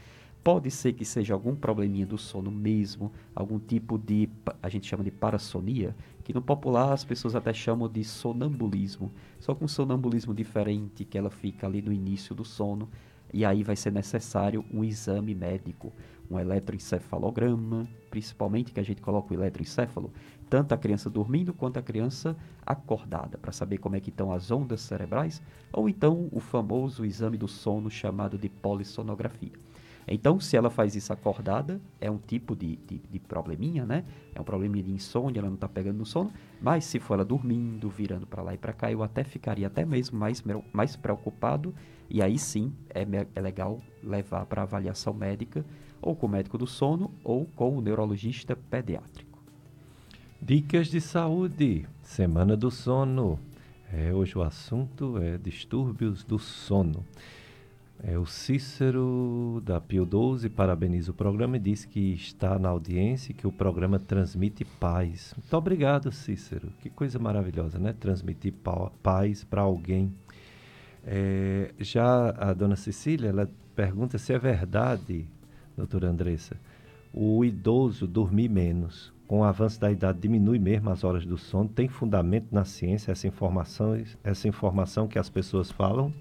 Pode 0.42 0.68
ser 0.68 0.94
que 0.94 1.04
seja 1.04 1.34
algum 1.34 1.54
probleminha 1.54 2.06
do 2.06 2.18
sono 2.18 2.50
mesmo, 2.50 3.12
algum 3.32 3.60
tipo 3.60 3.96
de, 3.96 4.28
a 4.60 4.68
gente 4.68 4.88
chama 4.88 5.04
de 5.04 5.12
parassonia, 5.12 5.94
que 6.24 6.34
no 6.34 6.42
popular 6.42 6.92
as 6.92 7.04
pessoas 7.04 7.36
até 7.36 7.52
chamam 7.52 7.88
de 7.88 8.02
sonambulismo, 8.02 9.12
só 9.38 9.54
com 9.54 9.66
um 9.66 9.68
sonambulismo 9.68 10.34
diferente, 10.34 11.04
que 11.04 11.16
ela 11.16 11.30
fica 11.30 11.68
ali 11.68 11.80
no 11.80 11.92
início 11.92 12.34
do 12.34 12.44
sono, 12.44 12.88
E 13.32 13.44
aí 13.44 13.62
vai 13.62 13.76
ser 13.76 13.92
necessário 13.92 14.64
um 14.72 14.84
exame 14.84 15.34
médico, 15.34 15.92
um 16.30 16.38
eletroencefalograma, 16.38 17.86
principalmente 18.10 18.72
que 18.72 18.80
a 18.80 18.82
gente 18.82 19.02
coloca 19.02 19.32
o 19.32 19.36
eletroencefalo, 19.36 20.12
tanto 20.48 20.72
a 20.72 20.78
criança 20.78 21.10
dormindo 21.10 21.52
quanto 21.52 21.78
a 21.78 21.82
criança 21.82 22.36
acordada, 22.64 23.36
para 23.38 23.52
saber 23.52 23.78
como 23.78 23.96
é 23.96 24.00
que 24.00 24.10
estão 24.10 24.32
as 24.32 24.50
ondas 24.50 24.80
cerebrais, 24.80 25.42
ou 25.72 25.88
então 25.88 26.28
o 26.32 26.40
famoso 26.40 27.04
exame 27.04 27.36
do 27.36 27.48
sono 27.48 27.90
chamado 27.90 28.38
de 28.38 28.48
polissonografia. 28.48 29.52
Então, 30.08 30.38
se 30.38 30.56
ela 30.56 30.70
faz 30.70 30.94
isso 30.94 31.12
acordada, 31.12 31.80
é 32.00 32.08
um 32.08 32.18
tipo 32.18 32.54
de, 32.54 32.76
de, 32.76 32.98
de 32.98 33.18
probleminha, 33.18 33.84
né? 33.84 34.04
É 34.34 34.40
um 34.40 34.44
probleminha 34.44 34.84
de 34.84 34.92
insônia, 34.92 35.40
ela 35.40 35.48
não 35.48 35.56
está 35.56 35.68
pegando 35.68 35.98
no 35.98 36.06
sono. 36.06 36.32
Mas 36.62 36.84
se 36.84 37.00
for 37.00 37.14
ela 37.14 37.24
dormindo, 37.24 37.90
virando 37.90 38.24
para 38.24 38.40
lá 38.40 38.54
e 38.54 38.58
para 38.58 38.72
cá, 38.72 38.90
eu 38.90 39.02
até 39.02 39.24
ficaria 39.24 39.66
até 39.66 39.84
mesmo 39.84 40.16
mais, 40.16 40.44
mais 40.72 40.94
preocupado. 40.94 41.74
E 42.08 42.22
aí 42.22 42.38
sim, 42.38 42.72
é, 42.90 43.06
é 43.34 43.40
legal 43.40 43.80
levar 44.02 44.46
para 44.46 44.62
avaliação 44.62 45.12
médica, 45.12 45.64
ou 46.00 46.14
com 46.14 46.26
o 46.26 46.30
médico 46.30 46.56
do 46.58 46.66
sono, 46.66 47.10
ou 47.24 47.46
com 47.56 47.76
o 47.76 47.80
neurologista 47.80 48.54
pediátrico. 48.54 49.38
Dicas 50.40 50.88
de 50.88 51.00
saúde, 51.00 51.86
Semana 52.02 52.56
do 52.56 52.70
Sono. 52.70 53.38
É, 53.92 54.12
hoje 54.12 54.36
o 54.36 54.42
assunto 54.42 55.18
é 55.18 55.38
distúrbios 55.38 56.22
do 56.22 56.38
sono. 56.38 57.04
É, 58.04 58.18
o 58.18 58.26
Cícero 58.26 59.62
da 59.64 59.80
Pio 59.80 60.04
12 60.04 60.50
parabeniza 60.50 61.10
o 61.10 61.14
programa 61.14 61.56
e 61.56 61.60
diz 61.60 61.84
que 61.86 62.12
está 62.12 62.58
na 62.58 62.68
audiência 62.68 63.32
que 63.34 63.46
o 63.46 63.52
programa 63.52 63.98
transmite 63.98 64.64
paz. 64.64 65.34
Muito 65.36 65.56
obrigado, 65.56 66.12
Cícero. 66.12 66.68
Que 66.80 66.90
coisa 66.90 67.18
maravilhosa, 67.18 67.78
né? 67.78 67.94
Transmitir 67.98 68.52
pa- 68.52 68.90
paz 69.02 69.42
para 69.44 69.62
alguém. 69.62 70.12
É, 71.06 71.72
já 71.78 72.30
a 72.30 72.52
dona 72.52 72.74
Cecília, 72.74 73.28
ela 73.28 73.48
pergunta 73.76 74.18
se 74.18 74.32
é 74.32 74.38
verdade, 74.38 75.28
doutora 75.76 76.08
Andressa, 76.08 76.56
o 77.14 77.44
idoso 77.44 78.06
dormir 78.06 78.48
menos. 78.48 79.14
Com 79.28 79.40
o 79.40 79.44
avanço 79.44 79.80
da 79.80 79.90
idade 79.90 80.20
diminui 80.20 80.58
mesmo 80.58 80.90
as 80.90 81.02
horas 81.04 81.24
do 81.24 81.38
sono. 81.38 81.68
Tem 81.68 81.88
fundamento 81.88 82.48
na 82.52 82.64
ciência 82.64 83.12
essa 83.12 83.26
informação, 83.26 84.00
essa 84.22 84.48
informação 84.48 85.08
que 85.08 85.18
as 85.18 85.28
pessoas 85.28 85.70
falam? 85.70 86.12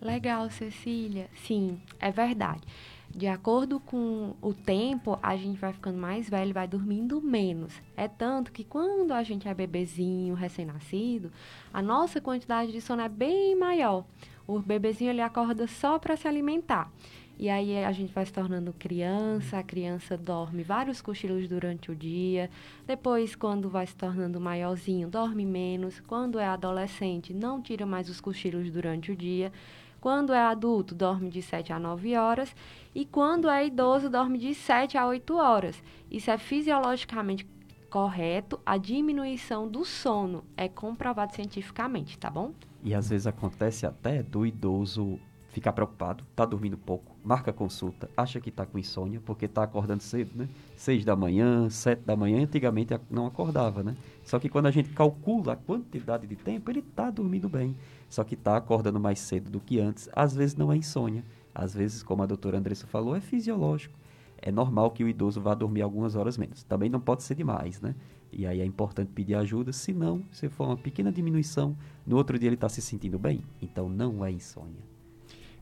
Legal, 0.00 0.48
Cecília. 0.50 1.28
Sim, 1.34 1.80
é 1.98 2.10
verdade. 2.10 2.62
De 3.10 3.26
acordo 3.26 3.80
com 3.80 4.34
o 4.40 4.54
tempo, 4.54 5.18
a 5.22 5.36
gente 5.36 5.58
vai 5.58 5.72
ficando 5.72 5.98
mais 5.98 6.28
velho 6.28 6.54
vai 6.54 6.68
dormindo 6.68 7.20
menos. 7.20 7.72
É 7.96 8.06
tanto 8.06 8.52
que 8.52 8.62
quando 8.62 9.12
a 9.12 9.22
gente 9.22 9.48
é 9.48 9.54
bebezinho, 9.54 10.34
recém-nascido, 10.34 11.32
a 11.72 11.82
nossa 11.82 12.20
quantidade 12.20 12.70
de 12.70 12.80
sono 12.80 13.02
é 13.02 13.08
bem 13.08 13.56
maior. 13.56 14.04
O 14.46 14.60
bebezinho 14.60 15.10
ele 15.10 15.20
acorda 15.20 15.66
só 15.66 15.98
para 15.98 16.16
se 16.16 16.28
alimentar. 16.28 16.90
E 17.38 17.48
aí 17.48 17.84
a 17.84 17.92
gente 17.92 18.12
vai 18.12 18.26
se 18.26 18.32
tornando 18.32 18.72
criança, 18.72 19.58
a 19.58 19.62
criança 19.62 20.16
dorme 20.16 20.64
vários 20.64 21.00
cochilos 21.00 21.46
durante 21.46 21.88
o 21.88 21.94
dia. 21.94 22.50
Depois, 22.84 23.36
quando 23.36 23.68
vai 23.68 23.86
se 23.86 23.94
tornando 23.94 24.40
maiorzinho, 24.40 25.08
dorme 25.08 25.46
menos. 25.46 26.00
Quando 26.00 26.40
é 26.40 26.46
adolescente, 26.46 27.32
não 27.32 27.62
tira 27.62 27.86
mais 27.86 28.08
os 28.08 28.20
cochilos 28.20 28.68
durante 28.72 29.12
o 29.12 29.16
dia. 29.16 29.52
Quando 30.00 30.32
é 30.32 30.40
adulto, 30.40 30.94
dorme 30.94 31.28
de 31.28 31.42
7 31.42 31.72
a 31.72 31.78
9 31.78 32.16
horas. 32.16 32.54
E 32.94 33.04
quando 33.04 33.48
é 33.48 33.66
idoso, 33.66 34.08
dorme 34.08 34.38
de 34.38 34.54
7 34.54 34.96
a 34.96 35.06
8 35.06 35.36
horas. 35.36 35.82
Isso 36.10 36.30
é 36.30 36.38
fisiologicamente 36.38 37.46
correto. 37.90 38.60
A 38.64 38.76
diminuição 38.76 39.68
do 39.68 39.84
sono 39.84 40.44
é 40.56 40.68
comprovado 40.68 41.34
cientificamente, 41.34 42.18
tá 42.18 42.30
bom? 42.30 42.52
E 42.82 42.94
às 42.94 43.08
vezes 43.08 43.26
acontece 43.26 43.86
até 43.86 44.22
do 44.22 44.46
idoso 44.46 45.18
ficar 45.48 45.72
preocupado, 45.72 46.24
tá 46.36 46.44
dormindo 46.44 46.76
pouco, 46.76 47.16
marca 47.24 47.52
consulta, 47.52 48.08
acha 48.16 48.40
que 48.40 48.50
tá 48.50 48.64
com 48.64 48.78
insônia, 48.78 49.20
porque 49.24 49.48
tá 49.48 49.64
acordando 49.64 50.02
cedo, 50.02 50.30
né? 50.36 50.48
Seis 50.76 51.04
da 51.04 51.16
manhã, 51.16 51.68
sete 51.68 52.02
da 52.02 52.14
manhã, 52.14 52.42
antigamente 52.42 52.94
não 53.10 53.26
acordava, 53.26 53.82
né? 53.82 53.96
Só 54.22 54.38
que 54.38 54.48
quando 54.48 54.66
a 54.66 54.70
gente 54.70 54.90
calcula 54.90 55.54
a 55.54 55.56
quantidade 55.56 56.26
de 56.26 56.36
tempo, 56.36 56.70
ele 56.70 56.82
tá 56.82 57.10
dormindo 57.10 57.48
bem. 57.48 57.74
Só 58.08 58.24
que 58.24 58.36
tá 58.36 58.56
acordando 58.56 58.98
mais 58.98 59.18
cedo 59.18 59.50
do 59.50 59.60
que 59.60 59.78
antes. 59.80 60.08
Às 60.12 60.34
vezes 60.34 60.56
não 60.56 60.72
é 60.72 60.76
insônia. 60.76 61.24
Às 61.54 61.74
vezes, 61.74 62.02
como 62.02 62.22
a 62.22 62.26
doutora 62.26 62.58
Andressa 62.58 62.86
falou, 62.86 63.16
é 63.16 63.20
fisiológico. 63.20 63.98
É 64.40 64.52
normal 64.52 64.92
que 64.92 65.02
o 65.02 65.08
idoso 65.08 65.40
vá 65.40 65.54
dormir 65.54 65.82
algumas 65.82 66.14
horas 66.14 66.38
menos. 66.38 66.62
Também 66.62 66.88
não 66.88 67.00
pode 67.00 67.22
ser 67.22 67.34
demais, 67.34 67.80
né? 67.80 67.94
E 68.32 68.46
aí 68.46 68.60
é 68.60 68.64
importante 68.64 69.10
pedir 69.12 69.34
ajuda. 69.34 69.72
Se 69.72 69.92
não, 69.92 70.22
se 70.30 70.48
for 70.48 70.66
uma 70.66 70.76
pequena 70.76 71.10
diminuição, 71.10 71.76
no 72.06 72.16
outro 72.16 72.38
dia 72.38 72.48
ele 72.48 72.54
está 72.54 72.68
se 72.68 72.80
sentindo 72.80 73.18
bem. 73.18 73.42
Então 73.60 73.88
não 73.88 74.24
é 74.24 74.30
insônia. 74.30 74.82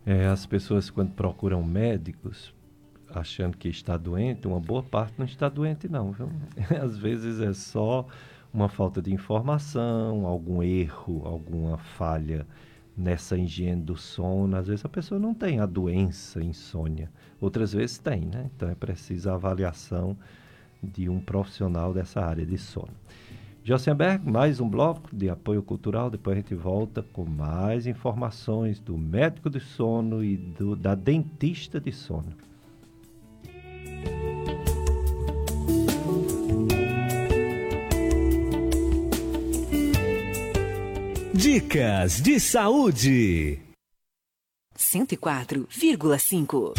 É, 0.05 0.27
as 0.27 0.47
pessoas 0.47 0.90
quando 0.90 1.12
procuram 1.12 1.62
médicos 1.62 2.55
achando 3.09 3.56
que 3.56 3.68
está 3.68 3.97
doente, 3.97 4.47
uma 4.47 4.60
boa 4.60 4.82
parte 4.82 5.14
não 5.16 5.24
está 5.24 5.48
doente 5.48 5.89
não, 5.89 6.12
viu? 6.12 6.28
Às 6.82 6.98
vezes 6.98 7.40
é 7.40 7.52
só 7.52 8.06
uma 8.52 8.68
falta 8.68 9.02
de 9.02 9.12
informação, 9.12 10.27
algum 10.27 10.62
erro, 10.62 11.23
alguma 11.24 11.77
falha 11.77 12.47
nessa 12.97 13.36
higiene 13.36 13.82
do 13.82 13.97
sono. 13.97 14.56
Às 14.56 14.66
vezes 14.66 14.85
a 14.85 14.89
pessoa 14.89 15.20
não 15.20 15.35
tem 15.35 15.60
a 15.60 15.66
doença 15.66 16.43
insônia, 16.43 17.10
outras 17.40 17.73
vezes 17.73 17.98
tem, 17.98 18.23
né? 18.23 18.51
Então 18.55 18.68
é 18.68 18.74
preciso 18.74 19.31
a 19.31 19.35
avaliação 19.35 20.16
de 20.82 21.09
um 21.09 21.20
profissional 21.20 21.93
dessa 21.93 22.20
área 22.20 22.47
de 22.47 22.56
sono. 22.56 22.94
Josenberg, 23.64 24.31
mais 24.31 24.60
um 24.60 24.68
bloco 24.68 25.14
de 25.14 25.28
apoio 25.28 25.60
cultural. 25.60 26.09
Depois 26.09 26.39
a 26.39 26.40
gente 26.40 26.55
volta 26.55 27.02
com 27.02 27.24
mais 27.24 27.85
informações 27.86 28.78
do 28.78 28.97
médico 28.97 29.51
de 29.51 29.59
sono 29.59 30.23
e 30.23 30.36
do, 30.36 30.77
da 30.77 30.94
dentista 30.94 31.81
de 31.81 31.90
sono. 31.90 32.32
Dicas 41.47 42.20
de 42.20 42.40
saúde. 42.40 43.60
104,5. 44.77 46.74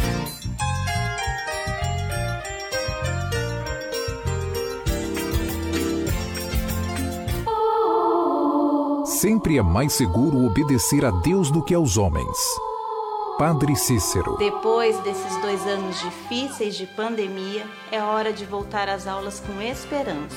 Sempre 9.05 9.57
é 9.57 9.61
mais 9.61 9.93
seguro 9.93 10.45
obedecer 10.45 11.05
a 11.05 11.11
Deus 11.11 11.49
do 11.49 11.63
que 11.63 11.73
aos 11.73 11.95
homens. 11.95 12.37
Padre 13.37 13.73
Cícero. 13.73 14.35
Depois 14.35 14.99
desses 14.99 15.41
dois 15.41 15.65
anos 15.65 15.97
difíceis 16.01 16.75
de 16.75 16.85
pandemia, 16.87 17.65
é 17.89 18.03
hora 18.03 18.33
de 18.33 18.43
voltar 18.43 18.89
às 18.89 19.07
aulas 19.07 19.39
com 19.39 19.61
esperança. 19.61 20.35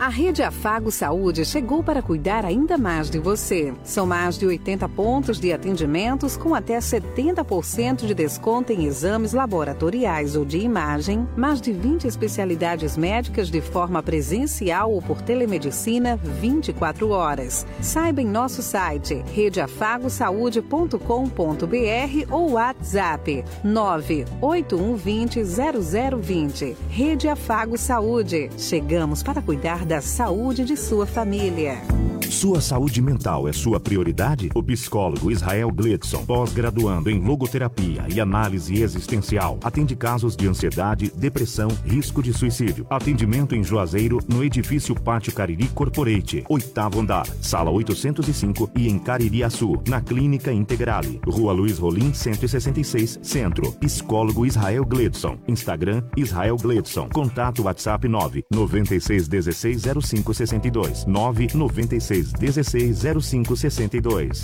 A 0.07 0.09
Rede 0.09 0.41
Afago 0.41 0.89
Saúde 0.89 1.43
chegou 1.43 1.83
para 1.83 2.01
cuidar 2.01 2.45
ainda 2.45 2.77
mais 2.77 3.09
de 3.09 3.19
você. 3.19 3.73
São 3.83 4.05
mais 4.05 4.37
de 4.37 4.45
80 4.45 4.87
pontos 4.87 5.37
de 5.37 5.51
atendimentos 5.51 6.37
com 6.37 6.55
até 6.55 6.77
70% 6.77 8.05
de 8.05 8.13
desconto 8.13 8.71
em 8.71 8.85
exames 8.85 9.33
laboratoriais 9.33 10.37
ou 10.37 10.45
de 10.45 10.59
imagem, 10.59 11.27
mais 11.35 11.59
de 11.59 11.73
20 11.73 12.07
especialidades 12.07 12.95
médicas 12.95 13.51
de 13.51 13.59
forma 13.59 14.01
presencial 14.01 14.93
ou 14.93 15.01
por 15.01 15.21
telemedicina 15.21 16.15
24 16.15 17.09
horas. 17.09 17.67
Saiba 17.81 18.21
em 18.21 18.27
nosso 18.27 18.61
site 18.61 19.21
redeafagosaude.com.br 19.33 22.31
ou 22.31 22.51
WhatsApp 22.51 23.43
98120 23.61 25.43
0020. 25.43 26.77
Rede 26.89 27.27
Afago 27.27 27.77
Saúde. 27.77 28.49
Chegamos 28.57 29.21
para 29.21 29.41
cuidar 29.41 29.85
da 29.85 29.96
saúde 30.01 30.63
de 30.63 30.77
sua 30.77 31.05
família. 31.05 31.81
Sua 32.29 32.59
saúde 32.59 33.01
mental 33.01 33.47
é 33.47 33.53
sua 33.53 33.79
prioridade? 33.79 34.51
O 34.53 34.61
psicólogo 34.61 35.31
Israel 35.31 35.71
Gledson, 35.71 36.25
pós-graduando 36.25 37.09
em 37.09 37.19
logoterapia 37.19 38.05
e 38.13 38.19
análise 38.19 38.81
existencial, 38.81 39.57
atende 39.63 39.95
casos 39.95 40.35
de 40.35 40.47
ansiedade, 40.47 41.11
depressão, 41.15 41.69
risco 41.85 42.21
de 42.21 42.33
suicídio. 42.33 42.85
Atendimento 42.89 43.55
em 43.55 43.63
Juazeiro, 43.63 44.19
no 44.27 44.43
edifício 44.43 44.93
Pátio 44.93 45.33
Cariri 45.33 45.67
Corporate, 45.69 46.43
oitavo 46.49 46.99
andar, 46.99 47.25
sala 47.41 47.71
805 47.71 48.71
e 48.75 48.89
em 48.89 48.99
Caririaçu, 48.99 49.81
na 49.87 50.01
Clínica 50.01 50.51
Integrale, 50.51 51.21
Rua 51.25 51.53
Luiz 51.53 51.79
Rolim, 51.79 52.13
166, 52.13 53.19
Centro. 53.23 53.71
Psicólogo 53.73 54.45
Israel 54.45 54.85
Gledson. 54.85 55.37
Instagram 55.47 56.03
Israel 56.15 56.57
Gledson. 56.57 57.09
Contato 57.09 57.63
WhatsApp 57.63 58.07
9 58.07 58.45
96 58.51 59.27
16 59.27 59.86
0562 59.93 61.05
9 61.07 61.47
96 61.53 62.33
16 62.39 62.93
0562. 63.21 64.41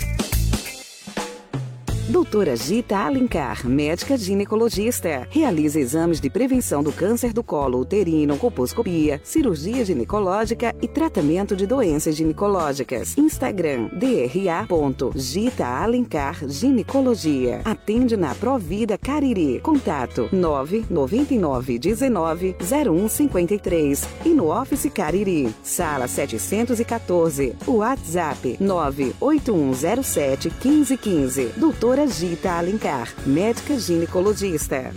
Doutora 2.08 2.54
Gita 2.54 2.98
Alencar, 2.98 3.66
médica 3.66 4.14
ginecologista. 4.18 5.26
Realiza 5.30 5.80
exames 5.80 6.20
de 6.20 6.28
prevenção 6.28 6.82
do 6.82 6.92
câncer 6.92 7.32
do 7.32 7.42
colo 7.42 7.80
uterino, 7.80 8.36
colposcopia, 8.36 9.18
cirurgia 9.24 9.82
ginecológica 9.86 10.74
e 10.82 10.86
tratamento 10.86 11.56
de 11.56 11.66
doenças 11.66 12.14
ginecológicas. 12.14 13.16
Instagram, 13.16 13.88
dra.gita 13.94 15.66
Alencar 15.66 16.46
Ginecologia. 16.46 17.62
Atende 17.64 18.18
na 18.18 18.34
Provida 18.34 18.98
Cariri. 18.98 19.60
Contato 19.60 20.28
999 20.30 21.78
19 21.78 22.56
0153 22.60 24.08
e 24.26 24.28
no 24.28 24.50
Office 24.50 24.90
Cariri. 24.90 25.54
Sala 25.62 26.06
714. 26.06 27.54
WhatsApp 27.66 28.58
98107 28.60 30.52
1515. 30.62 31.52
Doutora 31.56 31.93
Gita 32.02 32.58
Alencar, 32.58 33.08
médica 33.24 33.78
ginecologista. 33.78 34.92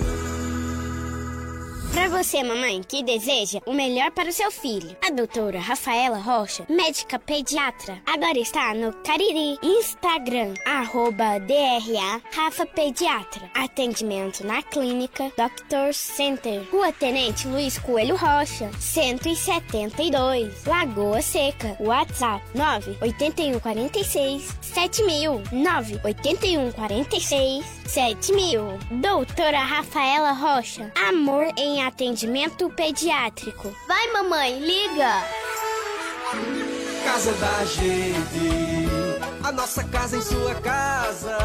Para 1.93 2.09
você, 2.09 2.43
mamãe, 2.43 2.81
que 2.87 3.01
deseja 3.03 3.59
o 3.65 3.73
melhor 3.73 4.11
para 4.11 4.29
o 4.29 4.33
seu 4.33 4.51
filho, 4.51 4.95
a 5.05 5.09
doutora 5.09 5.59
Rafaela 5.59 6.19
Rocha, 6.19 6.63
médica 6.69 7.17
pediatra, 7.17 7.99
agora 8.05 8.37
está 8.37 8.73
no 8.73 8.93
Cariri. 9.03 9.57
Instagram, 9.63 10.53
arroba 10.65 11.39
DRA 11.39 12.21
Rafa 12.31 12.65
Pediatra. 12.65 13.49
Atendimento 13.53 14.45
na 14.45 14.61
clínica 14.61 15.31
Doctor 15.37 15.93
Center. 15.93 16.67
Rua 16.71 16.91
Tenente 16.93 17.47
Luiz 17.47 17.77
Coelho 17.79 18.15
Rocha, 18.15 18.69
172, 18.79 20.65
Lagoa 20.65 21.21
Seca. 21.21 21.75
WhatsApp 21.79 22.43
98146 22.55 24.55
7000 24.61 25.41
98146 25.51 27.65
7000. 27.87 28.77
Doutora 29.01 29.59
Rafaela 29.59 30.31
Rocha, 30.33 30.91
amor 31.07 31.47
em 31.57 31.83
atendimento 31.87 32.69
pediátrico. 32.69 33.73
Vai, 33.87 34.11
mamãe, 34.11 34.59
liga! 34.59 35.23
Casa 37.05 37.31
da 37.33 37.65
gente, 37.65 38.89
a 39.43 39.51
nossa 39.51 39.83
casa 39.85 40.17
em 40.17 40.21
sua 40.21 40.53
casa. 40.55 41.37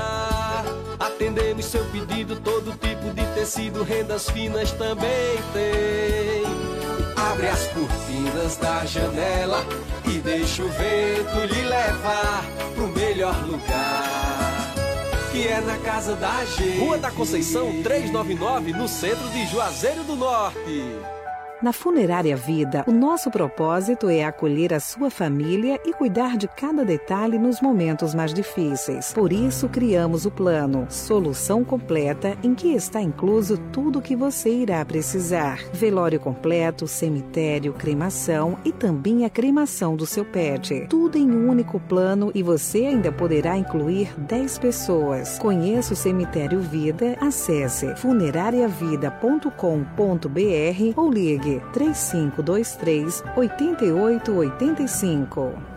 Atendemos 0.98 1.64
seu 1.66 1.85
pedido, 1.86 2.36
todo 2.40 2.73
tipo 2.73 3.14
de 3.14 3.24
tecido, 3.35 3.85
rendas 3.85 4.28
finas 4.31 4.73
também 4.73 5.39
tem. 5.52 6.43
Abre 7.16 7.48
as 7.48 7.69
cortinas 7.69 8.56
da 8.56 8.85
janela 8.85 9.64
e 10.05 10.19
deixa 10.19 10.62
o 10.64 10.69
vento 10.69 11.55
lhe 11.55 11.62
levar 11.62 12.44
pro 12.74 12.89
melhor 12.89 13.36
lugar. 13.47 14.62
Que 15.33 15.49
é 15.49 15.63
na 15.63 15.79
casa 15.79 16.15
da 16.15 16.45
gente. 16.45 16.79
Rua 16.79 16.99
da 16.99 17.11
Conceição 17.11 17.83
399, 17.83 18.75
no 18.75 18.87
centro 18.87 19.27
de 19.31 19.47
Juazeiro 19.47 20.05
do 20.05 20.15
Norte. 20.15 20.59
Na 21.63 21.73
Funerária 21.73 22.35
Vida, 22.35 22.83
o 22.89 22.91
nosso 22.91 23.31
propósito 23.31 24.09
é 24.09 24.25
acolher 24.25 24.75
a 24.75 24.81
sua 24.81 25.11
família 25.11 25.79
e 25.87 25.93
cuidar 25.93 26.37
de 26.37 26.49
cada 26.49 26.85
detalhe 26.85 27.39
nos 27.39 27.61
momentos 27.61 28.17
mais 28.17 28.35
difíceis. 28.35 29.13
Por 29.13 29.33
isso, 29.33 29.69
criamos 29.69 30.27
o 30.27 30.31
plano 30.31 30.89
Solução 30.91 31.63
Completa, 31.63 32.37
em 32.43 32.53
que 32.53 32.75
está 32.75 33.01
incluso 33.01 33.57
tudo 33.73 34.01
o 34.01 34.03
que 34.03 34.17
você 34.17 34.51
irá 34.51 34.85
precisar: 34.85 35.61
velório 35.73 36.19
completo, 36.19 36.89
cemitério, 36.89 37.73
cremação 37.75 38.59
e 38.65 38.73
também 38.73 39.25
a 39.25 39.31
cremação 39.31 39.95
do 39.95 40.05
seu 40.05 40.25
pet. 40.25 40.89
Tudo 40.91 41.17
em 41.17 41.31
um 41.31 41.49
único 41.49 41.79
plano 41.79 42.33
e 42.35 42.43
você 42.43 42.87
ainda 42.87 43.13
poderá 43.13 43.57
incluir 43.57 44.13
10 44.19 44.59
pessoas. 44.59 45.39
Conheça 45.39 45.93
o 45.93 45.97
Cemitério 45.97 46.59
Vida, 46.59 47.17
acesse 47.21 47.95
funerariavida.com.br 47.95 50.93
ou 50.97 51.09
ligue 51.09 51.52
3523 51.73 53.23
8885. 53.37 55.73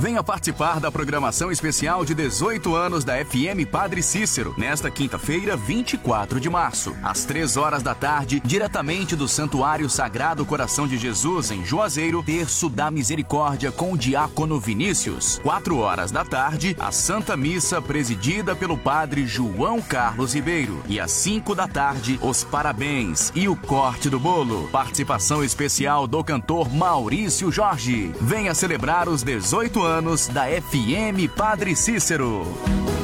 Venha 0.00 0.24
participar 0.24 0.80
da 0.80 0.90
programação 0.90 1.52
especial 1.52 2.06
de 2.06 2.14
18 2.14 2.74
anos 2.74 3.04
da 3.04 3.22
FM 3.22 3.68
Padre 3.70 4.02
Cícero, 4.02 4.54
nesta 4.56 4.90
quinta-feira, 4.90 5.58
24 5.58 6.40
de 6.40 6.48
março, 6.48 6.96
às 7.02 7.26
3 7.26 7.58
horas 7.58 7.82
da 7.82 7.94
tarde, 7.94 8.40
diretamente 8.42 9.14
do 9.14 9.28
Santuário 9.28 9.90
Sagrado 9.90 10.46
Coração 10.46 10.88
de 10.88 10.96
Jesus, 10.96 11.50
em 11.50 11.66
Juazeiro, 11.66 12.22
Terço 12.22 12.70
da 12.70 12.90
Misericórdia 12.90 13.70
com 13.70 13.92
o 13.92 13.98
Diácono 13.98 14.58
Vinícius. 14.58 15.38
4 15.42 15.76
horas 15.76 16.10
da 16.10 16.24
tarde, 16.24 16.74
a 16.80 16.90
Santa 16.90 17.36
Missa 17.36 17.82
presidida 17.82 18.56
pelo 18.56 18.78
Padre 18.78 19.26
João 19.26 19.82
Carlos 19.82 20.34
Ribeiro. 20.34 20.82
E 20.88 20.98
às 20.98 21.10
5 21.10 21.54
da 21.54 21.68
tarde, 21.68 22.18
os 22.22 22.42
parabéns 22.42 23.30
e 23.34 23.48
o 23.48 23.54
corte 23.54 24.08
do 24.08 24.18
bolo. 24.18 24.66
Participação 24.72 25.44
especial 25.44 26.06
do 26.06 26.24
cantor 26.24 26.72
Maurício 26.72 27.52
Jorge. 27.52 28.10
Venha 28.18 28.54
celebrar 28.54 29.06
os 29.06 29.22
18 29.22 29.82
anos 29.82 29.89
da 30.32 30.44
FM 30.44 31.28
Padre 31.36 31.74
Cícero. 31.74 32.46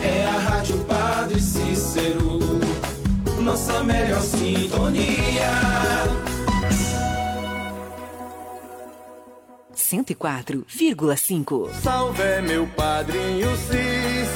É 0.01 0.25
a 0.25 0.39
Rádio 0.39 0.79
Padre 0.85 1.41
Cícero, 1.41 2.39
nossa 3.41 3.83
melhor 3.83 4.21
sintonia. 4.21 5.51
104,5. 9.75 11.71
Salve 11.83 12.41
meu 12.43 12.69
padrinho 12.69 13.57
Cícero, 13.57 14.36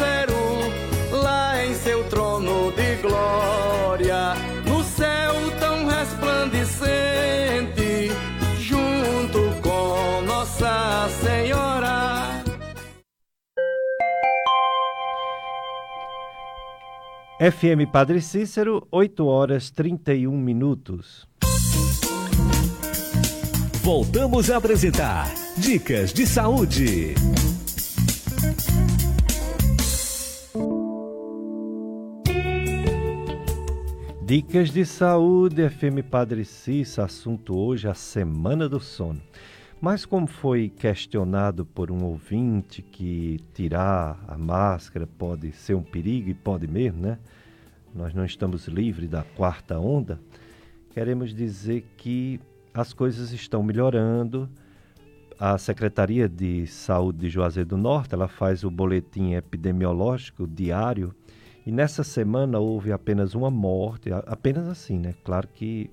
FM 17.43 17.87
Padre 17.87 18.21
Cícero, 18.21 18.87
8 18.91 19.25
horas 19.25 19.71
31 19.71 20.37
minutos. 20.37 21.27
Voltamos 23.83 24.51
a 24.51 24.59
apresentar 24.59 25.27
Dicas 25.57 26.13
de 26.13 26.27
Saúde. 26.27 27.15
Dicas 34.23 34.71
de 34.71 34.85
saúde, 34.85 35.63
FM 35.63 36.03
Padre 36.03 36.45
Cícero, 36.45 37.07
assunto 37.07 37.57
hoje 37.57 37.89
a 37.89 37.95
Semana 37.95 38.69
do 38.69 38.79
Sono. 38.79 39.23
Mas 39.81 40.05
como 40.05 40.27
foi 40.27 40.69
questionado 40.69 41.65
por 41.65 41.91
um 41.91 42.05
ouvinte 42.05 42.83
que 42.83 43.41
tirar 43.55 44.23
a 44.29 44.37
máscara 44.37 45.07
pode 45.07 45.53
ser 45.53 45.75
um 45.75 45.83
perigo 45.83 46.29
e 46.29 46.35
pode 46.35 46.67
mesmo, 46.67 47.01
né? 47.01 47.19
Nós 47.95 48.13
não 48.13 48.27
estamos 48.27 48.69
livres 48.69 49.09
da 49.09 49.23
quarta 49.23 49.79
onda. 49.79 50.21
Queremos 50.91 51.35
dizer 51.35 51.87
que 51.97 52.39
as 52.75 52.93
coisas 52.93 53.33
estão 53.33 53.63
melhorando. 53.63 54.51
A 55.39 55.57
Secretaria 55.57 56.29
de 56.29 56.67
Saúde 56.67 57.21
de 57.21 57.31
Juazeiro 57.31 57.71
do 57.71 57.79
Norte, 57.79 58.15
ela 58.15 58.29
faz 58.29 58.63
o 58.63 58.71
boletim 58.71 59.33
epidemiológico 59.33 60.47
diário 60.47 61.15
e 61.65 61.73
nessa 61.73 62.05
semana 62.05 62.59
houve 62.59 62.93
apenas 62.93 63.35
uma 63.35 63.51
morte, 63.51 64.11
apenas 64.27 64.69
assim, 64.69 64.99
né? 64.99 65.15
Claro 65.25 65.49
que 65.49 65.91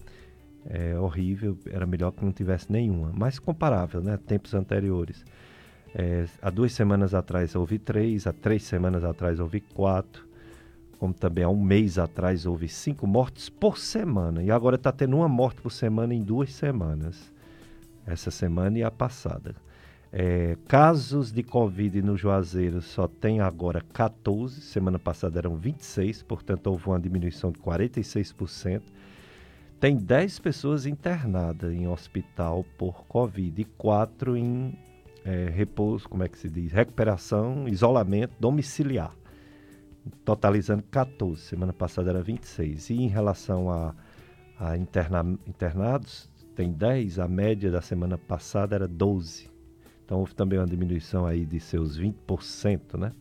é 0.69 0.97
horrível, 0.99 1.57
era 1.65 1.85
melhor 1.85 2.11
que 2.11 2.23
não 2.23 2.31
tivesse 2.31 2.71
nenhuma, 2.71 3.11
mas 3.13 3.39
comparável, 3.39 4.01
né? 4.01 4.17
Tempos 4.17 4.53
anteriores. 4.53 5.23
É, 5.95 6.25
há 6.41 6.49
duas 6.49 6.73
semanas 6.73 7.13
atrás 7.13 7.55
houve 7.55 7.79
três, 7.79 8.27
há 8.27 8.33
três 8.33 8.63
semanas 8.63 9.03
atrás 9.03 9.39
houve 9.39 9.61
quatro, 9.61 10.27
como 10.99 11.13
também 11.13 11.43
há 11.43 11.49
um 11.49 11.61
mês 11.61 11.97
atrás 11.97 12.45
houve 12.45 12.67
cinco 12.67 13.07
mortes 13.07 13.49
por 13.49 13.77
semana, 13.77 14.43
e 14.43 14.51
agora 14.51 14.75
está 14.75 14.91
tendo 14.91 15.17
uma 15.17 15.29
morte 15.29 15.61
por 15.61 15.71
semana 15.71 16.13
em 16.13 16.21
duas 16.21 16.53
semanas, 16.53 17.31
essa 18.05 18.29
semana 18.29 18.77
e 18.77 18.83
a 18.83 18.91
passada. 18.91 19.55
É, 20.11 20.57
casos 20.67 21.31
de 21.31 21.43
Covid 21.43 22.01
no 22.01 22.17
Juazeiro 22.17 22.81
só 22.81 23.07
tem 23.07 23.39
agora 23.41 23.81
14, 23.93 24.61
semana 24.61 24.97
passada 24.97 25.37
eram 25.37 25.55
26, 25.55 26.23
portanto 26.23 26.67
houve 26.67 26.87
uma 26.87 26.99
diminuição 26.99 27.51
de 27.51 27.59
46%. 27.59 28.81
Tem 29.79 29.95
10 29.95 30.39
pessoas 30.39 30.87
internadas 30.87 31.71
em 31.71 31.87
hospital 31.87 32.65
por 32.79 33.05
Covid 33.05 33.61
e 33.61 33.63
4 33.63 34.35
em 34.35 34.75
é, 35.23 35.51
repouso, 35.53 36.09
como 36.09 36.23
é 36.23 36.27
que 36.27 36.39
se 36.39 36.49
diz? 36.49 36.71
Recuperação, 36.71 37.67
isolamento 37.67 38.33
domiciliar, 38.39 39.13
totalizando 40.25 40.81
14. 40.89 41.41
Semana 41.41 41.73
passada 41.73 42.09
era 42.09 42.23
26. 42.23 42.89
E 42.89 43.03
em 43.03 43.07
relação 43.07 43.69
a, 43.69 43.93
a 44.59 44.75
interna, 44.75 45.37
internados, 45.45 46.27
tem 46.55 46.71
10, 46.71 47.19
a 47.19 47.27
média 47.27 47.69
da 47.69 47.81
semana 47.81 48.17
passada 48.17 48.73
era 48.73 48.87
12. 48.87 49.47
Então 50.03 50.17
houve 50.17 50.33
também 50.33 50.57
uma 50.57 50.65
diminuição 50.65 51.23
aí 51.23 51.45
de 51.45 51.59
seus 51.59 51.99
20%, 51.99 52.97
né? 52.97 53.11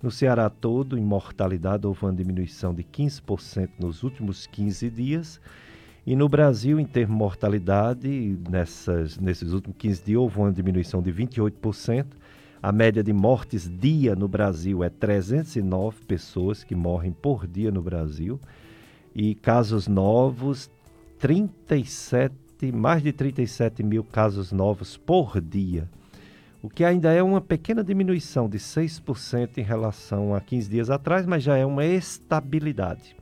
No 0.00 0.12
Ceará 0.12 0.48
todo, 0.48 0.96
em 0.96 1.02
mortalidade, 1.02 1.84
houve 1.84 2.04
uma 2.04 2.12
diminuição 2.12 2.72
de 2.72 2.84
15% 2.84 3.70
nos 3.80 4.04
últimos 4.04 4.46
15 4.46 4.88
dias. 4.88 5.40
E 6.06 6.14
no 6.14 6.28
Brasil, 6.28 6.78
em 6.78 6.84
termos 6.84 7.16
de 7.16 7.18
mortalidade, 7.18 8.38
nessas, 8.48 9.18
nesses 9.18 9.52
últimos 9.52 9.76
15 9.76 10.02
dias, 10.04 10.18
houve 10.18 10.38
uma 10.38 10.52
diminuição 10.52 11.02
de 11.02 11.12
28%. 11.12 12.06
A 12.62 12.70
média 12.70 13.02
de 13.02 13.12
mortes 13.12 13.68
dia 13.68 14.14
no 14.14 14.28
Brasil 14.28 14.84
é 14.84 14.88
309 14.88 16.04
pessoas 16.06 16.62
que 16.62 16.74
morrem 16.74 17.10
por 17.12 17.46
dia 17.46 17.72
no 17.72 17.82
Brasil. 17.82 18.40
E 19.14 19.34
casos 19.34 19.88
novos, 19.88 20.70
37, 21.18 22.34
mais 22.72 23.02
de 23.02 23.12
37 23.12 23.82
mil 23.82 24.04
casos 24.04 24.52
novos 24.52 24.96
por 24.96 25.40
dia 25.40 25.88
o 26.66 26.68
que 26.68 26.82
ainda 26.82 27.12
é 27.12 27.22
uma 27.22 27.40
pequena 27.40 27.84
diminuição 27.84 28.48
de 28.48 28.58
6% 28.58 29.58
em 29.58 29.62
relação 29.62 30.34
a 30.34 30.40
15 30.40 30.68
dias 30.68 30.90
atrás, 30.90 31.24
mas 31.24 31.44
já 31.44 31.56
é 31.56 31.64
uma 31.64 31.84
estabilidade. 31.84 33.14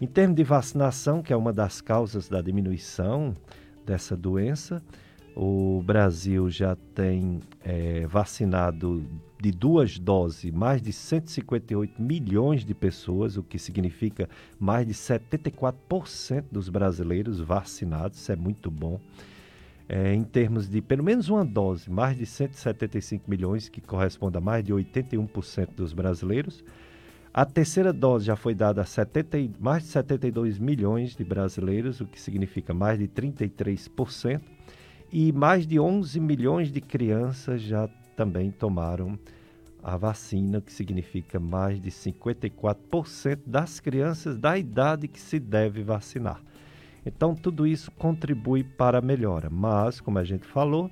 Em 0.00 0.06
termos 0.06 0.36
de 0.36 0.44
vacinação, 0.44 1.22
que 1.22 1.32
é 1.32 1.36
uma 1.36 1.52
das 1.52 1.80
causas 1.80 2.28
da 2.28 2.42
diminuição 2.42 3.34
dessa 3.86 4.16
doença, 4.16 4.82
o 5.36 5.82
Brasil 5.84 6.48
já 6.50 6.76
tem 6.94 7.40
é, 7.62 8.06
vacinado 8.06 9.04
de 9.40 9.50
duas 9.50 9.98
doses 9.98 10.50
mais 10.52 10.80
de 10.80 10.92
158 10.92 12.00
milhões 12.00 12.64
de 12.64 12.74
pessoas, 12.74 13.36
o 13.36 13.42
que 13.42 13.58
significa 13.58 14.28
mais 14.58 14.86
de 14.86 14.94
74% 14.94 16.44
dos 16.50 16.68
brasileiros 16.68 17.40
vacinados, 17.40 18.20
isso 18.20 18.32
é 18.32 18.36
muito 18.36 18.70
bom 18.70 19.00
é, 19.88 20.14
em 20.14 20.22
termos 20.22 20.68
de 20.68 20.80
pelo 20.80 21.04
menos 21.04 21.28
uma 21.28 21.44
dose, 21.44 21.90
mais 21.90 22.16
de 22.16 22.26
175 22.26 23.30
milhões, 23.30 23.68
que 23.68 23.80
corresponde 23.80 24.38
a 24.38 24.40
mais 24.40 24.64
de 24.64 24.72
81% 24.72 25.74
dos 25.76 25.92
brasileiros. 25.92 26.64
A 27.36 27.44
terceira 27.44 27.92
dose 27.92 28.26
já 28.26 28.36
foi 28.36 28.54
dada 28.54 28.80
a 28.80 28.84
70, 28.84 29.36
mais 29.58 29.82
de 29.82 29.88
72 29.88 30.56
milhões 30.56 31.16
de 31.16 31.24
brasileiros, 31.24 32.00
o 32.00 32.06
que 32.06 32.20
significa 32.20 32.72
mais 32.72 32.96
de 32.96 33.08
33%. 33.08 34.40
E 35.12 35.32
mais 35.32 35.66
de 35.66 35.80
11 35.80 36.20
milhões 36.20 36.70
de 36.70 36.80
crianças 36.80 37.60
já 37.60 37.88
também 38.14 38.52
tomaram 38.52 39.18
a 39.82 39.96
vacina, 39.96 40.60
que 40.60 40.72
significa 40.72 41.40
mais 41.40 41.82
de 41.82 41.90
54% 41.90 43.40
das 43.44 43.80
crianças 43.80 44.38
da 44.38 44.56
idade 44.56 45.08
que 45.08 45.20
se 45.20 45.40
deve 45.40 45.82
vacinar. 45.82 46.40
Então, 47.04 47.34
tudo 47.34 47.66
isso 47.66 47.90
contribui 47.90 48.62
para 48.62 48.98
a 48.98 49.02
melhora. 49.02 49.50
Mas, 49.50 50.00
como 50.00 50.20
a 50.20 50.24
gente 50.24 50.46
falou, 50.46 50.88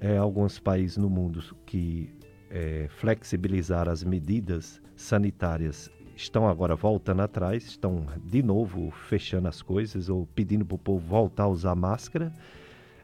é, 0.00 0.16
alguns 0.16 0.58
países 0.58 0.96
no 0.96 1.08
mundo 1.08 1.40
que 1.64 2.10
é, 2.50 2.86
flexibilizaram 2.88 3.92
as 3.92 4.02
medidas 4.02 4.80
sanitárias 4.96 5.90
estão 6.16 6.46
agora 6.46 6.76
voltando 6.76 7.22
atrás, 7.22 7.64
estão 7.64 8.06
de 8.24 8.42
novo 8.42 8.90
fechando 8.90 9.48
as 9.48 9.62
coisas 9.62 10.08
ou 10.10 10.26
pedindo 10.34 10.66
para 10.66 10.74
o 10.74 10.78
povo 10.78 11.06
voltar 11.06 11.44
a 11.44 11.48
usar 11.48 11.74
máscara. 11.74 12.32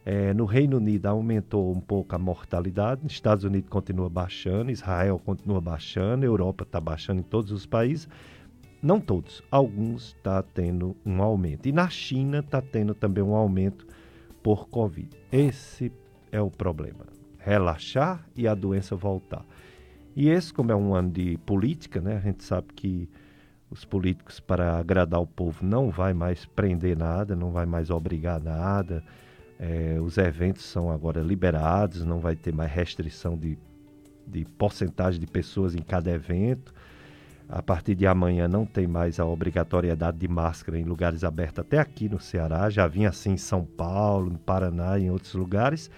É, 0.05 0.35
no 0.35 0.44
Reino 0.44 0.77
Unido 0.77 1.06
aumentou 1.06 1.73
um 1.73 1.81
pouco 1.81 2.14
a 2.14 2.18
mortalidade, 2.18 3.06
Estados 3.06 3.44
Unidos 3.44 3.70
continua 3.70 4.09
baixando, 4.09 4.70
Israel 4.70 5.18
continua 5.24 5.60
baixando, 5.60 6.24
Europa 6.24 6.64
está 6.64 6.78
baixando 6.78 7.20
em 7.20 7.24
todos 7.24 7.51
os 7.51 7.64
países 7.64 8.09
não 8.82 9.01
todos, 9.01 9.43
alguns 9.51 10.09
está 10.09 10.43
tendo 10.43 10.97
um 11.05 11.23
aumento. 11.23 11.66
E 11.66 11.73
na 11.73 11.89
China 11.89 12.39
está 12.39 12.60
tendo 12.60 12.94
também 12.94 13.24
um 13.24 13.35
aumento 13.35 13.86
por 14.43 14.68
Covid. 14.68 15.09
Esse 15.32 15.90
é 16.31 16.40
o 16.40 16.51
problema. 16.51 17.06
Relaxar 17.47 18.27
e 18.35 18.48
a 18.48 18.56
doença 18.56 18.97
voltar. 18.97 19.44
E 20.16 20.28
esse, 20.28 20.52
como 20.52 20.73
é 20.73 20.74
um 20.74 20.97
ano 20.97 21.12
de 21.12 21.39
política, 21.47 22.01
né, 22.01 22.16
a 22.16 22.20
gente 22.20 22.43
sabe 22.43 22.66
que 22.74 23.09
os 23.70 23.85
políticos, 23.85 24.40
para 24.40 24.78
agradar 24.78 25.20
o 25.20 25.27
povo, 25.27 25.64
não 25.64 25.89
vai 25.89 26.12
mais 26.12 26.44
prender 26.44 26.97
nada, 26.97 27.36
não 27.36 27.52
vai 27.52 27.64
mais 27.64 27.89
obrigar 27.89 28.40
nada. 28.40 29.01
É, 29.60 29.97
os 30.01 30.18
eventos 30.18 30.64
são 30.64 30.90
agora 30.90 31.20
liberados, 31.20 32.05
não 32.05 32.18
vai 32.18 32.35
ter 32.35 32.52
mais 32.52 32.73
restrição 32.73 33.39
de, 33.39 33.56
de 34.27 34.44
porcentagem 34.44 35.20
de 35.20 35.27
pessoas 35.28 35.77
em 35.77 35.82
cada 35.82 36.10
evento. 36.10 36.74
A 37.48 37.62
partir 37.62 37.94
de 37.94 38.09
amanhã 38.09 38.48
não 38.48 38.66
tem 38.66 38.89
mais 38.89 39.20
a 39.20 39.24
obrigatoriedade 39.24 40.18
de 40.18 40.27
máscara 40.27 40.77
em 40.81 40.82
lugares 40.82 41.23
abertos, 41.23 41.60
até 41.60 41.78
aqui 41.78 42.09
no 42.09 42.18
Ceará. 42.18 42.68
Já 42.70 42.89
vinha 42.89 43.10
assim 43.10 43.35
em 43.35 43.36
São 43.36 43.64
Paulo, 43.64 44.31
no 44.31 44.39
Paraná 44.39 44.98
e 44.98 45.05
em 45.05 45.10
outros 45.10 45.35
lugares. 45.35 45.89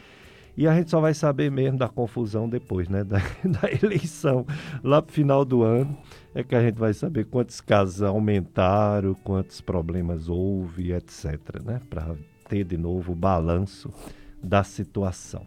E 0.58 0.66
a 0.66 0.74
gente 0.74 0.90
só 0.90 1.00
vai 1.00 1.14
saber 1.14 1.52
mesmo 1.52 1.78
da 1.78 1.88
confusão 1.88 2.48
depois, 2.48 2.88
né? 2.88 3.04
Da, 3.06 3.18
da 3.18 3.70
eleição. 3.80 4.44
Lá 4.82 5.00
pro 5.00 5.14
final 5.14 5.44
do 5.44 5.62
ano 5.62 5.96
é 6.34 6.42
que 6.42 6.52
a 6.52 6.60
gente 6.60 6.74
vai 6.74 6.92
saber 6.92 7.26
quantos 7.26 7.60
casos 7.60 8.02
aumentaram, 8.02 9.14
quantos 9.14 9.60
problemas 9.60 10.28
houve, 10.28 10.92
etc. 10.92 11.62
Né? 11.64 11.80
Para 11.88 12.16
ter 12.48 12.64
de 12.64 12.76
novo 12.76 13.12
o 13.12 13.14
balanço 13.14 13.94
da 14.42 14.64
situação. 14.64 15.46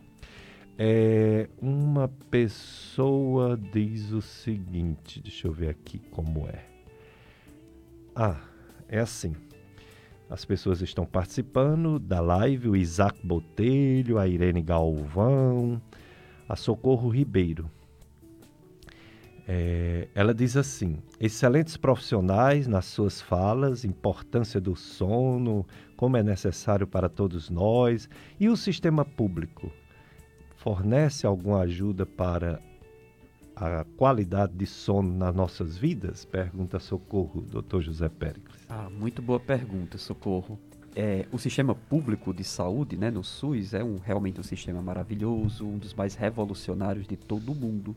É, 0.78 1.50
uma 1.62 2.08
pessoa 2.30 3.60
diz 3.74 4.14
o 4.14 4.22
seguinte, 4.22 5.20
deixa 5.22 5.46
eu 5.46 5.52
ver 5.52 5.72
aqui 5.72 6.00
como 6.10 6.48
é. 6.48 6.64
Ah, 8.16 8.40
é 8.88 9.00
assim. 9.00 9.36
As 10.32 10.46
pessoas 10.46 10.82
estão 10.82 11.06
participando 11.06 12.00
da 12.00 12.22
live, 12.22 12.70
o 12.70 12.76
Isaac 12.78 13.20
Botelho, 13.22 14.18
a 14.18 14.26
Irene 14.26 14.62
Galvão, 14.62 15.82
a 16.48 16.56
Socorro 16.56 17.10
Ribeiro. 17.10 17.70
É, 19.46 20.08
ela 20.16 20.34
diz 20.34 20.56
assim: 20.56 21.00
excelentes 21.20 21.76
profissionais 21.76 22.66
nas 22.66 22.86
suas 22.86 23.20
falas, 23.20 23.84
importância 23.84 24.62
do 24.62 24.74
sono, 24.74 25.68
como 25.98 26.16
é 26.16 26.24
necessário 26.24 26.88
para 26.88 27.10
todos 27.10 27.50
nós, 27.50 28.08
e 28.40 28.48
o 28.48 28.56
sistema 28.56 29.04
público 29.04 29.70
fornece 30.56 31.28
alguma 31.28 31.60
ajuda 31.64 32.06
para 32.06 32.62
a 33.62 33.84
qualidade 33.96 34.54
de 34.56 34.66
sono 34.66 35.14
nas 35.14 35.36
nossas 35.36 35.78
vidas? 35.78 36.26
Pergunta 36.26 36.80
Socorro, 36.80 37.42
doutor 37.42 37.82
José 37.84 38.10
Péricles. 38.10 38.66
Ah, 38.68 38.90
muito 38.90 39.22
boa 39.22 39.40
pergunta, 39.40 40.00
Socorro. 40.00 40.60
É, 40.96 41.28
o 41.32 41.38
sistema 41.38 41.76
público 41.76 42.34
de 42.34 42.44
saúde, 42.44 42.98
né, 42.98 43.12
no 43.12 43.24
SUS, 43.24 43.76
é 43.76 43.84
um, 43.84 43.98
realmente 43.98 44.40
um 44.40 44.44
sistema 44.44 44.82
maravilhoso, 44.82 45.66
um 45.66 45.78
dos 45.78 45.94
mais 45.94 46.16
revolucionários 46.16 47.08
de 47.08 47.16
todo 47.16 47.52
o 47.52 47.56
mundo. 47.56 47.96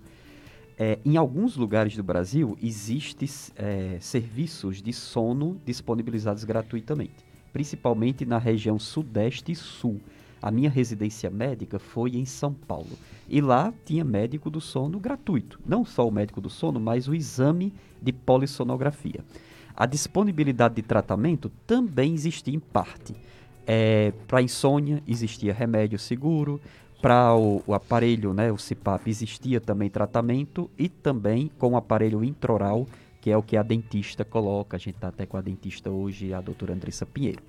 É, 0.78 0.98
em 1.02 1.16
alguns 1.16 1.56
lugares 1.56 1.96
do 1.96 2.02
Brasil, 2.02 2.58
existem 2.62 3.28
é, 3.56 3.96
serviços 4.00 4.82
de 4.82 4.92
sono 4.92 5.58
disponibilizados 5.64 6.44
gratuitamente, 6.44 7.24
principalmente 7.52 8.26
na 8.26 8.38
região 8.38 8.78
sudeste 8.78 9.52
e 9.52 9.56
sul. 9.56 9.98
A 10.44 10.50
minha 10.50 10.68
residência 10.68 11.30
médica 11.30 11.78
foi 11.78 12.16
em 12.16 12.26
São 12.26 12.52
Paulo. 12.52 12.98
E 13.26 13.40
lá 13.40 13.72
tinha 13.82 14.04
médico 14.04 14.50
do 14.50 14.60
sono 14.60 15.00
gratuito. 15.00 15.58
Não 15.64 15.86
só 15.86 16.06
o 16.06 16.10
médico 16.10 16.38
do 16.38 16.50
sono, 16.50 16.78
mas 16.78 17.08
o 17.08 17.14
exame 17.14 17.72
de 18.02 18.12
polissonografia. 18.12 19.24
A 19.74 19.86
disponibilidade 19.86 20.74
de 20.74 20.82
tratamento 20.82 21.50
também 21.66 22.12
existia 22.12 22.54
em 22.54 22.58
parte. 22.58 23.14
É, 23.66 24.12
para 24.28 24.42
insônia 24.42 25.02
existia 25.08 25.54
remédio 25.54 25.98
seguro, 25.98 26.60
para 27.00 27.34
o, 27.34 27.62
o, 27.66 27.72
aparelho, 27.72 28.34
né, 28.34 28.52
o 28.52 28.56
CPAP, 28.56 29.08
existia 29.08 29.62
também 29.62 29.88
tratamento 29.88 30.70
e 30.78 30.90
também 30.90 31.50
com 31.58 31.70
o 31.70 31.76
aparelho 31.78 32.22
intraoral, 32.22 32.86
que 33.18 33.30
é 33.30 33.36
o 33.36 33.42
que 33.42 33.56
a 33.56 33.62
dentista 33.62 34.26
coloca. 34.26 34.76
A 34.76 34.78
gente 34.78 34.96
está 34.96 35.08
até 35.08 35.24
com 35.24 35.38
a 35.38 35.40
dentista 35.40 35.88
hoje, 35.88 36.34
a 36.34 36.42
doutora 36.42 36.74
Andressa 36.74 37.06
Pinheiro. 37.06 37.42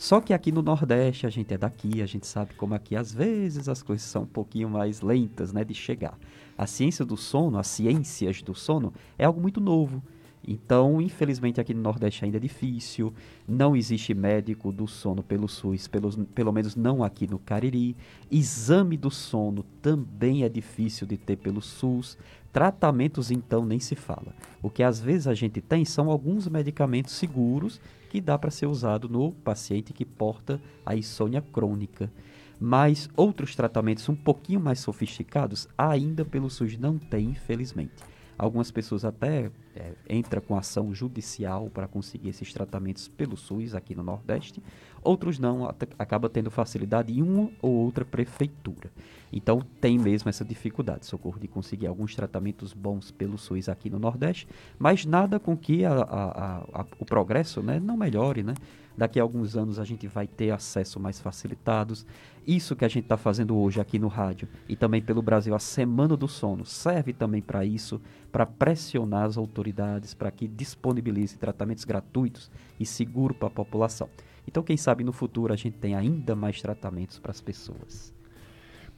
Só 0.00 0.18
que 0.18 0.32
aqui 0.32 0.50
no 0.50 0.62
Nordeste, 0.62 1.26
a 1.26 1.28
gente 1.28 1.52
é 1.52 1.58
daqui, 1.58 2.00
a 2.00 2.06
gente 2.06 2.26
sabe 2.26 2.54
como 2.54 2.72
aqui 2.74 2.96
às 2.96 3.12
vezes 3.12 3.68
as 3.68 3.82
coisas 3.82 4.06
são 4.06 4.22
um 4.22 4.26
pouquinho 4.26 4.70
mais 4.70 5.02
lentas, 5.02 5.52
né, 5.52 5.62
de 5.62 5.74
chegar. 5.74 6.18
A 6.56 6.66
ciência 6.66 7.04
do 7.04 7.18
sono, 7.18 7.58
as 7.58 7.66
ciências 7.66 8.40
do 8.40 8.54
sono, 8.54 8.94
é 9.18 9.26
algo 9.26 9.38
muito 9.42 9.60
novo. 9.60 10.02
Então, 10.42 11.02
infelizmente, 11.02 11.60
aqui 11.60 11.74
no 11.74 11.82
Nordeste 11.82 12.24
ainda 12.24 12.38
é 12.38 12.40
difícil. 12.40 13.12
Não 13.46 13.76
existe 13.76 14.14
médico 14.14 14.72
do 14.72 14.86
sono 14.86 15.22
pelo 15.22 15.46
SUS, 15.46 15.86
pelo, 15.86 16.10
pelo 16.28 16.50
menos 16.50 16.74
não 16.74 17.04
aqui 17.04 17.26
no 17.26 17.38
Cariri. 17.38 17.94
Exame 18.30 18.96
do 18.96 19.10
sono 19.10 19.66
também 19.82 20.44
é 20.44 20.48
difícil 20.48 21.06
de 21.06 21.18
ter 21.18 21.36
pelo 21.36 21.60
SUS. 21.60 22.16
Tratamentos, 22.50 23.30
então, 23.30 23.66
nem 23.66 23.78
se 23.78 23.94
fala. 23.94 24.34
O 24.62 24.70
que 24.70 24.82
às 24.82 24.98
vezes 24.98 25.26
a 25.26 25.34
gente 25.34 25.60
tem 25.60 25.84
são 25.84 26.10
alguns 26.10 26.48
medicamentos 26.48 27.12
seguros 27.12 27.78
que 28.10 28.20
dá 28.20 28.36
para 28.36 28.50
ser 28.50 28.66
usado 28.66 29.08
no 29.08 29.30
paciente 29.32 29.92
que 29.92 30.04
porta 30.04 30.60
a 30.84 30.96
insônia 30.96 31.40
crônica. 31.40 32.12
Mas 32.58 33.08
outros 33.16 33.54
tratamentos 33.54 34.06
um 34.08 34.16
pouquinho 34.16 34.60
mais 34.60 34.80
sofisticados 34.80 35.68
ainda 35.78 36.24
pelo 36.24 36.50
SUS 36.50 36.76
não 36.76 36.98
tem, 36.98 37.30
infelizmente. 37.30 37.92
Algumas 38.36 38.70
pessoas 38.70 39.04
até 39.04 39.50
é, 39.76 39.92
entram 40.08 40.42
com 40.42 40.56
ação 40.56 40.92
judicial 40.92 41.70
para 41.70 41.86
conseguir 41.86 42.30
esses 42.30 42.52
tratamentos 42.52 43.06
pelo 43.06 43.36
SUS 43.36 43.74
aqui 43.74 43.94
no 43.94 44.02
Nordeste, 44.02 44.62
outros 45.02 45.38
não, 45.38 45.68
acaba 45.98 46.28
tendo 46.28 46.50
facilidade 46.50 47.12
em 47.12 47.22
uma 47.22 47.50
ou 47.60 47.72
outra 47.72 48.04
prefeitura. 48.04 48.90
Então 49.32 49.62
tem 49.80 49.98
mesmo 49.98 50.28
essa 50.28 50.44
dificuldade, 50.44 51.06
socorro, 51.06 51.38
de 51.38 51.46
conseguir 51.46 51.86
alguns 51.86 52.14
tratamentos 52.14 52.72
bons 52.72 53.10
pelo 53.10 53.38
SUS 53.38 53.68
aqui 53.68 53.88
no 53.88 53.98
Nordeste, 53.98 54.48
mas 54.78 55.04
nada 55.04 55.38
com 55.38 55.56
que 55.56 55.84
a, 55.84 55.92
a, 55.92 56.58
a, 56.80 56.86
o 56.98 57.04
progresso 57.04 57.62
né, 57.62 57.78
não 57.78 57.96
melhore, 57.96 58.42
né? 58.42 58.54
Daqui 58.96 59.18
a 59.18 59.22
alguns 59.22 59.56
anos 59.56 59.78
a 59.78 59.84
gente 59.84 60.06
vai 60.06 60.26
ter 60.26 60.50
acesso 60.50 61.00
mais 61.00 61.18
facilitados. 61.18 62.04
Isso 62.46 62.74
que 62.74 62.84
a 62.84 62.88
gente 62.88 63.04
está 63.04 63.16
fazendo 63.16 63.56
hoje 63.56 63.80
aqui 63.80 63.98
no 63.98 64.08
rádio 64.08 64.48
e 64.68 64.76
também 64.76 65.00
pelo 65.00 65.22
Brasil, 65.22 65.54
a 65.54 65.58
Semana 65.58 66.16
do 66.16 66.28
Sono, 66.28 66.66
serve 66.66 67.12
também 67.12 67.40
para 67.40 67.64
isso, 67.64 68.00
para 68.32 68.44
pressionar 68.44 69.24
as 69.24 69.38
autoridades 69.38 70.12
para 70.12 70.30
que 70.30 70.46
disponibilizem 70.46 71.38
tratamentos 71.38 71.84
gratuitos 71.84 72.50
e 72.78 72.84
seguros 72.84 73.36
para 73.36 73.48
a 73.48 73.52
população. 73.52 74.08
Então, 74.50 74.64
quem 74.64 74.76
sabe 74.76 75.04
no 75.04 75.12
futuro 75.12 75.52
a 75.52 75.56
gente 75.56 75.78
tem 75.78 75.94
ainda 75.94 76.34
mais 76.34 76.60
tratamentos 76.60 77.20
para 77.20 77.30
as 77.30 77.40
pessoas. 77.40 78.12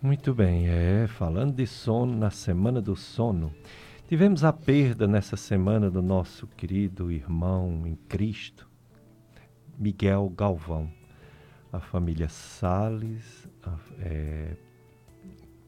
Muito 0.01 0.33
bem, 0.33 0.67
é, 0.67 1.07
falando 1.07 1.55
de 1.55 1.67
sono, 1.67 2.17
na 2.17 2.31
Semana 2.31 2.81
do 2.81 2.97
Sono, 2.97 3.53
tivemos 4.09 4.45
a 4.45 4.53
perda 4.53 5.07
nessa 5.07 5.37
semana 5.37 5.91
do 5.91 6.01
nosso 6.01 6.47
querido 6.47 7.13
irmão 7.13 7.87
em 7.87 7.95
Cristo, 8.09 8.67
Miguel 9.79 10.33
Galvão. 10.35 10.91
A 11.71 11.81
família 11.81 12.31
Sales 12.31 13.47
é, 13.99 14.57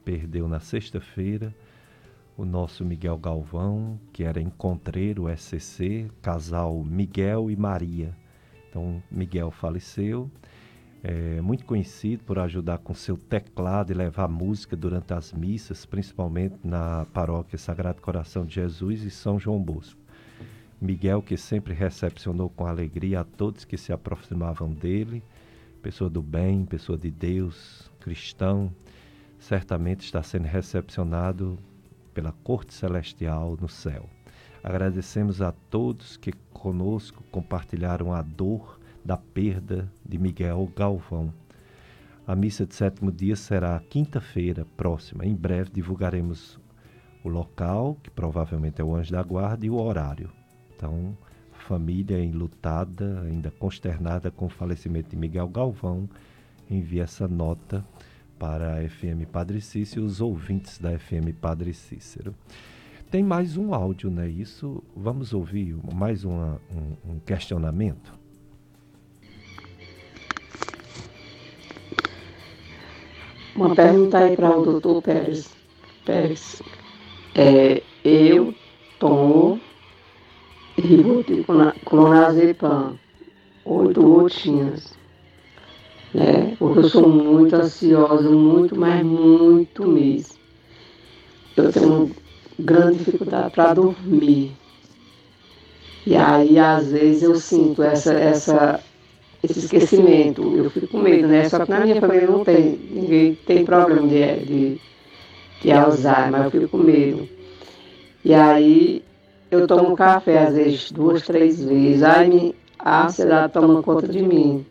perdeu 0.03 0.47
na 0.47 0.59
sexta-feira 0.59 1.55
o 2.35 2.43
nosso 2.43 2.83
Miguel 2.83 3.19
Galvão, 3.19 3.99
que 4.11 4.23
era 4.23 4.41
encontreiro 4.41 5.29
SCC, 5.29 6.09
casal 6.23 6.83
Miguel 6.83 7.51
e 7.51 7.55
Maria. 7.55 8.24
Então, 8.75 9.01
Miguel 9.09 9.51
faleceu, 9.51 10.29
é 11.01 11.39
muito 11.39 11.63
conhecido 11.63 12.25
por 12.25 12.37
ajudar 12.39 12.79
com 12.79 12.93
seu 12.93 13.15
teclado 13.15 13.89
e 13.91 13.95
levar 13.95 14.27
música 14.27 14.75
durante 14.75 15.13
as 15.13 15.31
missas, 15.31 15.85
principalmente 15.85 16.57
na 16.61 17.05
paróquia 17.13 17.57
Sagrado 17.57 18.01
Coração 18.01 18.45
de 18.45 18.55
Jesus 18.55 19.03
e 19.03 19.09
São 19.09 19.39
João 19.39 19.63
Bosco. 19.63 20.01
Miguel, 20.81 21.21
que 21.21 21.37
sempre 21.37 21.73
recepcionou 21.73 22.49
com 22.49 22.65
alegria 22.65 23.21
a 23.21 23.23
todos 23.23 23.63
que 23.63 23.77
se 23.77 23.93
aproximavam 23.93 24.73
dele, 24.73 25.23
pessoa 25.81 26.09
do 26.09 26.21
bem, 26.21 26.65
pessoa 26.65 26.97
de 26.97 27.09
Deus, 27.09 27.89
cristão, 28.01 28.75
certamente 29.39 30.01
está 30.01 30.21
sendo 30.21 30.47
recepcionado 30.47 31.57
pela 32.13 32.33
corte 32.43 32.73
celestial 32.73 33.57
no 33.61 33.69
céu. 33.69 34.09
Agradecemos 34.67 35.43
a 35.43 35.51
todos 35.51 36.17
que 36.17 36.31
conosco 36.51 37.23
compartilharam 37.29 38.11
a 38.11 38.23
dor 38.23 38.79
da 39.05 39.15
perda 39.15 39.87
de 40.03 40.17
Miguel 40.17 40.67
Galvão. 40.75 41.31
A 42.25 42.35
missa 42.35 42.65
de 42.65 42.73
sétimo 42.73 43.11
dia 43.11 43.35
será 43.35 43.79
quinta-feira 43.79 44.65
próxima. 44.75 45.23
Em 45.23 45.35
breve 45.35 45.69
divulgaremos 45.69 46.59
o 47.23 47.29
local, 47.29 47.95
que 48.01 48.09
provavelmente 48.09 48.81
é 48.81 48.83
o 48.83 48.95
Anjo 48.95 49.11
da 49.11 49.21
Guarda, 49.21 49.67
e 49.67 49.69
o 49.69 49.75
horário. 49.75 50.31
Então, 50.75 51.15
família 51.51 52.19
enlutada, 52.19 53.21
ainda 53.21 53.51
consternada 53.51 54.31
com 54.31 54.47
o 54.47 54.49
falecimento 54.49 55.11
de 55.11 55.15
Miguel 55.15 55.47
Galvão, 55.47 56.09
envia 56.67 57.03
essa 57.03 57.27
nota 57.27 57.85
para 58.39 58.79
a 58.79 58.89
FM 58.89 59.29
Padre 59.31 59.61
Cícero 59.61 60.01
e 60.01 60.05
os 60.05 60.21
ouvintes 60.21 60.79
da 60.79 60.97
FM 60.97 61.37
Padre 61.39 61.71
Cícero. 61.71 62.33
Tem 63.15 63.23
mais 63.23 63.55
um 63.55 63.73
áudio, 63.73 64.11
né? 64.11 64.27
Isso, 64.27 64.83
vamos 64.93 65.33
ouvir 65.33 65.73
mais 65.93 66.25
uma, 66.25 66.59
um, 66.69 67.13
um 67.13 67.19
questionamento. 67.19 68.11
Uma 73.55 73.73
pergunta 73.73 74.17
aí 74.17 74.35
para 74.35 74.57
o 74.57 74.65
doutor 74.65 75.01
Pérez. 75.01 75.55
Pérez. 76.03 76.61
É, 77.35 77.81
eu 78.03 78.53
tomo 78.99 79.61
clonazepam, 81.85 82.99
oito 83.63 84.03
gotinhas. 84.03 84.93
Né? 86.13 86.53
Porque 86.59 86.79
eu 86.79 86.89
sou 86.89 87.07
muito 87.07 87.55
ansiosa, 87.55 88.29
muito, 88.29 88.77
mas 88.77 89.05
muito 89.05 89.87
mesmo. 89.87 90.37
Eu 91.55 91.71
tenho 91.71 92.24
grande 92.59 92.99
dificuldade 92.99 93.51
para 93.51 93.73
dormir. 93.73 94.59
E 96.05 96.15
aí, 96.15 96.57
às 96.59 96.91
vezes, 96.91 97.23
eu 97.23 97.35
sinto 97.35 97.81
essa, 97.81 98.13
essa, 98.13 98.83
esse 99.43 99.59
esquecimento. 99.59 100.55
Eu 100.57 100.69
fico 100.69 100.87
com 100.87 100.99
medo, 100.99 101.27
né? 101.27 101.43
Só 101.43 101.59
que 101.59 101.69
na 101.69 101.81
minha 101.81 101.97
família 101.97 102.27
não 102.27 102.43
tem, 102.43 102.77
ninguém 102.89 103.35
tem 103.35 103.63
problema 103.63 104.07
de, 104.07 104.45
de, 104.45 104.81
de 105.59 105.71
Alzheimer, 105.71 106.43
eu 106.43 106.51
fico 106.51 106.69
com 106.69 106.77
medo. 106.79 107.29
E 108.23 108.33
aí 108.33 109.05
eu 109.51 109.63
tomo 109.63 109.93
café 109.95 110.39
às 110.39 110.55
vezes 110.55 110.91
duas, 110.91 111.23
três 111.23 111.63
vezes. 111.63 112.03
Aí 112.03 112.55
a 112.77 113.05
ansiedade 113.05 113.53
toma 113.53 113.81
conta 113.83 114.07
de 114.07 114.21
mim. 114.23 114.67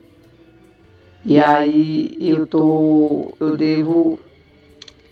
E 1.25 1.39
aí 1.41 2.17
eu 2.21 2.47
tô, 2.47 3.37
eu 3.41 3.57
devo 3.57 4.24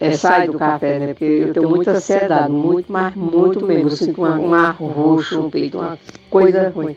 é, 0.04 0.16
sair 0.18 0.44
do 0.44 0.54
café, 0.54 0.98
né? 0.98 1.08
Porque 1.14 1.24
eu 1.24 1.50
tenho 1.50 1.64
muita 1.66 1.98
ansiedade, 1.98 2.52
muito, 2.52 2.92
mas 2.92 3.14
muito 3.14 3.66
mesmo. 3.66 3.88
Eu 3.88 3.90
sinto 3.90 4.20
um 4.22 4.54
arroxo 4.54 5.34
no 5.36 5.44
peito, 5.44 5.78
uma 5.78 5.98
coisa 6.28 6.68
ruim. 6.68 6.96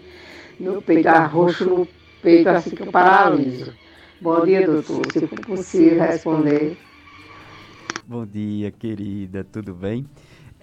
No 0.60 0.82
peito, 0.82 1.08
arroxo 1.08 1.66
no 1.66 1.88
peito, 2.22 2.50
assim 2.56 2.76
que 2.76 2.82
eu 2.82 2.88
paraliso. 2.88 3.78
Bom 4.20 4.42
dia, 4.42 4.62
doutor. 4.64 5.12
Se 5.12 5.28
for 5.28 5.44
possível 5.44 6.00
responder. 6.00 6.78
Bom 8.08 8.26
dia, 8.26 8.72
querida. 8.72 9.44
Tudo 9.44 9.74
bem? 9.74 10.06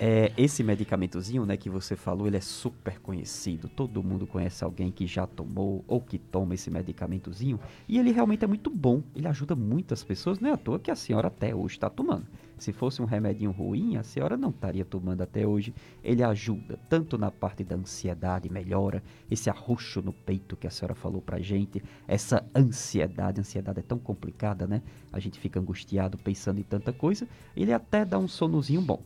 É, 0.04 0.32
esse 0.36 0.64
medicamentozinho, 0.64 1.46
né, 1.46 1.56
que 1.56 1.70
você 1.70 1.94
falou, 1.94 2.26
ele 2.26 2.36
é 2.36 2.40
super 2.40 2.98
conhecido. 2.98 3.68
Todo 3.68 4.02
mundo 4.02 4.26
conhece 4.26 4.64
alguém 4.64 4.90
que 4.90 5.06
já 5.06 5.28
tomou 5.28 5.84
ou 5.86 6.00
que 6.00 6.18
toma 6.18 6.54
esse 6.54 6.72
medicamentozinho. 6.72 7.60
E 7.88 8.00
ele 8.00 8.10
realmente 8.10 8.44
é 8.44 8.48
muito 8.48 8.68
bom. 8.68 9.00
Ele 9.14 9.28
ajuda 9.28 9.54
muitas 9.54 10.02
pessoas. 10.02 10.40
Não 10.40 10.50
é 10.50 10.54
à 10.54 10.56
toa 10.56 10.80
que 10.80 10.90
a 10.90 10.96
senhora 10.96 11.28
até 11.28 11.54
hoje 11.54 11.76
está 11.76 11.88
tomando. 11.88 12.26
Se 12.58 12.72
fosse 12.72 13.00
um 13.00 13.04
remedinho 13.04 13.52
ruim, 13.52 13.96
a 13.96 14.02
senhora 14.02 14.36
não 14.36 14.50
estaria 14.50 14.84
tomando 14.84 15.22
até 15.22 15.46
hoje. 15.46 15.72
Ele 16.02 16.24
ajuda 16.24 16.80
tanto 16.88 17.16
na 17.16 17.30
parte 17.30 17.62
da 17.62 17.76
ansiedade, 17.76 18.50
melhora 18.50 19.00
esse 19.30 19.48
arroxo 19.48 20.02
no 20.02 20.12
peito 20.12 20.56
que 20.56 20.66
a 20.66 20.70
senhora 20.70 20.96
falou 20.96 21.22
pra 21.22 21.38
gente, 21.38 21.80
essa 22.08 22.44
ansiedade. 22.56 23.38
Ansiedade 23.38 23.78
é 23.78 23.82
tão 23.82 24.00
complicada, 24.00 24.66
né? 24.66 24.82
A 25.12 25.20
gente 25.20 25.38
fica 25.38 25.60
angustiado 25.60 26.18
pensando 26.18 26.58
em 26.58 26.64
tanta 26.64 26.92
coisa. 26.92 27.28
Ele 27.56 27.72
até 27.72 28.04
dá 28.04 28.18
um 28.18 28.26
sonozinho 28.26 28.82
bom 28.82 29.00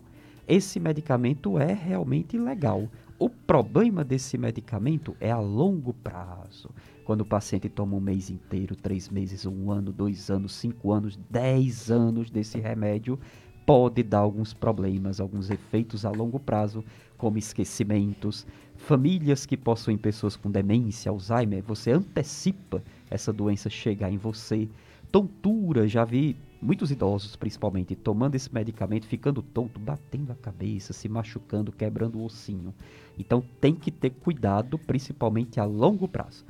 esse 0.49 0.79
medicamento 0.79 1.59
é 1.59 1.73
realmente 1.73 2.39
legal. 2.39 2.89
O 3.19 3.29
problema 3.31 4.05
desse 4.05 4.37
medicamento 4.37 5.17
é 5.21 5.31
a 5.31 5.39
longo 5.39 5.93
prazo. 5.95 6.71
Quando 7.05 7.23
o 7.23 7.27
paciente 7.27 7.69
toma 7.69 7.97
um 7.97 8.01
mês 8.01 8.31
inteiro, 8.31 8.77
três 8.77 9.09
meses, 9.09 9.47
um 9.47 9.71
ano, 9.71 9.93
dois 9.93 10.31
anos, 10.31 10.55
cinco 10.55 10.93
anos, 10.93 11.19
dez 11.31 11.91
anos 11.91 12.31
desse 12.31 12.59
remédio, 12.59 13.19
pode 13.65 14.03
dar 14.03 14.19
alguns 14.19 14.53
problemas, 14.53 15.19
alguns 15.19 15.51
efeitos 15.51 16.05
a 16.05 16.11
longo 16.11 16.39
prazo, 16.39 16.85
como 17.17 17.39
esquecimentos. 17.39 18.47
Famílias 18.77 19.47
que 19.47 19.57
possuem 19.57 19.99
pessoas 19.99 20.37
com 20.37 20.51
demência, 20.51 21.11
Alzheimer, 21.11 21.63
você 21.63 21.91
antecipa 21.91 22.83
essa 23.11 23.33
doença 23.33 23.71
chegar 23.71 24.13
em 24.13 24.19
você. 24.19 24.69
Tontura, 25.11 25.89
já 25.89 26.05
vi 26.05 26.37
muitos 26.61 26.91
idosos, 26.91 27.37
principalmente, 27.37 27.95
tomando 27.95 28.35
esse 28.35 28.53
medicamento, 28.53 29.07
ficando 29.07 29.43
tonto, 29.43 29.79
batendo 29.79 30.33
a 30.33 30.35
cabeça, 30.35 30.93
se 30.93 31.09
machucando, 31.09 31.73
quebrando 31.73 32.19
o 32.19 32.25
ossinho. 32.25 32.75
Então 33.19 33.43
tem 33.61 33.75
que 33.75 33.91
ter 33.91 34.11
cuidado, 34.11 34.79
principalmente 34.79 35.61
a 35.61 35.65
longo 35.65 36.09
prazo. 36.09 36.45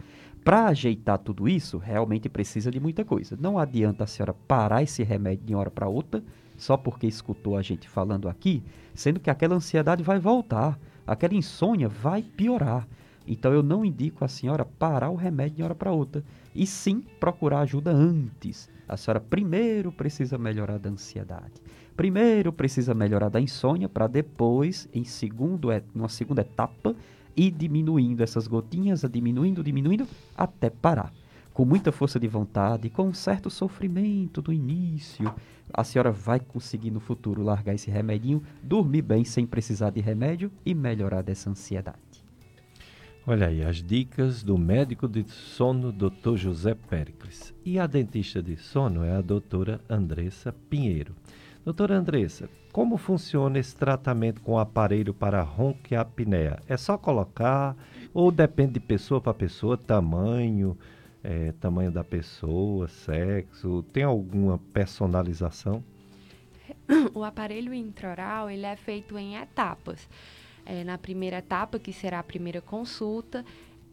Para 0.45 0.67
ajeitar 0.67 1.19
tudo 1.19 1.49
isso, 1.49 1.77
realmente 1.77 2.29
precisa 2.29 2.71
de 2.71 2.79
muita 2.79 3.05
coisa. 3.05 3.37
Não 3.41 3.59
adianta 3.59 4.05
a 4.05 4.07
senhora 4.07 4.33
parar 4.33 4.83
esse 4.83 5.03
remédio 5.03 5.45
de 5.45 5.55
uma 5.55 5.61
hora 5.61 5.71
para 5.71 5.89
outra, 5.89 6.23
só 6.57 6.77
porque 6.77 7.07
escutou 7.07 7.57
a 7.57 7.63
gente 7.63 7.89
falando 7.89 8.29
aqui, 8.29 8.63
sendo 8.95 9.19
que 9.19 9.29
aquela 9.29 9.57
ansiedade 9.57 10.03
vai 10.03 10.19
voltar. 10.19 10.79
aquela 11.07 11.35
insônia 11.35 11.89
vai 11.89 12.23
piorar. 12.23 12.87
Então 13.27 13.53
eu 13.53 13.63
não 13.63 13.85
indico 13.85 14.25
a 14.25 14.29
senhora 14.29 14.65
parar 14.65 15.11
o 15.11 15.17
remédio 15.17 15.57
de 15.57 15.63
hora 15.63 15.75
para 15.75 15.93
outra, 15.93 16.23
e 16.57 16.67
sim 16.67 17.03
procurar 17.21 17.61
ajuda 17.61 17.93
antes. 17.93 18.69
A 18.89 18.97
senhora 18.97 19.21
primeiro 19.21 19.93
precisa 19.93 20.39
melhorar 20.39 20.79
da 20.79 20.89
ansiedade. 20.89 21.61
Primeiro 21.97 22.53
precisa 22.53 22.95
melhorar 22.95 23.29
da 23.29 23.41
insônia 23.41 23.89
para 23.89 24.07
depois, 24.07 24.89
em 24.93 25.05
segundo, 25.05 25.69
numa 25.95 26.09
segunda 26.09 26.41
etapa, 26.41 26.95
ir 27.37 27.51
diminuindo 27.51 28.23
essas 28.23 28.47
gotinhas, 28.47 29.03
diminuindo, 29.11 29.63
diminuindo, 29.63 30.07
até 30.37 30.71
parar. 30.71 31.13
Com 31.53 31.65
muita 31.65 31.91
força 31.91 32.21
de 32.21 32.29
vontade, 32.29 32.91
com 32.91 33.09
um 33.09 33.15
certo 33.15 33.49
sofrimento 33.49 34.43
no 34.47 34.53
início, 34.53 35.35
a 35.73 35.83
senhora 35.83 36.13
vai 36.13 36.39
conseguir 36.39 36.91
no 36.91 37.01
futuro 37.01 37.43
largar 37.43 37.75
esse 37.75 37.91
remedinho, 37.91 38.43
dormir 38.63 39.03
bem 39.03 39.25
sem 39.25 39.47
precisar 39.47 39.91
de 39.91 40.01
remédio 40.01 40.53
e 40.65 40.75
melhorar 40.75 41.23
dessa 41.23 41.49
ansiedade. 41.49 42.26
Olha 43.29 43.49
aí, 43.49 43.61
as 43.65 43.83
dicas 43.83 44.45
do 44.45 44.57
médico 44.57 45.09
de 45.09 45.29
sono, 45.29 45.91
Dr. 45.91 46.37
José 46.37 46.77
Péricles. 46.77 47.53
E 47.65 47.77
a 47.77 47.85
dentista 47.85 48.41
de 48.41 48.57
sono 48.57 49.03
é 49.03 49.17
a 49.17 49.21
doutora 49.21 49.81
Andressa 49.91 50.55
Pinheiro. 50.71 51.13
Doutora 51.65 51.97
Andressa, 51.97 52.49
como 52.71 52.97
funciona 52.97 53.59
esse 53.59 53.75
tratamento 53.75 54.41
com 54.41 54.57
aparelho 54.57 55.13
para 55.13 55.43
ronquiapneia? 55.43 56.63
É 56.69 56.77
só 56.77 56.97
colocar 56.97 57.77
ou 58.15 58.31
depende 58.31 58.75
de 58.75 58.81
pessoa 58.81 59.21
para 59.21 59.35
pessoa, 59.35 59.77
tamanho, 59.77 60.79
é, 61.25 61.51
tamanho 61.61 61.91
da 61.91 62.05
pessoa, 62.05 62.87
sexo? 62.87 63.83
Tem 63.93 64.05
alguma 64.05 64.57
personalização? 64.73 65.83
O 67.13 67.25
aparelho 67.25 67.75
intraoral 67.75 68.49
ele 68.49 68.67
é 68.67 68.77
feito 68.77 69.19
em 69.19 69.37
etapas. 69.37 70.09
É, 70.67 70.83
na 70.85 70.99
primeira 70.99 71.39
etapa, 71.39 71.79
que 71.79 71.93
será 71.93 72.19
a 72.19 72.23
primeira 72.23 72.61
consulta, 72.61 73.45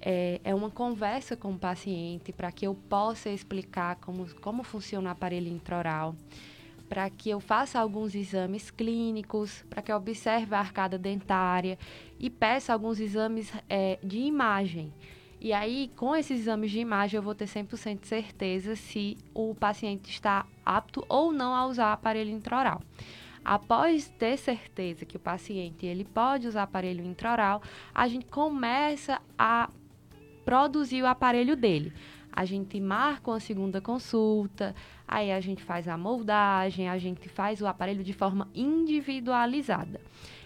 é, 0.02 0.41
é 0.44 0.54
uma 0.54 0.70
conversa 0.70 1.38
com 1.38 1.52
o 1.54 1.58
paciente 1.58 2.34
para 2.34 2.52
que 2.52 2.66
eu 2.68 2.76
possa 2.90 3.30
explicar 3.30 3.95
como, 3.98 4.28
como 4.41 4.64
funciona 4.64 5.10
o 5.10 5.12
aparelho 5.12 5.48
intraoral 5.48 6.16
para 6.94 7.10
que 7.10 7.32
eu 7.32 7.40
faça 7.40 7.80
alguns 7.80 8.14
exames 8.14 8.70
clínicos, 8.70 9.66
para 9.68 9.82
que 9.82 9.91
eu 9.91 9.95
observe 9.95 10.54
a 10.54 10.60
arcada 10.60 10.95
dentária 10.95 11.76
e 12.20 12.30
peça 12.30 12.72
alguns 12.72 13.00
exames 13.00 13.52
é, 13.68 13.98
de 14.04 14.20
imagem. 14.20 14.94
E 15.41 15.52
aí, 15.52 15.91
com 15.95 16.16
esses 16.16 16.41
exames 16.41 16.70
de 16.70 16.80
imagem, 16.80 17.18
eu 17.18 17.24
vou 17.24 17.34
ter 17.34 17.45
100% 17.45 18.00
de 18.00 18.08
certeza 18.08 18.76
se 18.76 19.18
o 19.34 19.56
paciente 19.56 20.10
está 20.10 20.45
apto 20.64 21.04
ou 21.10 21.32
não 21.32 21.56
a 21.56 21.66
usar 21.66 21.91
aparelho 21.91 22.30
intraoral. 22.30 22.82
Após 23.44 24.10
ter 24.10 24.38
certeza 24.38 25.06
que 25.06 25.18
o 25.18 25.20
paciente 25.20 25.86
ele 25.86 26.06
pode 26.06 26.48
usar 26.48 26.64
aparelho 26.64 27.06
intraoral, 27.06 27.61
a 27.94 28.07
gente 28.07 28.26
começa 28.26 29.22
a 29.38 29.70
produzir 30.45 31.02
o 31.02 31.07
aparelho 31.07 31.56
dele 31.56 31.94
a 32.36 32.45
gente 32.45 32.80
marca 32.80 33.30
uma 33.30 33.40
segunda 33.40 33.80
consulta, 33.80 34.76
aí 35.07 35.32
a 35.32 35.40
gente 35.40 35.61
faz 35.61 35.88
a 35.88 35.95
moldagem, 35.95 36.90
a 36.90 36.98
gente 36.98 37.30
faz 37.30 37.61
o 37.61 37.68
aparelho 37.68 38.03
de 38.03 38.11
forma 38.11 38.49
individualizada. 38.56 40.02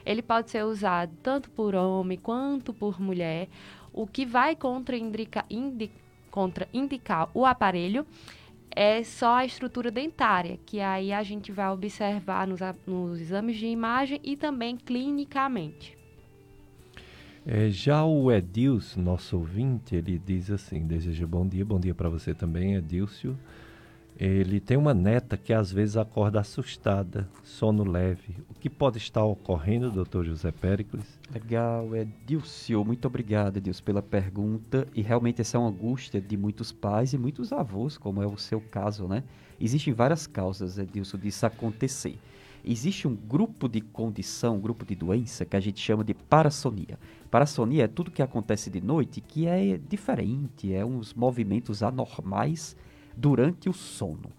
Ele 0.06 0.22
pode 0.22 0.52
ser 0.52 0.65
usado 0.65 1.15
tanto 1.24 1.49
por 1.49 1.74
homem 1.76 2.18
quanto 2.18 2.74
por 2.74 2.99
mulher. 2.99 3.48
O 3.94 4.06
que 4.06 4.26
vai 4.26 4.53
contraindicar 4.53 5.45
indi, 5.49 5.90
contra 6.30 6.68
indicar 6.74 7.30
o 7.34 7.45
aparelho 7.45 8.06
é 8.80 9.04
só 9.04 9.38
a 9.38 9.45
estrutura 9.45 9.90
dentária, 9.90 10.60
que 10.64 10.80
aí 10.80 11.12
a 11.12 11.24
gente 11.24 11.52
vai 11.52 11.68
observar 11.72 12.45
nos, 12.45 12.60
nos 12.86 13.20
exames 13.20 13.58
de 13.58 13.66
imagem 13.66 14.20
e 14.24 14.38
também 14.38 14.78
clinicamente. 14.78 15.98
É, 17.44 17.72
já 17.72 18.06
o 18.06 18.32
Edilson, 18.32 19.02
nosso 19.02 19.36
ouvinte, 19.36 19.95
ele 19.95 20.22
diz 20.24 20.52
assim: 20.52 20.86
deseja 20.86 21.26
bom 21.26 21.48
dia, 21.48 21.66
bom 21.66 21.80
dia 21.80 21.95
para 21.95 22.08
você 22.08 22.36
também, 22.36 22.76
Edilson. 22.76 23.36
Ele 24.19 24.60
tem 24.60 24.76
uma 24.76 24.95
neta 24.95 25.38
que 25.38 25.53
às 25.53 25.72
vezes 25.72 25.95
acorda 25.95 26.39
assustada, 26.39 27.30
sono 27.44 27.84
leve. 27.84 28.35
O 28.49 28.56
que 28.56 28.68
pode 28.68 28.98
estar 28.98 29.23
ocorrendo, 29.23 29.91
doutor 29.91 30.26
José 30.26 30.52
Péricles? 30.52 31.06
Legal, 31.31 31.95
Edilson. 31.95 32.84
Muito 32.84 33.06
obrigado, 33.06 33.57
Edilson, 33.57 33.84
pela 33.84 34.02
pergunta. 34.02 34.88
E 34.95 35.03
realmente 35.03 35.41
essa 35.41 35.57
é 35.57 35.60
uma 35.60 35.69
angústia 35.69 36.19
de 36.19 36.35
muitos 36.35 36.72
pais 36.72 37.14
e 37.14 37.18
muitos 37.18 37.53
avós, 37.53 37.95
como 37.95 38.23
é 38.23 38.26
o 38.26 38.38
seu 38.38 38.60
caso, 38.60 39.07
né? 39.07 39.23
Existem 39.61 39.94
várias 39.94 40.26
causas, 40.26 40.80
Edilson, 40.80 41.18
disso 41.18 41.45
acontecer 41.45 42.18
existe 42.69 43.07
um 43.07 43.15
grupo 43.15 43.69
de 43.69 43.80
condição, 43.80 44.57
um 44.57 44.60
grupo 44.60 44.85
de 44.85 44.94
doença 44.94 45.45
que 45.45 45.56
a 45.56 45.60
gente 45.60 45.80
chama 45.80 46.03
de 46.03 46.14
parassonia. 46.14 46.99
Parassonia 47.31 47.85
é 47.85 47.88
tudo 47.88 48.11
que 48.11 48.22
acontece 48.22 48.69
de 48.69 48.81
noite 48.81 49.22
que 49.22 49.48
é 49.48 49.77
diferente, 49.77 50.73
é 50.73 50.85
uns 50.85 51.14
movimentos 51.14 51.81
anormais 51.81 52.76
durante 53.18 53.68
o 53.69 53.73
sono. 53.73 54.31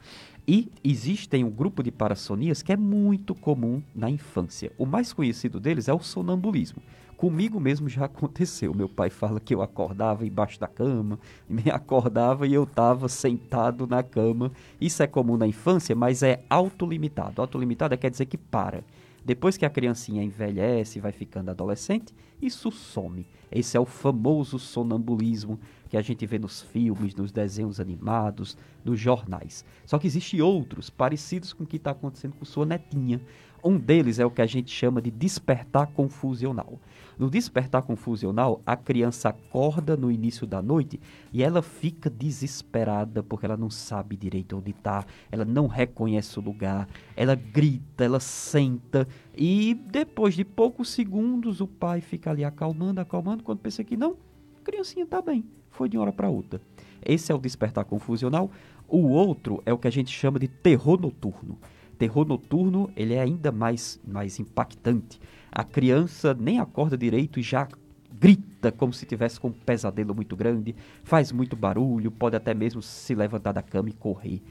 E 0.46 0.72
existem 0.82 1.44
um 1.44 1.50
grupo 1.50 1.82
de 1.82 1.90
parassonias 1.90 2.62
que 2.62 2.72
é 2.72 2.76
muito 2.76 3.34
comum 3.34 3.82
na 3.94 4.08
infância. 4.08 4.72
O 4.78 4.86
mais 4.86 5.12
conhecido 5.12 5.60
deles 5.60 5.88
é 5.88 5.92
o 5.92 6.00
sonambulismo. 6.00 6.80
Comigo 7.18 7.60
mesmo 7.60 7.88
já 7.88 8.06
aconteceu. 8.06 8.72
Meu 8.72 8.88
pai 8.88 9.10
fala 9.10 9.40
que 9.40 9.54
eu 9.54 9.60
acordava 9.60 10.24
embaixo 10.24 10.58
da 10.58 10.66
cama, 10.66 11.18
me 11.46 11.70
acordava 11.70 12.46
e 12.46 12.54
eu 12.54 12.62
estava 12.62 13.08
sentado 13.08 13.86
na 13.86 14.02
cama. 14.02 14.50
Isso 14.80 15.02
é 15.02 15.06
comum 15.06 15.36
na 15.36 15.46
infância, 15.46 15.94
mas 15.94 16.22
é 16.22 16.42
autolimitado. 16.48 17.42
Autolimitado 17.42 17.98
quer 17.98 18.10
dizer 18.10 18.24
que 18.24 18.38
para. 18.38 18.82
Depois 19.28 19.58
que 19.58 19.66
a 19.66 19.68
criancinha 19.68 20.22
envelhece 20.22 20.96
e 20.96 21.02
vai 21.02 21.12
ficando 21.12 21.50
adolescente, 21.50 22.14
isso 22.40 22.70
some. 22.70 23.26
Esse 23.52 23.76
é 23.76 23.80
o 23.80 23.84
famoso 23.84 24.58
sonambulismo 24.58 25.60
que 25.86 25.98
a 25.98 26.00
gente 26.00 26.24
vê 26.24 26.38
nos 26.38 26.62
filmes, 26.62 27.14
nos 27.14 27.30
desenhos 27.30 27.78
animados, 27.78 28.56
nos 28.82 28.98
jornais. 28.98 29.66
Só 29.84 29.98
que 29.98 30.06
existem 30.06 30.40
outros 30.40 30.88
parecidos 30.88 31.52
com 31.52 31.64
o 31.64 31.66
que 31.66 31.76
está 31.76 31.90
acontecendo 31.90 32.36
com 32.36 32.44
sua 32.46 32.64
netinha. 32.64 33.20
Um 33.62 33.76
deles 33.76 34.18
é 34.18 34.26
o 34.26 34.30
que 34.30 34.42
a 34.42 34.46
gente 34.46 34.70
chama 34.70 35.02
de 35.02 35.10
despertar 35.10 35.88
confusional. 35.88 36.78
No 37.18 37.28
despertar 37.28 37.82
confusional, 37.82 38.62
a 38.64 38.76
criança 38.76 39.30
acorda 39.30 39.96
no 39.96 40.10
início 40.10 40.46
da 40.46 40.62
noite 40.62 41.00
e 41.32 41.42
ela 41.42 41.60
fica 41.60 42.08
desesperada 42.08 43.24
porque 43.24 43.44
ela 43.44 43.56
não 43.56 43.68
sabe 43.68 44.16
direito 44.16 44.56
onde 44.56 44.70
está, 44.70 45.04
ela 45.32 45.44
não 45.44 45.66
reconhece 45.66 46.38
o 46.38 46.42
lugar, 46.42 46.88
ela 47.16 47.34
grita, 47.34 48.04
ela 48.04 48.20
senta 48.20 49.06
e 49.36 49.74
depois 49.74 50.34
de 50.34 50.44
poucos 50.44 50.90
segundos 50.90 51.60
o 51.60 51.66
pai 51.66 52.00
fica 52.00 52.30
ali 52.30 52.44
acalmando, 52.44 53.00
acalmando, 53.00 53.42
quando 53.42 53.58
pensa 53.58 53.82
que 53.82 53.96
não, 53.96 54.16
a 54.60 54.62
criancinha 54.62 55.04
está 55.04 55.20
bem, 55.20 55.44
foi 55.72 55.88
de 55.88 55.96
uma 55.96 56.04
hora 56.04 56.12
para 56.12 56.28
outra. 56.28 56.60
Esse 57.04 57.32
é 57.32 57.34
o 57.34 57.38
despertar 57.38 57.84
confusional. 57.84 58.50
O 58.86 59.08
outro 59.08 59.62
é 59.66 59.72
o 59.72 59.78
que 59.78 59.88
a 59.88 59.92
gente 59.92 60.10
chama 60.10 60.38
de 60.38 60.48
terror 60.48 61.00
noturno. 61.00 61.58
Terror 61.98 62.26
noturno, 62.26 62.90
ele 62.96 63.14
é 63.14 63.20
ainda 63.20 63.50
mais, 63.50 64.00
mais 64.06 64.38
impactante 64.38 65.18
a 65.50 65.64
criança 65.64 66.34
nem 66.34 66.60
acorda 66.60 66.96
direito 66.96 67.40
e 67.40 67.42
já 67.42 67.68
grita 68.12 68.72
como 68.72 68.92
se 68.92 69.06
tivesse 69.06 69.38
com 69.38 69.48
um 69.48 69.52
pesadelo 69.52 70.14
muito 70.14 70.36
grande, 70.36 70.74
faz 71.02 71.30
muito 71.30 71.54
barulho, 71.56 72.10
pode 72.10 72.36
até 72.36 72.52
mesmo 72.52 72.82
se 72.82 73.14
levantar 73.14 73.52
da 73.52 73.62
cama 73.62 73.88
e 73.88 73.92
correr. 73.92 74.42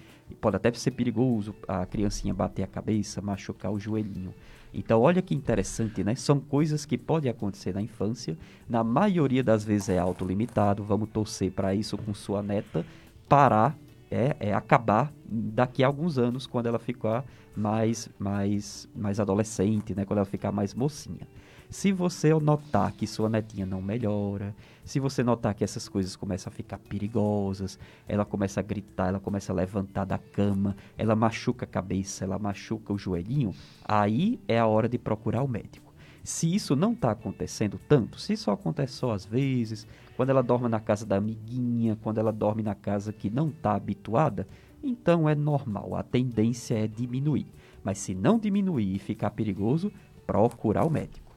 Pode 0.41 0.57
até 0.57 0.71
ser 0.73 0.91
perigoso 0.91 1.55
a 1.67 1.85
criancinha 1.85 2.33
bater 2.33 2.63
a 2.63 2.67
cabeça, 2.67 3.21
machucar 3.21 3.71
o 3.71 3.79
joelhinho. 3.79 4.33
Então, 4.73 4.99
olha 4.99 5.21
que 5.21 5.33
interessante, 5.33 6.03
né? 6.03 6.15
São 6.15 6.39
coisas 6.39 6.85
que 6.85 6.97
podem 6.97 7.31
acontecer 7.31 7.73
na 7.73 7.81
infância. 7.81 8.37
Na 8.67 8.83
maioria 8.83 9.41
das 9.41 9.63
vezes 9.63 9.87
é 9.87 9.97
autolimitado. 9.97 10.83
Vamos 10.83 11.09
torcer 11.09 11.51
para 11.51 11.73
isso 11.73 11.97
com 11.97 12.13
sua 12.13 12.43
neta 12.43 12.85
parar 13.29 13.77
é, 14.09 14.35
é, 14.39 14.53
acabar 14.53 15.11
daqui 15.25 15.83
a 15.83 15.87
alguns 15.87 16.17
anos, 16.17 16.47
quando 16.47 16.67
ela 16.67 16.79
ficar 16.79 17.25
mais, 17.55 18.09
mais, 18.17 18.87
mais 18.95 19.19
adolescente, 19.19 19.93
né? 19.95 20.05
quando 20.05 20.19
ela 20.19 20.25
ficar 20.25 20.51
mais 20.51 20.73
mocinha. 20.73 21.27
Se 21.69 21.91
você 21.91 22.33
notar 22.33 22.93
que 22.93 23.05
sua 23.05 23.27
netinha 23.27 23.65
não 23.65 23.81
melhora, 23.81 24.55
se 24.85 25.01
você 25.01 25.21
notar 25.21 25.53
que 25.53 25.65
essas 25.65 25.89
coisas 25.89 26.15
começam 26.15 26.49
a 26.51 26.55
ficar 26.55 26.77
perigosas, 26.77 27.77
ela 28.07 28.23
começa 28.23 28.61
a 28.61 28.63
gritar, 28.63 29.09
ela 29.09 29.19
começa 29.19 29.51
a 29.51 29.55
levantar 29.55 30.05
da 30.05 30.17
cama, 30.17 30.77
ela 30.97 31.13
machuca 31.13 31.65
a 31.65 31.67
cabeça, 31.67 32.23
ela 32.23 32.39
machuca 32.39 32.93
o 32.93 32.97
joelhinho, 32.97 33.53
aí 33.83 34.39
é 34.47 34.57
a 34.57 34.65
hora 34.65 34.87
de 34.87 34.97
procurar 34.97 35.43
o 35.43 35.47
médico. 35.47 35.86
Se 36.27 36.53
isso 36.53 36.75
não 36.75 36.91
está 36.91 37.11
acontecendo 37.11 37.79
tanto, 37.87 38.19
se 38.19 38.33
isso 38.33 38.51
acontece 38.51 38.95
só 38.95 39.13
às 39.13 39.25
vezes, 39.25 39.87
quando 40.17 40.29
ela 40.29 40.43
dorme 40.43 40.67
na 40.67 40.77
casa 40.77 41.05
da 41.05 41.15
amiguinha, 41.15 41.97
quando 42.03 42.17
ela 42.17 42.33
dorme 42.33 42.61
na 42.61 42.75
casa 42.75 43.13
que 43.13 43.29
não 43.29 43.47
está 43.47 43.75
habituada, 43.75 44.45
então 44.83 45.29
é 45.29 45.33
normal, 45.33 45.95
a 45.95 46.03
tendência 46.03 46.75
é 46.75 46.85
diminuir. 46.85 47.47
Mas 47.81 47.99
se 47.99 48.13
não 48.13 48.37
diminuir 48.37 48.93
e 48.93 48.99
ficar 48.99 49.31
perigoso, 49.31 49.89
procurar 50.25 50.83
o 50.83 50.89
médico. 50.89 51.33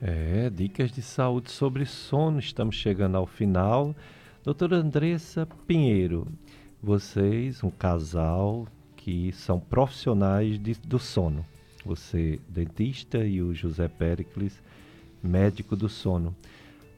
É, 0.00 0.50
dicas 0.50 0.92
de 0.92 1.02
saúde 1.02 1.50
sobre 1.50 1.84
sono, 1.84 2.38
estamos 2.38 2.76
chegando 2.76 3.16
ao 3.16 3.26
final. 3.26 3.92
Doutora 4.44 4.76
Andressa 4.76 5.48
Pinheiro, 5.66 6.28
vocês, 6.80 7.64
um 7.64 7.70
casal 7.70 8.68
que 8.94 9.32
são 9.32 9.58
profissionais 9.58 10.60
de, 10.60 10.74
do 10.74 11.00
sono. 11.00 11.44
Você, 11.86 12.38
dentista, 12.48 13.24
e 13.24 13.40
o 13.40 13.54
José 13.54 13.86
Pericles, 13.86 14.60
médico 15.22 15.76
do 15.76 15.88
sono. 15.88 16.34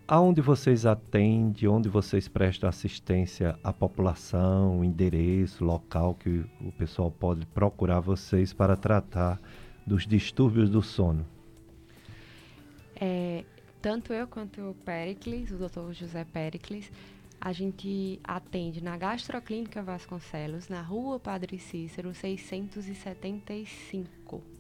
Aonde 0.07 0.41
vocês 0.41 0.87
atendem, 0.87 1.69
onde 1.69 1.91
vocês 1.91 2.27
prestam 2.27 2.67
assistência 2.67 3.59
à 3.63 3.71
população, 3.71 4.83
endereço, 4.83 5.63
local 5.63 6.15
que 6.15 6.43
o 6.63 6.73
pessoal 6.73 7.11
pode 7.11 7.45
procurar 7.45 8.01
vocês 8.01 8.55
para 8.55 8.75
tratar 8.75 9.39
dos 9.87 10.07
distúrbios 10.07 10.71
do 10.71 10.81
sono? 10.81 11.27
É, 12.97 13.45
tanto 13.83 14.15
eu 14.15 14.27
quanto 14.27 14.71
o 14.71 14.75
Pericles, 14.75 15.51
o 15.51 15.59
doutor 15.59 15.93
José 15.93 16.25
Pericles, 16.25 16.91
a 17.39 17.53
gente 17.53 18.19
atende 18.25 18.83
na 18.83 18.97
Gastroclínica 18.97 19.83
Vasconcelos, 19.83 20.71
na 20.71 20.81
rua 20.81 21.21
Padre 21.21 21.59
Cícero, 21.59 22.15
675. 22.15 24.58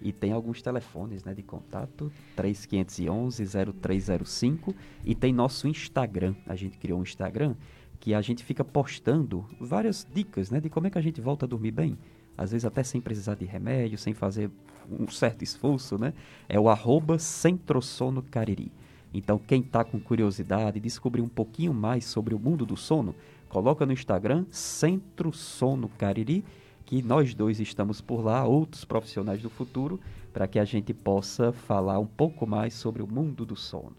E 0.00 0.12
tem 0.12 0.32
alguns 0.32 0.62
telefones 0.62 1.24
né, 1.24 1.34
de 1.34 1.42
contato, 1.42 2.10
3511-0305. 2.36 4.74
E 5.04 5.14
tem 5.14 5.30
nosso 5.32 5.68
Instagram. 5.68 6.34
A 6.46 6.54
gente 6.54 6.78
criou 6.78 7.00
um 7.00 7.02
Instagram 7.02 7.54
que 8.00 8.14
a 8.14 8.20
gente 8.20 8.44
fica 8.44 8.64
postando 8.64 9.44
várias 9.60 10.06
dicas 10.14 10.50
né, 10.50 10.60
de 10.60 10.68
como 10.68 10.86
é 10.86 10.90
que 10.90 10.98
a 10.98 11.02
gente 11.02 11.20
volta 11.20 11.46
a 11.46 11.48
dormir 11.48 11.72
bem. 11.72 11.98
Às 12.36 12.52
vezes 12.52 12.64
até 12.64 12.84
sem 12.84 13.00
precisar 13.00 13.34
de 13.34 13.44
remédio, 13.44 13.98
sem 13.98 14.14
fazer 14.14 14.48
um 14.88 15.08
certo 15.08 15.42
esforço, 15.42 15.98
né? 15.98 16.14
É 16.48 16.58
o 16.58 16.68
arroba 16.68 17.18
Centrosono 17.18 18.22
Cariri. 18.22 18.70
Então, 19.12 19.38
quem 19.38 19.60
está 19.60 19.84
com 19.84 19.98
curiosidade, 19.98 20.80
descobrir 20.80 21.22
um 21.22 21.28
pouquinho 21.28 21.74
mais 21.74 22.04
sobre 22.04 22.34
o 22.34 22.38
mundo 22.38 22.66
do 22.66 22.76
sono, 22.76 23.14
coloca 23.48 23.86
no 23.86 23.92
Instagram 23.92 24.44
Centro 24.50 25.32
Sono 25.32 25.88
Cariri, 25.98 26.44
que 26.88 27.02
nós 27.02 27.34
dois 27.34 27.60
estamos 27.60 28.00
por 28.00 28.24
lá, 28.24 28.46
outros 28.46 28.82
profissionais 28.82 29.42
do 29.42 29.50
futuro, 29.50 30.00
para 30.32 30.48
que 30.48 30.58
a 30.58 30.64
gente 30.64 30.94
possa 30.94 31.52
falar 31.52 31.98
um 31.98 32.06
pouco 32.06 32.46
mais 32.46 32.72
sobre 32.72 33.02
o 33.02 33.06
mundo 33.06 33.44
do 33.44 33.54
sono. 33.54 33.94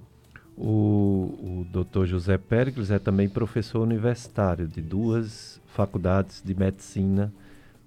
O, 0.58 1.38
o 1.40 1.68
Dr. 1.72 2.06
José 2.06 2.40
Péricles 2.40 2.90
é 2.90 2.98
também 2.98 3.30
professor 3.30 3.82
universitário 3.82 4.68
de 4.68 4.82
duas 4.82 5.62
faculdades 5.68 6.42
de 6.44 6.56
medicina 6.56 7.32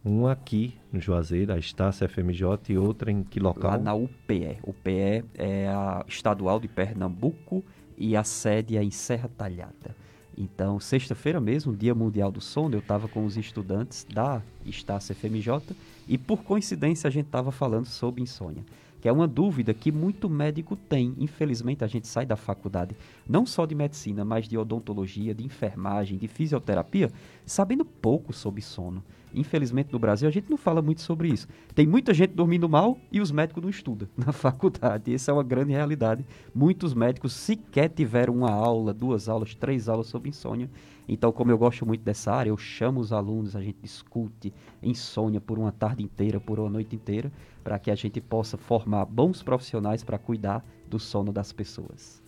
uma 0.05 0.31
aqui 0.31 0.73
no 0.93 1.01
Juazeiro, 1.01 1.53
a 1.53 1.59
Estácia 1.59 2.09
FMJ, 2.09 2.45
e 2.69 2.79
outra 2.79 3.11
em 3.11 3.25
que 3.25 3.41
local? 3.41 3.73
Lá 3.73 3.79
na 3.79 3.95
UPE. 3.95 4.59
UPE 4.63 5.25
é 5.35 5.67
a 5.67 6.05
estadual 6.07 6.61
de 6.61 6.69
Pernambuco 6.69 7.65
e 7.99 8.17
a 8.17 8.23
sede 8.23 8.77
é 8.77 8.85
em 8.85 8.91
Serra 8.93 9.29
Talhada. 9.37 9.97
Então, 10.37 10.81
sexta-feira 10.81 11.41
mesmo, 11.41 11.77
Dia 11.77 11.95
Mundial 11.95 12.31
do 12.33 12.41
Sono, 12.41 12.75
eu 12.75 12.81
estava 12.81 13.07
com 13.07 13.25
os 13.25 13.37
estudantes 13.37 14.07
da 14.13 14.43
Estácia 14.65 15.15
FMJ 15.15 15.77
e, 16.09 16.17
por 16.17 16.43
coincidência, 16.43 17.09
a 17.09 17.11
gente 17.11 17.27
estava 17.27 17.53
falando 17.53 17.87
sobre 17.87 18.23
insônia 18.23 18.65
que 19.03 19.09
é 19.09 19.13
uma 19.13 19.27
dúvida 19.27 19.75
que 19.75 19.91
muito 19.91 20.31
médico 20.31 20.77
tem. 20.77 21.13
Infelizmente, 21.19 21.83
a 21.83 21.89
gente 21.89 22.07
sai 22.07 22.25
da 22.25 22.37
faculdade, 22.37 22.97
não 23.29 23.45
só 23.45 23.67
de 23.67 23.75
medicina, 23.75 24.25
mas 24.25 24.47
de 24.47 24.57
odontologia, 24.57 25.35
de 25.35 25.45
enfermagem, 25.45 26.17
de 26.17 26.29
fisioterapia, 26.29 27.11
sabendo 27.45 27.85
pouco 27.85 28.33
sobre 28.33 28.63
sono. 28.63 29.03
Infelizmente, 29.35 29.93
no 29.93 29.99
Brasil, 29.99 30.29
a 30.29 30.31
gente 30.31 30.49
não 30.49 30.57
fala 30.57 30.81
muito 30.81 31.01
sobre 31.01 31.29
isso. 31.29 31.49
Tem 31.75 31.85
muita 31.85 32.15
gente 32.15 32.33
dormindo 32.33 32.69
mal 32.69 32.97
e 33.11 33.21
os 33.21 33.33
médicos 33.33 33.61
não 33.61 33.71
estudam 33.71 34.07
na 34.17 34.31
faculdade. 34.31 35.13
Essa 35.13 35.33
é 35.33 35.35
uma 35.35 35.43
grande 35.43 35.73
realidade. 35.73 36.25
Muitos 36.55 36.95
médicos 36.95 37.33
sequer 37.33 37.89
tiveram 37.89 38.37
uma 38.37 38.53
aula, 38.53 38.95
duas 38.95 39.29
aulas, 39.29 39.53
três 39.53 39.89
aulas 39.89 40.07
sobre 40.07 40.29
insônia. 40.29 40.71
Então, 41.09 41.33
como 41.33 41.51
eu 41.51 41.59
gosto 41.59 41.85
muito 41.85 42.03
dessa 42.03 42.33
área, 42.33 42.51
eu 42.51 42.57
chamo 42.57 43.01
os 43.01 43.13
alunos, 43.13 43.57
a 43.57 43.61
gente 43.61 43.79
discute 43.83 44.53
insônia 44.83 45.41
por 45.41 45.59
uma 45.59 45.73
tarde 45.73 46.03
inteira, 46.03 46.41
por 46.41 46.61
uma 46.61 46.71
noite 46.71 46.95
inteira, 46.95 47.31
para 47.63 47.79
que 47.79 47.91
a 47.91 47.95
gente 47.95 48.21
possa 48.21 48.57
formar 48.57 49.05
bons 49.05 49.43
profissionais 49.43 50.05
para 50.05 50.19
cuidar 50.19 50.65
do 50.89 50.99
sono 50.99 51.33
das 51.33 51.53
pessoas. 51.53 52.23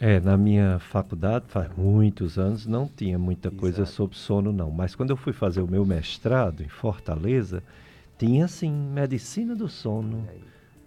É, 0.00 0.20
na 0.20 0.36
minha 0.36 0.78
faculdade, 0.78 1.46
faz 1.48 1.68
muitos 1.76 2.38
anos, 2.38 2.66
não 2.66 2.86
tinha 2.86 3.18
muita 3.18 3.48
Exato. 3.48 3.60
coisa 3.60 3.86
sobre 3.86 4.16
sono, 4.16 4.52
não. 4.52 4.70
Mas 4.70 4.94
quando 4.94 5.10
eu 5.10 5.16
fui 5.16 5.32
fazer 5.32 5.60
o 5.60 5.66
meu 5.66 5.84
mestrado 5.84 6.62
em 6.62 6.68
Fortaleza, 6.68 7.64
tinha, 8.16 8.46
sim, 8.46 8.70
medicina 8.70 9.56
do 9.56 9.68
sono. 9.68 10.24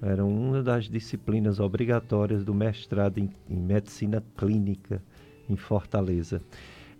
Era 0.02 0.26
uma 0.26 0.64
das 0.64 0.86
disciplinas 0.86 1.60
obrigatórias 1.60 2.44
do 2.44 2.53
mestrado 2.53 3.20
em, 3.20 3.30
em 3.49 3.58
medicina 3.58 4.24
clínica 4.38 5.02
em 5.49 5.56
Fortaleza. 5.56 6.41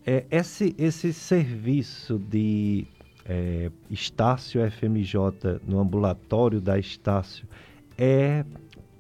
É, 0.06 0.26
esse, 0.32 0.76
esse 0.78 1.14
serviço 1.14 2.18
de 2.18 2.88
é, 3.26 3.69
Estácio 3.90 4.61
FMJ 4.72 5.60
no 5.68 5.80
ambulatório 5.80 6.60
da 6.60 6.80
Estácio 6.80 7.48
é 7.98 8.44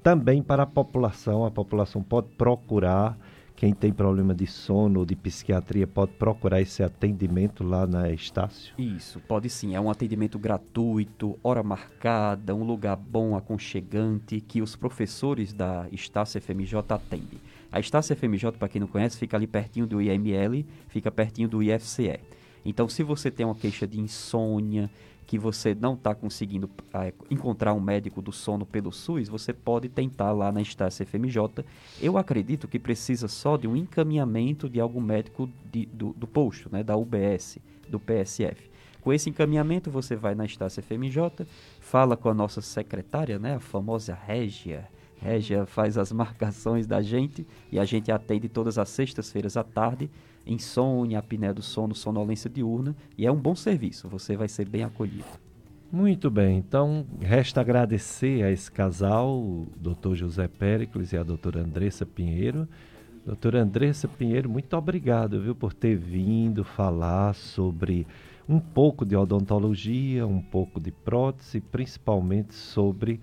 também 0.03 0.41
para 0.41 0.63
a 0.63 0.67
população. 0.67 1.45
A 1.45 1.51
população 1.51 2.03
pode 2.03 2.27
procurar, 2.37 3.17
quem 3.55 3.73
tem 3.73 3.91
problema 3.91 4.33
de 4.33 4.45
sono 4.45 4.99
ou 4.99 5.05
de 5.05 5.15
psiquiatria, 5.15 5.87
pode 5.87 6.13
procurar 6.13 6.61
esse 6.61 6.83
atendimento 6.83 7.63
lá 7.63 7.87
na 7.87 8.11
Estácio? 8.11 8.73
Isso, 8.77 9.19
pode 9.21 9.49
sim. 9.49 9.75
É 9.75 9.81
um 9.81 9.89
atendimento 9.89 10.37
gratuito, 10.37 11.37
hora 11.43 11.63
marcada, 11.63 12.55
um 12.55 12.63
lugar 12.63 12.95
bom, 12.95 13.35
aconchegante, 13.35 14.39
que 14.39 14.61
os 14.61 14.75
professores 14.75 15.51
da 15.51 15.87
Estácio 15.91 16.39
FMJ 16.39 16.77
atendem. 16.89 17.39
A 17.71 17.79
Estácio 17.79 18.15
FMJ, 18.15 18.51
para 18.53 18.67
quem 18.67 18.81
não 18.81 18.87
conhece, 18.87 19.17
fica 19.17 19.37
ali 19.37 19.47
pertinho 19.47 19.87
do 19.87 20.01
IML, 20.01 20.65
fica 20.89 21.09
pertinho 21.09 21.47
do 21.47 21.63
IFCE. 21.63 22.19
Então, 22.65 22.87
se 22.89 23.01
você 23.01 23.31
tem 23.31 23.45
uma 23.45 23.55
queixa 23.55 23.87
de 23.87 23.99
insônia, 23.99 24.89
que 25.31 25.37
você 25.37 25.73
não 25.73 25.93
está 25.93 26.13
conseguindo 26.13 26.69
é, 26.93 27.13
encontrar 27.29 27.73
um 27.73 27.79
médico 27.79 28.21
do 28.21 28.33
sono 28.33 28.65
pelo 28.65 28.91
SUS, 28.91 29.29
você 29.29 29.53
pode 29.53 29.87
tentar 29.87 30.33
lá 30.33 30.51
na 30.51 30.61
Estácio 30.61 31.05
FMJ. 31.05 31.63
Eu 32.01 32.17
acredito 32.17 32.67
que 32.67 32.77
precisa 32.77 33.29
só 33.29 33.55
de 33.55 33.65
um 33.65 33.77
encaminhamento 33.77 34.67
de 34.67 34.81
algum 34.81 34.99
médico 34.99 35.49
de, 35.71 35.85
do, 35.85 36.11
do 36.11 36.27
posto, 36.27 36.69
né, 36.69 36.83
da 36.83 36.97
UBS, 36.97 37.59
do 37.87 37.97
PSF. 37.97 38.69
Com 38.99 39.13
esse 39.13 39.29
encaminhamento, 39.29 39.89
você 39.89 40.17
vai 40.17 40.35
na 40.35 40.43
Estácio 40.43 40.83
FMJ, 40.83 41.47
fala 41.79 42.17
com 42.17 42.27
a 42.27 42.33
nossa 42.33 42.59
secretária, 42.59 43.39
né, 43.39 43.55
a 43.55 43.59
famosa 43.61 44.13
Régia, 44.13 44.85
Régia 45.21 45.67
faz 45.67 45.99
as 45.99 46.11
marcações 46.11 46.87
da 46.87 46.99
gente 47.01 47.45
e 47.71 47.79
a 47.79 47.85
gente 47.85 48.11
atende 48.11 48.49
todas 48.49 48.79
as 48.79 48.89
sextas-feiras 48.89 49.55
à 49.55 49.63
tarde. 49.63 50.09
Insônia, 50.47 51.19
apneia 51.19 51.53
do 51.53 51.61
sono, 51.61 51.93
sonolência 51.93 52.49
diurna 52.49 52.95
e 53.15 53.27
é 53.27 53.31
um 53.31 53.35
bom 53.37 53.55
serviço. 53.55 54.07
Você 54.07 54.35
vai 54.35 54.47
ser 54.47 54.67
bem 54.67 54.83
acolhido. 54.83 55.25
Muito 55.91 56.31
bem, 56.31 56.57
então 56.57 57.05
resta 57.19 57.61
agradecer 57.61 58.43
a 58.43 58.49
esse 58.49 58.71
casal, 58.71 59.29
o 59.37 59.67
Dr. 59.75 60.15
José 60.15 60.47
Péricles 60.47 61.11
e 61.11 61.17
a 61.17 61.23
doutora 61.23 61.59
Andressa 61.59 62.05
Pinheiro. 62.05 62.67
Doutora 63.25 63.61
Andressa 63.61 64.07
Pinheiro, 64.07 64.49
muito 64.49 64.75
obrigado 64.75 65.39
viu, 65.39 65.53
por 65.53 65.73
ter 65.73 65.95
vindo 65.95 66.63
falar 66.63 67.35
sobre 67.35 68.07
um 68.49 68.59
pouco 68.59 69.05
de 69.05 69.15
odontologia, 69.15 70.25
um 70.25 70.41
pouco 70.41 70.79
de 70.79 70.91
prótese, 70.91 71.61
principalmente 71.61 72.55
sobre 72.55 73.19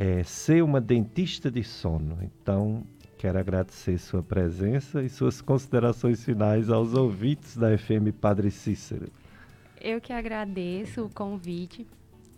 é, 0.00 0.22
ser 0.22 0.62
uma 0.62 0.80
dentista 0.80 1.50
de 1.50 1.64
sono. 1.64 2.18
Então, 2.22 2.84
quero 3.16 3.36
agradecer 3.36 3.98
sua 3.98 4.22
presença 4.22 5.02
e 5.02 5.08
suas 5.08 5.42
considerações 5.42 6.24
finais 6.24 6.70
aos 6.70 6.94
ouvintes 6.94 7.56
da 7.56 7.76
FM 7.76 8.14
Padre 8.20 8.48
Cícero. 8.48 9.10
Eu 9.80 10.00
que 10.00 10.12
agradeço 10.12 11.04
o 11.04 11.10
convite. 11.10 11.84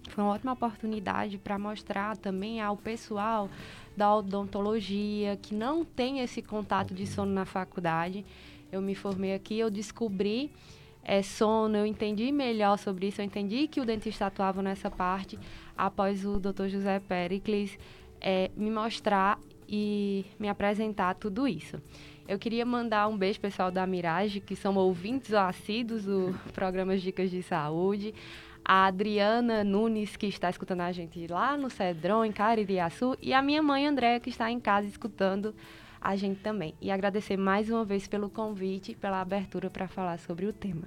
Foi 0.09 0.24
uma 0.24 0.32
ótima 0.32 0.53
oportunidade 0.53 1.37
para 1.37 1.59
mostrar 1.59 2.16
também 2.16 2.62
ao 2.62 2.78
pessoal 2.78 3.51
da 3.95 4.16
odontologia 4.16 5.37
que 5.37 5.55
não 5.55 5.85
tem 5.85 6.20
esse 6.20 6.41
contato 6.41 6.95
de 6.95 7.07
sono 7.07 7.31
na 7.31 7.45
faculdade. 7.45 8.24
Eu 8.73 8.81
me 8.81 8.95
formei 8.95 9.35
aqui, 9.35 9.59
eu 9.59 9.70
descobri 9.70 10.51
é, 11.03 11.23
sono, 11.23 11.77
eu 11.77 11.87
entendi 11.87 12.31
melhor 12.31 12.79
sobre 12.79 13.09
isso, 13.09 13.21
eu 13.21 13.25
entendi 13.25 13.67
que 13.67 13.81
o 13.81 13.85
dentista 13.85 14.27
atuava 14.27 14.63
nessa 14.63 14.91
parte 14.91 15.39
após 15.77 16.25
o 16.25 16.39
Dr. 16.39 16.69
José 16.69 17.01
Pericles 17.01 17.79
é, 18.21 18.51
me 18.57 18.71
mostrar 18.71 19.39
e 19.69 20.27
me 20.39 20.49
apresentar 20.49 21.15
tudo 21.15 21.49
isso. 21.49 21.81
Eu 22.29 22.39
queria 22.39 22.65
mandar 22.65 23.09
um 23.09 23.17
beijo 23.17 23.41
pessoal 23.41 23.71
da 23.71 23.87
Mirage, 23.87 24.41
que 24.41 24.55
são 24.55 24.77
ouvintes 24.77 25.33
assíduos 25.33 26.05
do 26.05 26.33
programa 26.55 26.97
Dicas 26.97 27.31
de 27.31 27.43
Saúde. 27.43 28.15
A 28.65 28.87
Adriana 28.87 29.65
Nunes, 29.65 30.17
que 30.17 30.27
está 30.27 30.51
escutando 30.51 30.83
a 30.83 30.93
gente 30.93 31.27
lá 31.27 31.57
no 31.57 31.71
Cedron, 31.71 32.25
em 32.25 32.31
Caririaçu. 32.31 33.17
E 33.21 33.33
a 33.33 33.43
minha 33.43 33.63
mãe, 33.63 33.87
Andréa, 33.87 34.21
que 34.21 34.31
está 34.31 34.51
em 34.51 34.61
casa 34.61 34.87
escutando 34.87 35.55
a 36.01 36.17
gente 36.17 36.41
também. 36.41 36.75
E 36.81 36.91
agradecer 36.91 37.37
mais 37.37 37.69
uma 37.71 37.85
vez 37.85 38.09
pelo 38.09 38.31
convite, 38.31 38.95
pela 38.95 39.21
abertura 39.21 39.69
para 39.69 39.87
falar 39.87 40.19
sobre 40.19 40.47
o 40.47 40.53
tema. 40.53 40.85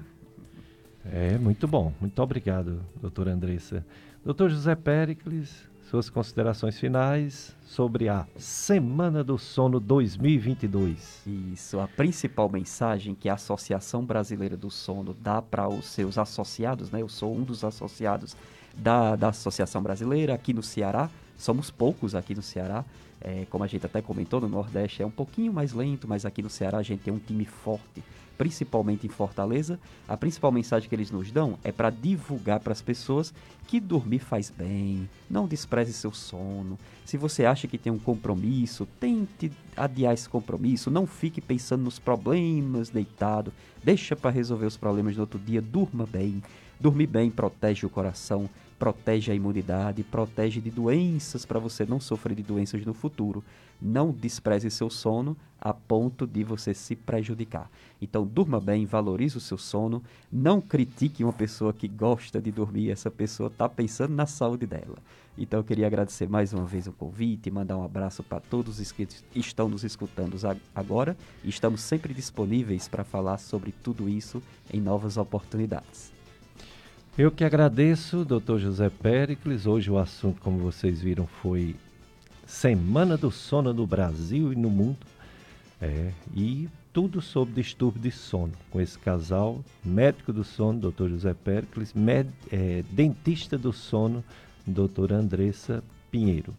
É, 1.06 1.38
muito 1.38 1.68
bom. 1.68 1.94
Muito 1.99 2.22
obrigado, 2.22 2.81
doutora 3.02 3.31
Andressa. 3.31 3.85
Doutor 4.23 4.49
José 4.49 4.73
Pericles, 4.73 5.68
suas 5.90 6.10
considerações 6.10 6.80
finais 6.80 7.56
sobre 7.65 8.07
a 8.07 8.26
Semana 8.38 9.23
do 9.23 9.38
Sono 9.38 9.80
2022. 9.80 11.22
Isso, 11.53 11.80
a 11.80 11.88
principal 11.88 12.49
mensagem 12.49 13.14
que 13.14 13.27
a 13.27 13.34
Associação 13.34 14.03
Brasileira 14.06 14.56
do 14.56 14.72
Sono 14.72 15.14
dá 15.14 15.41
para 15.41 15.68
os 15.68 15.85
seus 15.85 16.18
associados, 16.18 16.90
né? 16.90 17.02
Eu 17.02 17.10
sou 17.10 17.35
um 17.35 17.44
dos 17.44 17.64
associados 17.64 18.35
da, 18.76 19.15
da 19.15 19.30
Associação 19.30 19.84
Brasileira 19.84 20.34
aqui 20.34 20.53
no 20.53 20.64
Ceará, 20.64 21.10
somos 21.38 21.69
poucos 21.69 22.15
aqui 22.15 22.35
no 22.35 22.41
Ceará. 22.41 22.85
É, 23.22 23.45
como 23.49 23.64
a 23.64 23.68
gente 23.68 23.85
até 23.85 24.01
comentou, 24.01 24.41
no 24.41 24.49
Nordeste 24.49 25.01
é 25.01 25.05
um 25.05 25.11
pouquinho 25.11 25.53
mais 25.53 25.72
lento, 25.72 26.07
mas 26.07 26.26
aqui 26.26 26.41
no 26.41 26.49
Ceará 26.49 26.80
a 26.80 26.84
gente 26.84 27.03
tem 27.03 27.14
um 27.14 27.19
time 27.19 27.45
forte, 27.45 28.03
principalmente 28.38 29.07
em 29.07 29.10
Fortaleza. 29.10 29.80
A 30.05 30.18
principal 30.18 30.51
mensagem 30.51 30.89
que 30.89 30.95
eles 30.95 31.10
nos 31.10 31.31
dão 31.31 31.57
é 31.64 31.72
para 31.72 31.89
divulgar 31.89 32.60
para 32.60 32.73
as 32.73 32.81
pessoas 32.81 33.34
que 33.65 33.80
dormir 33.80 34.19
faz 34.19 34.49
bem, 34.49 35.10
não 35.30 35.47
despreze 35.47 35.93
seu 35.93 36.11
sono. 36.11 36.77
Se 37.05 37.15
você 37.15 37.45
acha 37.45 37.65
que 37.65 37.77
tem 37.77 37.93
um 37.93 37.99
compromisso, 37.99 38.85
tente 38.99 39.49
adiar 39.77 40.14
esse 40.14 40.27
compromisso, 40.27 40.91
não 40.91 41.07
fique 41.07 41.39
pensando 41.39 41.84
nos 41.84 41.99
problemas 41.99 42.89
deitado, 42.89 43.53
deixa 43.81 44.18
para 44.18 44.31
resolver 44.31 44.65
os 44.65 44.76
problemas 44.76 45.15
no 45.15 45.22
outro 45.22 45.39
dia, 45.39 45.61
durma 45.61 46.05
bem. 46.05 46.43
Dormir 46.77 47.07
bem 47.07 47.31
protege 47.31 47.85
o 47.85 47.89
coração, 47.89 48.49
protege 48.84 49.31
a 49.31 49.35
imunidade, 49.35 50.03
protege 50.03 50.60
de 50.60 50.69
doenças 50.69 51.45
para 51.45 51.57
você 51.57 51.85
não 51.85 52.01
sofrer 52.01 52.35
de 52.35 52.43
doenças 52.43 52.85
no 52.85 52.93
futuro. 52.93 53.41
Não 53.81 54.11
despreze 54.11 54.69
seu 54.69 54.89
sono 54.89 55.38
a 55.57 55.73
ponto 55.73 56.27
de 56.27 56.43
você 56.43 56.73
se 56.73 56.93
prejudicar. 56.93 57.72
Então, 58.01 58.27
durma 58.27 58.60
bem, 58.60 58.85
valorize 58.85 59.38
o 59.38 59.39
seu 59.39 59.57
sono, 59.57 60.03
não 60.30 60.60
critique 60.60 61.23
uma 61.23 61.31
pessoa 61.31 61.72
que 61.72 61.88
gosta 61.88 62.41
de 62.41 62.51
dormir, 62.51 62.91
essa 62.91 63.10
pessoa 63.10 63.47
está 63.47 63.69
pensando 63.69 64.14
na 64.14 64.26
saúde 64.26 64.68
dela. 64.68 64.97
Então, 65.38 65.61
eu 65.61 65.64
queria 65.64 65.88
agradecer 65.88 66.27
mais 66.27 66.51
uma 66.51 66.65
vez 66.65 66.85
o 66.85 66.91
convite, 66.91 67.49
mandar 67.49 67.77
um 67.77 67.85
abraço 67.85 68.22
para 68.22 68.41
todos 68.41 68.81
os 68.81 68.91
que 68.91 69.07
estão 69.34 69.69
nos 69.69 69.85
escutando 69.85 70.35
agora. 70.76 71.15
Estamos 71.41 71.80
sempre 71.80 72.14
disponíveis 72.14 72.89
para 72.89 73.05
falar 73.05 73.38
sobre 73.38 73.72
tudo 73.72 74.10
isso 74.10 74.43
em 74.73 74.81
novas 74.81 75.15
oportunidades. 75.15 76.11
Eu 77.15 77.30
que 77.30 77.44
agradeço, 77.44 78.26
doutor 78.26 78.57
José 78.60 78.90
Pericles. 78.90 79.68
Hoje 79.68 79.91
o 79.91 79.99
assunto, 79.99 80.41
como 80.41 80.57
vocês 80.57 80.99
viram, 80.99 81.27
foi 81.27 81.76
Semana 82.48 83.15
do 83.15 83.30
Sono 83.30 83.72
no 83.72 83.85
Brasil 83.85 84.52
e 84.52 84.56
no 84.56 84.68
Mundo. 84.68 85.06
É, 85.80 86.11
e 86.35 86.68
tudo 86.91 87.22
sobre 87.22 87.53
distúrbio 87.53 88.02
de 88.02 88.10
sono 88.10 88.53
com 88.72 88.81
esse 88.81 88.98
casal, 88.98 89.64
médico 89.85 90.34
do 90.34 90.44
sono, 90.44 90.80
doutor 90.80 91.07
José 91.11 91.35
Pericles, 91.35 91.94
med, 91.94 92.30
é, 92.52 92.84
dentista 92.90 93.60
do 93.60 93.72
sono, 93.72 94.23
doutora 94.65 95.18
Andressa 95.18 95.84
Pinheiro. 96.10 96.52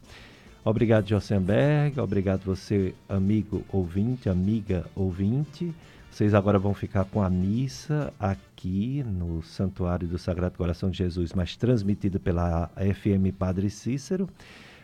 Obrigado, 0.65 1.09
Jossenberg. 1.09 1.99
Obrigado 1.99 2.45
você, 2.45 2.95
amigo 3.09 3.65
ouvinte, 3.73 4.29
amiga 4.29 4.87
ouvinte. 4.95 5.75
Vocês 6.15 6.33
agora 6.33 6.61
vão 6.61 6.73
ficar 6.73 7.05
com 7.07 7.21
a 7.21 7.29
missa 7.29 8.15
aqui 8.21 9.03
no 9.03 9.43
Santuário 9.43 10.07
do 10.07 10.17
Sagrado 10.17 10.57
Coração 10.57 10.89
de 10.89 10.99
Jesus, 10.99 11.33
mas 11.33 11.57
transmitida 11.57 12.21
pela 12.21 12.71
FM 12.77 13.37
Padre 13.37 13.69
Cícero. 13.69 14.31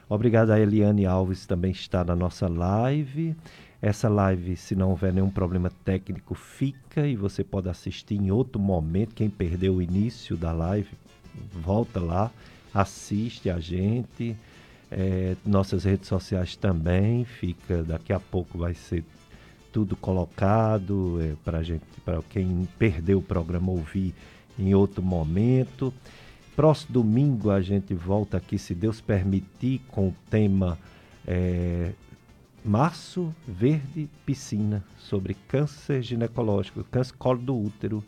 Obrigado 0.09 0.51
a 0.51 0.59
Eliane 0.59 1.07
Alves, 1.07 1.47
também 1.47 1.71
está 1.71 2.03
na 2.03 2.17
nossa 2.17 2.49
live. 2.49 3.37
Essa 3.81 4.09
live, 4.09 4.57
se 4.57 4.75
não 4.75 4.91
houver 4.91 5.13
nenhum 5.13 5.31
problema 5.31 5.71
técnico, 5.85 6.35
fica 6.35 7.07
e 7.07 7.15
você 7.15 7.45
pode 7.45 7.69
assistir 7.69 8.17
em 8.17 8.33
outro 8.33 8.61
momento. 8.61 9.15
Quem 9.15 9.31
perdeu 9.31 9.77
o 9.77 9.83
início 9.83 10.37
da 10.37 10.51
live, 10.51 10.91
volta 11.53 12.01
lá, 12.01 12.33
assiste 12.75 13.49
a 13.49 13.61
gente. 13.61 14.37
É, 14.91 15.37
nossas 15.47 15.85
redes 15.85 16.09
sociais 16.09 16.57
também, 16.57 17.25
fica, 17.25 17.85
daqui 17.85 18.13
a 18.13 18.19
pouco 18.19 18.59
vai 18.59 18.75
ser 18.75 19.05
tudo 19.73 19.97
colocado 19.97 21.19
é, 21.21 21.35
para 21.45 21.63
gente, 21.63 21.85
para 22.05 22.23
quem 22.29 22.69
perdeu 22.79 23.19
o 23.19 23.23
programa 23.23 23.71
ouvir 23.71 24.15
em 24.59 24.75
outro 24.75 25.03
momento. 25.03 25.93
Próximo 26.55 26.93
domingo 26.93 27.51
a 27.51 27.61
gente 27.61 27.95
volta 27.95 28.37
aqui, 28.37 28.59
se 28.59 28.75
Deus 28.75 29.01
permitir, 29.01 29.81
com 29.89 30.09
o 30.09 30.15
tema 30.29 30.79
é, 31.27 31.93
Março 32.65 33.35
Verde 33.47 34.09
Piscina 34.27 34.85
sobre 34.99 35.35
câncer 35.49 36.03
ginecológico, 36.03 36.85
câncer 36.85 37.15
colo 37.17 37.39
do 37.39 37.57
útero. 37.57 38.05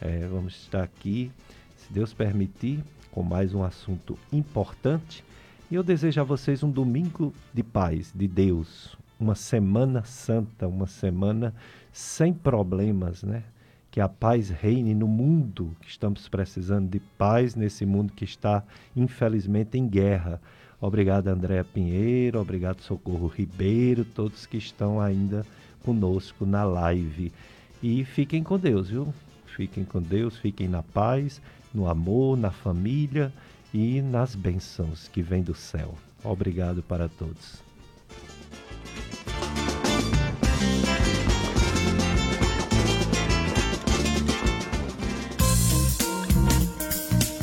É, 0.00 0.26
vamos 0.26 0.54
estar 0.54 0.82
aqui, 0.82 1.30
se 1.76 1.92
Deus 1.92 2.12
permitir, 2.12 2.82
com 3.12 3.22
mais 3.22 3.54
um 3.54 3.62
assunto 3.62 4.18
importante. 4.32 5.22
E 5.70 5.74
eu 5.74 5.82
desejo 5.82 6.20
a 6.20 6.24
vocês 6.24 6.62
um 6.62 6.70
domingo 6.70 7.32
de 7.54 7.62
paz, 7.62 8.12
de 8.14 8.26
Deus, 8.26 8.96
uma 9.22 9.36
semana 9.36 10.02
santa, 10.02 10.66
uma 10.66 10.88
semana 10.88 11.54
sem 11.92 12.32
problemas, 12.32 13.22
né? 13.22 13.44
Que 13.88 14.00
a 14.00 14.08
paz 14.08 14.50
reine 14.50 14.94
no 14.94 15.06
mundo, 15.06 15.76
que 15.80 15.88
estamos 15.88 16.28
precisando 16.28 16.90
de 16.90 16.98
paz 16.98 17.54
nesse 17.54 17.86
mundo 17.86 18.12
que 18.12 18.24
está, 18.24 18.64
infelizmente, 18.96 19.78
em 19.78 19.86
guerra. 19.86 20.40
Obrigado, 20.80 21.28
Andréa 21.28 21.62
Pinheiro, 21.62 22.40
obrigado, 22.40 22.80
Socorro 22.80 23.28
Ribeiro, 23.28 24.04
todos 24.04 24.44
que 24.44 24.56
estão 24.56 25.00
ainda 25.00 25.46
conosco 25.84 26.44
na 26.44 26.64
live. 26.64 27.32
E 27.80 28.04
fiquem 28.04 28.42
com 28.42 28.58
Deus, 28.58 28.90
viu? 28.90 29.14
Fiquem 29.46 29.84
com 29.84 30.02
Deus, 30.02 30.36
fiquem 30.36 30.66
na 30.66 30.82
paz, 30.82 31.40
no 31.72 31.86
amor, 31.86 32.36
na 32.36 32.50
família 32.50 33.32
e 33.72 34.02
nas 34.02 34.34
bênçãos 34.34 35.06
que 35.06 35.22
vêm 35.22 35.42
do 35.42 35.54
céu. 35.54 35.94
Obrigado 36.24 36.82
para 36.82 37.08
todos. 37.08 37.61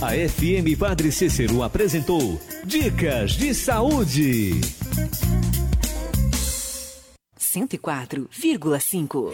A 0.02 0.16
FM 0.16 0.76
Padre 0.76 1.12
Cícero 1.12 1.62
apresentou 1.62 2.42
Dicas 2.66 3.34
de 3.34 3.54
Saúde. 3.54 4.60
104,5 7.38 9.34